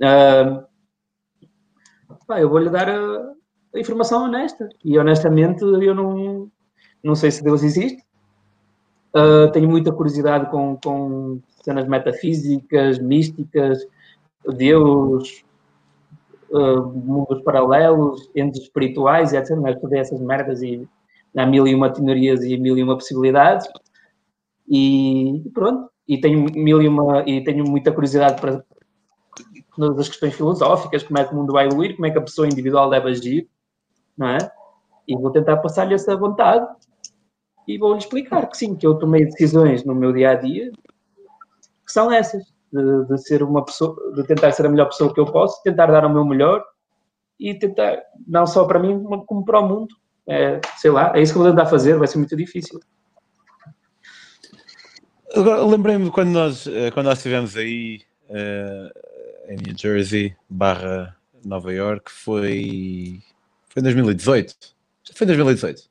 Uh, 0.00 0.64
pá, 2.26 2.40
eu 2.40 2.48
vou-lhe 2.48 2.70
dar 2.70 2.88
a, 2.88 2.94
a, 2.94 3.34
informação 3.74 4.24
honesta. 4.24 4.68
E 4.84 4.98
honestamente, 4.98 5.62
eu 5.62 5.94
não, 5.94 6.50
não 7.02 7.14
sei 7.14 7.30
se 7.30 7.42
Deus 7.42 7.62
existe. 7.62 8.02
Uh, 9.14 9.50
tenho 9.52 9.68
muita 9.68 9.92
curiosidade 9.92 10.50
com, 10.50 10.76
com 10.82 11.40
cenas 11.62 11.88
metafísicas, 11.88 12.98
místicas, 12.98 13.86
Deus, 14.56 15.44
uh, 16.50 16.82
mundos 16.82 17.42
paralelos, 17.42 18.30
entes 18.34 18.62
espirituais, 18.62 19.32
etc. 19.32 19.56
Mas 19.60 19.80
todas 19.80 19.98
essas 19.98 20.20
merdas 20.20 20.62
e 20.62 20.86
há 21.36 21.46
mil 21.46 21.66
e 21.66 21.74
uma 21.74 21.90
teorias 21.90 22.42
e 22.44 22.56
mil 22.58 22.76
e 22.76 22.82
uma 22.82 22.96
possibilidades 22.96 23.66
e 24.68 25.42
pronto, 25.54 25.90
e 26.06 26.20
tenho 26.20 26.44
mil 26.52 26.82
e 26.82 26.88
uma 26.88 27.22
e 27.26 27.42
tenho 27.42 27.64
muita 27.64 27.92
curiosidade 27.92 28.40
para 28.40 28.62
todas 29.74 29.98
as 30.00 30.08
questões 30.08 30.34
filosóficas, 30.34 31.02
como 31.02 31.18
é 31.18 31.24
que 31.24 31.32
o 31.32 31.36
mundo 31.36 31.52
vai 31.52 31.66
evoluir, 31.66 31.94
como 31.94 32.06
é 32.06 32.10
que 32.10 32.18
a 32.18 32.22
pessoa 32.22 32.46
individual 32.46 32.90
deve 32.90 33.10
agir, 33.10 33.48
não 34.18 34.28
é? 34.28 34.38
E 35.06 35.16
vou 35.16 35.30
tentar 35.30 35.58
passar-lhe 35.58 35.94
essa 35.94 36.16
vontade 36.16 36.66
e 37.66 37.78
vou-lhe 37.78 37.98
explicar 37.98 38.46
que 38.48 38.56
sim, 38.56 38.74
que 38.74 38.86
eu 38.86 38.94
tomei 38.98 39.24
decisões 39.24 39.84
no 39.84 39.94
meu 39.94 40.12
dia 40.12 40.30
a 40.30 40.34
dia 40.34 40.70
que 41.88 41.92
são 41.92 42.12
essas, 42.12 42.44
de, 42.70 43.06
de, 43.06 43.18
ser 43.18 43.42
uma 43.42 43.64
pessoa, 43.64 43.96
de 44.14 44.22
tentar 44.24 44.52
ser 44.52 44.66
a 44.66 44.68
melhor 44.68 44.86
pessoa 44.86 45.12
que 45.12 45.18
eu 45.18 45.24
posso, 45.24 45.62
tentar 45.62 45.86
dar 45.86 46.04
o 46.04 46.12
meu 46.12 46.22
melhor 46.22 46.62
e 47.40 47.54
tentar, 47.54 47.98
não 48.26 48.46
só 48.46 48.66
para 48.66 48.78
mim, 48.78 49.02
como 49.26 49.42
para 49.42 49.60
o 49.60 49.66
mundo, 49.66 49.94
é, 50.26 50.60
sei 50.76 50.90
lá, 50.90 51.16
é 51.16 51.22
isso 51.22 51.32
que 51.32 51.38
vou 51.38 51.48
tentar 51.48 51.64
fazer, 51.64 51.96
vai 51.96 52.06
ser 52.06 52.18
muito 52.18 52.36
difícil. 52.36 52.78
Agora, 55.34 55.64
lembrei-me 55.64 56.10
quando 56.10 56.28
nós, 56.28 56.66
eh, 56.66 56.90
quando 56.90 57.06
nós 57.06 57.18
estivemos 57.18 57.56
aí 57.56 58.02
uh, 58.28 59.50
em 59.50 59.56
New 59.56 59.76
Jersey 59.76 60.34
barra 60.48 61.16
Nova 61.44 61.72
York, 61.72 62.10
foi, 62.10 63.22
foi 63.78 63.80
em 63.80 63.82
2018. 63.82 64.56
Foi 65.14 65.24
em 65.24 65.28
2018. 65.28 65.82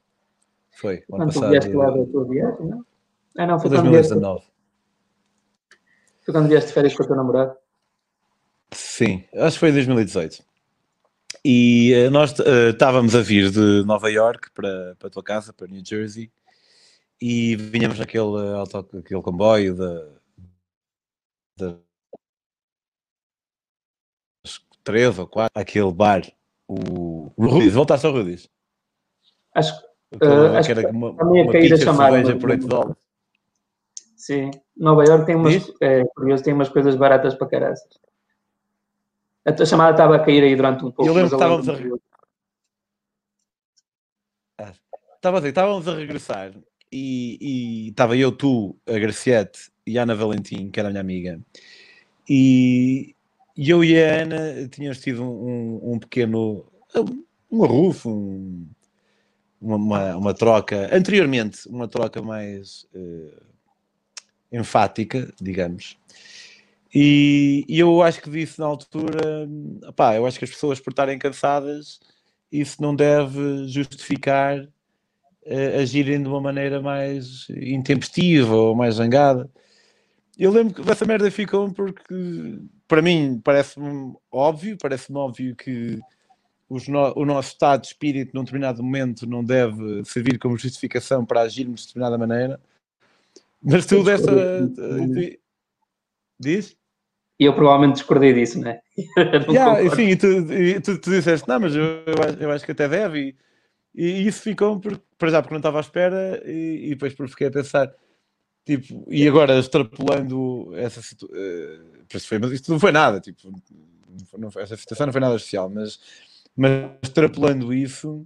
Foi, 0.72 1.04
o 1.08 1.16
ano 1.16 1.26
passado. 1.28 1.50
vieste 1.50 1.74
lá 1.74 1.90
da 1.90 2.06
tua 2.06 2.26
viagem, 2.26 2.66
não? 2.68 2.86
Ah, 3.38 3.48
não, 3.48 3.60
foi, 3.60 3.70
foi 3.70 3.82
2019. 3.82 4.46
Foi 6.22 6.34
quando 6.34 6.50
vieste 6.50 6.68
de 6.68 6.74
férias 6.74 6.96
com 6.96 7.04
o 7.04 7.08
teu 7.08 7.16
namorado? 7.16 7.56
Sim, 8.72 9.24
acho 9.34 9.56
que 9.56 9.60
foi 9.60 9.70
em 9.70 9.74
2018. 9.74 10.44
E 11.44 11.94
uh, 12.08 12.12
nós 12.12 12.38
uh, 12.40 12.70
estávamos 12.72 13.16
a 13.16 13.22
vir 13.22 13.50
de 13.50 13.84
Nova 13.86 14.10
York 14.12 14.52
para, 14.52 14.96
para 15.00 15.08
a 15.08 15.12
tua 15.12 15.24
casa, 15.24 15.54
para 15.54 15.68
New 15.68 15.82
Jersey, 15.84 16.32
e 17.22 17.56
vinhamos 17.56 17.98
naquele 17.98 18.54
auto, 18.56 18.78
aquele 18.78 19.22
comboio 19.22 19.76
da, 19.76 20.10
da 21.58 21.78
três 24.84 25.18
ou 25.18 25.28
quatro, 25.28 25.60
aquele 25.60 25.92
bar, 25.92 26.22
o 26.68 27.17
Rudis, 27.38 27.74
voltaste 27.74 28.06
ao 28.06 28.14
Rudis. 28.14 28.50
Acho, 29.54 29.74
uh, 30.22 30.58
acho 30.58 30.74
que 30.74 30.80
era 30.80 30.90
uma, 30.92 31.16
também 31.16 31.44
uma 31.44 31.52
cair 31.52 31.74
a 31.74 31.78
chamada. 31.78 32.36
por 32.38 32.50
8 32.50 32.68
dólares. 32.68 33.08
Sim, 34.16 34.52
Nova 34.76 35.04
York 35.06 35.26
tem 35.26 35.36
umas, 35.36 35.72
é, 35.82 36.04
curioso, 36.16 36.44
tem 36.44 36.54
umas 36.54 36.70
coisas 36.70 36.96
baratas 36.96 37.34
para 37.36 37.48
caraças. 37.48 38.00
A 39.46 39.54
tua 39.54 39.66
chamada 39.66 39.92
estava 39.92 40.18
a 40.18 40.20
cair 40.20 40.44
aí 40.44 40.56
durante 40.56 40.84
um 40.84 40.92
pouco. 40.92 41.10
Eu 41.10 41.14
lembro 41.14 41.30
que 41.30 41.36
estávamos 41.36 41.70
a... 41.70 41.74
Ah, 44.60 44.74
estava 45.16 45.38
a 45.38 45.40
dizer, 45.40 45.50
estávamos 45.50 45.88
a 45.88 45.96
regressar 45.96 46.52
e, 46.92 47.38
e 47.40 47.90
estava 47.90 48.18
eu, 48.18 48.32
tu, 48.32 48.76
a 48.86 49.00
Graciete 49.00 49.72
e 49.86 49.98
a 49.98 50.04
Ana 50.04 50.16
Valentim, 50.16 50.70
que 50.70 50.80
era 50.80 50.90
a 50.90 50.92
minha 50.92 51.02
amiga, 51.02 51.40
e, 52.30 53.16
eu 53.58 53.84
e 53.84 54.02
a 54.02 54.24
Ana 54.24 54.68
tínhamos 54.68 55.00
tido 55.00 55.24
um, 55.24 55.94
um 55.94 56.00
pequeno 56.00 56.66
um 57.02 57.64
arrufo, 57.64 58.10
um, 58.10 58.68
uma, 59.60 60.16
uma, 60.16 60.34
troca, 60.34 60.90
anteriormente, 60.96 61.68
uma 61.68 61.88
troca 61.88 62.22
mais 62.22 62.86
uh, 62.94 63.42
enfática, 64.52 65.34
digamos, 65.42 65.98
e, 66.94 67.66
e, 67.68 67.80
eu 67.80 68.02
acho 68.02 68.22
que 68.22 68.30
disse 68.30 68.60
na 68.60 68.66
altura, 68.66 69.48
pá, 69.96 70.16
eu 70.16 70.26
acho 70.26 70.40
que 70.40 70.46
as 70.46 70.52
pessoas 70.52 70.80
por 70.80 70.92
estarem 70.92 71.20
cansadas, 71.20 72.00
isso 72.52 72.82
não 72.82 72.96
deve 72.96 73.68
justificar 73.68 74.60
uh, 74.62 75.80
agirem 75.82 76.22
de 76.22 76.30
uma 76.30 76.42
maneira 76.42 76.82
mais 76.82 77.48
intempestiva 77.50 78.56
ou 78.56 78.76
mais 78.76 78.96
zangada. 78.96 79.50
Eu 80.38 80.52
lembro 80.52 80.82
que 80.84 80.90
essa 80.90 81.06
merda 81.06 81.30
ficou 81.30 81.72
porque, 81.72 82.60
para 82.88 83.02
mim, 83.02 83.42
parece-me 83.44 84.16
óbvio, 84.32 84.78
parece-me 84.80 85.18
óbvio 85.18 85.56
que 85.56 86.00
no, 86.70 87.14
o 87.16 87.26
nosso 87.26 87.50
estado 87.50 87.82
de 87.82 87.88
espírito 87.88 88.32
num 88.34 88.44
determinado 88.44 88.84
momento 88.84 89.26
não 89.26 89.44
deve 89.44 90.04
servir 90.06 90.38
como 90.38 90.58
justificação 90.58 91.26
para 91.26 91.42
agirmos 91.42 91.82
de 91.82 91.88
determinada 91.88 92.18
maneira. 92.18 92.60
Mas 93.62 93.86
tu 93.86 94.04
dessa. 94.04 94.32
Diz? 96.40 96.78
E 97.40 97.46
eu 97.46 97.54
provavelmente 97.54 97.96
discordei 97.96 98.34
disso, 98.34 98.60
não 98.62 98.70
é? 98.70 98.82
yeah, 99.50 99.96
sim, 99.96 100.10
e 100.10 100.16
tu, 100.16 100.28
e 100.28 100.80
tu, 100.80 101.00
tu, 101.00 101.12
disseste, 101.12 101.48
não, 101.48 101.60
mas 101.60 101.76
eu, 101.76 102.04
eu, 102.40 102.52
acho 102.52 102.66
que 102.66 102.72
até 102.72 102.88
deve. 102.88 103.36
E, 103.96 104.06
e 104.06 104.28
isso 104.28 104.42
ficou, 104.42 104.80
por, 104.80 105.00
para 105.18 105.30
já, 105.30 105.42
porque 105.42 105.54
não 105.54 105.60
estava 105.60 105.78
à 105.78 105.82
espera, 105.82 106.42
e, 106.46 106.88
e 106.88 106.90
depois 106.90 107.14
porque 107.14 107.32
fiquei 107.32 107.48
a 107.48 107.52
pensar, 107.52 107.94
tipo, 108.66 109.06
e 109.08 109.28
agora 109.28 109.60
extrapolando 109.60 110.72
essa 110.76 111.02
situação, 111.02 112.38
uh, 112.38 112.42
mas 112.42 112.52
isto 112.52 112.72
não 112.72 112.80
foi 112.80 112.92
nada, 112.92 113.20
tipo, 113.20 113.52
não, 114.38 114.50
essa 114.58 114.76
situação 114.76 115.06
não 115.06 115.14
foi 115.14 115.22
nada 115.22 115.36
especial, 115.36 115.70
mas, 115.70 116.00
mas 116.58 116.92
extrapolando 117.04 117.72
isso, 117.72 118.26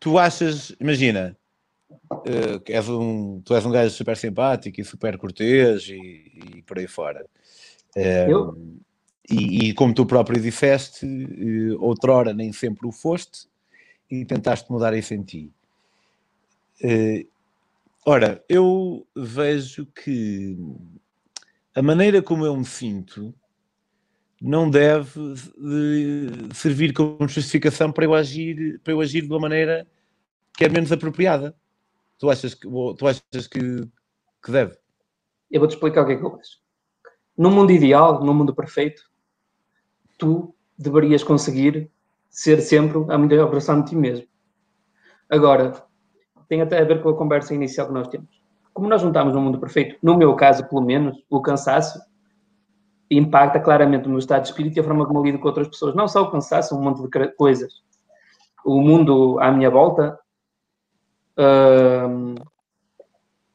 tu 0.00 0.18
achas, 0.18 0.74
imagina, 0.80 1.36
uh, 2.10 2.62
és 2.66 2.88
um, 2.88 3.42
tu 3.42 3.54
és 3.54 3.66
um 3.66 3.70
gajo 3.70 3.94
super 3.94 4.16
simpático 4.16 4.80
e 4.80 4.84
super 4.84 5.18
cortês 5.18 5.86
e, 5.88 6.56
e 6.56 6.62
por 6.62 6.78
aí 6.78 6.86
fora. 6.86 7.26
Eu? 7.94 8.56
E, 9.30 9.68
e, 9.68 9.74
como 9.74 9.94
tu 9.94 10.06
próprio 10.06 10.40
disseste, 10.40 11.06
uh, 11.06 11.84
outrora 11.84 12.32
nem 12.32 12.50
sempre 12.52 12.86
o 12.86 12.92
foste 12.92 13.46
e 14.10 14.24
tentaste 14.24 14.72
mudar 14.72 14.94
isso 14.94 15.12
em 15.12 15.22
ti. 15.22 15.52
Uh, 16.82 17.28
ora, 18.06 18.42
eu 18.48 19.06
vejo 19.14 19.86
que 19.86 20.56
a 21.74 21.82
maneira 21.82 22.22
como 22.22 22.46
eu 22.46 22.56
me 22.56 22.64
sinto 22.64 23.34
não 24.40 24.70
deve 24.70 25.34
de 25.34 26.54
servir 26.54 26.94
como 26.94 27.28
justificação 27.28 27.92
para 27.92 28.04
eu 28.04 28.14
agir, 28.14 28.80
para 28.82 28.92
eu 28.92 29.00
agir 29.00 29.22
de 29.22 29.28
uma 29.28 29.40
maneira 29.40 29.86
que 30.56 30.64
é 30.64 30.68
menos 30.68 30.90
apropriada. 30.90 31.54
Tu 32.18 32.30
achas 32.30 32.54
que, 32.54 32.68
tu 32.68 33.06
achas 33.06 33.46
que, 33.46 33.88
que 34.42 34.50
deve? 34.50 34.76
Eu 35.50 35.60
vou-te 35.60 35.72
explicar 35.72 36.02
o 36.02 36.06
que 36.06 36.12
é 36.12 36.16
que 36.16 36.24
eu 36.24 36.34
acho. 36.36 36.58
No 37.36 37.50
mundo 37.50 37.70
ideal, 37.72 38.24
no 38.24 38.32
mundo 38.32 38.54
perfeito, 38.54 39.02
tu 40.18 40.54
deverias 40.78 41.22
conseguir 41.22 41.90
ser 42.30 42.60
sempre 42.60 42.98
a 43.08 43.18
melhor 43.18 43.50
versão 43.50 43.82
de 43.82 43.90
ti 43.90 43.96
mesmo. 43.96 44.26
Agora, 45.28 45.84
tem 46.48 46.62
até 46.62 46.80
a 46.80 46.84
ver 46.84 47.02
com 47.02 47.10
a 47.10 47.16
conversa 47.16 47.54
inicial 47.54 47.86
que 47.86 47.92
nós 47.92 48.08
temos. 48.08 48.40
Como 48.72 48.88
nós 48.88 49.02
não 49.02 49.10
estamos 49.10 49.34
no 49.34 49.40
mundo 49.40 49.58
perfeito, 49.58 49.96
no 50.02 50.16
meu 50.16 50.34
caso, 50.34 50.66
pelo 50.68 50.80
menos, 50.80 51.22
o 51.28 51.40
cansaço 51.42 52.00
impacta 53.10 53.58
claramente 53.58 54.06
o 54.06 54.10
meu 54.10 54.18
estado 54.18 54.42
de 54.42 54.48
espírito 54.48 54.76
e 54.76 54.80
a 54.80 54.84
forma 54.84 55.06
como 55.06 55.18
eu 55.18 55.24
lido 55.24 55.38
com 55.38 55.48
outras 55.48 55.68
pessoas. 55.68 55.94
Não 55.94 56.06
só 56.06 56.22
o 56.22 56.30
cansaço, 56.30 56.76
um 56.76 56.82
monte 56.82 57.02
de 57.02 57.28
coisas. 57.32 57.82
O 58.64 58.80
mundo 58.80 59.38
à 59.40 59.50
minha 59.50 59.70
volta. 59.70 60.18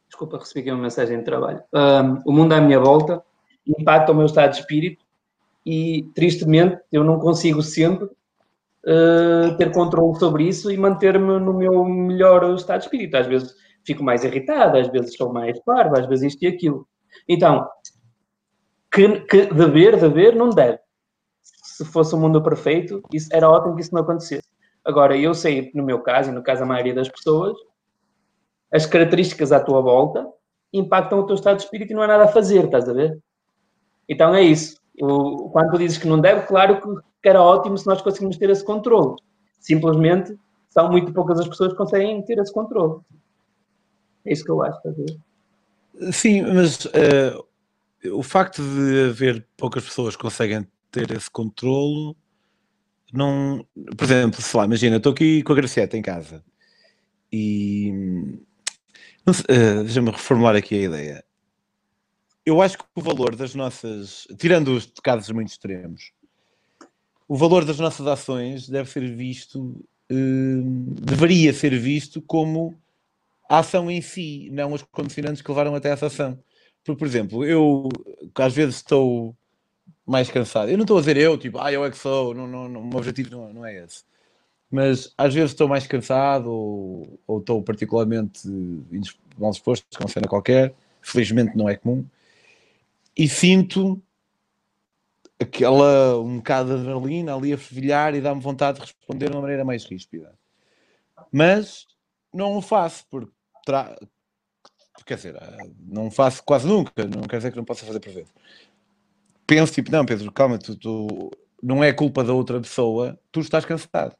Desculpa, 0.08 0.40
recebi 0.40 0.62
aqui 0.62 0.72
uma 0.72 0.82
mensagem 0.82 1.20
de 1.20 1.24
trabalho. 1.24 1.64
O 2.26 2.32
mundo 2.32 2.54
à 2.54 2.60
minha 2.60 2.80
volta 2.80 3.24
impacta 3.68 4.12
o 4.12 4.16
meu 4.16 4.26
estado 4.26 4.52
de 4.52 4.60
espírito 4.60 5.04
e, 5.66 6.04
tristemente, 6.14 6.80
eu 6.92 7.04
não 7.04 7.20
consigo 7.20 7.62
sempre 7.62 8.06
uh, 8.06 9.58
ter 9.58 9.72
controle 9.72 10.18
sobre 10.20 10.48
isso 10.48 10.70
e 10.72 10.78
manter-me 10.78 11.40
no 11.40 11.54
meu 11.54 11.84
melhor 11.84 12.54
estado 12.54 12.80
de 12.80 12.86
espírito. 12.86 13.18
Às 13.18 13.26
vezes 13.26 13.56
fico 13.84 14.04
mais 14.04 14.24
irritado, 14.24 14.78
às 14.78 14.88
vezes 14.88 15.12
estou 15.12 15.34
mais 15.34 15.60
parvo, 15.62 15.98
às 15.98 16.06
vezes 16.08 16.34
isto 16.34 16.44
e 16.44 16.48
aquilo. 16.48 16.88
Então, 17.28 17.68
que, 18.96 19.20
que 19.20 19.54
dever, 19.54 20.00
dever, 20.00 20.34
não 20.34 20.50
deve. 20.50 20.80
Se 21.44 21.84
fosse 21.84 22.16
um 22.16 22.20
mundo 22.22 22.42
perfeito, 22.42 23.04
isso, 23.12 23.28
era 23.34 23.50
ótimo 23.50 23.76
que 23.76 23.82
isso 23.82 23.94
não 23.94 24.02
acontecesse. 24.02 24.48
Agora, 24.86 25.18
eu 25.18 25.34
sei, 25.34 25.70
no 25.76 25.84
meu 25.84 26.00
caso, 26.00 26.30
e 26.30 26.34
no 26.34 26.42
caso 26.42 26.62
da 26.62 26.66
maioria 26.66 26.94
das 26.94 27.10
pessoas, 27.10 27.58
as 28.72 28.86
características 28.86 29.52
à 29.52 29.60
tua 29.60 29.82
volta 29.82 30.26
impactam 30.72 31.20
o 31.20 31.26
teu 31.26 31.36
estado 31.36 31.58
de 31.58 31.64
espírito 31.64 31.92
e 31.92 31.96
não 31.96 32.04
há 32.04 32.08
nada 32.08 32.24
a 32.24 32.30
fazer, 32.30 32.66
estás 32.66 32.88
a 32.88 32.94
ver? 32.94 33.20
Então 34.08 34.34
é 34.34 34.42
isso. 34.42 34.80
O, 35.02 35.50
quando 35.50 35.72
tu 35.72 35.78
dizes 35.78 35.98
que 35.98 36.08
não 36.08 36.20
deve, 36.20 36.46
claro 36.48 36.80
que 37.22 37.28
era 37.28 37.42
ótimo 37.42 37.78
se 37.78 37.88
nós 37.88 38.02
conseguimos 38.02 38.38
ter 38.38 38.50
esse 38.50 38.64
controle. 38.64 39.16
Simplesmente 39.60 40.38
são 40.70 40.90
muito 40.90 41.12
poucas 41.12 41.40
as 41.40 41.48
pessoas 41.48 41.72
que 41.72 41.78
conseguem 41.78 42.22
ter 42.24 42.38
esse 42.38 42.54
controle. 42.54 43.02
É 44.26 44.32
isso 44.32 44.44
que 44.44 44.52
eu 44.52 44.62
acho. 44.62 44.80
Sim, 46.12 46.42
mas 46.42 46.86
uh, 46.86 47.45
o 48.12 48.24
facto 48.24 48.62
de 48.62 49.10
haver 49.10 49.48
poucas 49.58 49.84
pessoas 49.84 50.16
que 50.16 50.22
conseguem 50.22 50.68
ter 50.92 51.12
esse 51.12 51.30
controle 51.30 52.16
não. 53.14 53.66
Por 53.98 54.04
exemplo, 54.06 54.42
sei 54.42 54.60
lá, 54.60 54.66
imagina, 54.66 54.98
estou 54.98 55.12
aqui 55.12 55.44
com 55.44 55.54
a 55.54 55.56
Gracieta 55.56 55.98
em 55.98 56.02
casa 56.02 56.44
e. 57.32 57.92
Uh, 59.28 59.84
Deixa-me 59.84 60.12
reformular 60.12 60.56
aqui 60.56 60.76
a 60.76 60.84
ideia 60.84 61.26
eu 62.46 62.62
acho 62.62 62.78
que 62.78 62.86
o 62.94 63.02
valor 63.02 63.36
das 63.36 63.56
nossas, 63.56 64.28
tirando 64.38 64.70
os 64.70 64.86
casos 65.04 65.30
muito 65.32 65.50
extremos, 65.50 66.12
o 67.28 67.36
valor 67.36 67.66
das 67.66 67.80
nossas 67.80 68.06
ações 68.06 68.70
deve 68.70 68.90
ser 68.90 69.12
visto, 69.16 69.84
eh, 70.10 70.62
deveria 71.02 71.52
ser 71.52 71.76
visto 71.80 72.22
como 72.22 72.80
a 73.50 73.60
ação 73.60 73.90
em 73.90 74.00
si, 74.00 74.50
não 74.52 74.74
os 74.74 74.84
condicionantes 74.84 75.42
que 75.42 75.50
levaram 75.50 75.74
até 75.74 75.90
essa 75.90 76.06
ação. 76.06 76.40
Por, 76.86 76.96
por 76.96 77.08
exemplo, 77.08 77.44
eu 77.44 77.90
às 78.36 78.54
vezes 78.54 78.76
estou 78.76 79.36
mais 80.06 80.30
cansado. 80.30 80.70
Eu 80.70 80.78
não 80.78 80.84
estou 80.84 80.98
a 80.98 81.00
dizer 81.02 81.18
eu, 81.18 81.38
tipo, 81.38 81.60
ah, 81.60 81.72
eu 81.72 81.84
é 81.84 81.92
que 81.92 81.98
sou, 81.98 82.34
não, 82.34 82.48
não, 82.48 82.70
não, 82.70 82.82
o 82.82 82.86
meu 82.86 83.00
objetivo 83.00 83.32
não, 83.32 83.54
não 83.54 83.66
é 83.66 83.84
esse. 83.84 84.04
Mas 84.72 85.14
às 85.18 85.34
vezes 85.34 85.52
estou 85.52 85.68
mais 85.68 85.88
cansado 85.88 86.50
ou, 86.52 87.20
ou 87.28 87.40
estou 87.40 87.62
particularmente 87.64 88.48
mal 89.38 89.52
disposto, 89.52 89.86
com 89.98 90.08
cena 90.08 90.28
qualquer. 90.28 90.74
Felizmente 91.02 91.58
não 91.58 91.68
é 91.68 91.76
comum 91.76 92.06
e 93.16 93.30
sinto 93.30 94.02
aquela 95.40 96.20
um 96.20 96.38
bocado 96.38 96.70
de 96.70 96.82
adrenalina 96.82 97.36
ali 97.36 97.54
a 97.54 97.58
fervilhar 97.58 98.14
e 98.14 98.22
dá-me 98.22 98.42
vontade 98.42 98.80
de 98.80 98.86
responder 98.86 99.30
de 99.30 99.36
uma 99.36 99.42
maneira 99.42 99.64
mais 99.64 99.86
ríspida. 99.86 100.34
Mas 101.32 101.88
não 102.34 102.58
o 102.58 102.62
faço 102.62 103.06
porque. 103.10 103.32
Quer 105.04 105.16
dizer, 105.16 105.36
não 105.88 106.10
faço 106.10 106.44
quase 106.44 106.68
nunca, 106.68 107.06
não 107.06 107.24
quer 107.24 107.38
dizer 107.38 107.52
que 107.52 107.58
não 107.58 107.66
possa 107.66 107.86
fazer 107.86 108.00
por 108.00 108.14
vezes. 108.14 108.32
Penso 109.48 109.74
tipo, 109.74 109.92
não, 109.92 110.06
Pedro, 110.06 110.32
calma, 110.32 110.58
tu, 110.58 110.76
tu, 110.76 111.32
não 111.62 111.84
é 111.84 111.92
culpa 111.92 112.24
da 112.24 112.34
outra 112.34 112.60
pessoa, 112.60 113.20
tu 113.32 113.40
estás 113.40 113.66
cansado. 113.66 114.16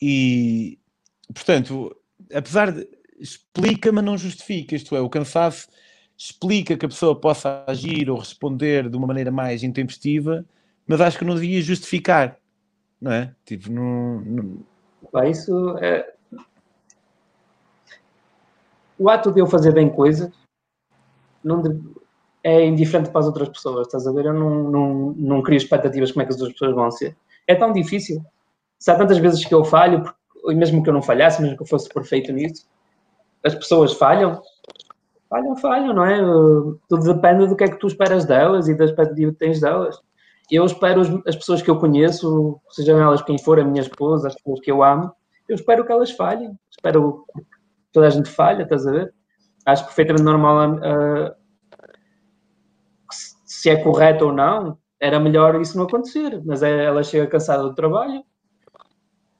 E 0.00 0.78
portanto, 1.32 1.96
apesar 2.32 2.72
de 2.72 2.88
explica, 3.18 3.90
mas 3.90 4.04
não 4.04 4.16
justifica, 4.16 4.76
isto 4.76 4.94
é, 4.94 5.00
o 5.00 5.08
cansaço 5.08 5.68
explica 6.16 6.76
que 6.76 6.86
a 6.86 6.88
pessoa 6.88 7.18
possa 7.18 7.64
agir 7.66 8.10
ou 8.10 8.18
responder 8.18 8.88
de 8.88 8.96
uma 8.96 9.06
maneira 9.06 9.30
mais 9.30 9.62
intempestiva, 9.62 10.44
mas 10.86 11.00
acho 11.00 11.18
que 11.18 11.24
não 11.24 11.34
devia 11.34 11.60
justificar, 11.62 12.36
não 13.00 13.12
é? 13.12 13.34
Tipo, 13.44 13.70
não. 13.70 14.20
não... 14.20 15.24
isso 15.24 15.76
é. 15.78 16.14
O 18.98 19.08
ato 19.08 19.30
de 19.30 19.40
eu 19.40 19.46
fazer 19.46 19.72
bem 19.72 19.88
coisas 19.88 20.30
não 21.42 21.62
é 22.42 22.64
indiferente 22.64 23.10
para 23.10 23.20
as 23.20 23.26
outras 23.26 23.48
pessoas, 23.48 23.86
estás 23.86 24.06
a 24.06 24.12
ver? 24.12 24.26
Eu 24.26 24.34
não, 24.34 24.70
não, 24.70 25.14
não 25.16 25.42
crio 25.42 25.56
expectativas 25.56 26.12
como 26.12 26.22
é 26.22 26.26
que 26.26 26.32
as 26.32 26.40
outras 26.40 26.58
pessoas 26.58 26.74
vão 26.74 26.90
ser. 26.90 27.16
É 27.46 27.54
tão 27.54 27.72
difícil. 27.72 28.22
Se 28.78 28.90
há 28.90 28.96
tantas 28.96 29.18
vezes 29.18 29.44
que 29.44 29.54
eu 29.54 29.64
falho, 29.64 30.04
mesmo 30.46 30.82
que 30.82 30.88
eu 30.88 30.94
não 30.94 31.02
falhasse, 31.02 31.42
mesmo 31.42 31.56
que 31.56 31.62
eu 31.62 31.66
fosse 31.66 31.88
perfeito 31.88 32.32
nisso, 32.32 32.66
as 33.44 33.54
pessoas 33.54 33.92
falham, 33.92 34.40
falham, 35.28 35.56
falham, 35.56 35.94
não 35.94 36.04
é? 36.04 36.18
Tudo 36.88 37.14
depende 37.14 37.46
do 37.46 37.56
que 37.56 37.64
é 37.64 37.68
que 37.68 37.78
tu 37.78 37.86
esperas 37.86 38.24
delas 38.24 38.68
e 38.68 38.74
da 38.74 38.84
expectativa 38.84 39.32
que 39.32 39.38
tens 39.38 39.60
delas. 39.60 40.00
Eu 40.50 40.64
espero 40.64 41.02
as 41.26 41.36
pessoas 41.36 41.60
que 41.60 41.70
eu 41.70 41.78
conheço, 41.78 42.58
sejam 42.70 42.98
elas 42.98 43.22
quem 43.22 43.38
for, 43.38 43.60
a 43.60 43.64
minha 43.64 43.82
esposa, 43.82 44.28
as 44.28 44.34
pessoas 44.34 44.60
que 44.60 44.70
eu 44.70 44.82
amo, 44.82 45.12
eu 45.48 45.54
espero 45.54 45.84
que 45.84 45.92
elas 45.92 46.10
falhem. 46.10 46.58
Espero 46.70 47.24
toda 47.98 48.06
a 48.06 48.10
gente 48.10 48.30
falha, 48.30 48.62
estás 48.62 48.86
a 48.86 48.92
ver? 48.92 49.12
Acho 49.66 49.84
perfeitamente 49.84 50.24
normal 50.24 50.76
uh, 50.76 51.34
se 53.10 53.68
é 53.68 53.82
correto 53.82 54.26
ou 54.26 54.32
não, 54.32 54.78
era 55.00 55.18
melhor 55.18 55.60
isso 55.60 55.76
não 55.76 55.84
acontecer. 55.84 56.40
Mas 56.44 56.62
é, 56.62 56.84
ela 56.84 57.02
chega 57.02 57.26
cansada 57.26 57.64
do 57.64 57.74
trabalho, 57.74 58.22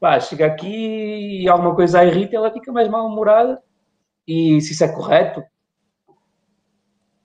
pá, 0.01 0.19
chega 0.19 0.47
aqui 0.47 1.43
e 1.43 1.49
alguma 1.49 1.75
coisa 1.75 2.01
a 2.01 2.05
irrita, 2.05 2.37
ela 2.37 2.53
fica 2.53 2.73
mais 2.73 2.89
mal-humorada. 2.89 3.63
E 4.27 4.61
se 4.61 4.73
isso 4.73 4.85
é 4.85 4.89
correto, 4.89 5.43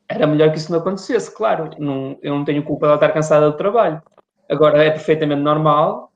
era 0.08 0.28
melhor 0.28 0.52
que 0.52 0.58
isso 0.58 0.72
não 0.72 0.80
acontecesse, 0.80 1.36
claro. 1.36 1.72
Não, 1.80 2.18
eu 2.22 2.36
não 2.36 2.46
tenho 2.46 2.64
culpa 2.64 2.86
de 2.86 2.92
ela 2.92 2.96
estar 2.96 3.12
cansada 3.12 3.50
do 3.50 3.58
trabalho. 3.58 4.02
Agora, 4.50 4.84
é 4.84 4.92
perfeitamente 4.92 5.42
normal 5.42 6.13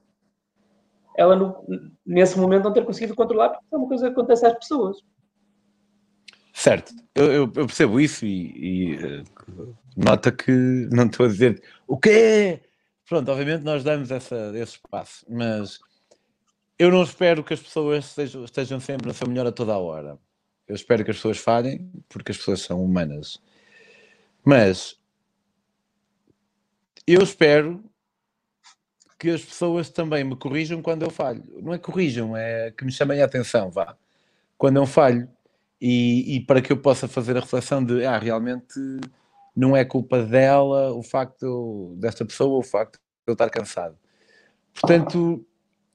ela 1.17 1.35
no, 1.35 1.65
nesse 2.05 2.37
momento 2.37 2.65
não 2.65 2.73
ter 2.73 2.85
conseguido 2.85 3.15
controlar, 3.15 3.49
porque 3.49 3.65
é 3.73 3.77
uma 3.77 3.87
coisa 3.87 4.05
que 4.05 4.11
acontece 4.11 4.45
às 4.45 4.53
pessoas. 4.53 4.97
Certo, 6.53 6.93
eu, 7.13 7.25
eu, 7.33 7.47
percebo 7.51 7.99
isso 7.99 8.25
e, 8.25 8.51
e 8.55 8.95
uh, 8.95 9.75
nota 9.95 10.31
que 10.31 10.51
não 10.91 11.05
estou 11.05 11.25
a 11.25 11.29
dizer 11.29 11.61
o 11.87 11.97
quê? 11.97 12.61
Pronto, 13.07 13.31
obviamente 13.31 13.63
nós 13.63 13.83
damos 13.83 14.11
essa, 14.11 14.51
esse 14.55 14.73
espaço, 14.73 15.25
mas 15.29 15.79
eu 16.79 16.91
não 16.91 17.03
espero 17.03 17.43
que 17.43 17.53
as 17.53 17.59
pessoas 17.59 18.05
estejam, 18.05 18.43
estejam 18.43 18.79
sempre 18.79 19.07
no 19.07 19.13
seu 19.13 19.27
melhor 19.27 19.47
a 19.47 19.51
toda 19.51 19.73
a 19.73 19.77
hora. 19.77 20.17
Eu 20.67 20.75
espero 20.75 21.03
que 21.03 21.11
as 21.11 21.17
pessoas 21.17 21.37
falhem, 21.37 21.89
porque 22.09 22.31
as 22.31 22.37
pessoas 22.37 22.61
são 22.61 22.83
humanas. 22.83 23.41
Mas 24.43 24.99
eu 27.05 27.21
espero 27.21 27.83
que 29.17 29.29
as 29.29 29.43
pessoas 29.43 29.89
também 29.89 30.23
me 30.23 30.35
corrijam 30.35 30.81
quando 30.81 31.03
eu 31.03 31.09
falho. 31.09 31.43
Não 31.61 31.73
é 31.73 31.77
corrijam, 31.77 32.35
é 32.35 32.71
que 32.71 32.85
me 32.85 32.91
chamem 32.91 33.21
a 33.21 33.25
atenção, 33.25 33.71
vá. 33.71 33.95
Quando 34.57 34.77
eu 34.77 34.85
falho. 34.85 35.27
E, 35.79 36.35
e 36.35 36.39
para 36.39 36.61
que 36.61 36.71
eu 36.71 36.77
possa 36.77 37.07
fazer 37.07 37.37
a 37.37 37.39
reflexão 37.39 37.83
de, 37.83 38.03
ah, 38.03 38.17
realmente 38.17 38.73
não 39.55 39.75
é 39.75 39.85
culpa 39.85 40.23
dela 40.23 40.91
o 40.93 41.03
facto 41.03 41.95
desta 41.99 42.25
pessoa, 42.25 42.59
o 42.59 42.63
facto 42.63 42.93
de 42.95 43.01
eu 43.27 43.33
estar 43.33 43.49
cansado. 43.49 43.95
Portanto, 44.73 45.45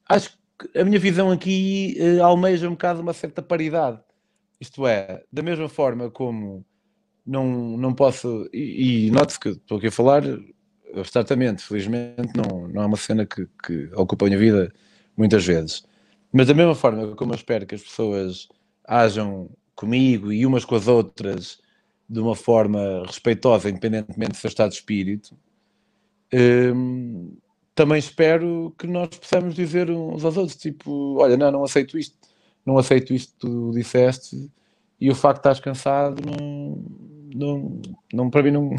acho 0.07 0.37
que 0.57 0.77
a 0.77 0.83
minha 0.83 0.99
visão 0.99 1.31
aqui 1.31 1.97
uh, 1.99 2.23
almeja 2.23 2.67
um 2.67 2.71
bocado 2.71 3.01
uma 3.01 3.13
certa 3.13 3.41
paridade. 3.41 3.99
Isto 4.59 4.85
é, 4.87 5.23
da 5.31 5.41
mesma 5.41 5.67
forma 5.67 6.09
como 6.09 6.65
não, 7.25 7.77
não 7.77 7.93
posso, 7.93 8.49
e, 8.53 9.07
e 9.07 9.11
note-se 9.11 9.39
que 9.39 9.49
estou 9.49 9.77
aqui 9.77 9.87
a 9.87 9.91
falar 9.91 10.23
abstratamente, 10.95 11.63
felizmente 11.63 12.31
não, 12.35 12.67
não 12.67 12.81
é 12.83 12.85
uma 12.85 12.97
cena 12.97 13.25
que, 13.25 13.47
que 13.63 13.89
ocupa 13.95 14.25
a 14.25 14.27
minha 14.27 14.39
vida 14.39 14.71
muitas 15.17 15.45
vezes. 15.45 15.83
Mas 16.31 16.47
da 16.47 16.53
mesma 16.53 16.75
forma 16.75 17.15
como 17.15 17.31
eu 17.31 17.35
espero 17.35 17.65
que 17.65 17.75
as 17.75 17.83
pessoas 17.83 18.47
hajam 18.87 19.49
comigo 19.75 20.31
e 20.31 20.45
umas 20.45 20.65
com 20.65 20.75
as 20.75 20.87
outras 20.87 21.59
de 22.09 22.19
uma 22.19 22.35
forma 22.35 23.03
respeitosa, 23.05 23.69
independentemente 23.69 24.31
do 24.31 24.37
seu 24.37 24.47
estado 24.47 24.69
de 24.69 24.77
espírito, 24.77 25.35
hum, 26.33 27.35
também 27.75 27.97
espero 27.97 28.73
que 28.77 28.85
nós 28.87 29.09
possamos 29.09 29.55
dizer 29.55 29.89
uns 29.89 30.23
aos 30.23 30.37
outros, 30.37 30.55
tipo, 30.57 31.17
olha, 31.17 31.37
não, 31.37 31.51
não 31.51 31.63
aceito 31.63 31.97
isto, 31.97 32.15
não 32.65 32.77
aceito 32.77 33.13
isto 33.13 33.33
que 33.33 33.39
tu 33.39 33.71
disseste, 33.71 34.51
e 34.99 35.09
o 35.09 35.15
facto 35.15 35.41
de 35.43 35.49
estás 35.49 35.59
cansado 35.59 36.21
não, 36.25 36.83
não, 37.33 37.81
não, 38.13 38.29
para 38.29 38.43
mim 38.43 38.51
não 38.51 38.75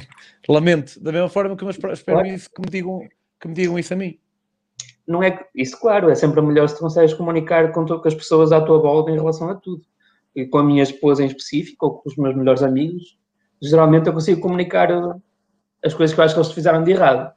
lamento, 0.49 1.03
da 1.03 1.13
mesma 1.13 1.29
forma 1.29 1.57
que 1.57 1.65
eu 1.65 1.71
espero 1.71 1.95
claro. 2.05 2.27
isso, 2.27 2.51
que, 2.51 2.61
me 2.61 2.69
digam, 2.69 3.01
que 3.41 3.49
me 3.49 3.55
digam 3.55 3.79
isso 3.79 3.93
a 3.93 3.97
mim. 3.97 4.19
Não 5.07 5.23
é 5.23 5.47
isso, 5.55 5.79
claro, 5.79 6.11
é 6.11 6.15
sempre 6.15 6.41
melhor 6.41 6.69
se 6.69 6.77
tu 6.77 6.81
consegues 6.81 7.13
comunicar 7.13 7.73
com, 7.73 7.85
com 7.87 8.09
as 8.09 8.15
pessoas 8.15 8.53
à 8.53 8.61
tua 8.61 8.79
volta 8.81 9.11
em 9.11 9.17
relação 9.17 9.51
a 9.51 9.55
tudo. 9.55 9.83
E 10.35 10.47
com 10.47 10.59
a 10.59 10.65
minha 10.65 10.83
esposa 10.83 11.23
em 11.23 11.27
específico, 11.27 11.87
ou 11.87 11.95
com 11.99 12.09
os 12.09 12.17
meus 12.17 12.35
melhores 12.35 12.63
amigos, 12.63 13.17
geralmente 13.63 14.07
eu 14.07 14.13
consigo 14.13 14.41
comunicar 14.41 14.89
as 15.85 15.95
coisas 15.95 16.15
que 16.15 16.21
eu 16.21 16.25
acho 16.25 16.35
que 16.35 16.41
eles 16.41 16.53
fizeram 16.53 16.83
de 16.83 16.91
errado. 16.91 17.33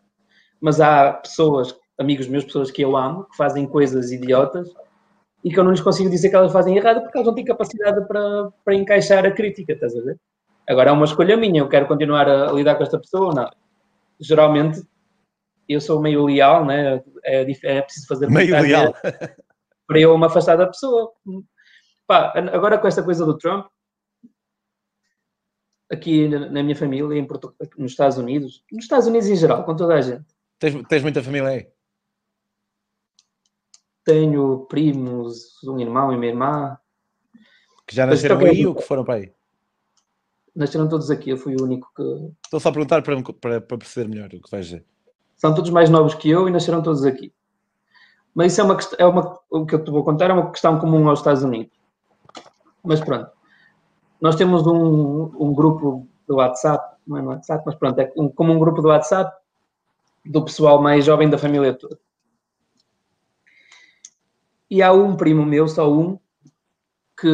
Mas 0.59 0.80
há 0.80 1.13
pessoas, 1.13 1.76
amigos 1.97 2.28
meus, 2.28 2.45
pessoas 2.45 2.72
que 2.72 2.82
eu 2.82 2.95
amo, 2.95 3.26
que 3.26 3.36
fazem 3.36 3.68
coisas 3.68 4.11
idiotas 4.11 4.70
e 5.43 5.51
que 5.51 5.59
eu 5.59 5.63
não 5.63 5.72
lhes 5.72 5.82
consigo 5.82 6.09
dizer 6.09 6.30
que 6.30 6.36
elas 6.36 6.51
fazem 6.51 6.78
errado 6.78 7.01
porque 7.01 7.18
elas 7.18 7.28
não 7.28 7.36
têm 7.36 7.45
capacidade 7.45 8.07
para, 8.07 8.51
para 8.65 8.76
encaixar 8.76 9.26
a 9.26 9.32
crítica, 9.32 9.74
estás 9.74 9.95
a 9.95 10.01
ver? 10.01 10.20
Agora 10.68 10.89
é 10.89 10.93
uma 10.93 11.05
escolha 11.05 11.38
minha, 11.38 11.61
eu 11.61 11.70
quero 11.70 11.88
continuar 11.88 12.28
a, 12.28 12.51
lidar 12.51 12.76
com 12.76 12.84
esta 12.84 12.99
pessoa 12.99 13.28
ou 13.28 13.34
não. 13.34 13.49
Geralmente 14.20 14.82
eu 15.68 15.80
sou 15.80 16.01
meio 16.01 16.26
leal, 16.26 16.65
né? 16.65 17.03
é, 17.24 17.45
é 17.63 17.82
preciso 17.82 18.07
fazer 18.07 18.30
meio 18.30 18.59
leal 18.61 18.93
para 19.88 19.99
eu 19.99 20.18
me 20.18 20.26
afastar 20.26 20.57
da 20.57 20.68
pessoa. 20.68 21.13
Pá, 22.05 22.34
agora 22.53 22.78
com 22.78 22.88
esta 22.88 23.03
coisa 23.03 23.26
do 23.26 23.38
Trump, 23.38 23.68
aqui 25.89 26.28
na, 26.28 26.61
minha 26.61 26.76
família, 26.76 27.18
em 27.18 27.26
Porto, 27.26 27.55
nos 27.78 27.91
Estados 27.91 28.18
Unidos, 28.18 28.63
nos 28.72 28.84
Estados 28.84 29.07
Unidos 29.07 29.28
em 29.28 29.36
geral, 29.36 29.63
com 29.63 29.76
toda 29.76 29.95
a 29.95 30.01
gente. 30.01 30.26
Tens, 30.59 30.88
tens 30.88 31.03
muita 31.03 31.24
família 31.24 31.49
aí? 31.49 31.68
Tenho 34.03 34.65
primos, 34.68 35.61
um 35.63 35.80
irmão 35.80 36.11
e 36.11 36.15
uma 36.15 36.26
irmã. 36.26 36.78
Que 37.86 37.95
já 37.95 38.05
nasceram 38.05 38.39
aí 38.39 38.65
ou 38.65 38.76
que 38.76 38.82
foram 38.82 39.03
para 39.03 39.15
aí? 39.15 39.37
Nasceram 40.58 40.89
todos 40.89 41.12
aqui, 41.12 41.30
eu 41.30 41.38
fui 41.38 41.55
o 41.55 41.64
único 41.64 41.88
que. 41.95 42.01
Estou 42.43 42.60
só 42.60 42.70
a 42.70 42.72
perguntar 42.72 43.03
para, 43.03 43.22
para, 43.22 43.62
para 43.62 43.78
perceber 43.78 44.10
melhor 44.10 44.26
o 44.26 44.41
que 44.41 44.49
vais 44.49 44.66
dizer. 44.66 44.84
São 45.36 45.53
todos 45.53 45.70
mais 45.70 45.88
novos 45.88 46.16
que 46.16 46.28
eu 46.28 46.47
e 46.47 46.51
nasceram 46.51 46.82
todos 46.82 47.05
aqui. 47.05 47.32
Mas 48.34 48.53
isso 48.53 48.62
é 48.62 48.64
uma, 48.64 48.78
é 48.97 49.05
uma 49.05 49.39
o 49.51 49.68
que 49.68 49.76
eu 49.76 49.84
te 49.84 49.91
vou 49.91 50.03
contar 50.03 50.32
é 50.32 50.34
uma 50.34 50.49
questão 50.49 50.80
comum 50.80 51.08
aos 51.08 51.20
Estados 51.20 51.43
Unidos. 51.43 51.78
Mas 52.84 52.99
pronto. 52.99 53.30
Nós 54.20 54.36
temos 54.36 54.66
um, 54.66 55.32
um 55.39 55.53
grupo 55.53 56.08
do 56.28 56.38
WhatsApp, 56.38 56.97
não 57.05 57.18
é 57.18 57.22
no 57.22 57.30
WhatsApp, 57.30 57.62
mas 57.64 57.76
pronto, 57.76 57.99
é 57.99 58.12
um, 58.18 58.28
como 58.28 58.51
um 58.51 58.58
grupo 58.58 58.82
do 58.82 58.88
WhatsApp 58.88 59.32
do 60.26 60.43
pessoal 60.43 60.82
mais 60.82 61.05
jovem 61.05 61.30
da 61.30 61.38
família 61.38 61.72
toda. 61.72 61.99
E 64.72 64.82
há 64.82 64.91
um 64.91 65.16
primo 65.16 65.45
meu, 65.45 65.68
só 65.68 65.88
um, 65.88 66.18
que 67.16 67.28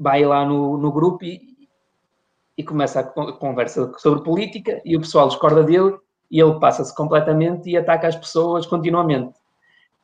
vai 0.00 0.24
lá 0.24 0.46
no, 0.46 0.78
no 0.78 0.90
grupo 0.90 1.22
e, 1.26 1.40
e 2.56 2.64
começa 2.64 3.00
a 3.00 3.04
conversa 3.04 3.92
sobre 3.98 4.24
política 4.24 4.80
e 4.82 4.96
o 4.96 5.00
pessoal 5.00 5.28
discorda 5.28 5.62
dele 5.62 5.94
e 6.30 6.40
ele 6.40 6.58
passa-se 6.58 6.94
completamente 6.94 7.68
e 7.68 7.76
ataca 7.76 8.08
as 8.08 8.16
pessoas 8.16 8.64
continuamente. 8.64 9.38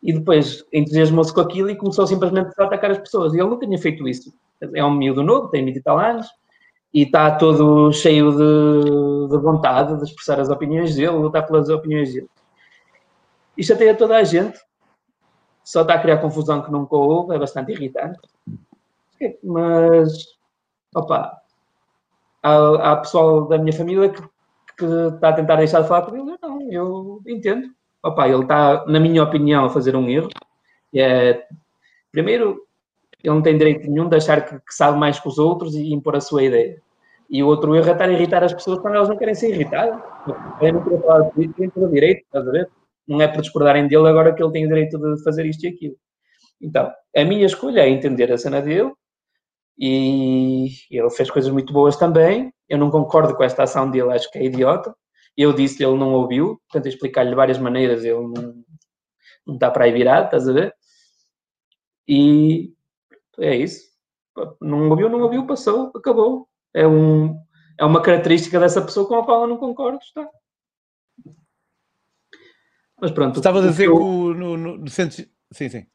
E 0.03 0.13
depois 0.13 0.65
entusiasmou-se 0.71 1.33
com 1.33 1.41
aquilo 1.41 1.71
e 1.71 1.77
começou 1.77 2.07
simplesmente 2.07 2.51
a 2.59 2.65
atacar 2.65 2.91
as 2.91 2.99
pessoas. 2.99 3.33
E 3.33 3.39
ele 3.39 3.49
não 3.49 3.59
tinha 3.59 3.79
feito 3.79 4.07
isso. 4.07 4.35
É 4.75 4.85
um 4.85 4.91
miúdo 4.91 5.23
novo, 5.23 5.49
tem 5.49 5.65
20 5.65 5.77
e 5.77 5.83
tal 5.83 5.99
anos, 5.99 6.27
e 6.93 7.03
está 7.03 7.37
todo 7.37 7.93
cheio 7.93 8.31
de, 8.33 9.29
de, 9.31 9.39
vontade 9.39 9.97
de 9.97 10.05
expressar 10.05 10.39
as 10.41 10.49
opiniões 10.49 10.95
dele, 10.95 11.11
lutar 11.11 11.47
pelas 11.47 11.69
opiniões 11.69 12.13
dele. 12.13 12.29
Isto 13.57 13.73
até 13.73 13.91
a 13.91 13.97
toda 13.97 14.17
a 14.17 14.25
gente, 14.25 14.59
só 15.65 15.83
está 15.83 15.95
a 15.95 15.99
criar 15.99 16.19
confusão 16.19 16.63
que 16.63 16.71
nunca 16.71 16.97
houve, 16.97 17.35
é 17.35 17.39
bastante 17.39 17.73
irritante. 17.73 18.19
Mas, 19.43 20.12
opa, 20.95 21.37
há, 22.43 22.93
há 22.93 22.97
pessoal 22.97 23.47
da 23.49 23.59
minha 23.59 23.73
família 23.73 24.09
que, 24.09 24.23
que 24.79 24.85
está 24.85 25.31
a 25.31 25.33
tentar 25.33 25.57
deixar 25.57 25.83
de 25.83 25.89
falar 25.89 26.03
com 26.03 26.17
ele. 26.17 26.37
Não, 26.43 26.73
eu 26.73 27.23
entendo. 27.27 27.69
Opa, 28.03 28.29
ele 28.29 28.43
está, 28.43 28.85
na 28.87 29.01
minha 29.01 29.23
opinião, 29.23 29.64
a 29.64 29.71
fazer 29.71 29.97
um 29.97 30.09
erro. 30.09 30.29
É, 30.95 31.45
primeiro, 32.12 32.67
ele 33.23 33.35
não 33.35 33.43
tem 33.43 33.59
direito 33.59 33.91
nenhum 33.91 34.09
de 34.09 34.17
achar 34.17 34.45
que, 34.45 34.55
que, 34.55 34.75
sabe 34.75 34.99
mais 34.99 35.19
que 35.19 35.29
os 35.29 35.39
outros 35.39 35.75
e 35.75 35.93
impor 35.93 36.17
a 36.17 36.21
sua 36.21 36.45
ideia. 36.45 36.81
E 37.29 37.43
o 37.43 37.49
outro 37.49 37.75
erro 37.75 37.89
é 37.89 37.93
estar 37.93 38.09
a 38.09 38.12
irritar 38.12 38.45
as 38.45 38.55
pessoas 38.55 38.79
quando 38.79 38.95
elas 38.95 39.09
não 39.09 39.17
querem 39.17 39.35
ser 39.35 39.51
irritadas. 39.51 40.01
Eu 40.61 40.73
não 40.75 40.83
queria 40.85 41.01
falar 41.01 41.23
de 41.23 41.33
política, 41.33 41.89
direito, 41.89 42.23
estás 42.25 42.47
a 42.47 42.51
ver? 42.53 42.71
Não 43.09 43.21
é 43.21 43.27
por 43.27 43.41
discordarem 43.41 43.89
dele 43.89 44.09
agora 44.09 44.33
que 44.33 44.43
ele 44.43 44.53
tem 44.53 44.64
o 44.64 44.69
direito 44.69 44.99
de 44.99 45.23
fazer 45.25 45.45
isto 45.45 45.64
e 45.64 45.69
aquilo. 45.69 45.97
Então, 46.61 46.91
a 47.17 47.25
minha 47.25 47.45
escolha 47.45 47.81
é 47.81 47.89
entender 47.89 48.33
a 48.33 48.39
cena 48.39 48.62
dele 48.62 48.93
e 49.79 50.68
ele 50.91 51.11
fez 51.11 51.31
coisas 51.31 51.51
muito 51.53 51.72
boas 51.72 51.97
também. 51.97 52.53
Eu 52.68 52.79
não 52.79 52.91
concordo 52.91 53.37
com 53.37 53.45
esta 53.45 53.62
ação 53.64 53.91
dele, 53.91 54.12
acho 54.12 54.31
que 54.31 54.39
é 54.39 54.45
idiota. 54.45 54.95
Eu 55.37 55.53
disse 55.53 55.85
ele 55.85 55.99
não 55.99 56.14
ouviu, 56.14 56.61
tentei 56.72 56.91
explicar-lhe 56.91 57.31
de 57.31 57.37
várias 57.37 57.59
maneiras, 57.59 58.05
ele 58.05 58.20
não, 58.20 58.64
não 59.47 59.55
está 59.55 59.70
para 59.70 59.85
aí 59.85 59.93
virado, 59.93 60.27
estás 60.27 60.49
a 60.49 60.53
ver? 60.53 60.74
E 62.09 62.72
é 63.39 63.55
isso. 63.57 63.85
Não 64.61 64.89
ouviu, 64.89 65.09
não 65.09 65.20
ouviu, 65.20 65.47
passou, 65.47 65.93
acabou. 65.95 66.49
É, 66.72 66.87
um, 66.87 67.39
é 67.79 67.85
uma 67.85 68.03
característica 68.03 68.59
dessa 68.59 68.81
pessoa 68.81 69.07
com 69.07 69.16
a 69.16 69.24
qual 69.24 69.43
eu 69.43 69.49
não 69.49 69.57
concordo, 69.59 69.99
está. 69.99 70.29
Mas 72.99 73.11
pronto. 73.11 73.37
Estava 73.37 73.59
a 73.59 73.68
dizer 73.68 73.85
que 73.85 73.91
o, 73.91 74.33
no, 74.33 74.57
no, 74.57 74.79
no 74.79 74.91
centro... 74.91 75.27
Sim, 75.53 75.68
sim. 75.68 75.87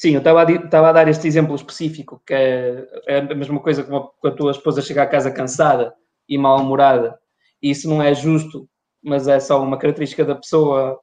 Sim, 0.00 0.12
eu 0.12 0.20
estava 0.20 0.42
a, 0.42 0.50
estava 0.50 0.88
a 0.88 0.92
dar 0.92 1.08
este 1.08 1.28
exemplo 1.28 1.54
específico, 1.54 2.22
que 2.26 2.32
é, 2.32 2.88
é 3.06 3.18
a 3.18 3.34
mesma 3.34 3.60
coisa 3.60 3.82
que 3.82 3.90
quando 3.90 4.12
a 4.24 4.30
tua 4.30 4.50
esposa 4.50 4.80
chega 4.80 5.02
à 5.02 5.06
casa 5.06 5.30
cansada 5.30 5.94
e 6.26 6.38
mal-humorada. 6.38 7.20
Isso 7.60 7.86
não 7.86 8.02
é 8.02 8.14
justo, 8.14 8.66
mas 9.04 9.28
é 9.28 9.38
só 9.38 9.62
uma 9.62 9.76
característica 9.76 10.24
da 10.24 10.34
pessoa. 10.34 10.98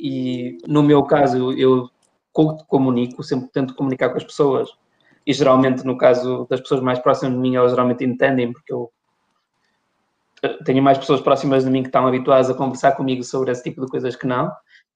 E 0.00 0.56
no 0.66 0.82
meu 0.82 1.02
caso, 1.04 1.52
eu 1.52 1.90
comunico, 2.32 3.22
sempre 3.22 3.50
tento 3.50 3.74
comunicar 3.74 4.08
com 4.08 4.16
as 4.16 4.24
pessoas. 4.24 4.70
E 5.26 5.34
geralmente, 5.34 5.84
no 5.84 5.98
caso 5.98 6.46
das 6.48 6.62
pessoas 6.62 6.80
mais 6.80 6.98
próximas 7.00 7.34
de 7.34 7.38
mim, 7.38 7.54
elas 7.54 7.72
geralmente 7.72 8.02
entendem, 8.02 8.50
porque 8.50 8.72
eu 8.72 8.90
tenho 10.64 10.82
mais 10.82 10.96
pessoas 10.96 11.20
próximas 11.20 11.66
de 11.66 11.70
mim 11.70 11.82
que 11.82 11.88
estão 11.88 12.06
habituadas 12.06 12.48
a 12.48 12.54
conversar 12.54 12.92
comigo 12.92 13.22
sobre 13.22 13.50
esse 13.50 13.62
tipo 13.62 13.84
de 13.84 13.90
coisas 13.90 14.16
que 14.16 14.26
não. 14.26 14.50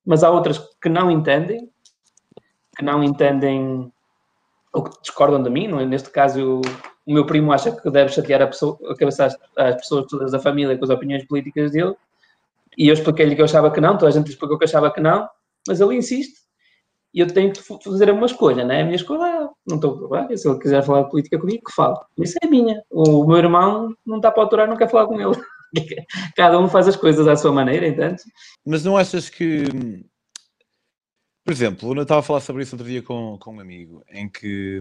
Mas 0.07 0.25
há 0.25 0.31
outras 0.31 0.59
que 0.81 0.89
não 0.89 1.11
entendem 1.11 1.71
que 2.83 2.85
não 2.85 3.05
entendem 3.05 3.91
ou 4.73 4.83
que 4.83 5.01
discordam 5.01 5.43
de 5.43 5.49
mim, 5.49 5.69
não 5.69 5.79
é? 5.79 5.87
Neste 5.87 6.11
caso, 6.11 6.61
o 7.07 7.13
meu 7.13 7.25
primo 7.25 7.53
acha 7.53 7.71
que 7.71 7.91
deve 7.91 8.13
chatear 8.13 8.43
a, 8.43 8.47
pessoa, 8.47 8.77
a 8.91 8.97
cabeça 8.97 9.27
às, 9.27 9.37
às, 9.57 9.77
pessoas 9.77 10.07
todas 10.09 10.33
da 10.33 10.41
família 10.41 10.77
com 10.77 10.85
as 10.85 10.91
opiniões 10.91 11.25
políticas 11.25 11.71
dele, 11.71 11.95
e 12.77 12.89
eu 12.89 12.95
expliquei-lhe 12.95 13.37
que 13.37 13.41
eu 13.41 13.45
achava 13.45 13.71
que 13.71 13.81
não, 13.81 13.97
toda 13.97 14.09
a 14.09 14.15
gente 14.15 14.31
explicou 14.31 14.59
que 14.59 14.65
eu 14.65 14.69
achava 14.69 14.91
que 14.91 15.01
não, 15.01 15.29
mas 15.69 15.81
ele 15.81 15.95
insiste 15.95 16.43
e 17.15 17.21
eu 17.21 17.27
tenho 17.27 17.53
que 17.53 17.63
fazer 17.63 18.11
uma 18.11 18.25
escolha, 18.25 18.65
né? 18.65 18.81
A 18.81 18.85
minha 18.85 18.97
escolha, 18.97 19.23
é, 19.23 19.49
não 19.67 19.77
estou 19.77 20.15
a 20.15 20.35
se 20.35 20.49
ele 20.49 20.59
quiser 20.59 20.83
falar 20.83 21.03
de 21.03 21.11
política 21.11 21.39
comigo, 21.39 21.63
que 21.67 21.75
fale. 21.75 21.97
Isso 22.19 22.39
é 22.43 22.47
minha. 22.47 22.83
O 22.91 23.27
meu 23.27 23.37
irmão 23.37 23.95
não 24.05 24.17
está 24.17 24.31
para 24.31 24.43
aturar, 24.45 24.67
não 24.67 24.79
quer 24.79 24.91
falar 24.91 25.07
com 25.07 25.21
ele. 25.21 25.39
Cada 26.35 26.59
um 26.59 26.69
faz 26.69 26.89
as 26.89 26.97
coisas 26.97 27.29
à 27.29 27.37
sua 27.37 27.53
maneira, 27.53 27.87
entende? 27.87 28.23
Mas 28.65 28.83
não 28.83 28.97
achas 28.97 29.29
que, 29.29 29.67
por 31.45 31.53
exemplo, 31.53 31.95
eu 31.95 32.03
estava 32.03 32.21
a 32.21 32.23
falar 32.23 32.41
sobre 32.41 32.63
isso 32.63 32.75
outro 32.75 32.89
dia 32.89 33.03
com, 33.03 33.37
com 33.39 33.57
um 33.57 33.61
amigo, 33.61 34.05
em 34.09 34.29
que 34.29 34.81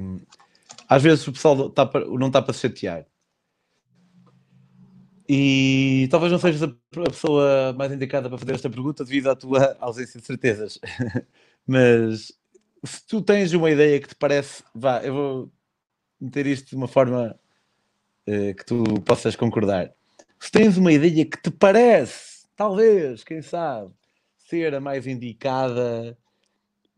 às 0.87 1.01
vezes 1.01 1.27
o 1.27 1.33
pessoal 1.33 1.67
está 1.67 1.85
para, 1.85 2.05
não 2.05 2.27
está 2.27 2.41
para 2.41 2.53
se 2.53 2.61
chatear. 2.61 3.05
E 5.27 6.07
talvez 6.11 6.31
não 6.31 6.39
sejas 6.39 6.63
a 6.63 6.75
pessoa 7.09 7.73
mais 7.73 7.91
indicada 7.91 8.27
para 8.27 8.37
fazer 8.37 8.53
esta 8.53 8.69
pergunta 8.69 9.05
devido 9.05 9.29
à 9.29 9.35
tua 9.35 9.77
ausência 9.79 10.19
de 10.19 10.25
certezas. 10.25 10.77
Mas 11.65 12.33
se 12.83 13.05
tu 13.07 13.21
tens 13.21 13.53
uma 13.53 13.71
ideia 13.71 13.99
que 13.99 14.09
te 14.09 14.15
parece, 14.15 14.63
vá, 14.75 15.01
eu 15.03 15.13
vou 15.13 15.51
meter 16.19 16.47
isto 16.47 16.69
de 16.69 16.75
uma 16.75 16.87
forma 16.87 17.39
uh, 18.27 18.55
que 18.55 18.65
tu 18.65 18.83
possas 19.05 19.35
concordar. 19.35 19.93
Se 20.39 20.51
tens 20.51 20.77
uma 20.77 20.91
ideia 20.91 21.25
que 21.25 21.41
te 21.41 21.51
parece, 21.51 22.45
talvez, 22.55 23.23
quem 23.23 23.41
sabe, 23.41 23.91
ser 24.35 24.75
a 24.75 24.81
mais 24.81 25.07
indicada, 25.07 26.17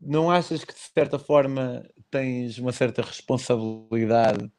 não 0.04 0.30
achas 0.30 0.64
que 0.64 0.72
de 0.72 0.80
certa 0.80 1.18
forma 1.18 1.84
tens 2.10 2.58
uma 2.58 2.72
certa 2.72 3.02
responsabilidade 3.02 4.50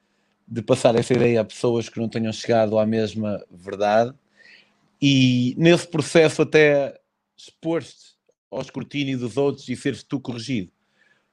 de 0.47 0.61
passar 0.61 0.95
essa 0.95 1.13
ideia 1.13 1.41
a 1.41 1.45
pessoas 1.45 1.89
que 1.89 1.99
não 1.99 2.09
tenham 2.09 2.31
chegado 2.31 2.77
à 2.77 2.85
mesma 2.85 3.43
verdade 3.49 4.13
e 5.01 5.55
nesse 5.57 5.87
processo 5.87 6.41
até 6.41 6.99
expor-te 7.37 8.15
ao 8.49 8.61
escrutínio 8.61 9.17
dos 9.17 9.37
outros 9.37 9.67
e 9.67 9.75
seres 9.75 10.03
tu 10.03 10.19
corrigido. 10.19 10.71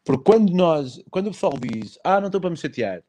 Porque 0.04 0.24
quando 0.24 0.52
nós, 0.52 1.00
quando 1.10 1.28
o 1.28 1.30
pessoal 1.30 1.54
diz, 1.58 1.98
ah, 2.02 2.20
não 2.20 2.26
estou 2.26 2.40
para 2.40 2.50
me 2.50 2.56
chatear, 2.56 3.02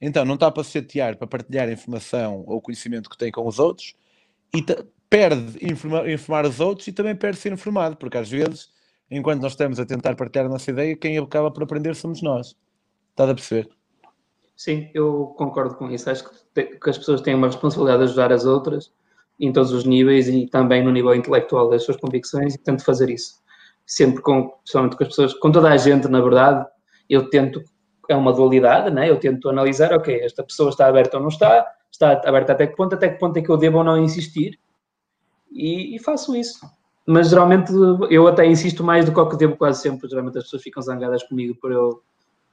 então 0.00 0.24
não 0.24 0.34
está 0.34 0.50
para 0.50 0.64
se 0.64 0.72
chatear 0.72 1.16
para 1.16 1.26
partilhar 1.26 1.70
informação 1.70 2.42
ou 2.46 2.60
conhecimento 2.60 3.08
que 3.08 3.16
tem 3.16 3.30
com 3.30 3.46
os 3.46 3.58
outros 3.58 3.94
e 4.54 4.64
perde 5.08 5.64
informar, 5.64 6.10
informar 6.10 6.46
os 6.46 6.58
outros 6.58 6.88
e 6.88 6.92
também 6.92 7.14
perde 7.14 7.38
ser 7.38 7.52
informado, 7.52 7.96
porque 7.96 8.18
às 8.18 8.28
vezes, 8.28 8.70
enquanto 9.16 9.42
nós 9.42 9.52
estamos 9.52 9.78
a 9.78 9.86
tentar 9.86 10.16
partilhar 10.16 10.46
a 10.46 10.48
nossa 10.48 10.70
ideia, 10.70 10.96
quem 10.96 11.18
acaba 11.18 11.50
por 11.50 11.62
aprender 11.62 11.94
somos 11.94 12.22
nós. 12.22 12.56
Estás 13.10 13.30
a 13.30 13.34
perceber? 13.34 13.68
Sim, 14.56 14.90
eu 14.94 15.34
concordo 15.36 15.74
com 15.76 15.90
isso. 15.90 16.10
Acho 16.10 16.24
que, 16.54 16.64
que 16.64 16.90
as 16.90 16.98
pessoas 16.98 17.20
têm 17.20 17.34
uma 17.34 17.46
responsabilidade 17.46 18.04
de 18.04 18.04
ajudar 18.10 18.32
as 18.32 18.44
outras 18.44 18.92
em 19.38 19.52
todos 19.52 19.72
os 19.72 19.84
níveis 19.84 20.28
e 20.28 20.46
também 20.46 20.82
no 20.82 20.90
nível 20.90 21.14
intelectual 21.14 21.68
das 21.68 21.84
suas 21.84 21.96
convicções 21.96 22.54
e 22.54 22.58
tento 22.58 22.84
fazer 22.84 23.10
isso 23.10 23.42
sempre 23.86 24.22
com, 24.22 24.48
principalmente 24.48 24.96
com 24.96 25.02
as 25.02 25.08
pessoas, 25.08 25.34
com 25.34 25.52
toda 25.52 25.68
a 25.68 25.76
gente, 25.76 26.08
na 26.08 26.20
verdade, 26.20 26.66
eu 27.08 27.28
tento, 27.28 27.62
é 28.08 28.16
uma 28.16 28.32
dualidade, 28.32 28.90
né? 28.90 29.10
eu 29.10 29.18
tento 29.18 29.48
analisar, 29.48 29.92
ok, 29.92 30.20
esta 30.20 30.42
pessoa 30.42 30.70
está 30.70 30.86
aberta 30.86 31.16
ou 31.16 31.22
não 31.22 31.28
está, 31.28 31.66
está 31.90 32.12
aberta 32.24 32.52
até 32.52 32.66
que 32.66 32.76
ponto, 32.76 32.94
até 32.94 33.08
que 33.08 33.18
ponto 33.18 33.36
é 33.36 33.42
que 33.42 33.50
eu 33.50 33.56
devo 33.56 33.78
ou 33.78 33.84
não 33.84 33.98
insistir, 33.98 34.58
e, 35.50 35.94
e 35.94 35.98
faço 35.98 36.34
isso. 36.34 36.60
Mas 37.06 37.30
geralmente 37.30 37.72
eu 38.10 38.28
até 38.28 38.46
insisto 38.46 38.84
mais 38.84 39.04
do 39.04 39.12
que 39.12 39.20
o 39.20 39.28
que 39.28 39.36
devo 39.36 39.56
quase 39.56 39.82
sempre, 39.82 40.08
geralmente 40.08 40.38
as 40.38 40.44
pessoas 40.44 40.62
ficam 40.62 40.82
zangadas 40.82 41.22
comigo 41.24 41.56
por 41.60 41.72
eu 41.72 42.02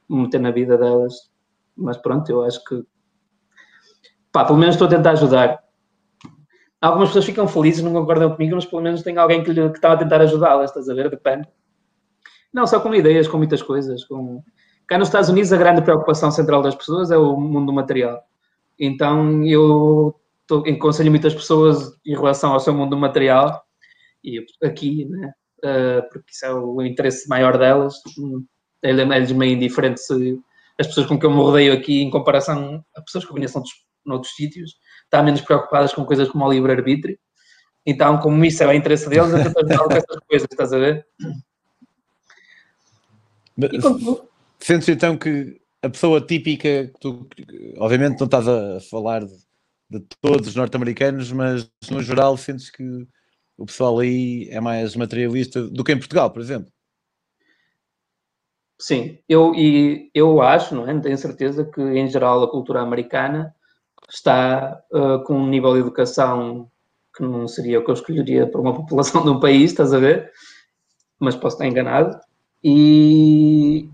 me 0.08 0.22
meter 0.22 0.40
na 0.40 0.50
vida 0.50 0.76
delas, 0.76 1.30
mas 1.76 1.96
pronto, 1.96 2.28
eu 2.30 2.44
acho 2.44 2.62
que, 2.64 2.84
pá, 4.32 4.44
pelo 4.44 4.58
menos 4.58 4.74
estou 4.74 4.88
a 4.88 4.90
tentar 4.90 5.12
ajudar, 5.12 5.62
algumas 6.80 7.10
pessoas 7.10 7.26
ficam 7.26 7.46
felizes, 7.46 7.82
não 7.82 7.92
concordam 7.92 8.34
comigo, 8.34 8.56
mas 8.56 8.64
pelo 8.64 8.82
menos 8.82 9.02
tem 9.02 9.16
alguém 9.18 9.44
que, 9.44 9.52
lhe, 9.52 9.68
que 9.68 9.76
está 9.76 9.92
a 9.92 9.96
tentar 9.96 10.20
ajudá-las, 10.20 10.70
estás 10.70 10.88
a 10.88 10.94
ver? 10.94 11.10
Depende. 11.10 11.46
Não, 12.52 12.66
só 12.66 12.80
com 12.80 12.94
ideias, 12.94 13.28
com 13.28 13.36
muitas 13.36 13.62
coisas. 13.62 14.04
Com... 14.04 14.42
Cá 14.86 14.98
nos 14.98 15.08
Estados 15.08 15.28
Unidos, 15.28 15.52
a 15.52 15.56
grande 15.56 15.82
preocupação 15.82 16.30
central 16.30 16.62
das 16.62 16.74
pessoas 16.74 17.10
é 17.10 17.16
o 17.16 17.36
mundo 17.36 17.72
material. 17.72 18.20
Então, 18.78 19.44
eu 19.44 20.18
aconselho 20.66 21.10
muitas 21.10 21.34
pessoas 21.34 21.96
em 22.04 22.14
relação 22.14 22.52
ao 22.52 22.60
seu 22.60 22.74
mundo 22.74 22.96
material, 22.96 23.64
e 24.24 24.44
aqui, 24.62 25.04
né? 25.06 25.32
Uh, 25.64 26.08
porque 26.10 26.32
isso 26.32 26.46
é 26.46 26.54
o 26.54 26.82
interesse 26.82 27.28
maior 27.28 27.58
delas. 27.58 27.94
É-lhes 28.82 29.32
meio 29.32 29.54
indiferente 29.54 30.00
se 30.00 30.38
as 30.78 30.86
pessoas 30.86 31.06
com 31.06 31.18
quem 31.18 31.28
eu 31.28 31.36
me 31.36 31.42
rodeio 31.42 31.74
aqui, 31.74 32.00
em 32.00 32.10
comparação 32.10 32.82
a 32.96 33.02
pessoas 33.02 33.24
que 33.24 33.30
eu 33.30 33.34
conheço 33.34 33.54
noutros, 33.54 33.74
noutros 34.04 34.34
sítios, 34.34 34.76
estão 35.04 35.22
menos 35.22 35.42
preocupadas 35.42 35.92
com 35.92 36.04
coisas 36.06 36.28
como 36.28 36.46
o 36.46 36.52
livre-arbítrio. 36.52 37.18
Então, 37.84 38.18
como 38.18 38.42
isso 38.44 38.62
é 38.62 38.66
o 38.66 38.72
interesse 38.72 39.08
deles, 39.08 39.32
eu 39.32 39.42
tento 39.42 39.58
ajudar 39.58 39.84
com 39.84 39.92
essas 39.92 40.20
coisas, 40.26 40.48
estás 40.50 40.72
a 40.72 40.78
ver? 40.78 41.06
Sentes 44.58 44.88
então 44.88 45.16
que 45.16 45.60
a 45.82 45.88
pessoa 45.88 46.20
típica, 46.20 46.86
que 46.86 47.00
tu, 47.00 47.28
obviamente 47.78 48.18
não 48.18 48.26
estás 48.26 48.46
a 48.48 48.80
falar 48.90 49.24
de, 49.24 49.34
de 49.90 50.00
todos 50.20 50.48
os 50.48 50.56
norte-americanos, 50.56 51.32
mas 51.32 51.70
no 51.90 52.02
geral 52.02 52.36
sentes 52.36 52.70
que 52.70 52.84
o 53.60 53.66
pessoal 53.66 53.98
aí 53.98 54.48
é 54.50 54.58
mais 54.58 54.96
materialista 54.96 55.62
do 55.62 55.84
que 55.84 55.92
em 55.92 55.98
Portugal, 55.98 56.30
por 56.30 56.40
exemplo? 56.40 56.72
Sim, 58.80 59.18
eu, 59.28 59.54
e 59.54 60.10
eu 60.14 60.40
acho, 60.40 60.74
não 60.74 60.88
é? 60.88 60.98
Tenho 60.98 61.18
certeza 61.18 61.66
que 61.66 61.82
em 61.82 62.08
geral 62.08 62.42
a 62.42 62.50
cultura 62.50 62.80
americana 62.80 63.54
está 64.08 64.82
uh, 64.90 65.22
com 65.24 65.34
um 65.34 65.46
nível 65.46 65.74
de 65.74 65.80
educação 65.80 66.70
que 67.14 67.22
não 67.22 67.46
seria 67.46 67.78
o 67.78 67.84
que 67.84 67.90
eu 67.90 67.94
escolheria 67.94 68.50
para 68.50 68.60
uma 68.60 68.72
população 68.80 69.22
de 69.22 69.28
um 69.28 69.38
país, 69.38 69.70
estás 69.72 69.92
a 69.92 69.98
ver? 69.98 70.32
Mas 71.18 71.36
posso 71.36 71.56
estar 71.56 71.66
enganado. 71.66 72.18
E, 72.64 73.90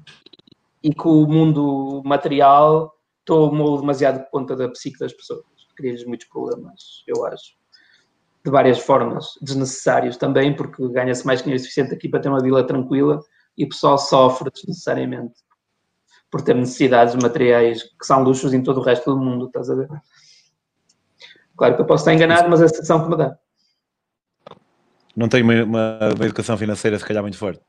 e 0.80 0.94
que 0.94 1.08
o 1.08 1.26
mundo 1.26 2.02
material 2.04 2.94
tomou 3.24 3.80
demasiado 3.80 4.24
conta 4.30 4.54
da 4.54 4.68
psique 4.68 5.00
das 5.00 5.12
pessoas. 5.12 5.44
Cria-lhes 5.76 6.06
muitos 6.06 6.28
problemas, 6.28 7.02
eu 7.08 7.26
acho. 7.26 7.56
De 8.47 8.53
várias 8.53 8.78
formas, 8.78 9.32
desnecessários 9.42 10.16
também, 10.16 10.55
porque 10.55 10.88
ganha-se 10.90 11.26
mais 11.26 11.42
dinheiro 11.42 11.61
suficiente 11.61 11.92
aqui 11.92 12.09
para 12.09 12.20
ter 12.20 12.28
uma 12.28 12.40
vila 12.40 12.64
tranquila 12.64 13.18
e 13.59 13.64
o 13.64 13.68
pessoal 13.68 13.99
sofre 13.99 14.49
desnecessariamente 14.55 15.34
por 16.30 16.42
ter 16.42 16.55
necessidades 16.55 17.16
materiais 17.16 17.82
que 17.82 18.07
são 18.07 18.22
luxos 18.22 18.55
em 18.55 18.62
todo 18.62 18.78
o 18.78 18.84
resto 18.84 19.12
do 19.12 19.20
mundo, 19.20 19.47
estás 19.47 19.68
a 19.68 19.74
ver? 19.74 19.88
Claro 21.57 21.74
que 21.74 21.82
eu 21.82 21.86
posso 21.86 22.03
estar 22.03 22.14
enganado, 22.14 22.49
mas 22.49 22.61
é 22.62 22.66
a 22.66 22.68
sensação 22.68 23.03
que 23.03 23.11
me 23.11 23.16
dá. 23.16 23.36
Não 25.16 25.28
tem 25.28 25.42
uma, 25.42 25.64
uma, 25.64 25.99
uma 26.14 26.24
educação 26.24 26.57
financeira, 26.57 26.97
se 27.01 27.05
calhar, 27.05 27.24
muito 27.24 27.38
forte? 27.38 27.61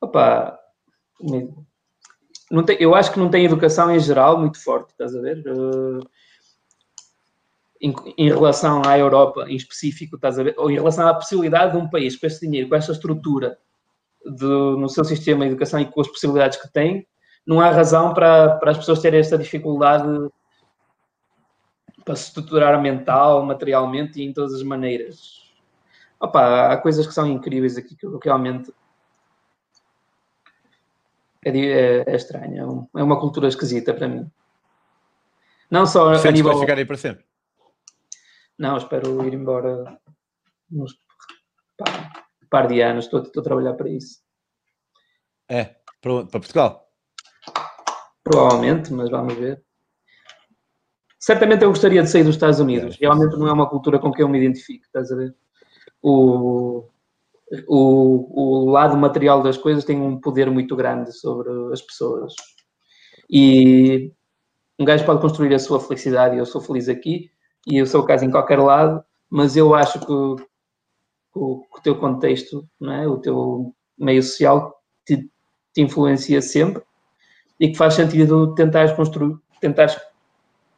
Opa, 0.00 0.58
não 2.50 2.64
tem, 2.64 2.76
eu 2.80 2.92
acho 2.92 3.12
que 3.12 3.20
não 3.20 3.30
tem 3.30 3.44
educação 3.44 3.88
em 3.88 4.00
geral 4.00 4.36
muito 4.36 4.60
forte, 4.60 4.90
estás 4.90 5.14
a 5.14 5.20
ver? 5.20 5.44
Uh, 5.46 6.00
em, 7.84 7.94
em, 8.16 8.28
relação 8.28 8.80
à 8.86 8.98
Europa 8.98 9.44
em 9.46 9.56
específico, 9.56 10.16
estás 10.16 10.38
a 10.38 10.42
ver? 10.42 10.54
Ou 10.56 10.70
em 10.70 10.74
relação 10.74 11.06
à 11.06 11.12
possibilidade 11.12 11.72
de 11.72 11.78
um 11.78 11.88
país 11.88 12.16
com 12.16 12.26
esse 12.26 12.40
dinheiro, 12.40 12.68
com 12.68 12.74
esta 12.74 12.92
estrutura, 12.92 13.58
de, 14.24 14.46
no 14.46 14.88
seu 14.88 15.04
sistema 15.04 15.44
de 15.44 15.50
educação 15.50 15.80
e 15.80 15.84
com 15.84 16.00
as 16.00 16.08
possibilidades 16.08 16.60
que 16.60 16.72
tem, 16.72 17.06
não 17.46 17.60
há 17.60 17.68
razão 17.68 18.14
para, 18.14 18.56
para 18.56 18.70
as 18.70 18.78
pessoas 18.78 19.00
terem 19.00 19.20
esta 19.20 19.36
dificuldade 19.36 20.08
para 22.06 22.16
se 22.16 22.28
estruturar 22.28 22.80
mental, 22.80 23.44
materialmente 23.44 24.18
e 24.18 24.24
em 24.24 24.32
todas 24.32 24.54
as 24.54 24.62
maneiras. 24.62 25.44
Opa, 26.18 26.72
há 26.72 26.76
coisas 26.78 27.06
que 27.06 27.12
são 27.12 27.26
incríveis 27.26 27.76
aqui 27.76 27.94
que 27.94 28.06
realmente 28.22 28.72
é, 31.44 31.50
é, 31.50 32.04
é 32.06 32.16
estranho, 32.16 32.88
é, 32.94 33.00
é 33.00 33.02
uma 33.02 33.20
cultura 33.20 33.48
esquisita 33.48 33.92
para 33.92 34.08
mim. 34.08 34.26
Não 35.70 35.84
só 35.84 36.14
Sentes 36.14 36.26
a 36.26 36.30
nível... 36.30 36.52
vai 36.52 36.60
ficar 36.60 36.78
aí 36.78 36.84
para 36.86 36.96
sempre? 36.96 37.24
Não, 38.58 38.76
espero 38.76 39.26
ir 39.26 39.34
embora 39.34 39.98
nos 40.70 40.94
pá, 41.76 42.24
par 42.48 42.68
de 42.68 42.80
anos, 42.80 43.06
estou, 43.06 43.22
estou 43.22 43.40
a 43.40 43.44
trabalhar 43.44 43.74
para 43.74 43.88
isso. 43.88 44.22
É, 45.48 45.76
para, 46.00 46.26
para 46.26 46.40
Portugal? 46.40 46.88
Provavelmente, 48.22 48.92
mas 48.92 49.10
vamos 49.10 49.34
ver. 49.34 49.62
Certamente 51.18 51.64
eu 51.64 51.70
gostaria 51.70 52.02
de 52.02 52.08
sair 52.08 52.22
dos 52.22 52.36
Estados 52.36 52.60
Unidos. 52.60 52.96
Realmente 53.00 53.36
não 53.36 53.48
é 53.48 53.52
uma 53.52 53.68
cultura 53.68 53.98
com 53.98 54.12
que 54.12 54.22
eu 54.22 54.28
me 54.28 54.38
identifico, 54.38 54.84
estás 54.84 55.10
a 55.10 55.16
ver? 55.16 55.34
O, 56.02 56.88
o, 57.66 58.66
o 58.66 58.70
lado 58.70 58.96
material 58.96 59.42
das 59.42 59.56
coisas 59.56 59.84
tem 59.84 60.00
um 60.00 60.20
poder 60.20 60.50
muito 60.50 60.76
grande 60.76 61.12
sobre 61.12 61.50
as 61.72 61.82
pessoas. 61.82 62.34
E 63.28 64.12
um 64.78 64.84
gajo 64.84 65.04
pode 65.04 65.20
construir 65.20 65.54
a 65.54 65.58
sua 65.58 65.80
felicidade 65.80 66.36
e 66.36 66.38
eu 66.38 66.46
sou 66.46 66.60
feliz 66.60 66.88
aqui 66.88 67.30
e 67.66 67.78
eu 67.78 67.86
sou 67.86 68.02
o 68.02 68.06
caso 68.06 68.24
em 68.24 68.30
qualquer 68.30 68.58
lado, 68.58 69.02
mas 69.30 69.56
eu 69.56 69.74
acho 69.74 69.98
que 70.00 70.12
o, 70.12 70.36
o 71.34 71.80
teu 71.82 71.98
contexto, 71.98 72.68
é? 72.82 73.06
o 73.06 73.18
teu 73.18 73.74
meio 73.98 74.22
social 74.22 74.80
te, 75.04 75.28
te 75.72 75.82
influencia 75.82 76.40
sempre 76.40 76.82
e 77.58 77.68
que 77.68 77.76
faz 77.76 77.94
sentido 77.94 78.54
tentares 78.54 78.92
construir, 78.92 79.36
tentares 79.60 79.96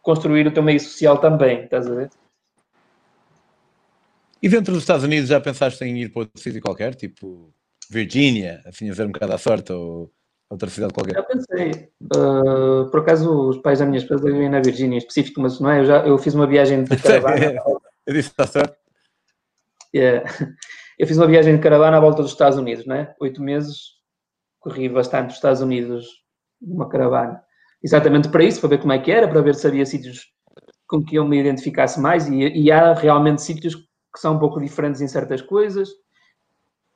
construir 0.02 0.46
o 0.46 0.52
teu 0.52 0.62
meio 0.62 0.80
social 0.80 1.18
também, 1.18 1.64
estás 1.64 1.86
a 1.86 1.94
ver? 1.94 2.10
E 4.42 4.48
dentro 4.48 4.72
dos 4.72 4.82
Estados 4.82 5.04
Unidos 5.04 5.28
já 5.28 5.40
pensaste 5.40 5.82
em 5.84 5.98
ir 5.98 6.12
para 6.12 6.22
outro 6.22 6.40
sítio 6.40 6.60
qualquer, 6.60 6.94
tipo 6.94 7.52
Virgínia, 7.90 8.60
assim 8.66 8.90
a 8.90 8.94
ver 8.94 9.06
um 9.06 9.12
bocado 9.12 9.32
à 9.32 9.38
sorte, 9.38 9.72
ou 9.72 10.12
outra 10.50 10.68
cidade 10.68 10.92
qualquer? 10.92 11.14
Já 11.14 11.22
pensei. 11.22 11.90
Uh, 12.02 12.90
por 12.90 13.00
acaso, 13.00 13.48
os 13.48 13.58
pais 13.58 13.78
da 13.78 13.86
minha 13.86 13.98
esposa 13.98 14.24
vivem 14.24 14.48
na 14.48 14.60
Virgínia 14.60 14.96
em 14.96 14.98
específico, 14.98 15.40
mas 15.40 15.60
não 15.60 15.70
é? 15.70 15.80
Eu, 15.80 15.84
já, 15.84 16.06
eu 16.06 16.18
fiz 16.18 16.34
uma 16.34 16.46
viagem 16.46 16.84
de 16.84 16.96
caravana. 17.00 17.62
eu 18.06 18.14
disse, 18.14 18.28
está 18.30 18.46
certo? 18.46 18.76
Yeah. 19.94 20.28
Eu 20.98 21.06
fiz 21.06 21.18
uma 21.18 21.26
viagem 21.26 21.54
de 21.54 21.62
caravana 21.62 21.98
à 21.98 22.00
volta 22.00 22.22
dos 22.22 22.32
Estados 22.32 22.56
Unidos, 22.56 22.86
né? 22.86 23.14
Oito 23.20 23.42
meses, 23.42 23.96
corri 24.58 24.88
bastante 24.88 25.28
os 25.28 25.34
Estados 25.34 25.60
Unidos 25.60 26.06
numa 26.58 26.88
caravana. 26.88 27.42
Exatamente 27.82 28.30
para 28.30 28.42
isso, 28.42 28.60
para 28.60 28.70
ver 28.70 28.78
como 28.78 28.92
é 28.92 28.98
que 28.98 29.12
era, 29.12 29.28
para 29.28 29.42
ver 29.42 29.54
se 29.54 29.66
havia 29.66 29.84
sítios 29.84 30.32
com 30.86 31.04
que 31.04 31.16
eu 31.16 31.24
me 31.26 31.38
identificasse 31.38 32.00
mais 32.00 32.26
e, 32.28 32.34
e 32.34 32.72
há 32.72 32.94
realmente 32.94 33.42
sítios 33.42 33.74
que 33.74 34.20
são 34.20 34.36
um 34.36 34.38
pouco 34.38 34.58
diferentes 34.58 35.02
em 35.02 35.08
certas 35.08 35.42
coisas 35.42 35.90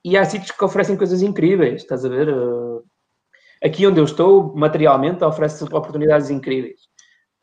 e 0.03 0.17
há 0.17 0.25
sítios 0.25 0.51
que 0.51 0.65
oferecem 0.65 0.97
coisas 0.97 1.21
incríveis, 1.21 1.83
estás 1.83 2.03
a 2.03 2.09
ver? 2.09 2.29
Uh, 2.29 2.83
aqui 3.63 3.85
onde 3.85 3.99
eu 3.99 4.05
estou, 4.05 4.55
materialmente, 4.55 5.23
oferece 5.23 5.63
oportunidades 5.63 6.29
incríveis. 6.29 6.81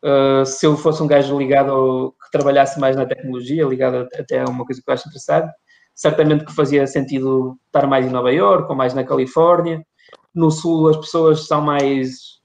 Uh, 0.03 0.45
se 0.45 0.65
eu 0.65 0.77
fosse 0.77 1.03
um 1.03 1.07
gajo 1.07 1.37
ligado 1.37 1.71
ao, 1.71 2.11
que 2.11 2.31
trabalhasse 2.31 2.79
mais 2.79 2.95
na 2.95 3.05
tecnologia, 3.05 3.65
ligado 3.65 4.07
até 4.17 4.41
a 4.41 4.45
uma 4.45 4.65
coisa 4.65 4.81
que 4.81 4.89
eu 4.89 4.93
acho 4.93 5.07
interessante, 5.07 5.51
certamente 5.93 6.45
que 6.45 6.55
fazia 6.55 6.87
sentido 6.87 7.59
estar 7.67 7.85
mais 7.85 8.05
em 8.05 8.09
Nova 8.09 8.31
York 8.31 8.69
ou 8.69 8.75
mais 8.75 8.93
na 8.93 9.03
Califórnia. 9.03 9.85
No 10.33 10.51
Sul 10.51 10.89
as 10.89 10.97
pessoas 10.97 11.47
são 11.47 11.61
mais 11.61 12.39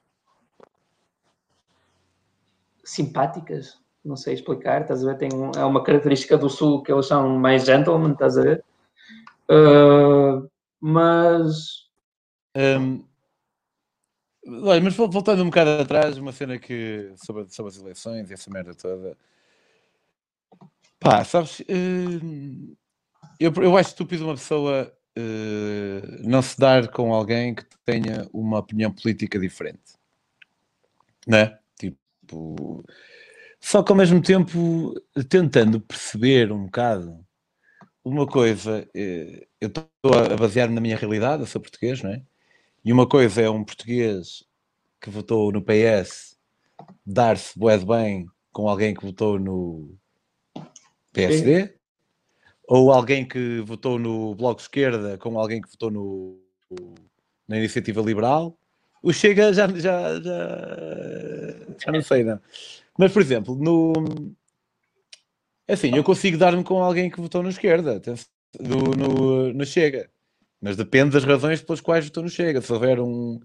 simpáticas, 2.84 3.78
não 4.04 4.16
sei 4.16 4.34
explicar, 4.34 4.82
estás 4.82 5.04
a 5.04 5.12
ver? 5.12 5.18
Tem 5.18 5.28
um, 5.32 5.52
é 5.56 5.64
uma 5.64 5.82
característica 5.82 6.36
do 6.36 6.50
Sul 6.50 6.82
que 6.82 6.92
eles 6.92 7.06
são 7.06 7.38
mais 7.38 7.64
gentlemen, 7.64 8.12
estás 8.12 8.36
a 8.36 8.42
ver? 8.42 8.64
Uh, 9.48 10.48
mas. 10.80 11.84
Um, 12.56 13.04
olha, 14.46 14.80
mas 14.80 14.94
voltando 14.94 15.42
um 15.42 15.46
bocado 15.46 15.70
atrás, 15.82 16.18
uma 16.18 16.32
cena 16.32 16.58
que 16.58 17.12
sobre, 17.16 17.48
sobre 17.48 17.70
as 17.70 17.78
eleições 17.78 18.30
e 18.30 18.34
essa 18.34 18.50
merda 18.50 18.74
toda. 18.74 19.16
Pá, 20.98 21.24
sabes? 21.24 21.60
Uh, 21.60 22.76
eu, 23.38 23.52
eu 23.62 23.76
acho 23.76 23.90
estúpido 23.90 24.24
uma 24.24 24.34
pessoa 24.34 24.92
uh, 25.18 26.28
não 26.28 26.42
se 26.42 26.58
dar 26.58 26.88
com 26.88 27.12
alguém 27.12 27.54
que 27.54 27.64
tenha 27.84 28.28
uma 28.32 28.58
opinião 28.58 28.90
política 28.90 29.38
diferente, 29.38 29.94
né? 31.26 31.58
Tipo, 31.78 32.84
só 33.60 33.82
que 33.82 33.92
ao 33.92 33.96
mesmo 33.96 34.22
tempo 34.22 34.94
tentando 35.28 35.80
perceber 35.80 36.52
um 36.52 36.64
bocado 36.64 37.24
uma 38.04 38.26
coisa, 38.26 38.86
eh, 38.94 39.46
eu 39.60 39.68
estou 39.68 39.88
a 40.12 40.36
basear-me 40.36 40.74
na 40.74 40.80
minha 40.80 40.96
realidade, 40.96 41.42
eu 41.42 41.46
sou 41.46 41.60
português, 41.60 42.02
não 42.02 42.10
é? 42.10 42.22
E 42.84 42.92
uma 42.92 43.08
coisa 43.08 43.40
é 43.40 43.48
um 43.48 43.64
português 43.64 44.44
que 45.00 45.10
votou 45.10 45.50
no 45.50 45.62
PS 45.62 46.36
dar-se 47.04 47.58
bué 47.58 47.78
bem 47.78 48.26
com 48.52 48.68
alguém 48.68 48.94
que 48.94 49.04
votou 49.04 49.38
no 49.38 49.96
PSD, 51.12 51.66
Sim. 51.66 51.72
ou 52.68 52.92
alguém 52.92 53.26
que 53.26 53.60
votou 53.60 53.98
no 53.98 54.34
Bloco 54.34 54.56
de 54.56 54.62
Esquerda 54.62 55.16
com 55.18 55.38
alguém 55.38 55.60
que 55.60 55.70
votou 55.70 55.90
no, 55.90 56.38
na 57.48 57.56
Iniciativa 57.58 58.00
Liberal. 58.00 58.56
O 59.02 59.12
Chega 59.12 59.52
já, 59.52 59.66
já, 59.68 60.20
já, 60.20 60.20
já 61.78 61.92
não 61.92 62.02
sei, 62.02 62.24
não. 62.24 62.40
Mas, 62.98 63.12
por 63.12 63.22
exemplo, 63.22 63.54
no, 63.54 63.92
é 65.66 65.72
assim, 65.72 65.94
eu 65.94 66.04
consigo 66.04 66.36
dar-me 66.36 66.62
com 66.62 66.82
alguém 66.82 67.10
que 67.10 67.20
votou 67.20 67.42
na 67.42 67.48
esquerda, 67.48 68.00
no, 68.60 68.78
no, 68.94 69.52
no, 69.52 69.64
Chega. 69.64 70.10
Mas 70.64 70.76
depende 70.76 71.10
das 71.10 71.24
razões 71.24 71.60
pelas 71.60 71.82
quais 71.82 72.06
votou 72.06 72.22
no 72.22 72.30
Chega. 72.30 72.62
Se 72.62 72.72
houver 72.72 72.98
um, 72.98 73.38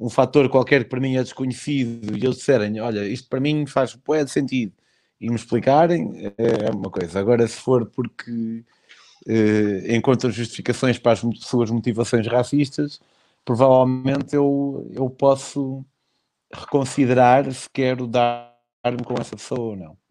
um 0.00 0.08
fator 0.08 0.48
qualquer 0.48 0.84
que 0.84 0.88
para 0.88 0.98
mim 0.98 1.14
é 1.14 1.22
desconhecido 1.22 2.16
e 2.16 2.24
eles 2.24 2.38
disserem, 2.38 2.80
olha, 2.80 3.06
isto 3.06 3.28
para 3.28 3.38
mim 3.38 3.66
faz 3.66 3.94
de 3.94 4.30
sentido, 4.30 4.72
e 5.20 5.28
me 5.28 5.36
explicarem, 5.36 6.32
é, 6.38 6.66
é 6.66 6.70
uma 6.70 6.88
coisa. 6.90 7.20
Agora, 7.20 7.46
se 7.46 7.56
for 7.56 7.84
porque 7.84 8.64
eh, 9.28 9.94
encontram 9.94 10.30
justificações 10.30 10.98
para 10.98 11.12
as 11.12 11.20
suas 11.40 11.70
motivações 11.70 12.26
racistas, 12.26 12.98
provavelmente 13.44 14.34
eu, 14.34 14.90
eu 14.94 15.10
posso 15.10 15.84
reconsiderar 16.50 17.52
se 17.52 17.68
quero 17.70 18.06
dar-me 18.06 19.04
com 19.04 19.20
essa 19.20 19.36
pessoa 19.36 19.60
ou 19.60 19.76
não 19.76 20.03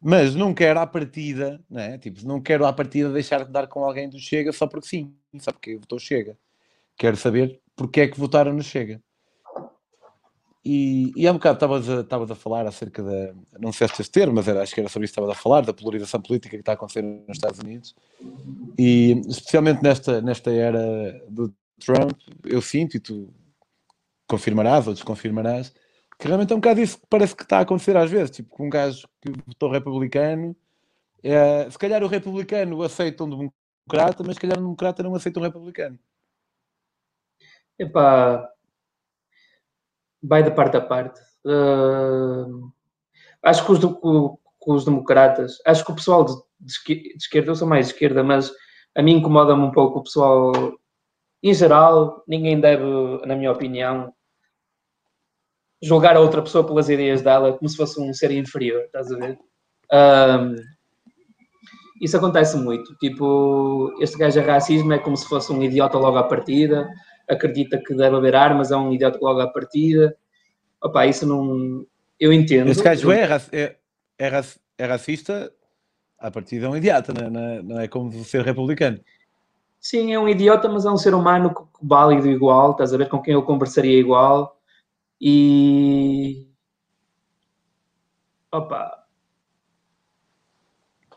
mas 0.00 0.34
não 0.34 0.54
quero 0.54 0.78
à 0.80 0.86
partida, 0.86 1.60
né? 1.68 1.98
tipo, 1.98 2.26
não 2.26 2.40
quero 2.40 2.64
à 2.64 2.72
partida 2.72 3.12
deixar 3.12 3.44
de 3.44 3.50
dar 3.50 3.66
com 3.66 3.84
alguém 3.84 4.08
do 4.08 4.18
Chega 4.18 4.52
só 4.52 4.66
porque 4.66 4.86
sim, 4.86 5.14
só 5.40 5.52
porque 5.52 5.76
votou 5.76 5.98
Chega. 5.98 6.36
Quero 6.96 7.16
saber 7.16 7.60
porque 7.74 8.00
é 8.00 8.08
que 8.08 8.18
votaram 8.18 8.52
no 8.52 8.62
Chega. 8.62 9.02
E, 10.64 11.12
e 11.16 11.26
há 11.26 11.30
um 11.30 11.34
bocado 11.34 11.56
estavas 12.04 12.30
a, 12.30 12.32
a 12.32 12.36
falar 12.36 12.66
acerca 12.66 13.02
da, 13.02 13.32
não 13.58 13.72
sei 13.72 13.88
se 13.88 14.02
este 14.02 14.10
termo, 14.10 14.34
mas 14.34 14.48
era, 14.48 14.62
acho 14.62 14.74
que 14.74 14.80
era 14.80 14.88
sobre 14.88 15.06
isso 15.06 15.14
que 15.14 15.20
estavas 15.20 15.36
a 15.36 15.40
falar, 15.40 15.62
da 15.62 15.72
polarização 15.72 16.20
política 16.20 16.56
que 16.56 16.60
está 16.60 16.72
a 16.72 16.74
acontecer 16.74 17.02
nos 17.02 17.36
Estados 17.36 17.58
Unidos. 17.58 17.94
E 18.78 19.12
especialmente 19.28 19.82
nesta, 19.82 20.20
nesta 20.20 20.50
era 20.50 21.24
do 21.28 21.54
Trump, 21.78 22.18
eu 22.44 22.60
sinto, 22.60 22.96
e 22.96 23.00
tu 23.00 23.32
confirmarás 24.26 24.86
ou 24.86 24.92
desconfirmarás, 24.92 25.72
que 26.18 26.26
realmente 26.26 26.52
é 26.52 26.56
um 26.56 26.60
bocado 26.60 26.80
isso 26.80 26.98
que 26.98 27.06
parece 27.08 27.36
que 27.36 27.42
está 27.42 27.58
a 27.58 27.60
acontecer 27.62 27.96
às 27.96 28.10
vezes, 28.10 28.30
tipo, 28.30 28.50
com 28.50 28.66
um 28.66 28.70
gajo 28.70 29.08
que 29.20 29.30
votou 29.46 29.70
republicano, 29.70 30.56
é, 31.22 31.70
se 31.70 31.78
calhar 31.78 32.02
o 32.02 32.08
republicano 32.08 32.82
aceita 32.82 33.24
um 33.24 33.30
democrata, 33.30 34.24
mas 34.24 34.34
se 34.34 34.40
calhar 34.40 34.58
o 34.58 34.62
democrata 34.62 35.02
não 35.02 35.14
aceita 35.14 35.38
um 35.38 35.44
republicano. 35.44 35.98
Epá, 37.78 38.48
vai 40.22 40.42
da 40.42 40.50
parte 40.50 40.76
a 40.76 40.80
parte. 40.80 41.20
Uh, 41.44 42.70
acho 43.42 43.64
que 43.64 43.72
os, 43.72 43.80
os 44.66 44.84
democratas, 44.84 45.58
acho 45.64 45.84
que 45.84 45.92
o 45.92 45.94
pessoal 45.94 46.24
de, 46.24 46.34
de, 46.60 47.14
esquerda, 47.16 47.52
eu 47.52 47.54
sou 47.54 47.68
mais 47.68 47.86
de 47.86 47.92
esquerda, 47.92 48.24
mas 48.24 48.52
a 48.96 49.02
mim 49.02 49.18
incomoda-me 49.18 49.62
um 49.62 49.70
pouco 49.70 50.00
o 50.00 50.02
pessoal, 50.02 50.52
em 51.42 51.54
geral, 51.54 52.24
ninguém 52.26 52.60
deve, 52.60 52.84
na 53.24 53.36
minha 53.36 53.52
opinião, 53.52 54.12
julgar 55.80 56.16
a 56.16 56.20
outra 56.20 56.42
pessoa 56.42 56.66
pelas 56.66 56.88
ideias 56.88 57.22
dela 57.22 57.52
como 57.52 57.68
se 57.68 57.76
fosse 57.76 58.00
um 58.00 58.12
ser 58.12 58.30
inferior, 58.30 58.82
estás 58.82 59.10
a 59.12 59.16
ver? 59.16 59.38
Um, 59.92 60.56
isso 62.00 62.16
acontece 62.16 62.56
muito. 62.56 62.96
Tipo, 62.98 63.94
este 64.00 64.16
gajo 64.16 64.38
é 64.38 64.42
racismo, 64.42 64.92
é 64.92 64.98
como 64.98 65.16
se 65.16 65.26
fosse 65.26 65.52
um 65.52 65.62
idiota 65.62 65.98
logo 65.98 66.16
à 66.16 66.24
partida, 66.24 66.88
acredita 67.28 67.78
que 67.78 67.94
deve 67.94 68.16
haver 68.16 68.34
armas, 68.34 68.70
é 68.70 68.76
um 68.76 68.92
idiota 68.92 69.18
logo 69.20 69.40
à 69.40 69.48
partida. 69.48 70.16
Opa, 70.82 71.06
isso 71.06 71.26
não. 71.26 71.84
Eu 72.18 72.32
entendo. 72.32 72.68
Este 72.68 72.82
gajo 72.82 73.10
é, 73.12 73.24
é, 73.52 73.76
é, 74.18 74.42
é 74.78 74.86
racista, 74.86 75.52
à 76.18 76.30
partida 76.30 76.66
é 76.66 76.68
um 76.68 76.76
idiota, 76.76 77.12
não 77.12 77.40
é, 77.40 77.62
não 77.62 77.80
é 77.80 77.88
como 77.88 78.12
ser 78.24 78.42
republicano. 78.42 79.00
Sim, 79.80 80.12
é 80.12 80.18
um 80.18 80.28
idiota, 80.28 80.68
mas 80.68 80.84
é 80.84 80.90
um 80.90 80.96
ser 80.96 81.14
humano 81.14 81.68
válido 81.80 82.28
igual, 82.28 82.72
estás 82.72 82.92
a 82.92 82.96
ver 82.96 83.08
com 83.08 83.22
quem 83.22 83.34
eu 83.34 83.42
conversaria 83.42 83.98
igual 83.98 84.57
e. 85.20 86.46
Opa! 88.52 89.06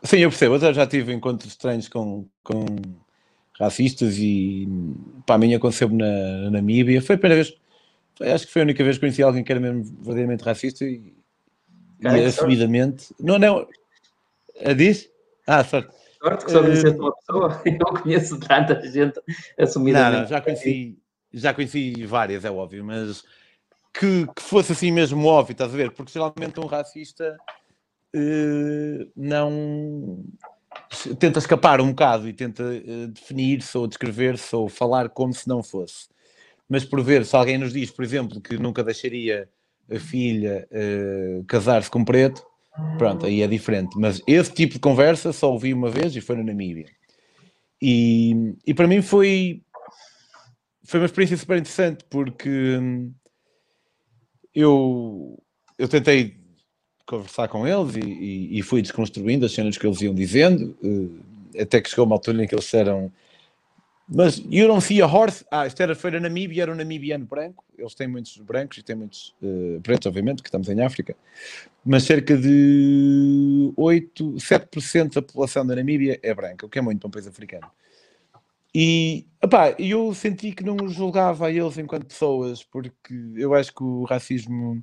Sim, 0.04 0.18
eu 0.18 0.30
percebo. 0.30 0.56
Eu 0.56 0.74
já 0.74 0.86
tive 0.86 1.12
encontros 1.12 1.52
estranhos 1.52 1.88
com, 1.88 2.26
com 2.42 2.66
racistas 3.58 4.18
e 4.18 4.66
para 5.24 5.38
mim 5.38 5.54
aconteceu-me 5.54 5.96
na, 5.96 6.42
na 6.44 6.50
Namíbia. 6.50 7.00
Foi 7.00 7.14
a 7.14 7.18
primeira 7.18 7.42
vez, 7.42 7.56
acho 8.34 8.46
que 8.46 8.52
foi 8.52 8.62
a 8.62 8.64
única 8.64 8.82
vez 8.82 8.96
que 8.96 9.00
conheci 9.00 9.22
alguém 9.22 9.44
que 9.44 9.52
era 9.52 9.60
mesmo 9.60 9.84
verdadeiramente 9.84 10.42
racista 10.42 10.84
e, 10.84 11.14
e 12.00 12.24
assumidamente. 12.24 13.14
Não, 13.20 13.38
não. 13.38 13.66
A 14.64 14.72
diz? 14.72 15.08
Ah, 15.46 15.62
sorte. 15.62 15.92
Sorte 16.20 16.44
que 16.44 16.52
só 16.52 16.60
conheceste 16.60 16.98
uh, 16.98 17.02
uma 17.02 17.16
pessoa. 17.16 17.62
Eu 17.66 17.78
não 17.78 18.02
conheço 18.02 18.40
tanta 18.40 18.80
gente 18.90 19.20
assumidamente. 19.58 20.12
Não, 20.14 20.20
não, 20.22 20.28
já 20.28 20.40
conheci, 20.40 20.98
já 21.32 21.54
conheci 21.54 22.04
várias, 22.06 22.44
é 22.44 22.50
óbvio, 22.50 22.84
mas 22.84 23.24
que, 23.92 24.26
que, 24.26 24.42
fosse 24.42 24.72
assim 24.72 24.90
mesmo 24.90 25.26
óbvio, 25.26 25.52
estás 25.52 25.72
a 25.72 25.76
ver? 25.76 25.92
Porque 25.92 26.12
geralmente 26.12 26.58
um 26.58 26.66
racista 26.66 27.36
uh, 28.14 29.10
não 29.16 30.24
tenta 31.18 31.38
escapar 31.38 31.80
um 31.80 31.88
bocado 31.88 32.28
e 32.28 32.32
tenta 32.32 32.62
uh, 32.62 33.06
definir-se 33.08 33.76
ou 33.76 33.86
descrever-se 33.86 34.54
ou 34.54 34.68
falar 34.68 35.08
como 35.08 35.32
se 35.32 35.48
não 35.48 35.62
fosse. 35.62 36.08
Mas 36.68 36.84
por 36.84 37.02
ver, 37.02 37.26
se 37.26 37.36
alguém 37.36 37.58
nos 37.58 37.72
diz, 37.72 37.90
por 37.90 38.04
exemplo, 38.04 38.40
que 38.40 38.56
nunca 38.56 38.82
deixaria 38.82 39.48
a 39.90 39.98
filha 39.98 40.66
uh, 40.70 41.44
casar-se 41.44 41.90
com 41.90 42.04
preto, 42.04 42.42
pronto, 42.96 43.26
aí 43.26 43.42
é 43.42 43.46
diferente. 43.46 43.98
Mas 43.98 44.22
esse 44.26 44.52
tipo 44.52 44.74
de 44.74 44.80
conversa 44.80 45.32
só 45.32 45.52
ouvi 45.52 45.74
uma 45.74 45.90
vez 45.90 46.16
e 46.16 46.20
foi 46.20 46.36
na 46.36 46.44
Namíbia. 46.44 46.86
E, 47.80 48.54
e 48.66 48.72
para 48.72 48.86
mim 48.86 49.02
foi, 49.02 49.62
foi 50.84 51.00
uma 51.00 51.06
experiência 51.06 51.36
super 51.36 51.58
interessante 51.58 52.04
porque 52.08 52.78
hum, 52.78 53.12
eu, 54.54 55.38
eu 55.78 55.88
tentei 55.88 56.36
conversar 57.06 57.48
com 57.48 57.66
eles 57.66 57.96
e, 57.96 58.58
e, 58.58 58.62
fui 58.62 58.80
desconstruindo 58.80 59.44
as 59.44 59.52
cenas 59.52 59.76
que 59.76 59.86
eles 59.86 60.00
iam 60.00 60.14
dizendo. 60.14 60.76
Uh, 60.82 61.20
até 61.60 61.80
que 61.80 61.90
chegou 61.90 62.06
uma 62.06 62.14
altura 62.14 62.42
em 62.42 62.46
que 62.46 62.54
eles 62.54 62.64
disseram 62.64 63.12
mas 64.14 64.38
you 64.50 64.66
don't 64.66 64.82
see 64.82 65.00
a 65.00 65.06
horse. 65.06 65.44
Ah, 65.50 65.66
isto 65.66 65.80
era 65.82 65.94
feira 65.94 66.20
Namíbia, 66.20 66.62
era 66.62 66.72
um 66.72 66.74
namibiano 66.74 67.24
branco. 67.24 67.64
Eles 67.78 67.94
têm 67.94 68.06
muitos 68.06 68.36
brancos 68.38 68.78
e 68.78 68.82
têm 68.82 68.96
muitos 68.96 69.34
uh, 69.42 69.80
pretos, 69.80 70.06
obviamente, 70.06 70.42
que 70.42 70.48
estamos 70.48 70.68
em 70.68 70.80
África. 70.82 71.16
Mas 71.84 72.04
cerca 72.04 72.36
de 72.36 73.72
8, 73.76 74.34
7% 74.34 75.14
da 75.14 75.22
população 75.22 75.66
da 75.66 75.74
Namíbia 75.74 76.18
é 76.22 76.34
branca, 76.34 76.66
o 76.66 76.68
que 76.68 76.78
é 76.78 76.82
muito 76.82 77.00
para 77.00 77.08
um 77.08 77.10
país 77.10 77.26
africano. 77.26 77.66
E 78.74 79.26
eu 79.78 80.14
senti 80.14 80.52
que 80.52 80.64
não 80.64 80.76
os 80.76 80.94
julgava 80.94 81.46
a 81.46 81.50
eles 81.50 81.76
enquanto 81.76 82.06
pessoas, 82.06 82.62
porque 82.64 83.14
eu 83.36 83.54
acho 83.54 83.74
que 83.74 83.82
o 83.82 84.04
racismo 84.04 84.82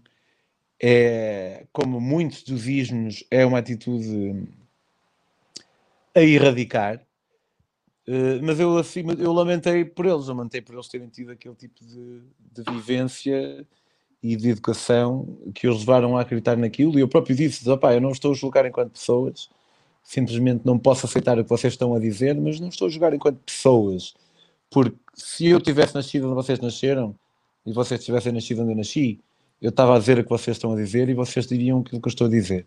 é, 0.81 1.65
como 1.73 1.99
muitos 1.99 2.43
dos 2.43 2.67
ismos, 2.67 3.23
é 3.31 3.45
uma 3.45 3.59
atitude 3.59 4.47
a 6.15 6.21
erradicar 6.21 7.03
eh, 8.11 8.39
mas 8.41 8.59
eu, 8.59 8.75
acima, 8.75 9.13
eu 9.13 9.31
lamentei 9.31 9.85
por 9.85 10.05
eles, 10.07 10.27
eu 10.27 10.33
lamentei 10.33 10.61
por 10.61 10.73
eles 10.73 10.87
terem 10.87 11.07
tido 11.09 11.31
aquele 11.31 11.53
tipo 11.53 11.85
de, 11.85 12.23
de 12.51 12.71
vivência 12.71 13.67
e 14.23 14.35
de 14.35 14.49
educação 14.49 15.37
que 15.53 15.67
os 15.67 15.81
levaram 15.81 16.17
a 16.17 16.21
acreditar 16.21 16.57
naquilo. 16.57 16.97
E 16.97 17.01
eu 17.01 17.07
próprio 17.07 17.35
disse: 17.35 17.69
opá, 17.69 17.93
eu 17.93 18.01
não 18.01 18.11
estou 18.11 18.31
a 18.31 18.35
julgar 18.35 18.65
enquanto 18.65 18.93
pessoas, 18.93 19.49
simplesmente 20.09 20.65
não 20.65 20.79
posso 20.79 21.05
aceitar 21.05 21.37
o 21.37 21.43
que 21.43 21.49
vocês 21.51 21.73
estão 21.73 21.93
a 21.93 21.99
dizer, 21.99 22.33
mas 22.33 22.59
não 22.59 22.69
estou 22.69 22.87
a 22.87 22.89
julgar 22.89 23.13
enquanto 23.13 23.37
pessoas, 23.45 24.15
porque 24.67 24.97
se 25.13 25.45
eu 25.45 25.61
tivesse 25.61 25.93
nascido 25.93 26.25
onde 26.25 26.33
vocês 26.33 26.59
nasceram 26.59 27.15
e 27.63 27.71
vocês 27.71 28.03
tivessem 28.03 28.31
nascido 28.31 28.63
onde 28.63 28.71
eu 28.71 28.75
nasci, 28.75 29.19
eu 29.61 29.69
estava 29.69 29.95
a 29.95 29.99
dizer 29.99 30.17
o 30.17 30.23
que 30.23 30.29
vocês 30.31 30.57
estão 30.57 30.73
a 30.73 30.75
dizer 30.75 31.09
e 31.09 31.13
vocês 31.13 31.45
diriam 31.45 31.81
aquilo 31.81 32.01
que 32.01 32.07
eu 32.07 32.09
estou 32.09 32.25
a 32.25 32.29
dizer. 32.29 32.65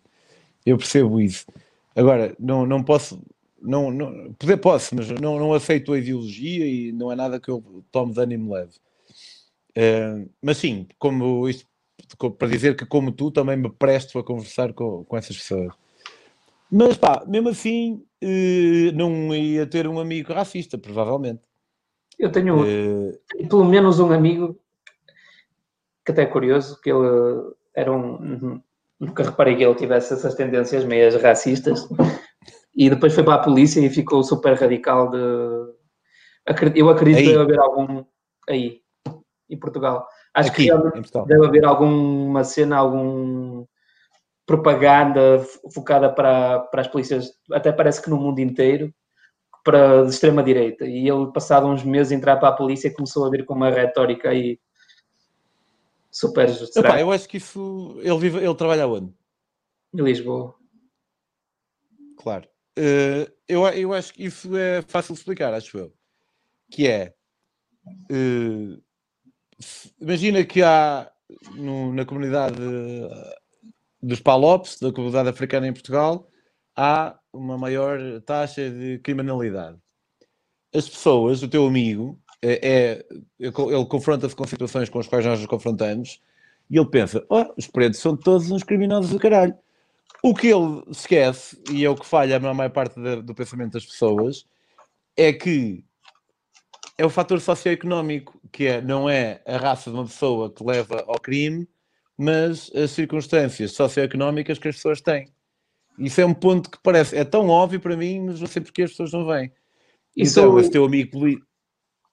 Eu 0.65 0.77
percebo 0.77 1.19
isso. 1.19 1.45
Agora, 1.93 2.33
não, 2.39 2.65
não 2.65 2.81
posso 2.81 3.19
não, 3.61 3.91
não, 3.91 4.33
poder 4.35 4.57
posso, 4.57 4.95
mas 4.95 5.09
não, 5.09 5.37
não 5.37 5.53
aceito 5.53 5.91
a 5.91 5.99
ideologia 5.99 6.65
e 6.65 6.93
não 6.93 7.11
é 7.11 7.15
nada 7.15 7.41
que 7.41 7.49
eu 7.49 7.61
tome 7.91 8.13
dano 8.13 8.31
e 8.31 8.37
me 8.37 8.53
leve. 8.53 8.71
Uh, 9.71 10.29
mas 10.41 10.59
sim, 10.59 10.87
como 10.97 11.49
isto, 11.49 11.67
para 12.37 12.47
dizer 12.47 12.77
que 12.77 12.85
como 12.85 13.11
tu 13.11 13.31
também 13.31 13.57
me 13.57 13.69
presto 13.69 14.17
a 14.17 14.23
conversar 14.23 14.71
com, 14.71 15.03
com 15.03 15.17
essas 15.17 15.35
pessoas. 15.35 15.73
Mas 16.75 16.97
pá, 16.97 17.23
mesmo 17.27 17.49
assim, 17.49 18.03
uh, 18.23 18.91
não 18.95 19.35
ia 19.35 19.67
ter 19.67 19.87
um 19.87 19.99
amigo 19.99 20.33
racista, 20.33 20.75
provavelmente. 20.75 21.43
Eu 22.17 22.31
tenho, 22.31 22.63
uh, 22.63 23.47
pelo 23.47 23.63
menos 23.63 23.99
um 23.99 24.11
amigo 24.11 24.59
que 26.03 26.11
até 26.11 26.23
é 26.23 26.25
curioso, 26.25 26.81
que 26.81 26.89
ele 26.89 27.53
era 27.75 27.93
um. 27.93 28.59
Nunca 28.99 29.23
reparei 29.23 29.55
que 29.55 29.63
ele 29.63 29.75
tivesse 29.75 30.15
essas 30.15 30.33
tendências 30.33 30.83
meias 30.83 31.15
racistas, 31.21 31.87
e 32.75 32.89
depois 32.89 33.13
foi 33.13 33.23
para 33.23 33.35
a 33.35 33.43
polícia 33.43 33.79
e 33.79 33.89
ficou 33.89 34.23
super 34.23 34.55
radical 34.55 35.11
de. 35.11 35.17
Eu 36.75 36.89
acredito 36.89 37.19
que 37.19 37.27
deve 37.27 37.39
haver 37.39 37.59
algum 37.59 38.03
aí, 38.49 38.81
em 39.47 39.59
Portugal. 39.59 40.07
Acho 40.33 40.49
Aqui, 40.49 40.69
que 40.69 41.25
deve 41.27 41.45
haver 41.45 41.65
alguma 41.65 42.43
cena, 42.43 42.77
algum 42.77 43.63
propaganda 44.45 45.39
focada 45.73 46.09
para, 46.11 46.59
para 46.59 46.81
as 46.81 46.87
polícias, 46.87 47.31
até 47.51 47.71
parece 47.71 48.01
que 48.01 48.09
no 48.09 48.17
mundo 48.17 48.39
inteiro, 48.39 48.93
para 49.63 50.03
de 50.03 50.09
extrema 50.09 50.43
direita. 50.43 50.85
E 50.85 51.07
ele, 51.07 51.31
passado 51.31 51.67
uns 51.67 51.83
meses, 51.83 52.11
entrar 52.11 52.37
para 52.37 52.49
a 52.49 52.55
polícia, 52.55 52.93
começou 52.93 53.25
a 53.25 53.29
vir 53.29 53.45
com 53.45 53.53
uma 53.53 53.69
retórica 53.69 54.29
aí 54.29 54.59
super. 56.11 56.49
Epá, 56.75 56.99
eu 56.99 57.11
acho 57.11 57.27
que 57.27 57.37
isso. 57.37 57.97
Ele, 58.01 58.17
vive, 58.19 58.37
ele 58.39 58.55
trabalha 58.55 58.87
onde? 58.87 59.13
Em 59.93 60.01
Lisboa. 60.01 60.55
Claro. 62.17 62.47
Uh, 62.77 63.31
eu, 63.47 63.65
eu 63.67 63.93
acho 63.93 64.13
que 64.13 64.25
isso 64.25 64.55
é 64.57 64.81
fácil 64.81 65.13
de 65.13 65.19
explicar, 65.19 65.53
acho 65.53 65.77
eu. 65.77 65.93
Que 66.69 66.87
é. 66.87 67.13
Uh, 68.11 68.81
imagina 70.01 70.43
que 70.43 70.61
há 70.61 71.11
no, 71.55 71.93
na 71.93 72.05
comunidade 72.05 72.61
dos 74.03 74.19
Palopes, 74.19 74.77
da 74.79 74.91
comunidade 74.91 75.29
africana 75.29 75.67
em 75.67 75.73
Portugal, 75.73 76.27
há 76.75 77.17
uma 77.31 77.57
maior 77.57 78.21
taxa 78.21 78.69
de 78.69 78.99
criminalidade. 78.99 79.77
As 80.75 80.89
pessoas, 80.89 81.41
o 81.41 81.47
teu 81.47 81.65
amigo, 81.65 82.19
é, 82.41 82.59
é 82.67 83.05
ele 83.39 83.85
confronta-se 83.85 84.35
com 84.35 84.45
situações 84.45 84.89
com 84.89 84.99
as 84.99 85.07
quais 85.07 85.25
nós 85.25 85.39
nos 85.39 85.47
confrontamos 85.47 86.19
e 86.69 86.77
ele 86.77 86.89
pensa: 86.89 87.25
oh, 87.29 87.45
os 87.57 87.67
pretos 87.67 87.99
são 87.99 88.17
todos 88.17 88.51
uns 88.51 88.63
criminosos 88.63 89.11
do 89.11 89.19
caralho. 89.19 89.55
O 90.21 90.33
que 90.33 90.47
ele 90.47 90.83
esquece, 90.89 91.61
e 91.71 91.85
é 91.85 91.89
o 91.89 91.95
que 91.95 92.05
falha 92.05 92.39
na 92.39 92.53
maior 92.53 92.69
parte 92.69 92.99
do 93.21 93.35
pensamento 93.35 93.73
das 93.73 93.85
pessoas, 93.85 94.45
é 95.15 95.31
que 95.33 95.83
é 96.97 97.05
o 97.05 97.09
fator 97.09 97.39
socioeconómico, 97.41 98.39
que 98.51 98.65
é, 98.67 98.81
não 98.81 99.09
é 99.09 99.41
a 99.45 99.57
raça 99.57 99.89
de 99.89 99.95
uma 99.95 100.05
pessoa 100.05 100.53
que 100.53 100.63
leva 100.63 101.03
ao 101.07 101.19
crime, 101.19 101.67
mas 102.17 102.71
as 102.75 102.91
circunstâncias 102.91 103.71
socioeconómicas 103.71 104.59
que 104.59 104.67
as 104.67 104.75
pessoas 104.75 105.01
têm. 105.01 105.27
Isso 105.97 106.21
é 106.21 106.25
um 106.25 106.33
ponto 106.33 106.69
que 106.69 106.77
parece, 106.81 107.15
é 107.15 107.23
tão 107.23 107.49
óbvio 107.49 107.79
para 107.79 107.95
mim, 107.95 108.21
mas 108.25 108.39
não 108.39 108.47
sei 108.47 108.61
porque 108.61 108.83
as 108.83 108.91
pessoas 108.91 109.11
não 109.11 109.25
veem. 109.25 109.51
Isso, 110.15 110.39
então, 110.39 110.59
esse 110.59 110.71
teu 110.71 110.85
amigo 110.85 111.11
político. 111.11 111.47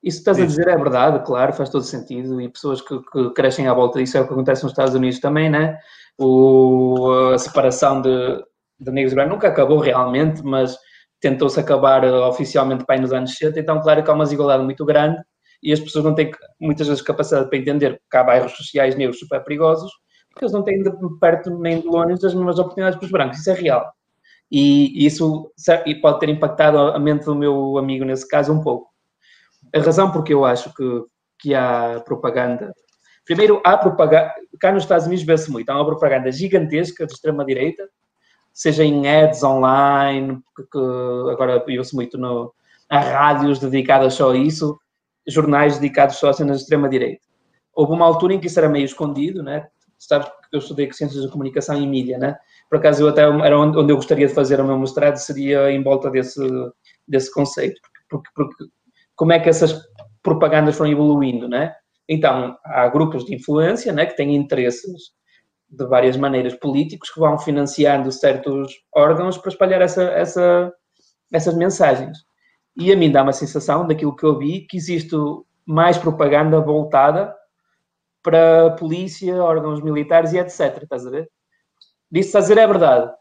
Isso 0.02 0.18
que 0.18 0.30
estás 0.30 0.40
a 0.40 0.46
dizer 0.46 0.68
é 0.68 0.76
verdade, 0.76 1.24
claro, 1.26 1.52
faz 1.52 1.68
todo 1.68 1.84
sentido, 1.84 2.40
e 2.40 2.48
pessoas 2.48 2.80
que, 2.80 2.98
que, 3.12 3.30
crescem 3.34 3.68
à 3.68 3.74
volta 3.74 3.98
disso 3.98 4.16
é 4.16 4.22
o 4.22 4.26
que 4.26 4.32
acontece 4.32 4.62
nos 4.62 4.72
Estados 4.72 4.94
Unidos 4.94 5.20
também, 5.20 5.50
né? 5.50 5.78
o, 6.20 7.32
a 7.34 7.38
separação 7.38 8.02
de, 8.02 8.44
de 8.78 8.90
negros 8.90 9.12
e 9.12 9.14
brancos 9.14 9.34
nunca 9.34 9.48
acabou 9.48 9.78
realmente, 9.78 10.42
mas 10.42 10.76
tentou-se 11.20 11.58
acabar 11.58 12.04
uh, 12.04 12.28
oficialmente 12.28 12.84
para 12.84 12.96
aí 12.96 13.00
nos 13.00 13.12
anos 13.12 13.34
60, 13.36 13.58
então 13.58 13.80
claro 13.80 14.04
que 14.04 14.10
há 14.10 14.14
uma 14.14 14.24
desigualdade 14.24 14.62
muito 14.62 14.84
grande 14.84 15.20
e 15.62 15.72
as 15.72 15.80
pessoas 15.80 16.04
não 16.04 16.14
têm 16.14 16.30
muitas 16.60 16.86
vezes 16.86 17.02
capacidade 17.02 17.48
para 17.48 17.58
entender 17.58 18.00
que 18.10 18.16
há 18.16 18.24
bairros 18.24 18.52
sociais 18.52 18.96
negros 18.96 19.18
super 19.18 19.42
perigosos, 19.42 19.90
porque 20.30 20.44
eles 20.44 20.52
não 20.52 20.62
têm 20.62 20.82
de 20.82 20.90
perto 21.20 21.50
nem 21.58 21.80
de 21.80 21.86
longe 21.86 22.14
as 22.14 22.34
mesmas 22.34 22.58
oportunidades 22.58 22.98
para 22.98 23.06
os 23.06 23.12
brancos, 23.12 23.38
isso 23.38 23.50
é 23.50 23.54
real. 23.54 23.92
E 24.50 25.06
isso 25.06 25.52
pode 26.02 26.20
ter 26.20 26.28
impactado 26.28 26.78
a 26.78 26.98
mente 26.98 27.24
do 27.24 27.36
meu 27.36 27.78
amigo 27.78 28.04
nesse 28.04 28.26
caso 28.26 28.52
um 28.52 28.62
pouco. 28.62 28.90
A 29.74 29.78
razão 29.78 30.10
porque 30.10 30.34
eu 30.34 30.44
acho 30.44 30.74
que, 30.74 31.04
que 31.38 31.54
há 31.54 32.02
propaganda 32.04 32.72
Primeiro, 33.30 33.60
há 33.64 33.76
propaganda, 33.76 34.34
cá 34.58 34.72
nos 34.72 34.82
Estados 34.82 35.06
Unidos 35.06 35.24
vê-se 35.24 35.48
muito, 35.52 35.70
há 35.70 35.76
uma 35.76 35.86
propaganda 35.86 36.32
gigantesca 36.32 37.06
de 37.06 37.12
extrema-direita, 37.12 37.88
seja 38.52 38.82
em 38.82 39.08
ads 39.08 39.44
online, 39.44 40.40
que 40.56 40.78
agora 41.30 41.62
viu-se 41.64 41.94
muito 41.94 42.18
no, 42.18 42.52
há 42.88 42.98
rádios 42.98 43.60
dedicadas 43.60 44.14
só 44.14 44.32
a 44.32 44.36
isso, 44.36 44.76
jornais 45.26 45.78
dedicados 45.78 46.16
só 46.16 46.30
a 46.30 46.32
cenas 46.32 46.58
de 46.58 46.62
extrema-direita. 46.62 47.22
Houve 47.74 47.92
uma 47.92 48.06
altura 48.06 48.34
em 48.34 48.40
que 48.40 48.46
isso 48.46 48.58
era 48.58 48.68
meio 48.68 48.84
escondido, 48.84 49.42
né? 49.42 49.66
Sabes 49.98 50.28
que 50.28 50.56
eu 50.56 50.58
estudei 50.58 50.90
Ciências 50.92 51.24
da 51.24 51.30
Comunicação 51.30 51.80
e 51.80 51.86
Mídia, 51.86 52.18
né? 52.18 52.36
Por 52.68 52.78
acaso, 52.78 53.02
eu 53.02 53.08
até 53.08 53.22
era 53.22 53.58
onde 53.58 53.92
eu 53.92 53.96
gostaria 53.96 54.26
de 54.26 54.34
fazer 54.34 54.60
o 54.60 54.64
meu 54.64 54.78
mestrado, 54.78 55.16
seria 55.16 55.70
em 55.70 55.82
volta 55.82 56.10
desse, 56.10 56.40
desse 57.06 57.32
conceito. 57.32 57.80
Porque, 58.08 58.30
porque 58.34 58.64
como 59.14 59.32
é 59.32 59.38
que 59.38 59.48
essas 59.48 59.78
propagandas 60.22 60.76
foram 60.76 60.90
evoluindo, 60.90 61.48
né? 61.48 61.74
Então, 62.08 62.56
há 62.64 62.88
grupos 62.88 63.24
de 63.24 63.34
influência 63.34 63.92
né, 63.92 64.06
que 64.06 64.16
têm 64.16 64.34
interesses 64.34 65.12
de 65.68 65.86
várias 65.86 66.16
maneiras 66.16 66.54
políticos 66.54 67.10
que 67.10 67.20
vão 67.20 67.38
financiando 67.38 68.10
certos 68.10 68.72
órgãos 68.92 69.38
para 69.38 69.50
espalhar 69.50 69.80
essa, 69.80 70.02
essa, 70.02 70.72
essas 71.32 71.54
mensagens. 71.54 72.18
E 72.80 72.90
a 72.90 72.96
mim 72.96 73.12
dá 73.12 73.22
uma 73.22 73.32
sensação, 73.34 73.86
daquilo 73.86 74.16
que 74.16 74.24
eu 74.24 74.38
vi, 74.38 74.62
que 74.62 74.78
existe 74.78 75.14
mais 75.66 75.98
propaganda 75.98 76.58
voltada 76.62 77.36
para 78.22 78.68
a 78.68 78.70
polícia, 78.70 79.44
órgãos 79.44 79.82
militares 79.82 80.32
e 80.32 80.38
etc. 80.38 80.82
Estás 80.82 81.06
a 81.06 81.10
ver? 81.10 81.30
Disso 82.10 82.38
a 82.38 82.40
dizer 82.40 82.56
é 82.56 82.66
verdade, 82.66 83.12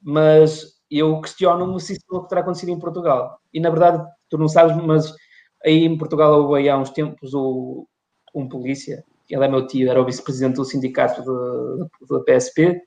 mas 0.00 0.78
eu 0.88 1.20
questiono-me 1.20 1.80
se 1.80 1.94
isso 1.94 2.04
não 2.08 2.28
terá 2.28 2.42
acontecido 2.42 2.70
em 2.70 2.78
Portugal. 2.78 3.40
E 3.52 3.58
na 3.58 3.70
verdade, 3.70 4.08
tu 4.30 4.38
não 4.38 4.46
sabes, 4.46 4.76
mas 4.76 5.12
aí 5.64 5.84
em 5.84 5.98
Portugal 5.98 6.40
houve 6.40 6.68
há 6.68 6.78
uns 6.78 6.90
tempos 6.90 7.34
o, 7.34 7.88
um 8.32 8.48
polícia, 8.48 9.04
ele 9.28 9.44
é 9.44 9.48
meu 9.48 9.66
tio, 9.66 9.90
era 9.90 10.00
o 10.00 10.04
vice-presidente 10.04 10.54
do 10.54 10.64
sindicato 10.64 11.24
da 12.08 12.20
PSP, 12.20 12.80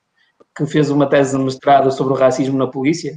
que 0.56 0.64
fez 0.64 0.88
uma 0.88 1.06
tese 1.06 1.36
de 1.36 1.44
mestrado 1.44 1.92
sobre 1.92 2.14
o 2.14 2.16
racismo 2.16 2.56
na 2.56 2.68
polícia. 2.68 3.12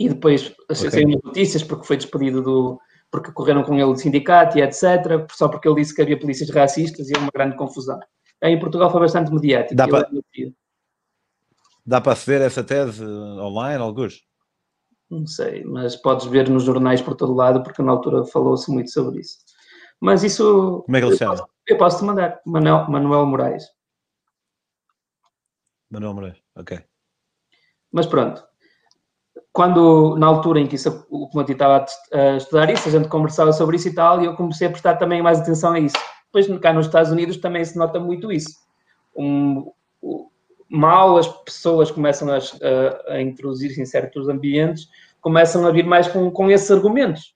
E 0.00 0.08
depois 0.08 0.50
okay. 0.62 0.90
saíram 0.90 1.20
notícias 1.22 1.62
porque 1.62 1.86
foi 1.86 1.98
despedido 1.98 2.42
do. 2.42 2.80
porque 3.10 3.30
correram 3.32 3.62
com 3.62 3.74
ele 3.74 3.84
do 3.84 3.96
sindicato 3.96 4.56
e 4.56 4.62
etc. 4.62 5.26
Só 5.30 5.46
porque 5.46 5.68
ele 5.68 5.82
disse 5.82 5.94
que 5.94 6.00
havia 6.00 6.18
polícias 6.18 6.48
racistas 6.48 7.10
e 7.10 7.12
é 7.14 7.18
uma 7.18 7.30
grande 7.30 7.54
confusão. 7.54 8.00
Aí 8.42 8.54
em 8.54 8.58
Portugal 8.58 8.90
foi 8.90 9.00
bastante 9.00 9.30
mediático. 9.30 9.74
Dá 9.74 9.86
para 9.86 10.08
Dá 11.84 12.00
para 12.00 12.12
aceder 12.12 12.40
essa 12.40 12.64
tese 12.64 13.04
online, 13.04 13.82
alguns? 13.82 14.24
Não 15.10 15.26
sei, 15.26 15.64
mas 15.64 15.96
podes 15.96 16.26
ver 16.26 16.48
nos 16.48 16.62
jornais 16.62 17.02
por 17.02 17.14
todo 17.14 17.34
lado, 17.34 17.62
porque 17.62 17.82
na 17.82 17.92
altura 17.92 18.24
falou-se 18.24 18.70
muito 18.70 18.90
sobre 18.90 19.20
isso. 19.20 19.38
Mas 20.00 20.24
isso. 20.24 20.82
Como 20.86 20.96
é 20.96 21.00
que 21.00 21.06
ele 21.08 21.16
chama? 21.16 21.46
Eu 21.66 21.76
posso 21.76 21.98
te 21.98 22.04
mandar. 22.04 22.40
Manuel, 22.46 22.88
Manuel 22.88 23.26
Moraes. 23.26 23.64
Manuel 25.90 26.14
Moraes, 26.14 26.38
ok. 26.56 26.78
Mas 27.92 28.06
pronto. 28.06 28.49
Quando, 29.52 30.16
na 30.16 30.26
altura 30.26 30.60
em 30.60 30.66
que 30.66 30.76
isso, 30.76 31.06
o 31.10 31.28
Comati 31.28 31.52
estava 31.52 31.84
a 32.12 32.36
estudar 32.36 32.70
isso, 32.70 32.88
a 32.88 32.92
gente 32.92 33.08
conversava 33.08 33.52
sobre 33.52 33.76
isso 33.76 33.88
e 33.88 33.94
tal, 33.94 34.22
e 34.22 34.26
eu 34.26 34.36
comecei 34.36 34.68
a 34.68 34.70
prestar 34.70 34.96
também 34.96 35.20
mais 35.22 35.40
atenção 35.40 35.72
a 35.72 35.80
isso. 35.80 35.96
Depois, 36.26 36.60
cá 36.60 36.72
nos 36.72 36.86
Estados 36.86 37.10
Unidos, 37.10 37.36
também 37.38 37.64
se 37.64 37.76
nota 37.76 37.98
muito 37.98 38.30
isso. 38.30 38.50
Um, 39.16 39.70
mal 40.70 41.18
as 41.18 41.26
pessoas 41.26 41.90
começam 41.90 42.28
a, 42.30 42.36
a, 42.38 43.14
a 43.14 43.20
introduzir-se 43.20 43.82
em 43.82 43.84
certos 43.84 44.28
ambientes, 44.28 44.86
começam 45.20 45.66
a 45.66 45.72
vir 45.72 45.84
mais 45.84 46.06
com, 46.06 46.30
com 46.30 46.48
esses 46.48 46.70
argumentos. 46.70 47.34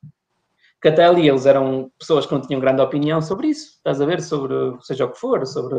Que 0.81 0.89
até 0.89 1.05
ali 1.05 1.29
eles 1.29 1.47
eram 1.47 1.91
pessoas 1.99 2.27
que 2.27 2.33
não 2.33 2.41
tinham 2.41 2.61
grande 2.61 2.81
opinião 2.81 3.21
sobre 3.21 3.49
isso, 3.49 3.71
estás 3.77 4.01
a 4.01 4.07
ver? 4.07 4.23
Sobre 4.23 4.55
seja 4.83 5.07
o 5.07 5.11
que 5.11 5.19
for, 5.19 5.45
sobre 5.47 5.79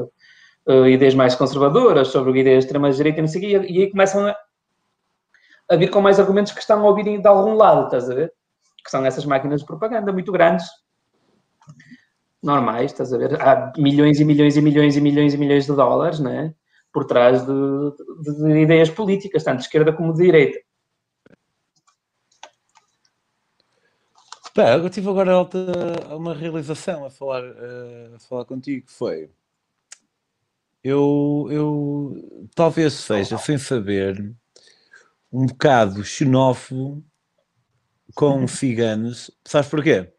uh, 0.67 0.87
ideias 0.87 1.15
mais 1.15 1.33
conservadoras, 1.35 2.09
sobre 2.09 2.37
ideias 2.39 2.63
de 2.63 2.65
extrema-direita, 2.65 3.21
não 3.21 3.27
sei 3.27 3.39
o 3.39 3.61
quê, 3.61 3.67
e 3.71 3.81
aí 3.83 3.89
começam 3.89 4.27
a, 4.27 4.35
a 5.69 5.75
vir 5.75 5.89
com 5.89 6.01
mais 6.01 6.19
argumentos 6.19 6.51
que 6.51 6.59
estão 6.59 6.79
a 6.81 6.89
ouvir 6.89 7.19
de 7.19 7.27
algum 7.27 7.55
lado, 7.55 7.85
estás 7.85 8.09
a 8.09 8.15
ver? 8.15 8.33
Que 8.83 8.91
são 8.91 9.05
essas 9.05 9.25
máquinas 9.25 9.61
de 9.61 9.65
propaganda 9.65 10.11
muito 10.11 10.31
grandes, 10.31 10.65
normais, 12.41 12.91
estás 12.91 13.11
a 13.11 13.17
ver? 13.17 13.41
Há 13.41 13.73
milhões 13.77 14.19
e 14.19 14.25
milhões 14.25 14.55
e 14.55 14.61
milhões 14.61 14.95
e 14.95 15.01
milhões 15.01 15.33
e 15.33 15.37
milhões 15.37 15.65
de 15.65 15.73
dólares, 15.73 16.19
né? 16.19 16.53
Por 16.93 17.05
trás 17.05 17.45
de, 17.45 17.53
de, 18.21 18.43
de 18.43 18.59
ideias 18.59 18.89
políticas, 18.89 19.43
tanto 19.43 19.57
de 19.57 19.63
esquerda 19.63 19.91
como 19.91 20.13
de 20.13 20.23
direita. 20.23 20.59
Pá, 24.53 24.77
eu 24.77 24.89
tive 24.89 25.09
agora 25.09 25.33
alta, 25.33 25.57
uma 26.15 26.33
realização 26.33 27.03
a 27.03 27.09
falar, 27.09 27.43
a 27.43 28.19
falar 28.19 28.45
contigo, 28.45 28.85
que 28.85 28.91
foi... 28.91 29.29
Eu, 30.81 31.47
eu 31.49 32.47
talvez 32.53 32.93
seja, 32.93 33.39
sem 33.39 33.57
saber, 33.57 34.33
um 35.35 35.47
bocado 35.47 36.01
xenófobo 36.01 37.03
com 38.15 38.47
ciganos. 38.47 39.29
Sabes 39.43 39.69
porquê? 39.69 40.09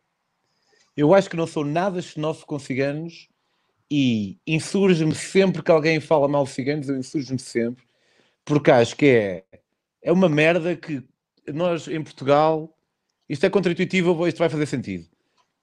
Eu 0.94 1.14
acho 1.14 1.30
que 1.30 1.36
não 1.36 1.46
sou 1.46 1.64
nada 1.64 2.02
xenófobo 2.02 2.46
com 2.46 2.58
ciganos 2.58 3.26
e 3.90 4.38
insurge-me 4.46 5.14
sempre 5.14 5.62
que 5.62 5.70
alguém 5.70 6.00
fala 6.00 6.28
mal 6.28 6.44
de 6.44 6.50
ciganos, 6.50 6.88
eu 6.88 6.98
insurge-me 6.98 7.38
sempre, 7.38 7.82
porque 8.44 8.70
acho 8.70 8.94
que 8.94 9.06
é, 9.06 9.44
é 10.02 10.12
uma 10.12 10.28
merda 10.28 10.76
que 10.76 11.02
nós 11.50 11.88
em 11.88 12.02
Portugal, 12.02 12.76
isto 13.26 13.46
é 13.46 13.50
contra-intuitivo, 13.50 14.28
isto 14.28 14.38
vai 14.38 14.50
fazer 14.50 14.66
sentido. 14.66 15.06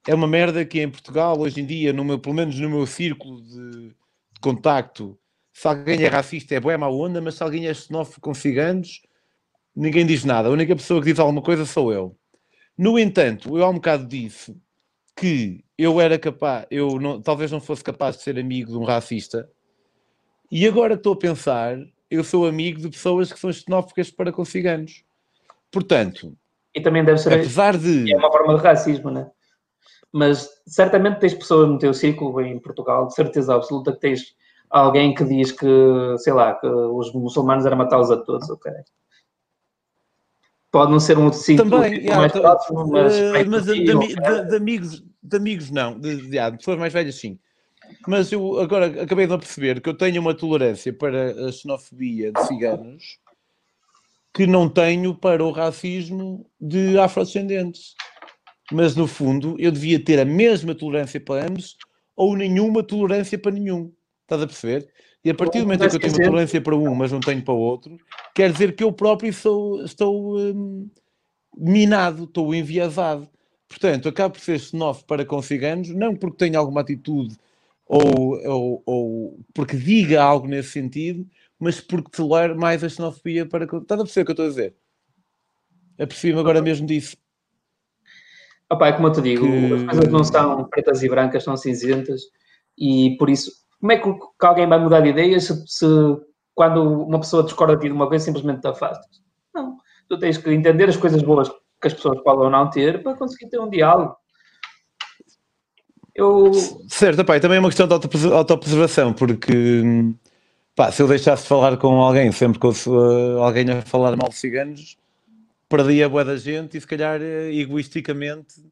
É 0.08 0.14
uma 0.14 0.26
merda 0.26 0.64
que 0.64 0.80
em 0.80 0.90
Portugal, 0.90 1.38
hoje 1.38 1.60
em 1.60 1.66
dia, 1.66 1.92
no 1.92 2.04
meu, 2.04 2.18
pelo 2.18 2.34
menos 2.34 2.58
no 2.58 2.68
meu 2.68 2.86
círculo 2.86 3.40
de, 3.40 3.88
de 3.88 4.40
contacto, 4.40 5.16
se 5.52 5.68
alguém 5.68 6.02
é 6.02 6.08
racista 6.08 6.56
é 6.56 6.60
boa, 6.60 6.74
é 6.74 6.76
má 6.76 6.88
onda, 6.88 7.20
mas 7.20 7.36
se 7.36 7.42
alguém 7.42 7.68
é 7.68 7.74
xenófobo 7.74 8.20
com 8.20 8.34
ciganos, 8.34 9.00
ninguém 9.74 10.06
diz 10.06 10.24
nada. 10.24 10.48
A 10.48 10.52
única 10.52 10.74
pessoa 10.74 11.00
que 11.00 11.10
diz 11.10 11.18
alguma 11.18 11.42
coisa 11.42 11.64
sou 11.64 11.92
eu. 11.92 12.16
No 12.76 12.98
entanto, 12.98 13.56
eu 13.56 13.64
há 13.64 13.68
um 13.68 13.74
bocado 13.74 14.06
disse 14.06 14.56
que 15.16 15.64
eu 15.78 16.00
era 16.00 16.18
capaz, 16.18 16.66
eu 16.70 16.98
não, 17.00 17.20
talvez 17.20 17.50
não 17.50 17.60
fosse 17.60 17.84
capaz 17.84 18.16
de 18.16 18.22
ser 18.22 18.38
amigo 18.38 18.70
de 18.70 18.76
um 18.76 18.84
racista, 18.84 19.48
e 20.50 20.66
agora 20.66 20.94
estou 20.94 21.14
a 21.14 21.18
pensar, 21.18 21.76
eu 22.10 22.22
sou 22.22 22.46
amigo 22.46 22.80
de 22.80 22.88
pessoas 22.88 23.32
que 23.32 23.38
são 23.38 23.52
xenófobas 23.52 24.10
para 24.10 24.32
com 24.32 24.44
ciganos. 24.44 25.04
Portanto, 25.70 26.36
e 26.74 26.80
também 26.80 27.04
deve 27.04 27.18
ser 27.18 27.32
apesar 27.32 27.76
de... 27.78 28.12
é 28.12 28.16
uma 28.16 28.30
forma 28.30 28.56
de 28.56 28.62
racismo, 28.62 29.10
né? 29.10 29.30
Mas 30.12 30.48
certamente 30.66 31.20
tens 31.20 31.34
pessoas 31.34 31.68
no 31.68 31.78
teu 31.78 31.94
círculo 31.94 32.40
em 32.40 32.58
Portugal, 32.58 33.06
de 33.06 33.14
certeza 33.14 33.54
absoluta 33.54 33.92
que 33.92 34.00
tens 34.00 34.36
alguém 34.70 35.14
que 35.14 35.24
diz 35.24 35.52
que, 35.52 35.66
sei 36.18 36.32
lá, 36.32 36.54
que 36.54 36.66
os 36.66 37.12
muçulmanos 37.12 37.66
eram 37.66 37.76
matá-los 37.76 38.10
a 38.10 38.16
todos, 38.16 38.48
ok? 38.50 38.72
Pode 40.74 40.90
não 40.90 40.98
ser 40.98 41.16
um 41.16 41.32
sítio 41.32 41.70
Também, 41.70 42.00
yeah, 42.00 42.16
mais 42.16 42.32
próximo, 42.32 42.84
mas, 42.88 43.16
uh, 43.16 43.48
mas 43.48 43.64
de, 43.64 43.84
de, 43.84 43.94
de, 43.94 44.48
de, 44.48 44.56
amigos, 44.56 45.04
de 45.22 45.36
amigos 45.36 45.70
não, 45.70 45.96
de, 46.00 46.16
de, 46.16 46.30
de 46.30 46.56
pessoas 46.56 46.76
mais 46.76 46.92
velhas 46.92 47.14
sim. 47.14 47.38
Mas 48.08 48.32
eu 48.32 48.58
agora 48.58 48.86
acabei 49.04 49.28
de 49.28 49.38
perceber 49.38 49.80
que 49.80 49.88
eu 49.88 49.94
tenho 49.94 50.20
uma 50.20 50.34
tolerância 50.34 50.92
para 50.92 51.30
a 51.46 51.52
xenofobia 51.52 52.32
de 52.32 52.46
ciganos 52.48 53.20
que 54.34 54.48
não 54.48 54.68
tenho 54.68 55.14
para 55.14 55.44
o 55.44 55.52
racismo 55.52 56.44
de 56.60 56.98
afrodescendentes. 56.98 57.94
Mas 58.72 58.96
no 58.96 59.06
fundo 59.06 59.54
eu 59.60 59.70
devia 59.70 60.04
ter 60.04 60.18
a 60.18 60.24
mesma 60.24 60.74
tolerância 60.74 61.20
para 61.20 61.46
ambos 61.46 61.76
ou 62.16 62.36
nenhuma 62.36 62.82
tolerância 62.82 63.38
para 63.38 63.52
nenhum. 63.52 63.92
Estás 64.22 64.42
a 64.42 64.46
perceber? 64.48 64.90
E 65.24 65.30
a 65.30 65.34
partir 65.34 65.60
do 65.60 65.64
momento 65.64 65.84
em 65.84 65.88
que 65.88 65.96
eu 65.96 66.00
tenho 66.00 66.12
uma 66.12 66.24
tolerância 66.24 66.60
para 66.60 66.76
um, 66.76 66.94
mas 66.94 67.10
não 67.10 67.20
tenho 67.20 67.42
para 67.42 67.54
o 67.54 67.58
outro, 67.58 67.96
quer 68.34 68.52
dizer 68.52 68.76
que 68.76 68.84
eu 68.84 68.92
próprio 68.92 69.32
sou, 69.32 69.82
estou 69.82 70.38
hum, 70.38 70.90
minado, 71.56 72.24
estou 72.24 72.54
enviesado. 72.54 73.26
Portanto, 73.66 74.08
acabo 74.08 74.34
por 74.34 74.40
ser 74.40 74.60
xenófobo 74.60 75.06
para 75.06 75.24
com 75.24 75.40
ciganos, 75.40 75.88
não 75.88 76.14
porque 76.14 76.36
tenha 76.36 76.58
alguma 76.58 76.82
atitude 76.82 77.36
ou, 77.86 78.38
ou, 78.46 78.82
ou 78.84 79.40
porque 79.54 79.76
diga 79.76 80.22
algo 80.22 80.46
nesse 80.46 80.70
sentido, 80.70 81.26
mas 81.58 81.80
porque 81.80 82.10
tolero 82.10 82.58
mais 82.58 82.84
a 82.84 82.88
xenofobia 82.88 83.46
para 83.46 83.66
com. 83.66 83.78
Estás 83.78 84.00
a 84.00 84.04
perceber 84.04 84.22
o 84.22 84.24
que 84.26 84.30
eu 84.30 84.34
estou 84.34 84.46
a 84.46 84.48
dizer? 84.50 84.76
Apercebi-me 85.98 86.40
agora 86.40 86.60
mesmo 86.60 86.86
disso. 86.86 87.16
Opa, 88.70 88.88
é 88.88 88.92
como 88.92 89.08
eu 89.08 89.12
te 89.12 89.22
digo, 89.22 89.46
que... 89.46 89.74
as 89.88 89.96
coisas 89.96 90.12
não 90.12 90.24
são 90.24 90.64
pretas 90.64 91.02
e 91.02 91.08
brancas, 91.08 91.44
são 91.44 91.56
cinzentas, 91.56 92.22
e 92.76 93.16
por 93.18 93.30
isso 93.30 93.63
como 93.84 93.92
é 93.92 93.98
que, 93.98 94.10
que 94.14 94.46
alguém 94.46 94.66
vai 94.66 94.78
mudar 94.78 95.00
de 95.00 95.10
ideia 95.10 95.38
se, 95.38 95.62
se, 95.66 95.84
quando 96.54 97.04
uma 97.04 97.20
pessoa 97.20 97.42
discorda 97.42 97.76
de 97.76 97.82
ti 97.82 97.88
de 97.88 97.92
uma 97.92 98.08
coisa 98.08 98.24
simplesmente 98.24 98.62
te 98.62 98.66
afastas? 98.66 99.20
Não. 99.54 99.76
Tu 100.08 100.18
tens 100.18 100.38
que 100.38 100.50
entender 100.50 100.88
as 100.88 100.96
coisas 100.96 101.20
boas 101.20 101.50
que 101.50 101.88
as 101.88 101.92
pessoas 101.92 102.18
podem 102.22 102.44
ou 102.44 102.50
não 102.50 102.70
ter 102.70 103.02
para 103.02 103.14
conseguir 103.14 103.50
ter 103.50 103.60
um 103.60 103.68
diálogo. 103.68 104.16
Eu... 106.14 106.50
Certo, 106.88 107.26
pai, 107.26 107.40
também 107.40 107.58
é 107.58 107.60
uma 107.60 107.68
questão 107.68 107.86
de 107.86 107.92
autopreservação, 108.32 109.12
porque 109.12 109.52
pá, 110.74 110.90
se 110.90 111.02
eu 111.02 111.06
deixasse 111.06 111.42
de 111.42 111.48
falar 111.50 111.76
com 111.76 112.00
alguém 112.00 112.32
sempre 112.32 112.58
que 112.58 112.66
ouço 112.66 112.90
uh, 112.90 113.42
alguém 113.42 113.68
a 113.68 113.82
falar 113.82 114.16
mal 114.16 114.30
de 114.30 114.36
ciganos, 114.36 114.96
perdia 115.68 116.06
a 116.06 116.08
boa 116.08 116.24
da 116.24 116.38
gente 116.38 116.78
e 116.78 116.80
se 116.80 116.86
calhar 116.86 117.20
uh, 117.20 117.50
egoisticamente, 117.52 118.64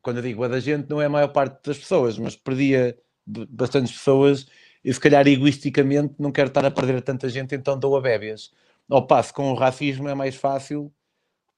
quando 0.00 0.16
eu 0.16 0.22
digo 0.22 0.38
boa 0.38 0.48
da 0.48 0.60
gente, 0.60 0.88
não 0.88 1.02
é 1.02 1.04
a 1.04 1.10
maior 1.10 1.28
parte 1.28 1.62
das 1.62 1.76
pessoas, 1.76 2.18
mas 2.18 2.34
perdia 2.34 2.96
bastantes 3.26 3.92
pessoas 3.92 4.46
e 4.84 4.92
se 4.92 5.00
calhar 5.00 5.26
egoisticamente 5.26 6.14
não 6.18 6.30
quero 6.30 6.48
estar 6.48 6.64
a 6.64 6.70
perder 6.70 7.02
tanta 7.02 7.28
gente, 7.28 7.54
então 7.54 7.78
dou 7.78 7.96
a 7.96 8.00
bébias. 8.00 8.52
Ao 8.88 9.06
passo 9.06 9.34
com 9.34 9.50
o 9.50 9.54
racismo 9.54 10.08
é 10.08 10.14
mais 10.14 10.36
fácil 10.36 10.92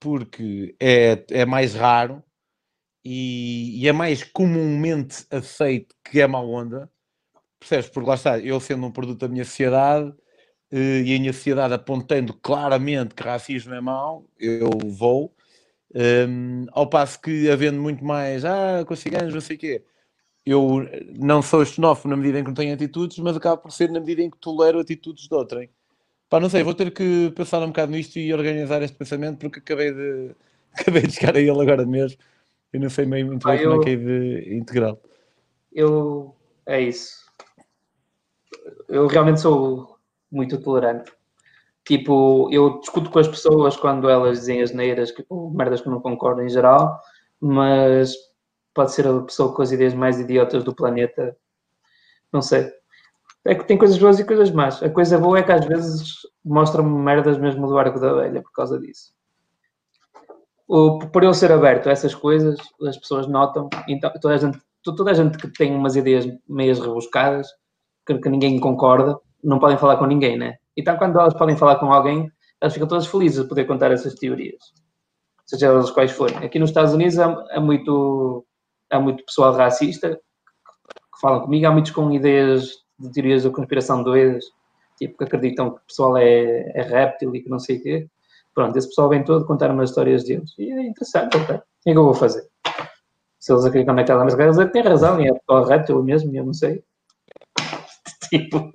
porque 0.01 0.75
é, 0.81 1.25
é 1.31 1.45
mais 1.45 1.75
raro 1.75 2.23
e, 3.05 3.83
e 3.83 3.89
é 3.89 3.93
mais 3.93 4.23
comumente 4.25 5.27
aceito 5.31 5.95
que 6.05 6.21
é 6.21 6.27
má 6.27 6.41
onda. 6.41 6.91
Percebes? 7.59 7.89
Porque 7.89 8.09
lá 8.09 8.15
está, 8.15 8.39
eu 8.39 8.61
sendo 8.61 8.87
um 8.87 8.93
produto 8.93 9.21
da 9.21 9.29
minha 9.29 9.45
sociedade 9.45 10.15
eh, 10.71 11.03
e 11.03 11.17
a 11.17 11.19
minha 11.19 11.33
sociedade 11.33 11.75
apontando 11.75 12.35
claramente 12.35 13.15
que 13.15 13.23
racismo 13.23 13.75
é 13.75 13.81
mau, 13.81 14.27
eu 14.39 14.71
vou. 14.87 15.35
Um, 15.95 16.67
ao 16.73 16.89
passo 16.89 17.21
que 17.21 17.51
havendo 17.51 17.81
muito 17.81 18.05
mais, 18.05 18.45
ah, 18.45 18.85
com 18.87 18.95
ciganos, 18.95 19.33
não 19.35 19.41
sei 19.41 19.57
o 19.57 19.59
quê, 19.59 19.85
eu 20.51 20.89
não 21.19 21.43
sou 21.43 21.65
xenófobo 21.65 22.09
na 22.09 22.17
medida 22.17 22.39
em 22.39 22.43
que 22.43 22.49
não 22.49 22.55
tenho 22.55 22.73
atitudes, 22.73 23.19
mas 23.19 23.37
acabo 23.37 23.63
por 23.63 23.71
ser 23.71 23.91
na 23.91 24.01
medida 24.01 24.23
em 24.23 24.31
que 24.31 24.39
tolero 24.39 24.81
atitudes 24.81 25.29
de 25.29 25.35
outrem. 25.35 25.69
Pá, 26.29 26.41
não 26.41 26.49
sei, 26.49 26.63
vou 26.63 26.75
ter 26.75 26.91
que 26.91 27.31
pensar 27.35 27.63
um 27.63 27.69
bocado 27.69 27.93
nisto 27.93 28.19
e 28.19 28.33
organizar 28.33 28.83
este 28.83 28.97
pensamento 28.97 29.39
porque 29.39 29.59
acabei 29.59 29.93
de, 29.93 30.31
acabei 30.73 31.03
de 31.03 31.13
chegar 31.13 31.37
a 31.37 31.41
ele 31.41 31.51
agora 31.51 31.85
mesmo. 31.85 32.19
Eu 32.73 32.81
não 32.81 32.91
sei 32.91 33.07
meio 33.07 33.27
muito 33.27 33.47
bem 33.47 33.63
como 33.63 33.81
é 33.81 33.85
que 33.85 33.91
é 33.91 33.97
de 33.97 34.57
integral. 34.57 35.01
Eu, 35.73 36.35
é 36.67 36.81
isso. 36.81 37.27
Eu 38.89 39.07
realmente 39.07 39.41
sou 39.41 39.99
muito 40.31 40.59
tolerante. 40.61 41.11
Tipo, 41.85 42.51
eu 42.53 42.81
discuto 42.81 43.11
com 43.11 43.19
as 43.19 43.29
pessoas 43.29 43.77
quando 43.77 44.11
elas 44.11 44.41
dizem 44.41 44.61
as 44.61 44.73
neiras, 44.73 45.11
tipo, 45.11 45.51
merdas 45.51 45.81
que 45.81 45.89
não 45.89 46.01
concordo 46.01 46.43
em 46.43 46.49
geral, 46.49 47.01
mas 47.41 48.15
pode 48.75 48.93
ser 48.93 49.07
a 49.07 49.21
pessoa 49.21 49.55
com 49.55 49.63
as 49.63 49.73
ideias 49.73 49.95
mais 49.95 50.19
idiotas 50.21 50.65
do 50.65 50.75
planeta. 50.75 51.37
Não 52.33 52.43
sei. 52.43 52.71
É 53.45 53.55
que 53.55 53.65
tem 53.65 53.79
coisas 53.79 53.99
boas 53.99 54.19
e 54.19 54.25
coisas 54.25 54.51
más. 54.51 54.83
A 54.83 54.91
coisa 54.91 55.19
boa 55.19 55.39
é 55.39 55.43
que 55.43 55.53
às 55.53 55.65
vezes 55.65 56.17
mostra-me 56.45 56.91
merdas 56.91 57.39
mesmo 57.39 57.67
do 57.67 57.79
arco 57.79 57.99
da 57.99 58.13
velha 58.13 58.43
por 58.43 58.53
causa 58.53 58.79
disso. 58.79 59.13
O, 60.67 60.99
por 60.99 61.25
eu 61.25 61.33
ser 61.33 61.51
aberto 61.51 61.89
a 61.89 61.93
essas 61.93 62.15
coisas, 62.15 62.59
as 62.87 62.99
pessoas 62.99 63.27
notam. 63.27 63.71
Então, 63.89 64.13
toda 64.21 64.35
a 64.35 64.39
gente, 64.39 64.59
toda 64.83 65.11
a 65.11 65.15
gente 65.15 65.39
que 65.39 65.49
tem 65.49 65.75
umas 65.75 65.97
ideias 65.97 66.27
meias 66.47 66.79
rebuscadas, 66.79 67.49
que, 68.07 68.19
que 68.19 68.29
ninguém 68.29 68.61
concorda, 68.61 69.19
não 69.43 69.59
podem 69.59 69.79
falar 69.79 69.97
com 69.97 70.05
ninguém, 70.05 70.37
né? 70.37 70.57
Então, 70.77 70.97
quando 70.97 71.19
elas 71.19 71.35
podem 71.35 71.57
falar 71.57 71.77
com 71.77 71.93
alguém, 71.93 72.31
elas 72.61 72.75
ficam 72.75 72.89
todas 72.89 73.07
felizes 73.07 73.43
de 73.43 73.49
poder 73.49 73.65
contar 73.65 73.91
essas 73.93 74.15
teorias, 74.15 74.63
seja 75.47 75.67
elas 75.67 75.91
quais 75.91 76.11
forem. 76.11 76.37
Aqui 76.39 76.59
nos 76.59 76.71
Estados 76.71 76.93
Unidos 76.93 77.19
é, 77.19 77.37
é 77.51 77.61
muito 77.61 78.45
há 78.91 79.01
muito 79.01 79.25
pessoal 79.25 79.53
racista 79.53 80.15
que 80.15 81.21
fala 81.21 81.41
comigo, 81.41 81.67
há 81.67 81.71
muitos 81.71 81.93
com 81.93 82.11
ideias 82.13 82.71
de 82.99 83.13
teorias 83.13 83.45
da 83.45 83.51
conspiração 83.51 84.03
doidas, 84.03 84.45
tipo 84.97 85.17
que 85.17 85.25
acreditam 85.25 85.71
que 85.71 85.77
o 85.77 85.87
pessoal 85.87 86.17
é, 86.17 86.73
é 86.75 86.83
réptil 86.83 87.35
e 87.35 87.43
que 87.43 87.49
não 87.49 87.59
sei 87.59 87.77
o 87.79 87.83
quê. 87.83 88.09
Pronto, 88.55 88.77
esse 88.77 88.89
pessoal 88.89 89.09
vem 89.09 89.23
todo 89.23 89.47
contar 89.47 89.71
umas 89.71 89.91
histórias 89.91 90.25
deles. 90.25 90.53
E 90.59 90.71
é 90.71 90.83
interessante, 90.83 91.37
ok. 91.37 91.57
O 91.57 91.61
que 91.83 91.91
é 91.91 91.93
que 91.93 91.99
eu 91.99 92.05
vou 92.05 92.15
fazer? 92.15 92.45
Se 93.39 93.53
eles 93.53 93.65
acreditam 93.65 93.95
naquela, 93.95 94.25
mas 94.25 94.37
eles 94.37 94.73
têm 94.73 94.83
razão, 94.83 95.21
e 95.21 95.29
é 95.29 95.33
correto 95.47 95.93
eu 95.93 96.03
mesmo, 96.03 96.35
eu 96.35 96.45
não 96.45 96.53
sei. 96.53 96.83
tipo, 98.29 98.73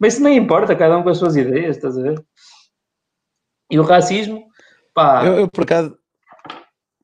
mas 0.00 0.14
isso 0.14 0.22
nem 0.22 0.38
importa, 0.38 0.76
cada 0.76 0.96
um 0.96 1.02
com 1.02 1.08
as 1.08 1.18
suas 1.18 1.34
ideias, 1.34 1.76
estás 1.76 1.98
a 1.98 2.02
ver? 2.02 2.24
E 3.70 3.78
o 3.80 3.82
racismo, 3.82 4.46
pá. 4.94 5.24
Eu, 5.26 5.40
eu 5.40 5.48
por 5.48 5.64
acaso. 5.64 5.98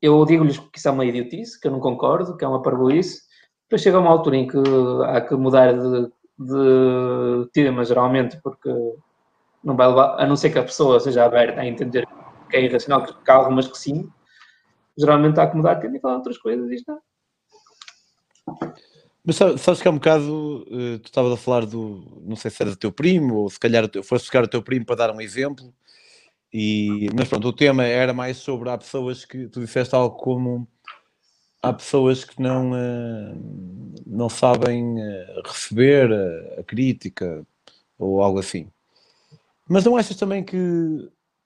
Eu 0.02 0.24
digo-lhes 0.26 0.58
que 0.58 0.78
isso 0.78 0.88
é 0.88 0.90
uma 0.90 1.04
idiotice, 1.04 1.60
que 1.60 1.68
eu 1.68 1.72
não 1.72 1.78
concordo, 1.78 2.36
que 2.36 2.44
é 2.44 2.48
uma 2.48 2.60
parboice. 2.60 3.22
Depois 3.62 3.82
chega 3.82 4.00
uma 4.00 4.10
altura 4.10 4.36
em 4.36 4.48
que 4.48 4.58
há 5.06 5.20
que 5.20 5.34
mudar 5.36 5.72
de, 5.72 6.10
de 6.38 7.50
tema, 7.52 7.84
geralmente, 7.84 8.38
porque 8.42 8.68
não 9.62 9.76
vai 9.76 9.86
levar, 9.86 10.20
a 10.20 10.26
não 10.26 10.34
ser 10.34 10.50
que 10.50 10.58
a 10.58 10.64
pessoa 10.64 10.98
seja 10.98 11.24
aberta 11.24 11.60
a 11.60 11.66
entender 11.66 12.06
que 12.50 12.56
é 12.56 12.64
irracional, 12.64 13.04
que 13.04 13.30
há 13.30 13.34
algumas 13.34 13.68
que 13.68 13.78
sim, 13.78 14.10
geralmente 14.98 15.38
há 15.38 15.46
que 15.46 15.56
mudar 15.56 15.74
de 15.74 15.82
tema 15.82 15.96
e 15.96 16.00
falar 16.00 16.16
outras 16.16 16.36
coisas 16.36 16.68
e 16.70 16.74
está. 16.74 16.98
Mas 19.24 19.36
sabes 19.36 19.80
que 19.80 19.86
há 19.86 19.90
um 19.90 19.94
bocado, 19.94 20.66
uh, 20.68 20.98
tu 20.98 21.06
estavas 21.06 21.32
a 21.32 21.36
falar 21.36 21.64
do, 21.64 22.20
não 22.22 22.34
sei 22.34 22.50
se 22.50 22.60
era 22.60 22.72
do 22.72 22.76
teu 22.76 22.90
primo, 22.90 23.36
ou 23.36 23.48
se 23.48 23.58
calhar 23.58 23.88
foste 24.02 24.24
buscar 24.24 24.42
o 24.42 24.48
teu 24.48 24.60
primo 24.60 24.84
para 24.84 24.96
dar 24.96 25.14
um 25.14 25.20
exemplo, 25.20 25.72
e, 26.52 27.08
mas 27.16 27.28
pronto, 27.28 27.48
o 27.48 27.52
tema 27.52 27.84
era 27.84 28.12
mais 28.12 28.36
sobre 28.36 28.68
há 28.68 28.76
pessoas 28.76 29.24
que, 29.24 29.48
tu 29.48 29.60
disseste 29.60 29.94
algo 29.94 30.16
como, 30.16 30.68
há 31.62 31.72
pessoas 31.72 32.24
que 32.24 32.40
não, 32.42 32.72
uh, 32.72 34.02
não 34.06 34.28
sabem 34.28 34.98
uh, 34.98 35.42
receber 35.46 36.12
a, 36.58 36.62
crítica, 36.64 37.46
ou 37.98 38.22
algo 38.22 38.38
assim. 38.38 38.68
Mas 39.66 39.84
não 39.84 39.96
achas 39.96 40.16
também 40.16 40.44
que, 40.44 40.56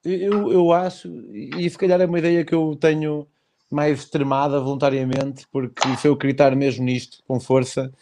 eu, 0.04 0.52
eu 0.52 0.72
acho, 0.72 1.08
e 1.32 1.68
se 1.70 1.78
calhar 1.78 2.00
é 2.00 2.06
uma 2.06 2.18
ideia 2.18 2.44
que 2.44 2.54
eu 2.54 2.76
tenho 2.80 3.28
mais 3.70 4.00
extremada 4.00 4.60
voluntariamente, 4.60 5.46
porque 5.52 5.96
se 5.96 6.08
eu 6.08 6.14
acreditar 6.14 6.54
mesmo 6.56 6.84
nisto 6.84 7.22
com 7.28 7.38
força, 7.38 7.92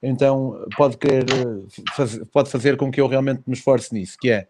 então 0.00 0.64
pode 0.76 0.96
querer 0.96 1.24
fazer, 1.94 2.24
pode 2.26 2.50
fazer 2.50 2.76
com 2.76 2.90
que 2.90 3.00
eu 3.00 3.06
realmente 3.06 3.42
me 3.46 3.54
esforce 3.54 3.94
nisso, 3.94 4.16
que 4.20 4.30
é 4.30 4.48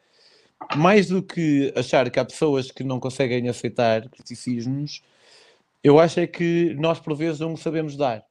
mais 0.77 1.09
do 1.09 1.23
que 1.23 1.73
achar 1.77 2.11
que 2.11 2.19
há 2.19 2.24
pessoas 2.24 2.70
que 2.70 2.85
não 2.85 3.01
conseguem 3.01 3.49
aceitar 3.49 4.09
criticismos, 4.09 5.03
eu 5.82 5.99
acho 5.99 6.20
é 6.20 6.27
que 6.27 6.74
nós 6.78 7.01
por 7.01 7.15
vezes 7.16 7.40
não 7.40 7.57
sabemos 7.57 7.97
dar. 7.97 8.24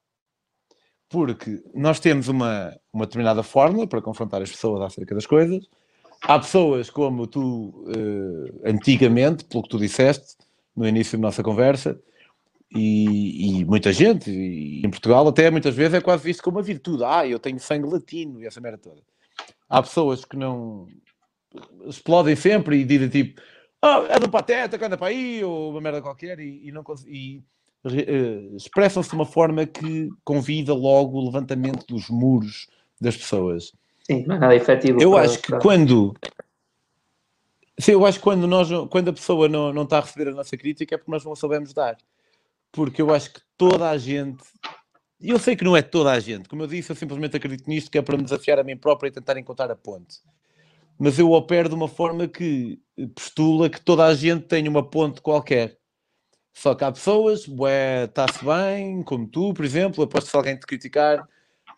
Porque 1.10 1.62
nós 1.74 2.00
temos 2.00 2.28
uma, 2.28 2.76
uma 2.94 3.06
determinada 3.06 3.44
fórmula 3.44 3.86
para 3.86 4.02
confrontar 4.02 4.42
as 4.42 4.50
pessoas 4.50 4.82
acerca 4.82 5.14
das 5.14 5.26
coisas. 5.26 5.68
Há 6.22 6.40
pessoas 6.40 6.90
como 6.90 7.28
tu, 7.28 7.70
uh, 7.88 8.62
antigamente, 8.64 9.44
pelo 9.44 9.64
que 9.64 9.70
tu 9.70 9.78
disseste 9.78 10.38
no 10.76 10.88
início 10.88 11.18
da 11.18 11.24
nossa 11.24 11.44
conversa, 11.44 12.00
e, 12.74 13.60
e, 13.60 13.66
muita 13.66 13.92
gente, 13.92 14.32
e 14.32 14.82
em 14.86 14.90
Portugal 14.90 15.28
até 15.28 15.52
muitas 15.52 15.76
vezes 15.76 15.96
é 15.96 16.02
quase 16.02 16.24
visto 16.24 16.42
como 16.42 16.58
uma 16.58 16.64
virtude. 16.64 17.04
Ah, 17.04 17.28
eu 17.28 17.38
tenho 17.38 17.60
sangue 17.60 17.90
latino 17.90 18.42
e 18.42 18.46
essa 18.46 18.62
merda 18.62 18.78
toda. 18.78 19.02
Há 19.68 19.82
pessoas 19.82 20.24
que 20.24 20.38
não 20.38 20.88
explodem 21.86 22.36
sempre 22.36 22.78
e 22.78 22.86
dizem 22.86 23.10
tipo 23.10 23.42
oh, 23.82 24.06
é 24.08 24.20
do 24.20 24.30
pateta 24.30 24.78
que 24.78 24.86
anda 24.86 24.98
para 24.98 25.08
aí 25.08 25.44
ou 25.44 25.72
uma 25.72 25.82
merda 25.82 26.02
qualquer 26.02 26.40
e, 26.40 26.68
e 26.68 26.72
não 26.72 26.84
e, 27.08 27.44
uh, 27.86 28.56
expressam-se 28.56 29.10
de 29.10 29.16
uma 29.16 29.26
forma 29.26 29.66
que 29.66 30.10
convida 30.24 30.74
logo 30.74 31.18
o 31.18 31.26
levantamento 31.26 31.86
dos 31.88 32.10
muros 32.10 32.68
das 33.00 33.18
pessoas. 33.18 33.74
Sim, 34.04 34.26
não 34.26 34.36
é 34.36 34.40
nada 34.40 34.56
efetivo. 34.56 35.02
Eu 35.02 35.18
acho 35.18 35.42
que 35.42 35.58
quando 35.60 36.14
Sim, 37.80 37.94
eu 37.94 38.06
acho 38.06 38.20
que 38.20 38.24
quando, 38.24 38.46
nós, 38.46 38.70
quando 38.90 39.10
a 39.10 39.14
pessoa 39.14 39.50
não, 39.50 39.74
não 39.74 39.84
está 39.84 39.98
a 39.98 40.02
receber 40.02 40.30
a 40.30 40.36
nossa 40.36 40.56
crítica 40.56 40.94
é 40.94 40.98
porque 40.98 41.12
nós 41.12 41.26
não 41.26 41.36
sabemos 41.36 41.74
dar 41.74 41.98
porque 42.72 43.02
eu 43.02 43.14
acho 43.14 43.34
que 43.34 43.42
toda 43.58 43.90
a 43.90 43.98
gente, 43.98 44.44
e 45.20 45.30
eu 45.30 45.38
sei 45.38 45.56
que 45.56 45.64
não 45.64 45.76
é 45.76 45.82
toda 45.82 46.12
a 46.12 46.20
gente, 46.20 46.48
como 46.48 46.64
eu 46.64 46.68
disse, 46.68 46.92
eu 46.92 46.96
simplesmente 46.96 47.36
acredito 47.36 47.68
nisto, 47.68 47.92
que 47.92 47.98
é 47.98 48.02
para 48.02 48.18
me 48.18 48.24
desafiar 48.24 48.60
a 48.60 48.64
mim 48.64 48.78
próprio 48.78 49.10
e 49.10 49.12
tentar 49.12 49.38
encontrar 49.38 49.70
a 49.70 49.76
ponte. 49.76 50.20
Mas 50.98 51.18
eu 51.18 51.32
opero 51.32 51.70
de 51.70 51.76
uma 51.76 51.88
forma 51.88 52.28
que 52.28 52.80
postula 53.16 53.70
que 53.70 53.82
toda 53.82 54.06
a 54.06 54.14
gente 54.14 54.46
tem 54.46 54.68
uma 54.68 54.88
ponte 54.88 55.22
qualquer. 55.22 55.78
Só 56.54 56.76
que 56.76 56.84
há 56.84 56.92
pessoas, 56.92 57.48
está-se 58.06 58.46
bem, 58.46 59.02
como 59.04 59.28
tu, 59.28 59.54
por 59.54 59.66
exemplo, 59.66 60.04
aposto 60.04 60.26
que 60.26 60.32
se 60.32 60.38
alguém 60.38 60.58
te 60.58 60.68
criticar, 60.68 61.28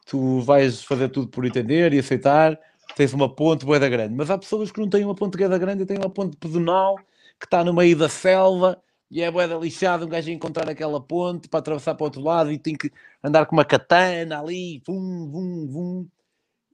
tu 0.06 0.42
vais 0.42 0.84
fazer 0.84 1.10
tudo 1.10 1.28
por 1.28 1.46
entender 1.46 1.94
e 1.94 2.00
aceitar, 2.00 2.60
tens 2.96 3.14
uma 3.14 3.34
ponte 3.34 3.66
bué 3.66 3.80
da 3.80 3.90
grande. 3.90 4.14
Mas 4.16 4.30
há 4.30 4.38
pessoas 4.38 4.72
que 4.72 4.80
não 4.80 4.90
têm 4.90 5.06
uma 5.06 5.16
ponte 5.16 5.38
da 5.38 5.58
grande 5.58 5.84
e 5.84 5.86
têm 5.86 5.98
uma 5.98 6.10
ponte 6.10 6.38
pedonal 6.38 6.98
que 7.40 7.46
está 7.46 7.64
no 7.64 7.74
meio 7.74 7.98
da 7.98 8.10
selva 8.10 8.82
e 9.14 9.22
é 9.22 9.30
boeda 9.30 9.56
lixada 9.56 10.06
um 10.06 10.10
gajo 10.10 10.32
encontrar 10.32 10.68
aquela 10.70 11.00
ponte 11.00 11.48
para 11.48 11.60
atravessar 11.60 11.94
para 11.96 12.04
o 12.04 12.08
outro 12.08 12.22
lado 12.22 12.52
e 12.52 12.58
tem 12.58 12.76
que 12.76 12.92
andar 13.24 13.46
com 13.46 13.56
uma 13.56 13.66
katana 13.66 14.40
ali, 14.40 14.82
vum, 14.88 15.30
vum, 15.30 15.68
vum. 15.68 16.08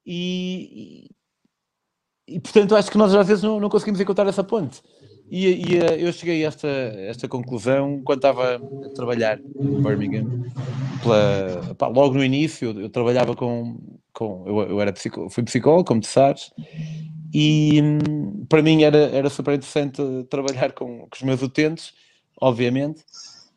E, 0.06 1.10
e, 2.36 2.40
portanto 2.40 2.76
acho 2.76 2.92
que 2.92 2.98
nós 2.98 3.14
às 3.14 3.28
vezes 3.28 3.44
não, 3.44 3.60
não 3.60 3.70
conseguimos 3.70 4.00
encontrar 4.00 4.28
essa 4.28 4.44
ponte. 4.44 4.82
E, 5.32 5.48
e, 5.48 5.78
eh, 5.78 5.98
eu 6.00 6.12
cheguei 6.12 6.44
a 6.44 6.48
esta, 6.48 6.68
esta 6.68 7.28
conclusão 7.28 8.02
quando 8.04 8.18
estava 8.18 8.56
a 8.56 8.90
trabalhar 8.96 9.40
em 9.40 9.82
Birmingham. 9.82 10.26
Pela, 11.04 11.76
pá, 11.78 11.88
logo 11.88 12.16
no 12.16 12.24
início, 12.24 12.72
eu, 12.72 12.82
eu 12.82 12.90
trabalhava 12.90 13.36
com. 13.36 13.78
com 14.12 14.44
eu, 14.48 14.62
eu 14.72 14.82
era 14.82 14.92
psicó, 14.92 15.30
fui 15.30 15.44
psicólogo, 15.44 15.86
como 15.86 16.02
tu 16.02 16.08
sabes, 16.08 16.52
e 17.34 17.80
hum, 17.82 18.46
para 18.50 18.64
mim 18.64 18.84
era, 18.84 18.98
era 18.98 19.30
super 19.30 19.54
interessante 19.54 20.02
trabalhar 20.30 20.72
com, 20.72 21.00
com 21.02 21.16
os 21.16 21.22
meus 21.22 21.42
utentes 21.42 21.94
obviamente, 22.40 23.04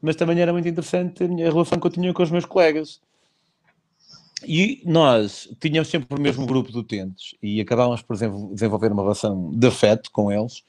mas 0.01 0.17
também 0.17 0.41
era 0.41 0.53
muito 0.53 0.69
interessante 0.69 1.25
a, 1.25 1.29
minha, 1.29 1.51
relação 1.51 1.79
que 1.79 1.87
eu 1.87 1.91
tinha 1.91 2.13
com 2.13 2.23
os 2.23 2.31
meus 2.31 2.45
colegas. 2.45 3.01
E 4.47 4.83
nós 4.85 5.49
tínhamos 5.61 5.89
sempre 5.89 6.17
o 6.17 6.21
mesmo 6.21 6.47
grupo 6.47 6.71
de 6.71 6.79
utentes 6.79 7.35
e 7.43 7.61
acabávamos 7.61 8.03
por 8.03 8.17
desenvolver 8.17 8.93
uma 8.93 9.03
relação 9.03 9.51
de 9.53 9.67
afeto 9.67 10.11
com 10.11 10.31
eles. 10.31 10.63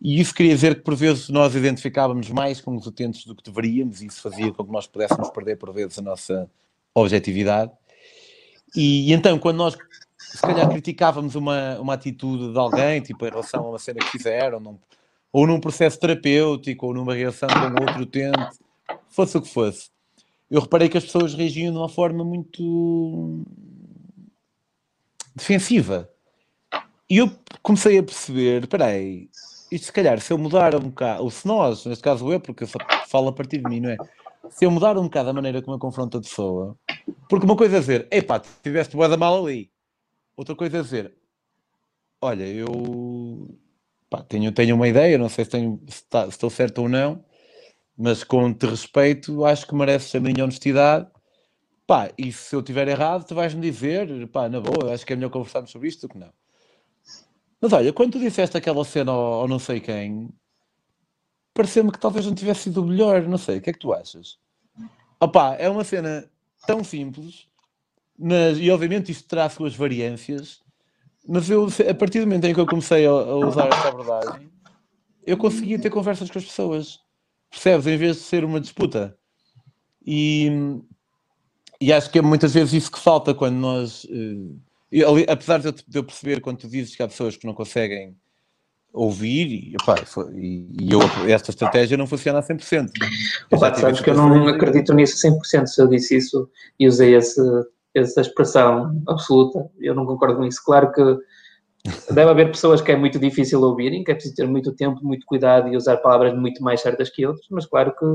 E 0.00 0.20
isso 0.20 0.34
queria 0.34 0.54
dizer 0.54 0.76
que 0.76 0.82
por 0.82 0.94
vezes 0.94 1.28
nós 1.28 1.54
identificávamos 1.54 2.30
mais 2.30 2.60
com 2.60 2.76
os 2.76 2.86
utentes 2.86 3.24
do 3.24 3.34
que 3.34 3.42
deveríamos, 3.42 4.00
e 4.00 4.06
isso 4.06 4.20
fazia 4.20 4.52
com 4.52 4.64
que 4.64 4.72
nós 4.72 4.86
pudéssemos 4.86 5.28
perder 5.30 5.56
por 5.56 5.72
vezes 5.72 5.98
a 5.98 6.02
nossa 6.02 6.48
objetividade. 6.94 7.72
E, 8.76 9.10
e 9.10 9.12
então, 9.12 9.38
quando 9.38 9.56
nós 9.56 9.76
se 10.18 10.40
calhar 10.40 10.68
criticávamos 10.68 11.34
uma, 11.34 11.78
uma 11.80 11.94
atitude 11.94 12.52
de 12.52 12.58
alguém, 12.58 13.00
tipo 13.00 13.26
em 13.26 13.30
relação 13.30 13.64
a 13.64 13.70
uma 13.70 13.78
cena 13.78 13.98
que 13.98 14.10
fizeram, 14.10 14.60
não, 14.60 14.78
ou 15.32 15.46
num 15.46 15.60
processo 15.60 15.98
terapêutico, 15.98 16.86
ou 16.86 16.94
numa 16.94 17.14
reação 17.14 17.48
com 17.48 17.82
outro 17.82 18.02
utente, 18.02 18.58
fosse 19.08 19.36
o 19.36 19.42
que 19.42 19.48
fosse. 19.48 19.90
Eu 20.50 20.60
reparei 20.60 20.88
que 20.88 20.96
as 20.96 21.04
pessoas 21.04 21.34
reagiam 21.34 21.72
de 21.72 21.78
uma 21.78 21.88
forma 21.88 22.24
muito 22.24 23.44
defensiva. 25.34 26.10
E 27.08 27.18
eu 27.18 27.30
comecei 27.62 27.98
a 27.98 28.02
perceber, 28.02 28.62
espera 28.62 28.86
aí, 28.86 29.28
isto 29.70 29.86
se 29.86 29.92
calhar, 29.92 30.20
se 30.20 30.32
eu 30.32 30.38
mudar 30.38 30.74
um 30.74 30.88
bocado, 30.88 31.22
ou 31.22 31.30
se 31.30 31.46
nós, 31.46 31.84
neste 31.86 32.02
caso 32.02 32.30
eu, 32.32 32.40
porque 32.40 32.64
eu 32.64 32.68
só 32.68 32.78
falo 33.06 33.28
a 33.28 33.32
partir 33.32 33.58
de 33.58 33.68
mim, 33.68 33.80
não 33.80 33.90
é? 33.90 33.96
Se 34.50 34.64
eu 34.64 34.70
mudar 34.70 34.96
um 34.96 35.04
bocado 35.04 35.30
a 35.30 35.32
maneira 35.32 35.62
como 35.62 35.74
eu 35.74 35.78
confronto 35.78 36.18
a 36.18 36.20
pessoa, 36.20 36.76
porque 37.28 37.44
uma 37.44 37.56
coisa 37.56 37.76
é 37.76 37.80
dizer, 37.80 38.08
epá, 38.10 38.40
tiveste 38.62 38.96
boa 38.96 39.08
da 39.08 39.16
mal 39.16 39.44
ali. 39.44 39.70
Outra 40.36 40.54
coisa 40.54 40.78
é 40.78 40.82
dizer, 40.82 41.14
olha, 42.20 42.44
eu 42.44 43.58
pá, 44.08 44.22
tenho, 44.22 44.50
tenho 44.52 44.74
uma 44.74 44.88
ideia, 44.88 45.18
não 45.18 45.28
sei 45.28 45.44
se, 45.44 45.50
tenho, 45.50 45.80
se, 45.88 46.04
tá, 46.04 46.24
se 46.24 46.30
estou 46.30 46.50
certo 46.50 46.82
ou 46.82 46.88
não, 46.88 47.24
mas 47.98 48.22
com 48.22 48.54
te 48.54 48.64
respeito, 48.64 49.44
acho 49.44 49.66
que 49.66 49.74
mereces 49.74 50.14
a 50.14 50.20
minha 50.20 50.44
honestidade. 50.44 51.08
Pá, 51.84 52.10
e 52.16 52.30
se 52.32 52.54
eu 52.54 52.60
estiver 52.60 52.86
errado, 52.86 53.26
tu 53.26 53.34
vais-me 53.34 53.60
dizer, 53.60 54.28
pá, 54.28 54.48
na 54.48 54.60
boa, 54.60 54.94
acho 54.94 55.04
que 55.04 55.12
é 55.12 55.16
melhor 55.16 55.30
conversarmos 55.30 55.70
sobre 55.72 55.88
isto 55.88 56.06
do 56.06 56.12
que 56.12 56.18
não. 56.18 56.32
Mas 57.60 57.72
olha, 57.72 57.92
quando 57.92 58.12
tu 58.12 58.20
disseste 58.20 58.56
aquela 58.56 58.84
cena 58.84 59.10
ao, 59.10 59.40
ao 59.40 59.48
não 59.48 59.58
sei 59.58 59.80
quem, 59.80 60.30
pareceu-me 61.52 61.90
que 61.90 61.98
talvez 61.98 62.24
não 62.24 62.34
tivesse 62.34 62.64
sido 62.64 62.84
melhor, 62.84 63.22
não 63.22 63.38
sei, 63.38 63.58
o 63.58 63.60
que 63.60 63.70
é 63.70 63.72
que 63.72 63.80
tu 63.80 63.92
achas? 63.92 64.38
Opá, 65.18 65.56
é 65.58 65.68
uma 65.68 65.82
cena 65.82 66.30
tão 66.64 66.84
simples, 66.84 67.48
mas, 68.16 68.58
e 68.58 68.70
obviamente 68.70 69.10
isto 69.10 69.26
terá 69.28 69.48
suas 69.50 69.74
variâncias, 69.74 70.62
mas 71.26 71.50
eu, 71.50 71.66
a 71.66 71.94
partir 71.94 72.20
do 72.20 72.26
momento 72.26 72.44
em 72.44 72.54
que 72.54 72.60
eu 72.60 72.66
comecei 72.66 73.06
a, 73.06 73.10
a 73.10 73.34
usar 73.34 73.66
esta 73.66 73.88
abordagem, 73.88 74.48
eu 75.26 75.36
conseguia 75.36 75.80
ter 75.80 75.90
conversas 75.90 76.30
com 76.30 76.38
as 76.38 76.44
pessoas. 76.44 77.07
Percebes? 77.50 77.86
Em 77.86 77.96
vez 77.96 78.16
de 78.16 78.22
ser 78.22 78.44
uma 78.44 78.60
disputa. 78.60 79.16
E, 80.04 80.50
e 81.80 81.92
acho 81.92 82.10
que 82.10 82.18
é 82.18 82.22
muitas 82.22 82.54
vezes 82.54 82.72
isso 82.72 82.92
que 82.92 82.98
falta 82.98 83.34
quando 83.34 83.56
nós. 83.56 84.04
Uh, 84.04 84.58
eu, 84.90 85.16
apesar 85.28 85.58
de 85.58 85.66
eu, 85.68 85.72
de 85.72 85.98
eu, 85.98 86.04
perceber 86.04 86.40
quando 86.40 86.58
tu 86.58 86.68
dizes 86.68 86.96
que 86.96 87.02
há 87.02 87.08
pessoas 87.08 87.36
que 87.36 87.46
não 87.46 87.52
conseguem 87.52 88.16
ouvir, 88.90 89.46
e, 89.46 89.74
opa, 89.80 89.96
e, 90.34 90.66
e 90.80 90.92
eu, 90.92 91.00
esta 91.28 91.50
estratégia 91.50 91.96
não 91.96 92.06
funciona 92.06 92.38
a 92.38 92.42
100%. 92.42 92.88
Opa, 93.52 93.74
sabes 93.74 94.00
que 94.00 94.08
eu 94.08 94.14
não 94.14 94.48
acredito 94.48 94.94
nisso 94.94 95.26
100%. 95.26 95.66
Se 95.66 95.82
eu 95.82 95.88
disse 95.88 96.16
isso 96.16 96.50
e 96.80 96.88
usei 96.88 97.14
esse, 97.14 97.40
essa 97.94 98.20
expressão 98.22 99.02
absoluta. 99.06 99.70
Eu 99.78 99.94
não 99.94 100.06
concordo 100.06 100.36
com 100.36 100.46
isso. 100.46 100.62
Claro 100.64 100.90
que 100.92 101.02
Deve 102.10 102.30
haver 102.30 102.50
pessoas 102.50 102.80
que 102.80 102.92
é 102.92 102.96
muito 102.96 103.18
difícil 103.18 103.62
ouvirem, 103.62 104.02
que 104.02 104.10
é 104.10 104.14
preciso 104.14 104.34
ter 104.34 104.46
muito 104.46 104.74
tempo, 104.74 105.00
muito 105.02 105.24
cuidado 105.26 105.68
e 105.68 105.76
usar 105.76 105.96
palavras 105.98 106.34
muito 106.34 106.62
mais 106.62 106.80
certas 106.80 107.08
que 107.10 107.26
outras, 107.26 107.46
mas 107.50 107.66
claro 107.66 107.94
que, 107.96 108.06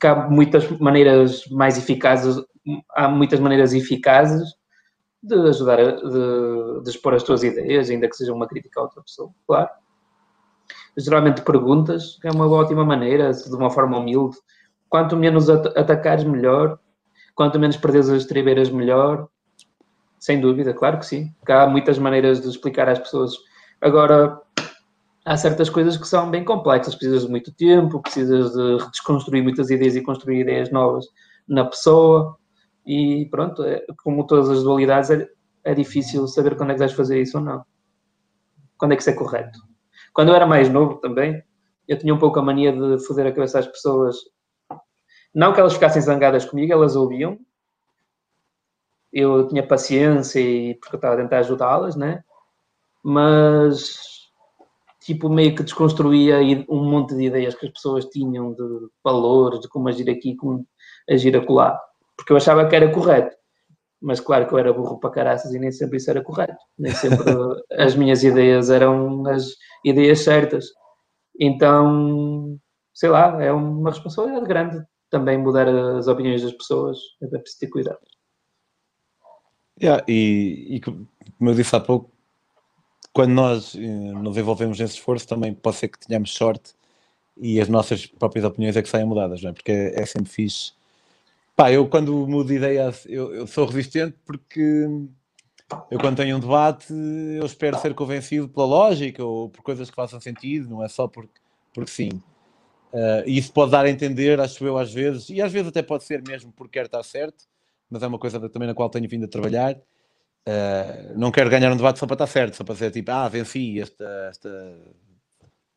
que 0.00 0.06
há 0.06 0.28
muitas 0.28 0.68
maneiras 0.78 1.46
mais 1.48 1.76
eficazes, 1.76 2.36
há 2.94 3.08
muitas 3.08 3.40
maneiras 3.40 3.72
eficazes 3.74 4.42
de 5.22 5.34
ajudar 5.48 5.80
a 5.80 5.92
de, 5.92 6.82
de 6.82 6.90
expor 6.90 7.14
as 7.14 7.22
tuas 7.22 7.42
ideias, 7.42 7.90
ainda 7.90 8.08
que 8.08 8.16
seja 8.16 8.32
uma 8.32 8.46
crítica 8.46 8.80
a 8.80 8.84
outra 8.84 9.02
pessoa, 9.02 9.30
claro. 9.46 9.70
Geralmente 10.96 11.42
perguntas 11.42 12.18
é 12.22 12.30
uma 12.30 12.46
ótima 12.48 12.84
maneira, 12.84 13.32
de 13.32 13.54
uma 13.54 13.70
forma 13.70 13.98
humilde. 13.98 14.36
Quanto 14.88 15.16
menos 15.16 15.50
at 15.50 15.66
atacares, 15.76 16.24
melhor. 16.24 16.78
Quanto 17.34 17.58
menos 17.58 17.76
perderes 17.76 18.08
as 18.08 18.26
tribeiras, 18.26 18.70
melhor. 18.70 19.28
Sem 20.24 20.40
dúvida, 20.40 20.72
claro 20.72 20.98
que 20.98 21.04
sim. 21.04 21.34
Há 21.46 21.66
muitas 21.66 21.98
maneiras 21.98 22.40
de 22.40 22.48
explicar 22.48 22.88
às 22.88 22.98
pessoas. 22.98 23.34
Agora, 23.78 24.40
há 25.22 25.36
certas 25.36 25.68
coisas 25.68 25.98
que 25.98 26.08
são 26.08 26.30
bem 26.30 26.42
complexas. 26.42 26.94
Precisas 26.94 27.26
de 27.26 27.30
muito 27.30 27.52
tempo, 27.52 28.00
precisas 28.00 28.54
de 28.54 28.90
desconstruir 28.90 29.42
muitas 29.42 29.68
ideias 29.68 29.96
e 29.96 30.00
construir 30.00 30.40
ideias 30.40 30.72
novas 30.72 31.04
na 31.46 31.66
pessoa. 31.66 32.38
E 32.86 33.28
pronto, 33.30 33.64
é, 33.64 33.84
como 34.02 34.26
todas 34.26 34.48
as 34.48 34.62
dualidades, 34.62 35.10
é, 35.10 35.28
é 35.62 35.74
difícil 35.74 36.26
saber 36.26 36.56
quando 36.56 36.70
é 36.70 36.72
que 36.72 36.78
vais 36.78 36.94
fazer 36.94 37.20
isso 37.20 37.36
ou 37.36 37.44
não. 37.44 37.62
Quando 38.78 38.92
é 38.92 38.96
que 38.96 39.02
isso 39.02 39.10
é 39.10 39.14
correto. 39.14 39.58
Quando 40.14 40.30
eu 40.30 40.34
era 40.34 40.46
mais 40.46 40.70
novo 40.70 40.94
também, 41.02 41.42
eu 41.86 41.98
tinha 41.98 42.14
um 42.14 42.18
pouco 42.18 42.38
a 42.38 42.42
mania 42.42 42.72
de 42.72 42.98
foder 43.04 43.26
a 43.26 43.32
cabeça 43.32 43.58
às 43.58 43.66
pessoas. 43.66 44.16
Não 45.34 45.52
que 45.52 45.60
elas 45.60 45.74
ficassem 45.74 46.00
zangadas 46.00 46.46
comigo, 46.46 46.72
elas 46.72 46.96
ouviam. 46.96 47.38
Eu 49.14 49.48
tinha 49.48 49.66
paciência 49.66 50.40
e 50.40 50.74
porque 50.74 50.96
eu 50.96 50.98
estava 50.98 51.14
a 51.14 51.18
tentar 51.18 51.38
ajudá-las, 51.38 51.96
né? 51.96 52.24
Mas 53.02 54.14
tipo 55.00 55.28
meio 55.28 55.54
que 55.54 55.62
desconstruía 55.62 56.38
um 56.68 56.84
monte 56.84 57.14
de 57.14 57.24
ideias 57.24 57.54
que 57.54 57.66
as 57.66 57.72
pessoas 57.72 58.06
tinham 58.06 58.52
de 58.54 58.88
valores, 59.02 59.60
de 59.60 59.68
como 59.68 59.88
agir 59.88 60.10
aqui, 60.10 60.34
como 60.36 60.66
agir 61.08 61.36
acolá 61.36 61.78
porque 62.16 62.32
eu 62.32 62.36
achava 62.36 62.68
que 62.68 62.76
era 62.76 62.90
correto. 62.90 63.36
Mas 64.00 64.20
claro 64.20 64.46
que 64.46 64.54
eu 64.54 64.58
era 64.58 64.72
burro 64.72 64.98
para 64.98 65.10
caraças 65.10 65.54
e 65.54 65.58
nem 65.58 65.72
sempre 65.72 65.96
isso 65.96 66.10
era 66.10 66.22
correto. 66.22 66.58
Nem 66.78 66.92
sempre 66.92 67.24
as 67.78 67.94
minhas 67.96 68.22
ideias 68.22 68.70
eram 68.70 69.26
as 69.26 69.48
ideias 69.84 70.20
certas. 70.20 70.66
Então, 71.40 72.58
sei 72.92 73.08
lá, 73.08 73.42
é 73.42 73.52
uma 73.52 73.90
responsabilidade 73.90 74.46
grande 74.46 74.84
também 75.10 75.38
mudar 75.38 75.68
as 75.68 76.06
opiniões 76.06 76.42
das 76.42 76.52
pessoas. 76.52 76.98
É 77.22 77.26
preciso 77.26 77.60
ter 77.60 77.68
cuidado. 77.68 77.98
Yeah, 79.80 80.04
e, 80.08 80.76
e 80.76 80.80
como 80.80 81.08
eu 81.40 81.54
disse 81.54 81.74
há 81.74 81.80
pouco, 81.80 82.10
quando 83.12 83.32
nós 83.32 83.74
eh, 83.74 83.78
nos 83.78 84.36
envolvemos 84.36 84.78
nesse 84.78 84.94
esforço, 84.94 85.26
também 85.26 85.52
pode 85.54 85.76
ser 85.76 85.88
que 85.88 85.98
tenhamos 85.98 86.32
sorte 86.32 86.74
e 87.36 87.60
as 87.60 87.68
nossas 87.68 88.06
próprias 88.06 88.44
opiniões 88.44 88.76
é 88.76 88.82
que 88.82 88.88
saiam 88.88 89.08
mudadas, 89.08 89.42
não 89.42 89.50
é? 89.50 89.52
Porque 89.52 89.72
é, 89.72 90.02
é 90.02 90.06
sempre 90.06 90.30
fixe 90.30 90.72
Pá, 91.56 91.70
eu 91.70 91.88
quando 91.88 92.26
mudo 92.26 92.48
de 92.48 92.56
ideia, 92.56 92.92
eu, 93.06 93.32
eu, 93.32 93.46
sou 93.46 93.64
resistente 93.64 94.16
porque 94.26 94.88
eu 95.88 96.00
quando 96.00 96.16
tenho 96.16 96.36
um 96.36 96.40
debate, 96.40 96.92
eu 96.92 97.46
espero 97.46 97.78
ser 97.78 97.94
convencido 97.94 98.48
pela 98.48 98.66
lógica 98.66 99.24
ou 99.24 99.48
por 99.48 99.62
coisas 99.62 99.88
que 99.88 99.94
façam 99.94 100.20
sentido, 100.20 100.68
não 100.68 100.84
é 100.84 100.88
só 100.88 101.06
porque, 101.06 101.40
porque 101.72 101.90
sim. 101.90 102.10
Uh, 102.92 103.22
e 103.26 103.38
isso 103.38 103.52
pode 103.52 103.70
dar 103.70 103.84
a 103.84 103.90
entender, 103.90 104.40
acho 104.40 104.64
eu, 104.66 104.76
às 104.76 104.92
vezes, 104.92 105.30
e 105.30 105.40
às 105.40 105.52
vezes 105.52 105.68
até 105.68 105.80
pode 105.82 106.02
ser 106.02 106.22
mesmo 106.26 106.52
porque 106.52 106.78
quer 106.78 106.86
estar 106.86 107.02
certo, 107.04 107.44
mas 107.90 108.02
é 108.02 108.06
uma 108.06 108.18
coisa 108.18 108.40
também 108.48 108.68
na 108.68 108.74
qual 108.74 108.90
tenho 108.90 109.08
vindo 109.08 109.24
a 109.24 109.28
trabalhar. 109.28 109.76
Uh, 110.46 111.18
não 111.18 111.30
quero 111.30 111.48
ganhar 111.48 111.72
um 111.72 111.76
debate 111.76 111.98
só 111.98 112.06
para 112.06 112.14
estar 112.14 112.26
certo, 112.26 112.56
só 112.56 112.64
para 112.64 112.74
ser 112.74 112.90
tipo, 112.90 113.10
ah, 113.10 113.28
venci 113.28 113.80
esta, 113.80 114.04
esta, 114.28 114.78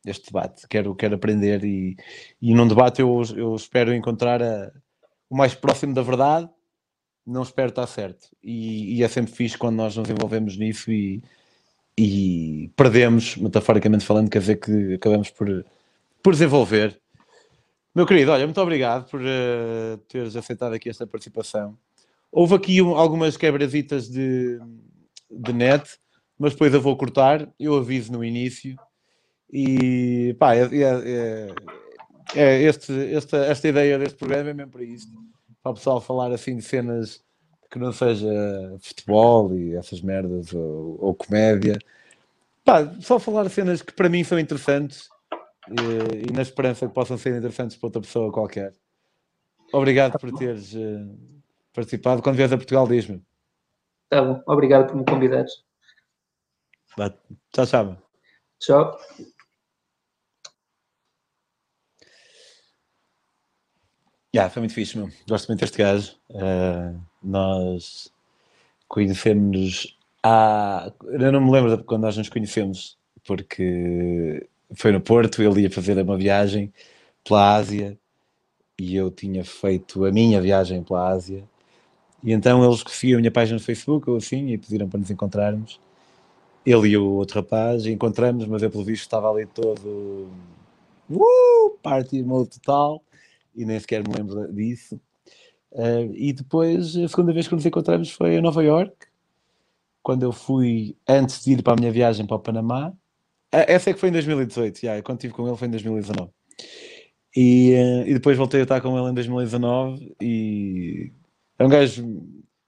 este 0.05 0.27
debate, 0.27 0.67
quero, 0.67 0.93
quero 0.95 1.15
aprender 1.15 1.63
e, 1.63 1.95
e 2.41 2.53
num 2.53 2.67
debate 2.67 3.01
eu, 3.01 3.21
eu 3.35 3.55
espero 3.55 3.93
encontrar 3.93 4.43
a, 4.43 4.71
o 5.29 5.37
mais 5.37 5.53
próximo 5.53 5.93
da 5.93 6.01
verdade, 6.01 6.49
não 7.25 7.43
espero 7.43 7.69
estar 7.69 7.87
certo. 7.87 8.27
E, 8.43 8.97
e 8.97 9.03
é 9.03 9.07
sempre 9.07 9.31
fixe 9.31 9.57
quando 9.57 9.77
nós 9.77 9.95
nos 9.95 10.09
envolvemos 10.09 10.57
nisso 10.57 10.91
e, 10.91 11.23
e 11.97 12.71
perdemos, 12.75 13.35
metaforicamente 13.37 14.05
falando, 14.05 14.29
quer 14.29 14.39
dizer 14.39 14.57
que 14.57 14.93
acabamos 14.93 15.29
por, 15.29 15.65
por 16.21 16.33
desenvolver. 16.33 16.99
Meu 17.95 18.05
querido, 18.05 18.31
olha, 18.31 18.45
muito 18.45 18.61
obrigado 18.61 19.09
por 19.09 19.19
uh, 19.19 19.97
teres 20.07 20.35
aceitado 20.35 20.73
aqui 20.73 20.89
esta 20.89 21.07
participação. 21.07 21.77
Houve 22.31 22.55
aqui 22.55 22.81
um, 22.81 22.95
algumas 22.95 23.37
quebrasitas 23.37 24.09
de, 24.09 24.59
de 25.31 25.53
net, 25.53 25.97
mas 26.37 26.53
depois 26.53 26.73
eu 26.73 26.81
vou 26.81 26.95
cortar, 26.97 27.51
eu 27.59 27.75
aviso 27.75 28.11
no 28.11 28.23
início. 28.23 28.75
E 29.51 30.35
pá, 30.37 30.55
é, 30.55 30.63
é, 30.63 30.81
é 30.83 31.55
é, 32.35 32.61
este, 32.63 33.13
esta, 33.13 33.37
esta 33.37 33.67
ideia 33.67 33.97
deste 33.97 34.17
programa 34.17 34.49
é 34.49 34.53
mesmo 34.53 34.71
para 34.71 34.83
isto. 34.83 35.11
Para 35.61 35.71
o 35.71 35.75
pessoal 35.75 36.01
falar 36.01 36.31
assim 36.31 36.55
de 36.55 36.61
cenas 36.61 37.21
que 37.69 37.79
não 37.79 37.91
seja 37.91 38.27
futebol 38.79 39.53
e 39.53 39.75
essas 39.75 40.01
merdas 40.01 40.53
ou, 40.53 40.97
ou 40.99 41.15
comédia. 41.15 41.77
Pá, 42.63 42.93
só 43.01 43.19
falar 43.19 43.49
cenas 43.49 43.81
que 43.81 43.93
para 43.93 44.09
mim 44.09 44.23
são 44.23 44.39
interessantes 44.39 45.09
e, 45.69 46.29
e, 46.29 46.33
na 46.33 46.41
esperança 46.41 46.87
que 46.87 46.93
possam 46.93 47.17
ser 47.17 47.37
interessantes 47.37 47.77
para 47.77 47.87
outra 47.87 48.01
pessoa 48.01 48.31
qualquer. 48.31 48.73
Obrigado 49.73 50.17
por 50.17 50.31
teres 50.31 50.73
uh, 50.73 51.36
participado. 51.77 52.23
Quando 52.23 52.35
vieres 52.35 52.51
a 52.51 52.57
Portugal, 52.57 52.87
diz-me. 52.87 53.23
Tá 54.09 54.23
bom, 54.23 54.41
obrigado 54.47 54.87
por 54.87 54.95
me 54.95 55.05
convidares. 55.05 55.51
Tchau, 57.53 57.65
tchau. 57.67 57.97
Tchau. 58.59 58.99
Yeah, 64.35 64.51
foi 64.51 64.61
muito 64.61 64.73
fixe, 64.73 64.97
meu. 64.97 65.09
Gosto 65.29 65.47
muito 65.47 65.59
deste 65.59 65.77
gajo. 65.77 66.15
Uh, 66.31 66.99
nós 67.21 68.11
conhecemos 68.87 69.95
há. 70.23 70.91
Eu 71.03 71.31
não 71.31 71.41
me 71.41 71.51
lembro 71.51 71.77
de 71.77 71.83
quando 71.83 72.03
nós 72.03 72.17
nos 72.17 72.29
conhecemos, 72.29 72.97
porque 73.23 74.47
foi 74.75 74.91
no 74.91 75.01
Porto, 75.01 75.43
ele 75.43 75.61
ia 75.61 75.71
fazer 75.71 75.99
uma 75.99 76.17
viagem 76.17 76.73
pela 77.23 77.55
Ásia 77.55 77.99
e 78.79 78.95
eu 78.95 79.11
tinha 79.11 79.43
feito 79.43 80.05
a 80.05 80.11
minha 80.11 80.41
viagem 80.41 80.83
pela 80.83 81.09
Ásia. 81.09 81.47
E 82.27 82.33
então 82.33 82.61
eles 82.61 82.83
seguiam 82.89 83.19
a 83.19 83.21
minha 83.21 83.31
página 83.31 83.57
no 83.57 83.63
Facebook 83.63 84.09
ou 84.09 84.17
assim 84.17 84.49
e 84.49 84.57
pediram 84.57 84.89
para 84.89 84.99
nos 84.99 85.09
encontrarmos. 85.09 85.79
Ele 86.65 86.89
e 86.89 86.97
o 86.97 87.05
outro 87.05 87.39
rapaz 87.39 87.85
encontramos, 87.85 88.45
mas 88.47 88.61
eu 88.61 88.69
pelo 88.69 88.83
visto 88.83 89.03
estava 89.03 89.31
ali 89.31 89.45
todo 89.45 90.27
uh, 91.09 91.69
party 91.81 92.21
mode 92.23 92.49
total 92.49 93.01
e 93.55 93.63
nem 93.63 93.79
sequer 93.79 94.05
me 94.05 94.13
lembro 94.13 94.53
disso. 94.53 94.99
Uh, 95.71 96.11
e 96.13 96.33
depois, 96.33 96.97
a 96.97 97.07
segunda 97.07 97.31
vez 97.31 97.47
que 97.47 97.55
nos 97.55 97.65
encontramos 97.65 98.11
foi 98.11 98.35
em 98.35 98.41
Nova 98.41 98.61
York, 98.61 99.07
quando 100.03 100.23
eu 100.23 100.33
fui, 100.33 100.97
antes 101.07 101.45
de 101.45 101.53
ir 101.53 101.63
para 101.63 101.75
a 101.75 101.79
minha 101.79 101.93
viagem 101.93 102.27
para 102.27 102.35
o 102.35 102.39
Panamá. 102.41 102.89
Uh, 103.55 103.63
essa 103.69 103.89
é 103.89 103.93
que 103.93 104.01
foi 104.01 104.09
em 104.09 104.11
2018, 104.11 104.83
yeah, 104.83 105.01
quando 105.01 105.19
estive 105.19 105.33
com 105.33 105.47
ele 105.47 105.55
foi 105.55 105.69
em 105.69 105.71
2019. 105.71 106.29
E, 107.33 107.73
uh, 107.73 108.05
e 108.05 108.13
depois 108.15 108.37
voltei 108.37 108.59
a 108.59 108.63
estar 108.63 108.81
com 108.81 108.99
ele 108.99 109.11
em 109.11 109.13
2019 109.13 110.13
e 110.19 111.13
é 111.57 111.65
um 111.65 111.69
gajo 111.69 112.23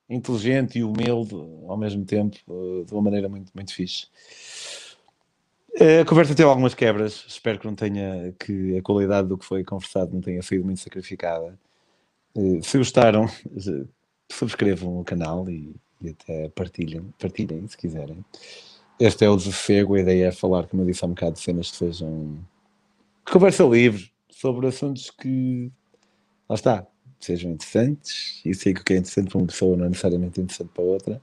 inteligente 0.10 0.80
e 0.80 0.84
humilde 0.84 1.36
ao 1.68 1.78
mesmo 1.78 2.03
tempo, 2.03 2.38
de 2.86 2.94
uma 2.94 3.03
maneira 3.03 3.30
muito, 3.30 3.52
muito 3.53 3.74
fixe. 3.74 4.07
A 6.02 6.03
conversa 6.03 6.36
teve 6.36 6.49
algumas 6.49 6.74
quebras, 6.74 7.24
espero 7.28 7.60
que 7.60 7.68
não 7.68 7.76
tenha 7.76 8.34
que 8.40 8.78
a 8.78 8.82
qualidade 8.82 9.28
do 9.28 9.38
que 9.38 9.45
foi 9.45 9.64
conversado 9.64 10.14
não 10.14 10.20
tenha 10.20 10.41
sido 10.41 10.66
muito 10.66 10.82
sacrificada. 10.82 11.57
Eh, 12.36 12.60
se 12.61 12.78
gostaram, 12.78 13.28
subscrevam 14.32 14.99
o 14.99 15.03
canal 15.03 15.49
e, 15.49 15.76
e 16.02 16.10
até 16.10 16.49
partilhem, 16.49 17.14
partilhem 17.20 17.68
se 17.68 17.78
quiserem. 17.78 18.24
Este 18.99 19.26
é 19.26 19.30
o 19.30 19.38
desafego, 19.38 19.95
a 19.95 20.02
ideia 20.02 20.28
é 20.28 20.32
falar, 20.32 20.68
como 20.68 20.82
eu 20.82 20.88
disse 20.88 21.03
há 21.03 21.07
um 21.07 21.11
bocado, 21.11 21.34
de 21.34 21.40
cenas 21.40 21.72
que 21.72 21.78
sejam 21.78 22.38
conversa 23.32 23.64
livre 23.64 24.11
sobre 24.30 24.68
assuntos 24.68 25.11
que 25.11 25.72
lá 26.49 26.56
está, 26.56 26.88
sejam 27.20 27.52
interessantes, 27.52 28.41
e 28.46 28.54
sei 28.54 28.74
que 28.74 28.82
o 28.82 28.84
que 28.84 28.94
é 28.94 28.98
interessante 28.98 29.30
para 29.30 29.38
uma 29.38 29.48
pessoa 29.48 29.76
não 29.76 29.86
é 29.86 29.90
necessariamente 29.90 30.40
interessante 30.41 30.72
para 30.74 30.84
outra. 30.84 31.22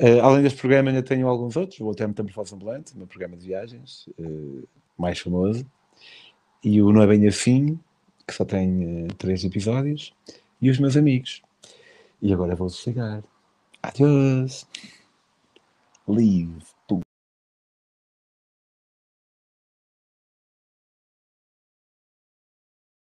Uh, 0.00 0.20
além 0.22 0.42
deste 0.42 0.58
programa, 0.58 0.90
ainda 0.90 1.02
tenho 1.02 1.28
alguns 1.28 1.56
outros. 1.56 1.78
O 1.80 1.84
Voltei 1.84 2.06
Metamorfose 2.06 2.54
Ambulante, 2.54 2.96
meu 2.96 3.06
programa 3.06 3.36
de 3.36 3.46
viagens, 3.46 4.08
uh, 4.18 4.66
mais 4.96 5.18
famoso. 5.18 5.66
E 6.64 6.80
o 6.80 6.92
Não 6.92 7.02
é 7.02 7.06
Bem 7.06 7.26
Assim, 7.26 7.78
que 8.26 8.34
só 8.34 8.44
tem 8.44 9.04
uh, 9.04 9.14
três 9.18 9.44
episódios. 9.44 10.14
E 10.60 10.70
os 10.70 10.78
meus 10.78 10.96
amigos. 10.96 11.42
E 12.20 12.32
agora 12.32 12.54
vou 12.54 12.68
desligar. 12.68 13.22
Adeus. 13.82 14.66
Leave. 16.06 16.71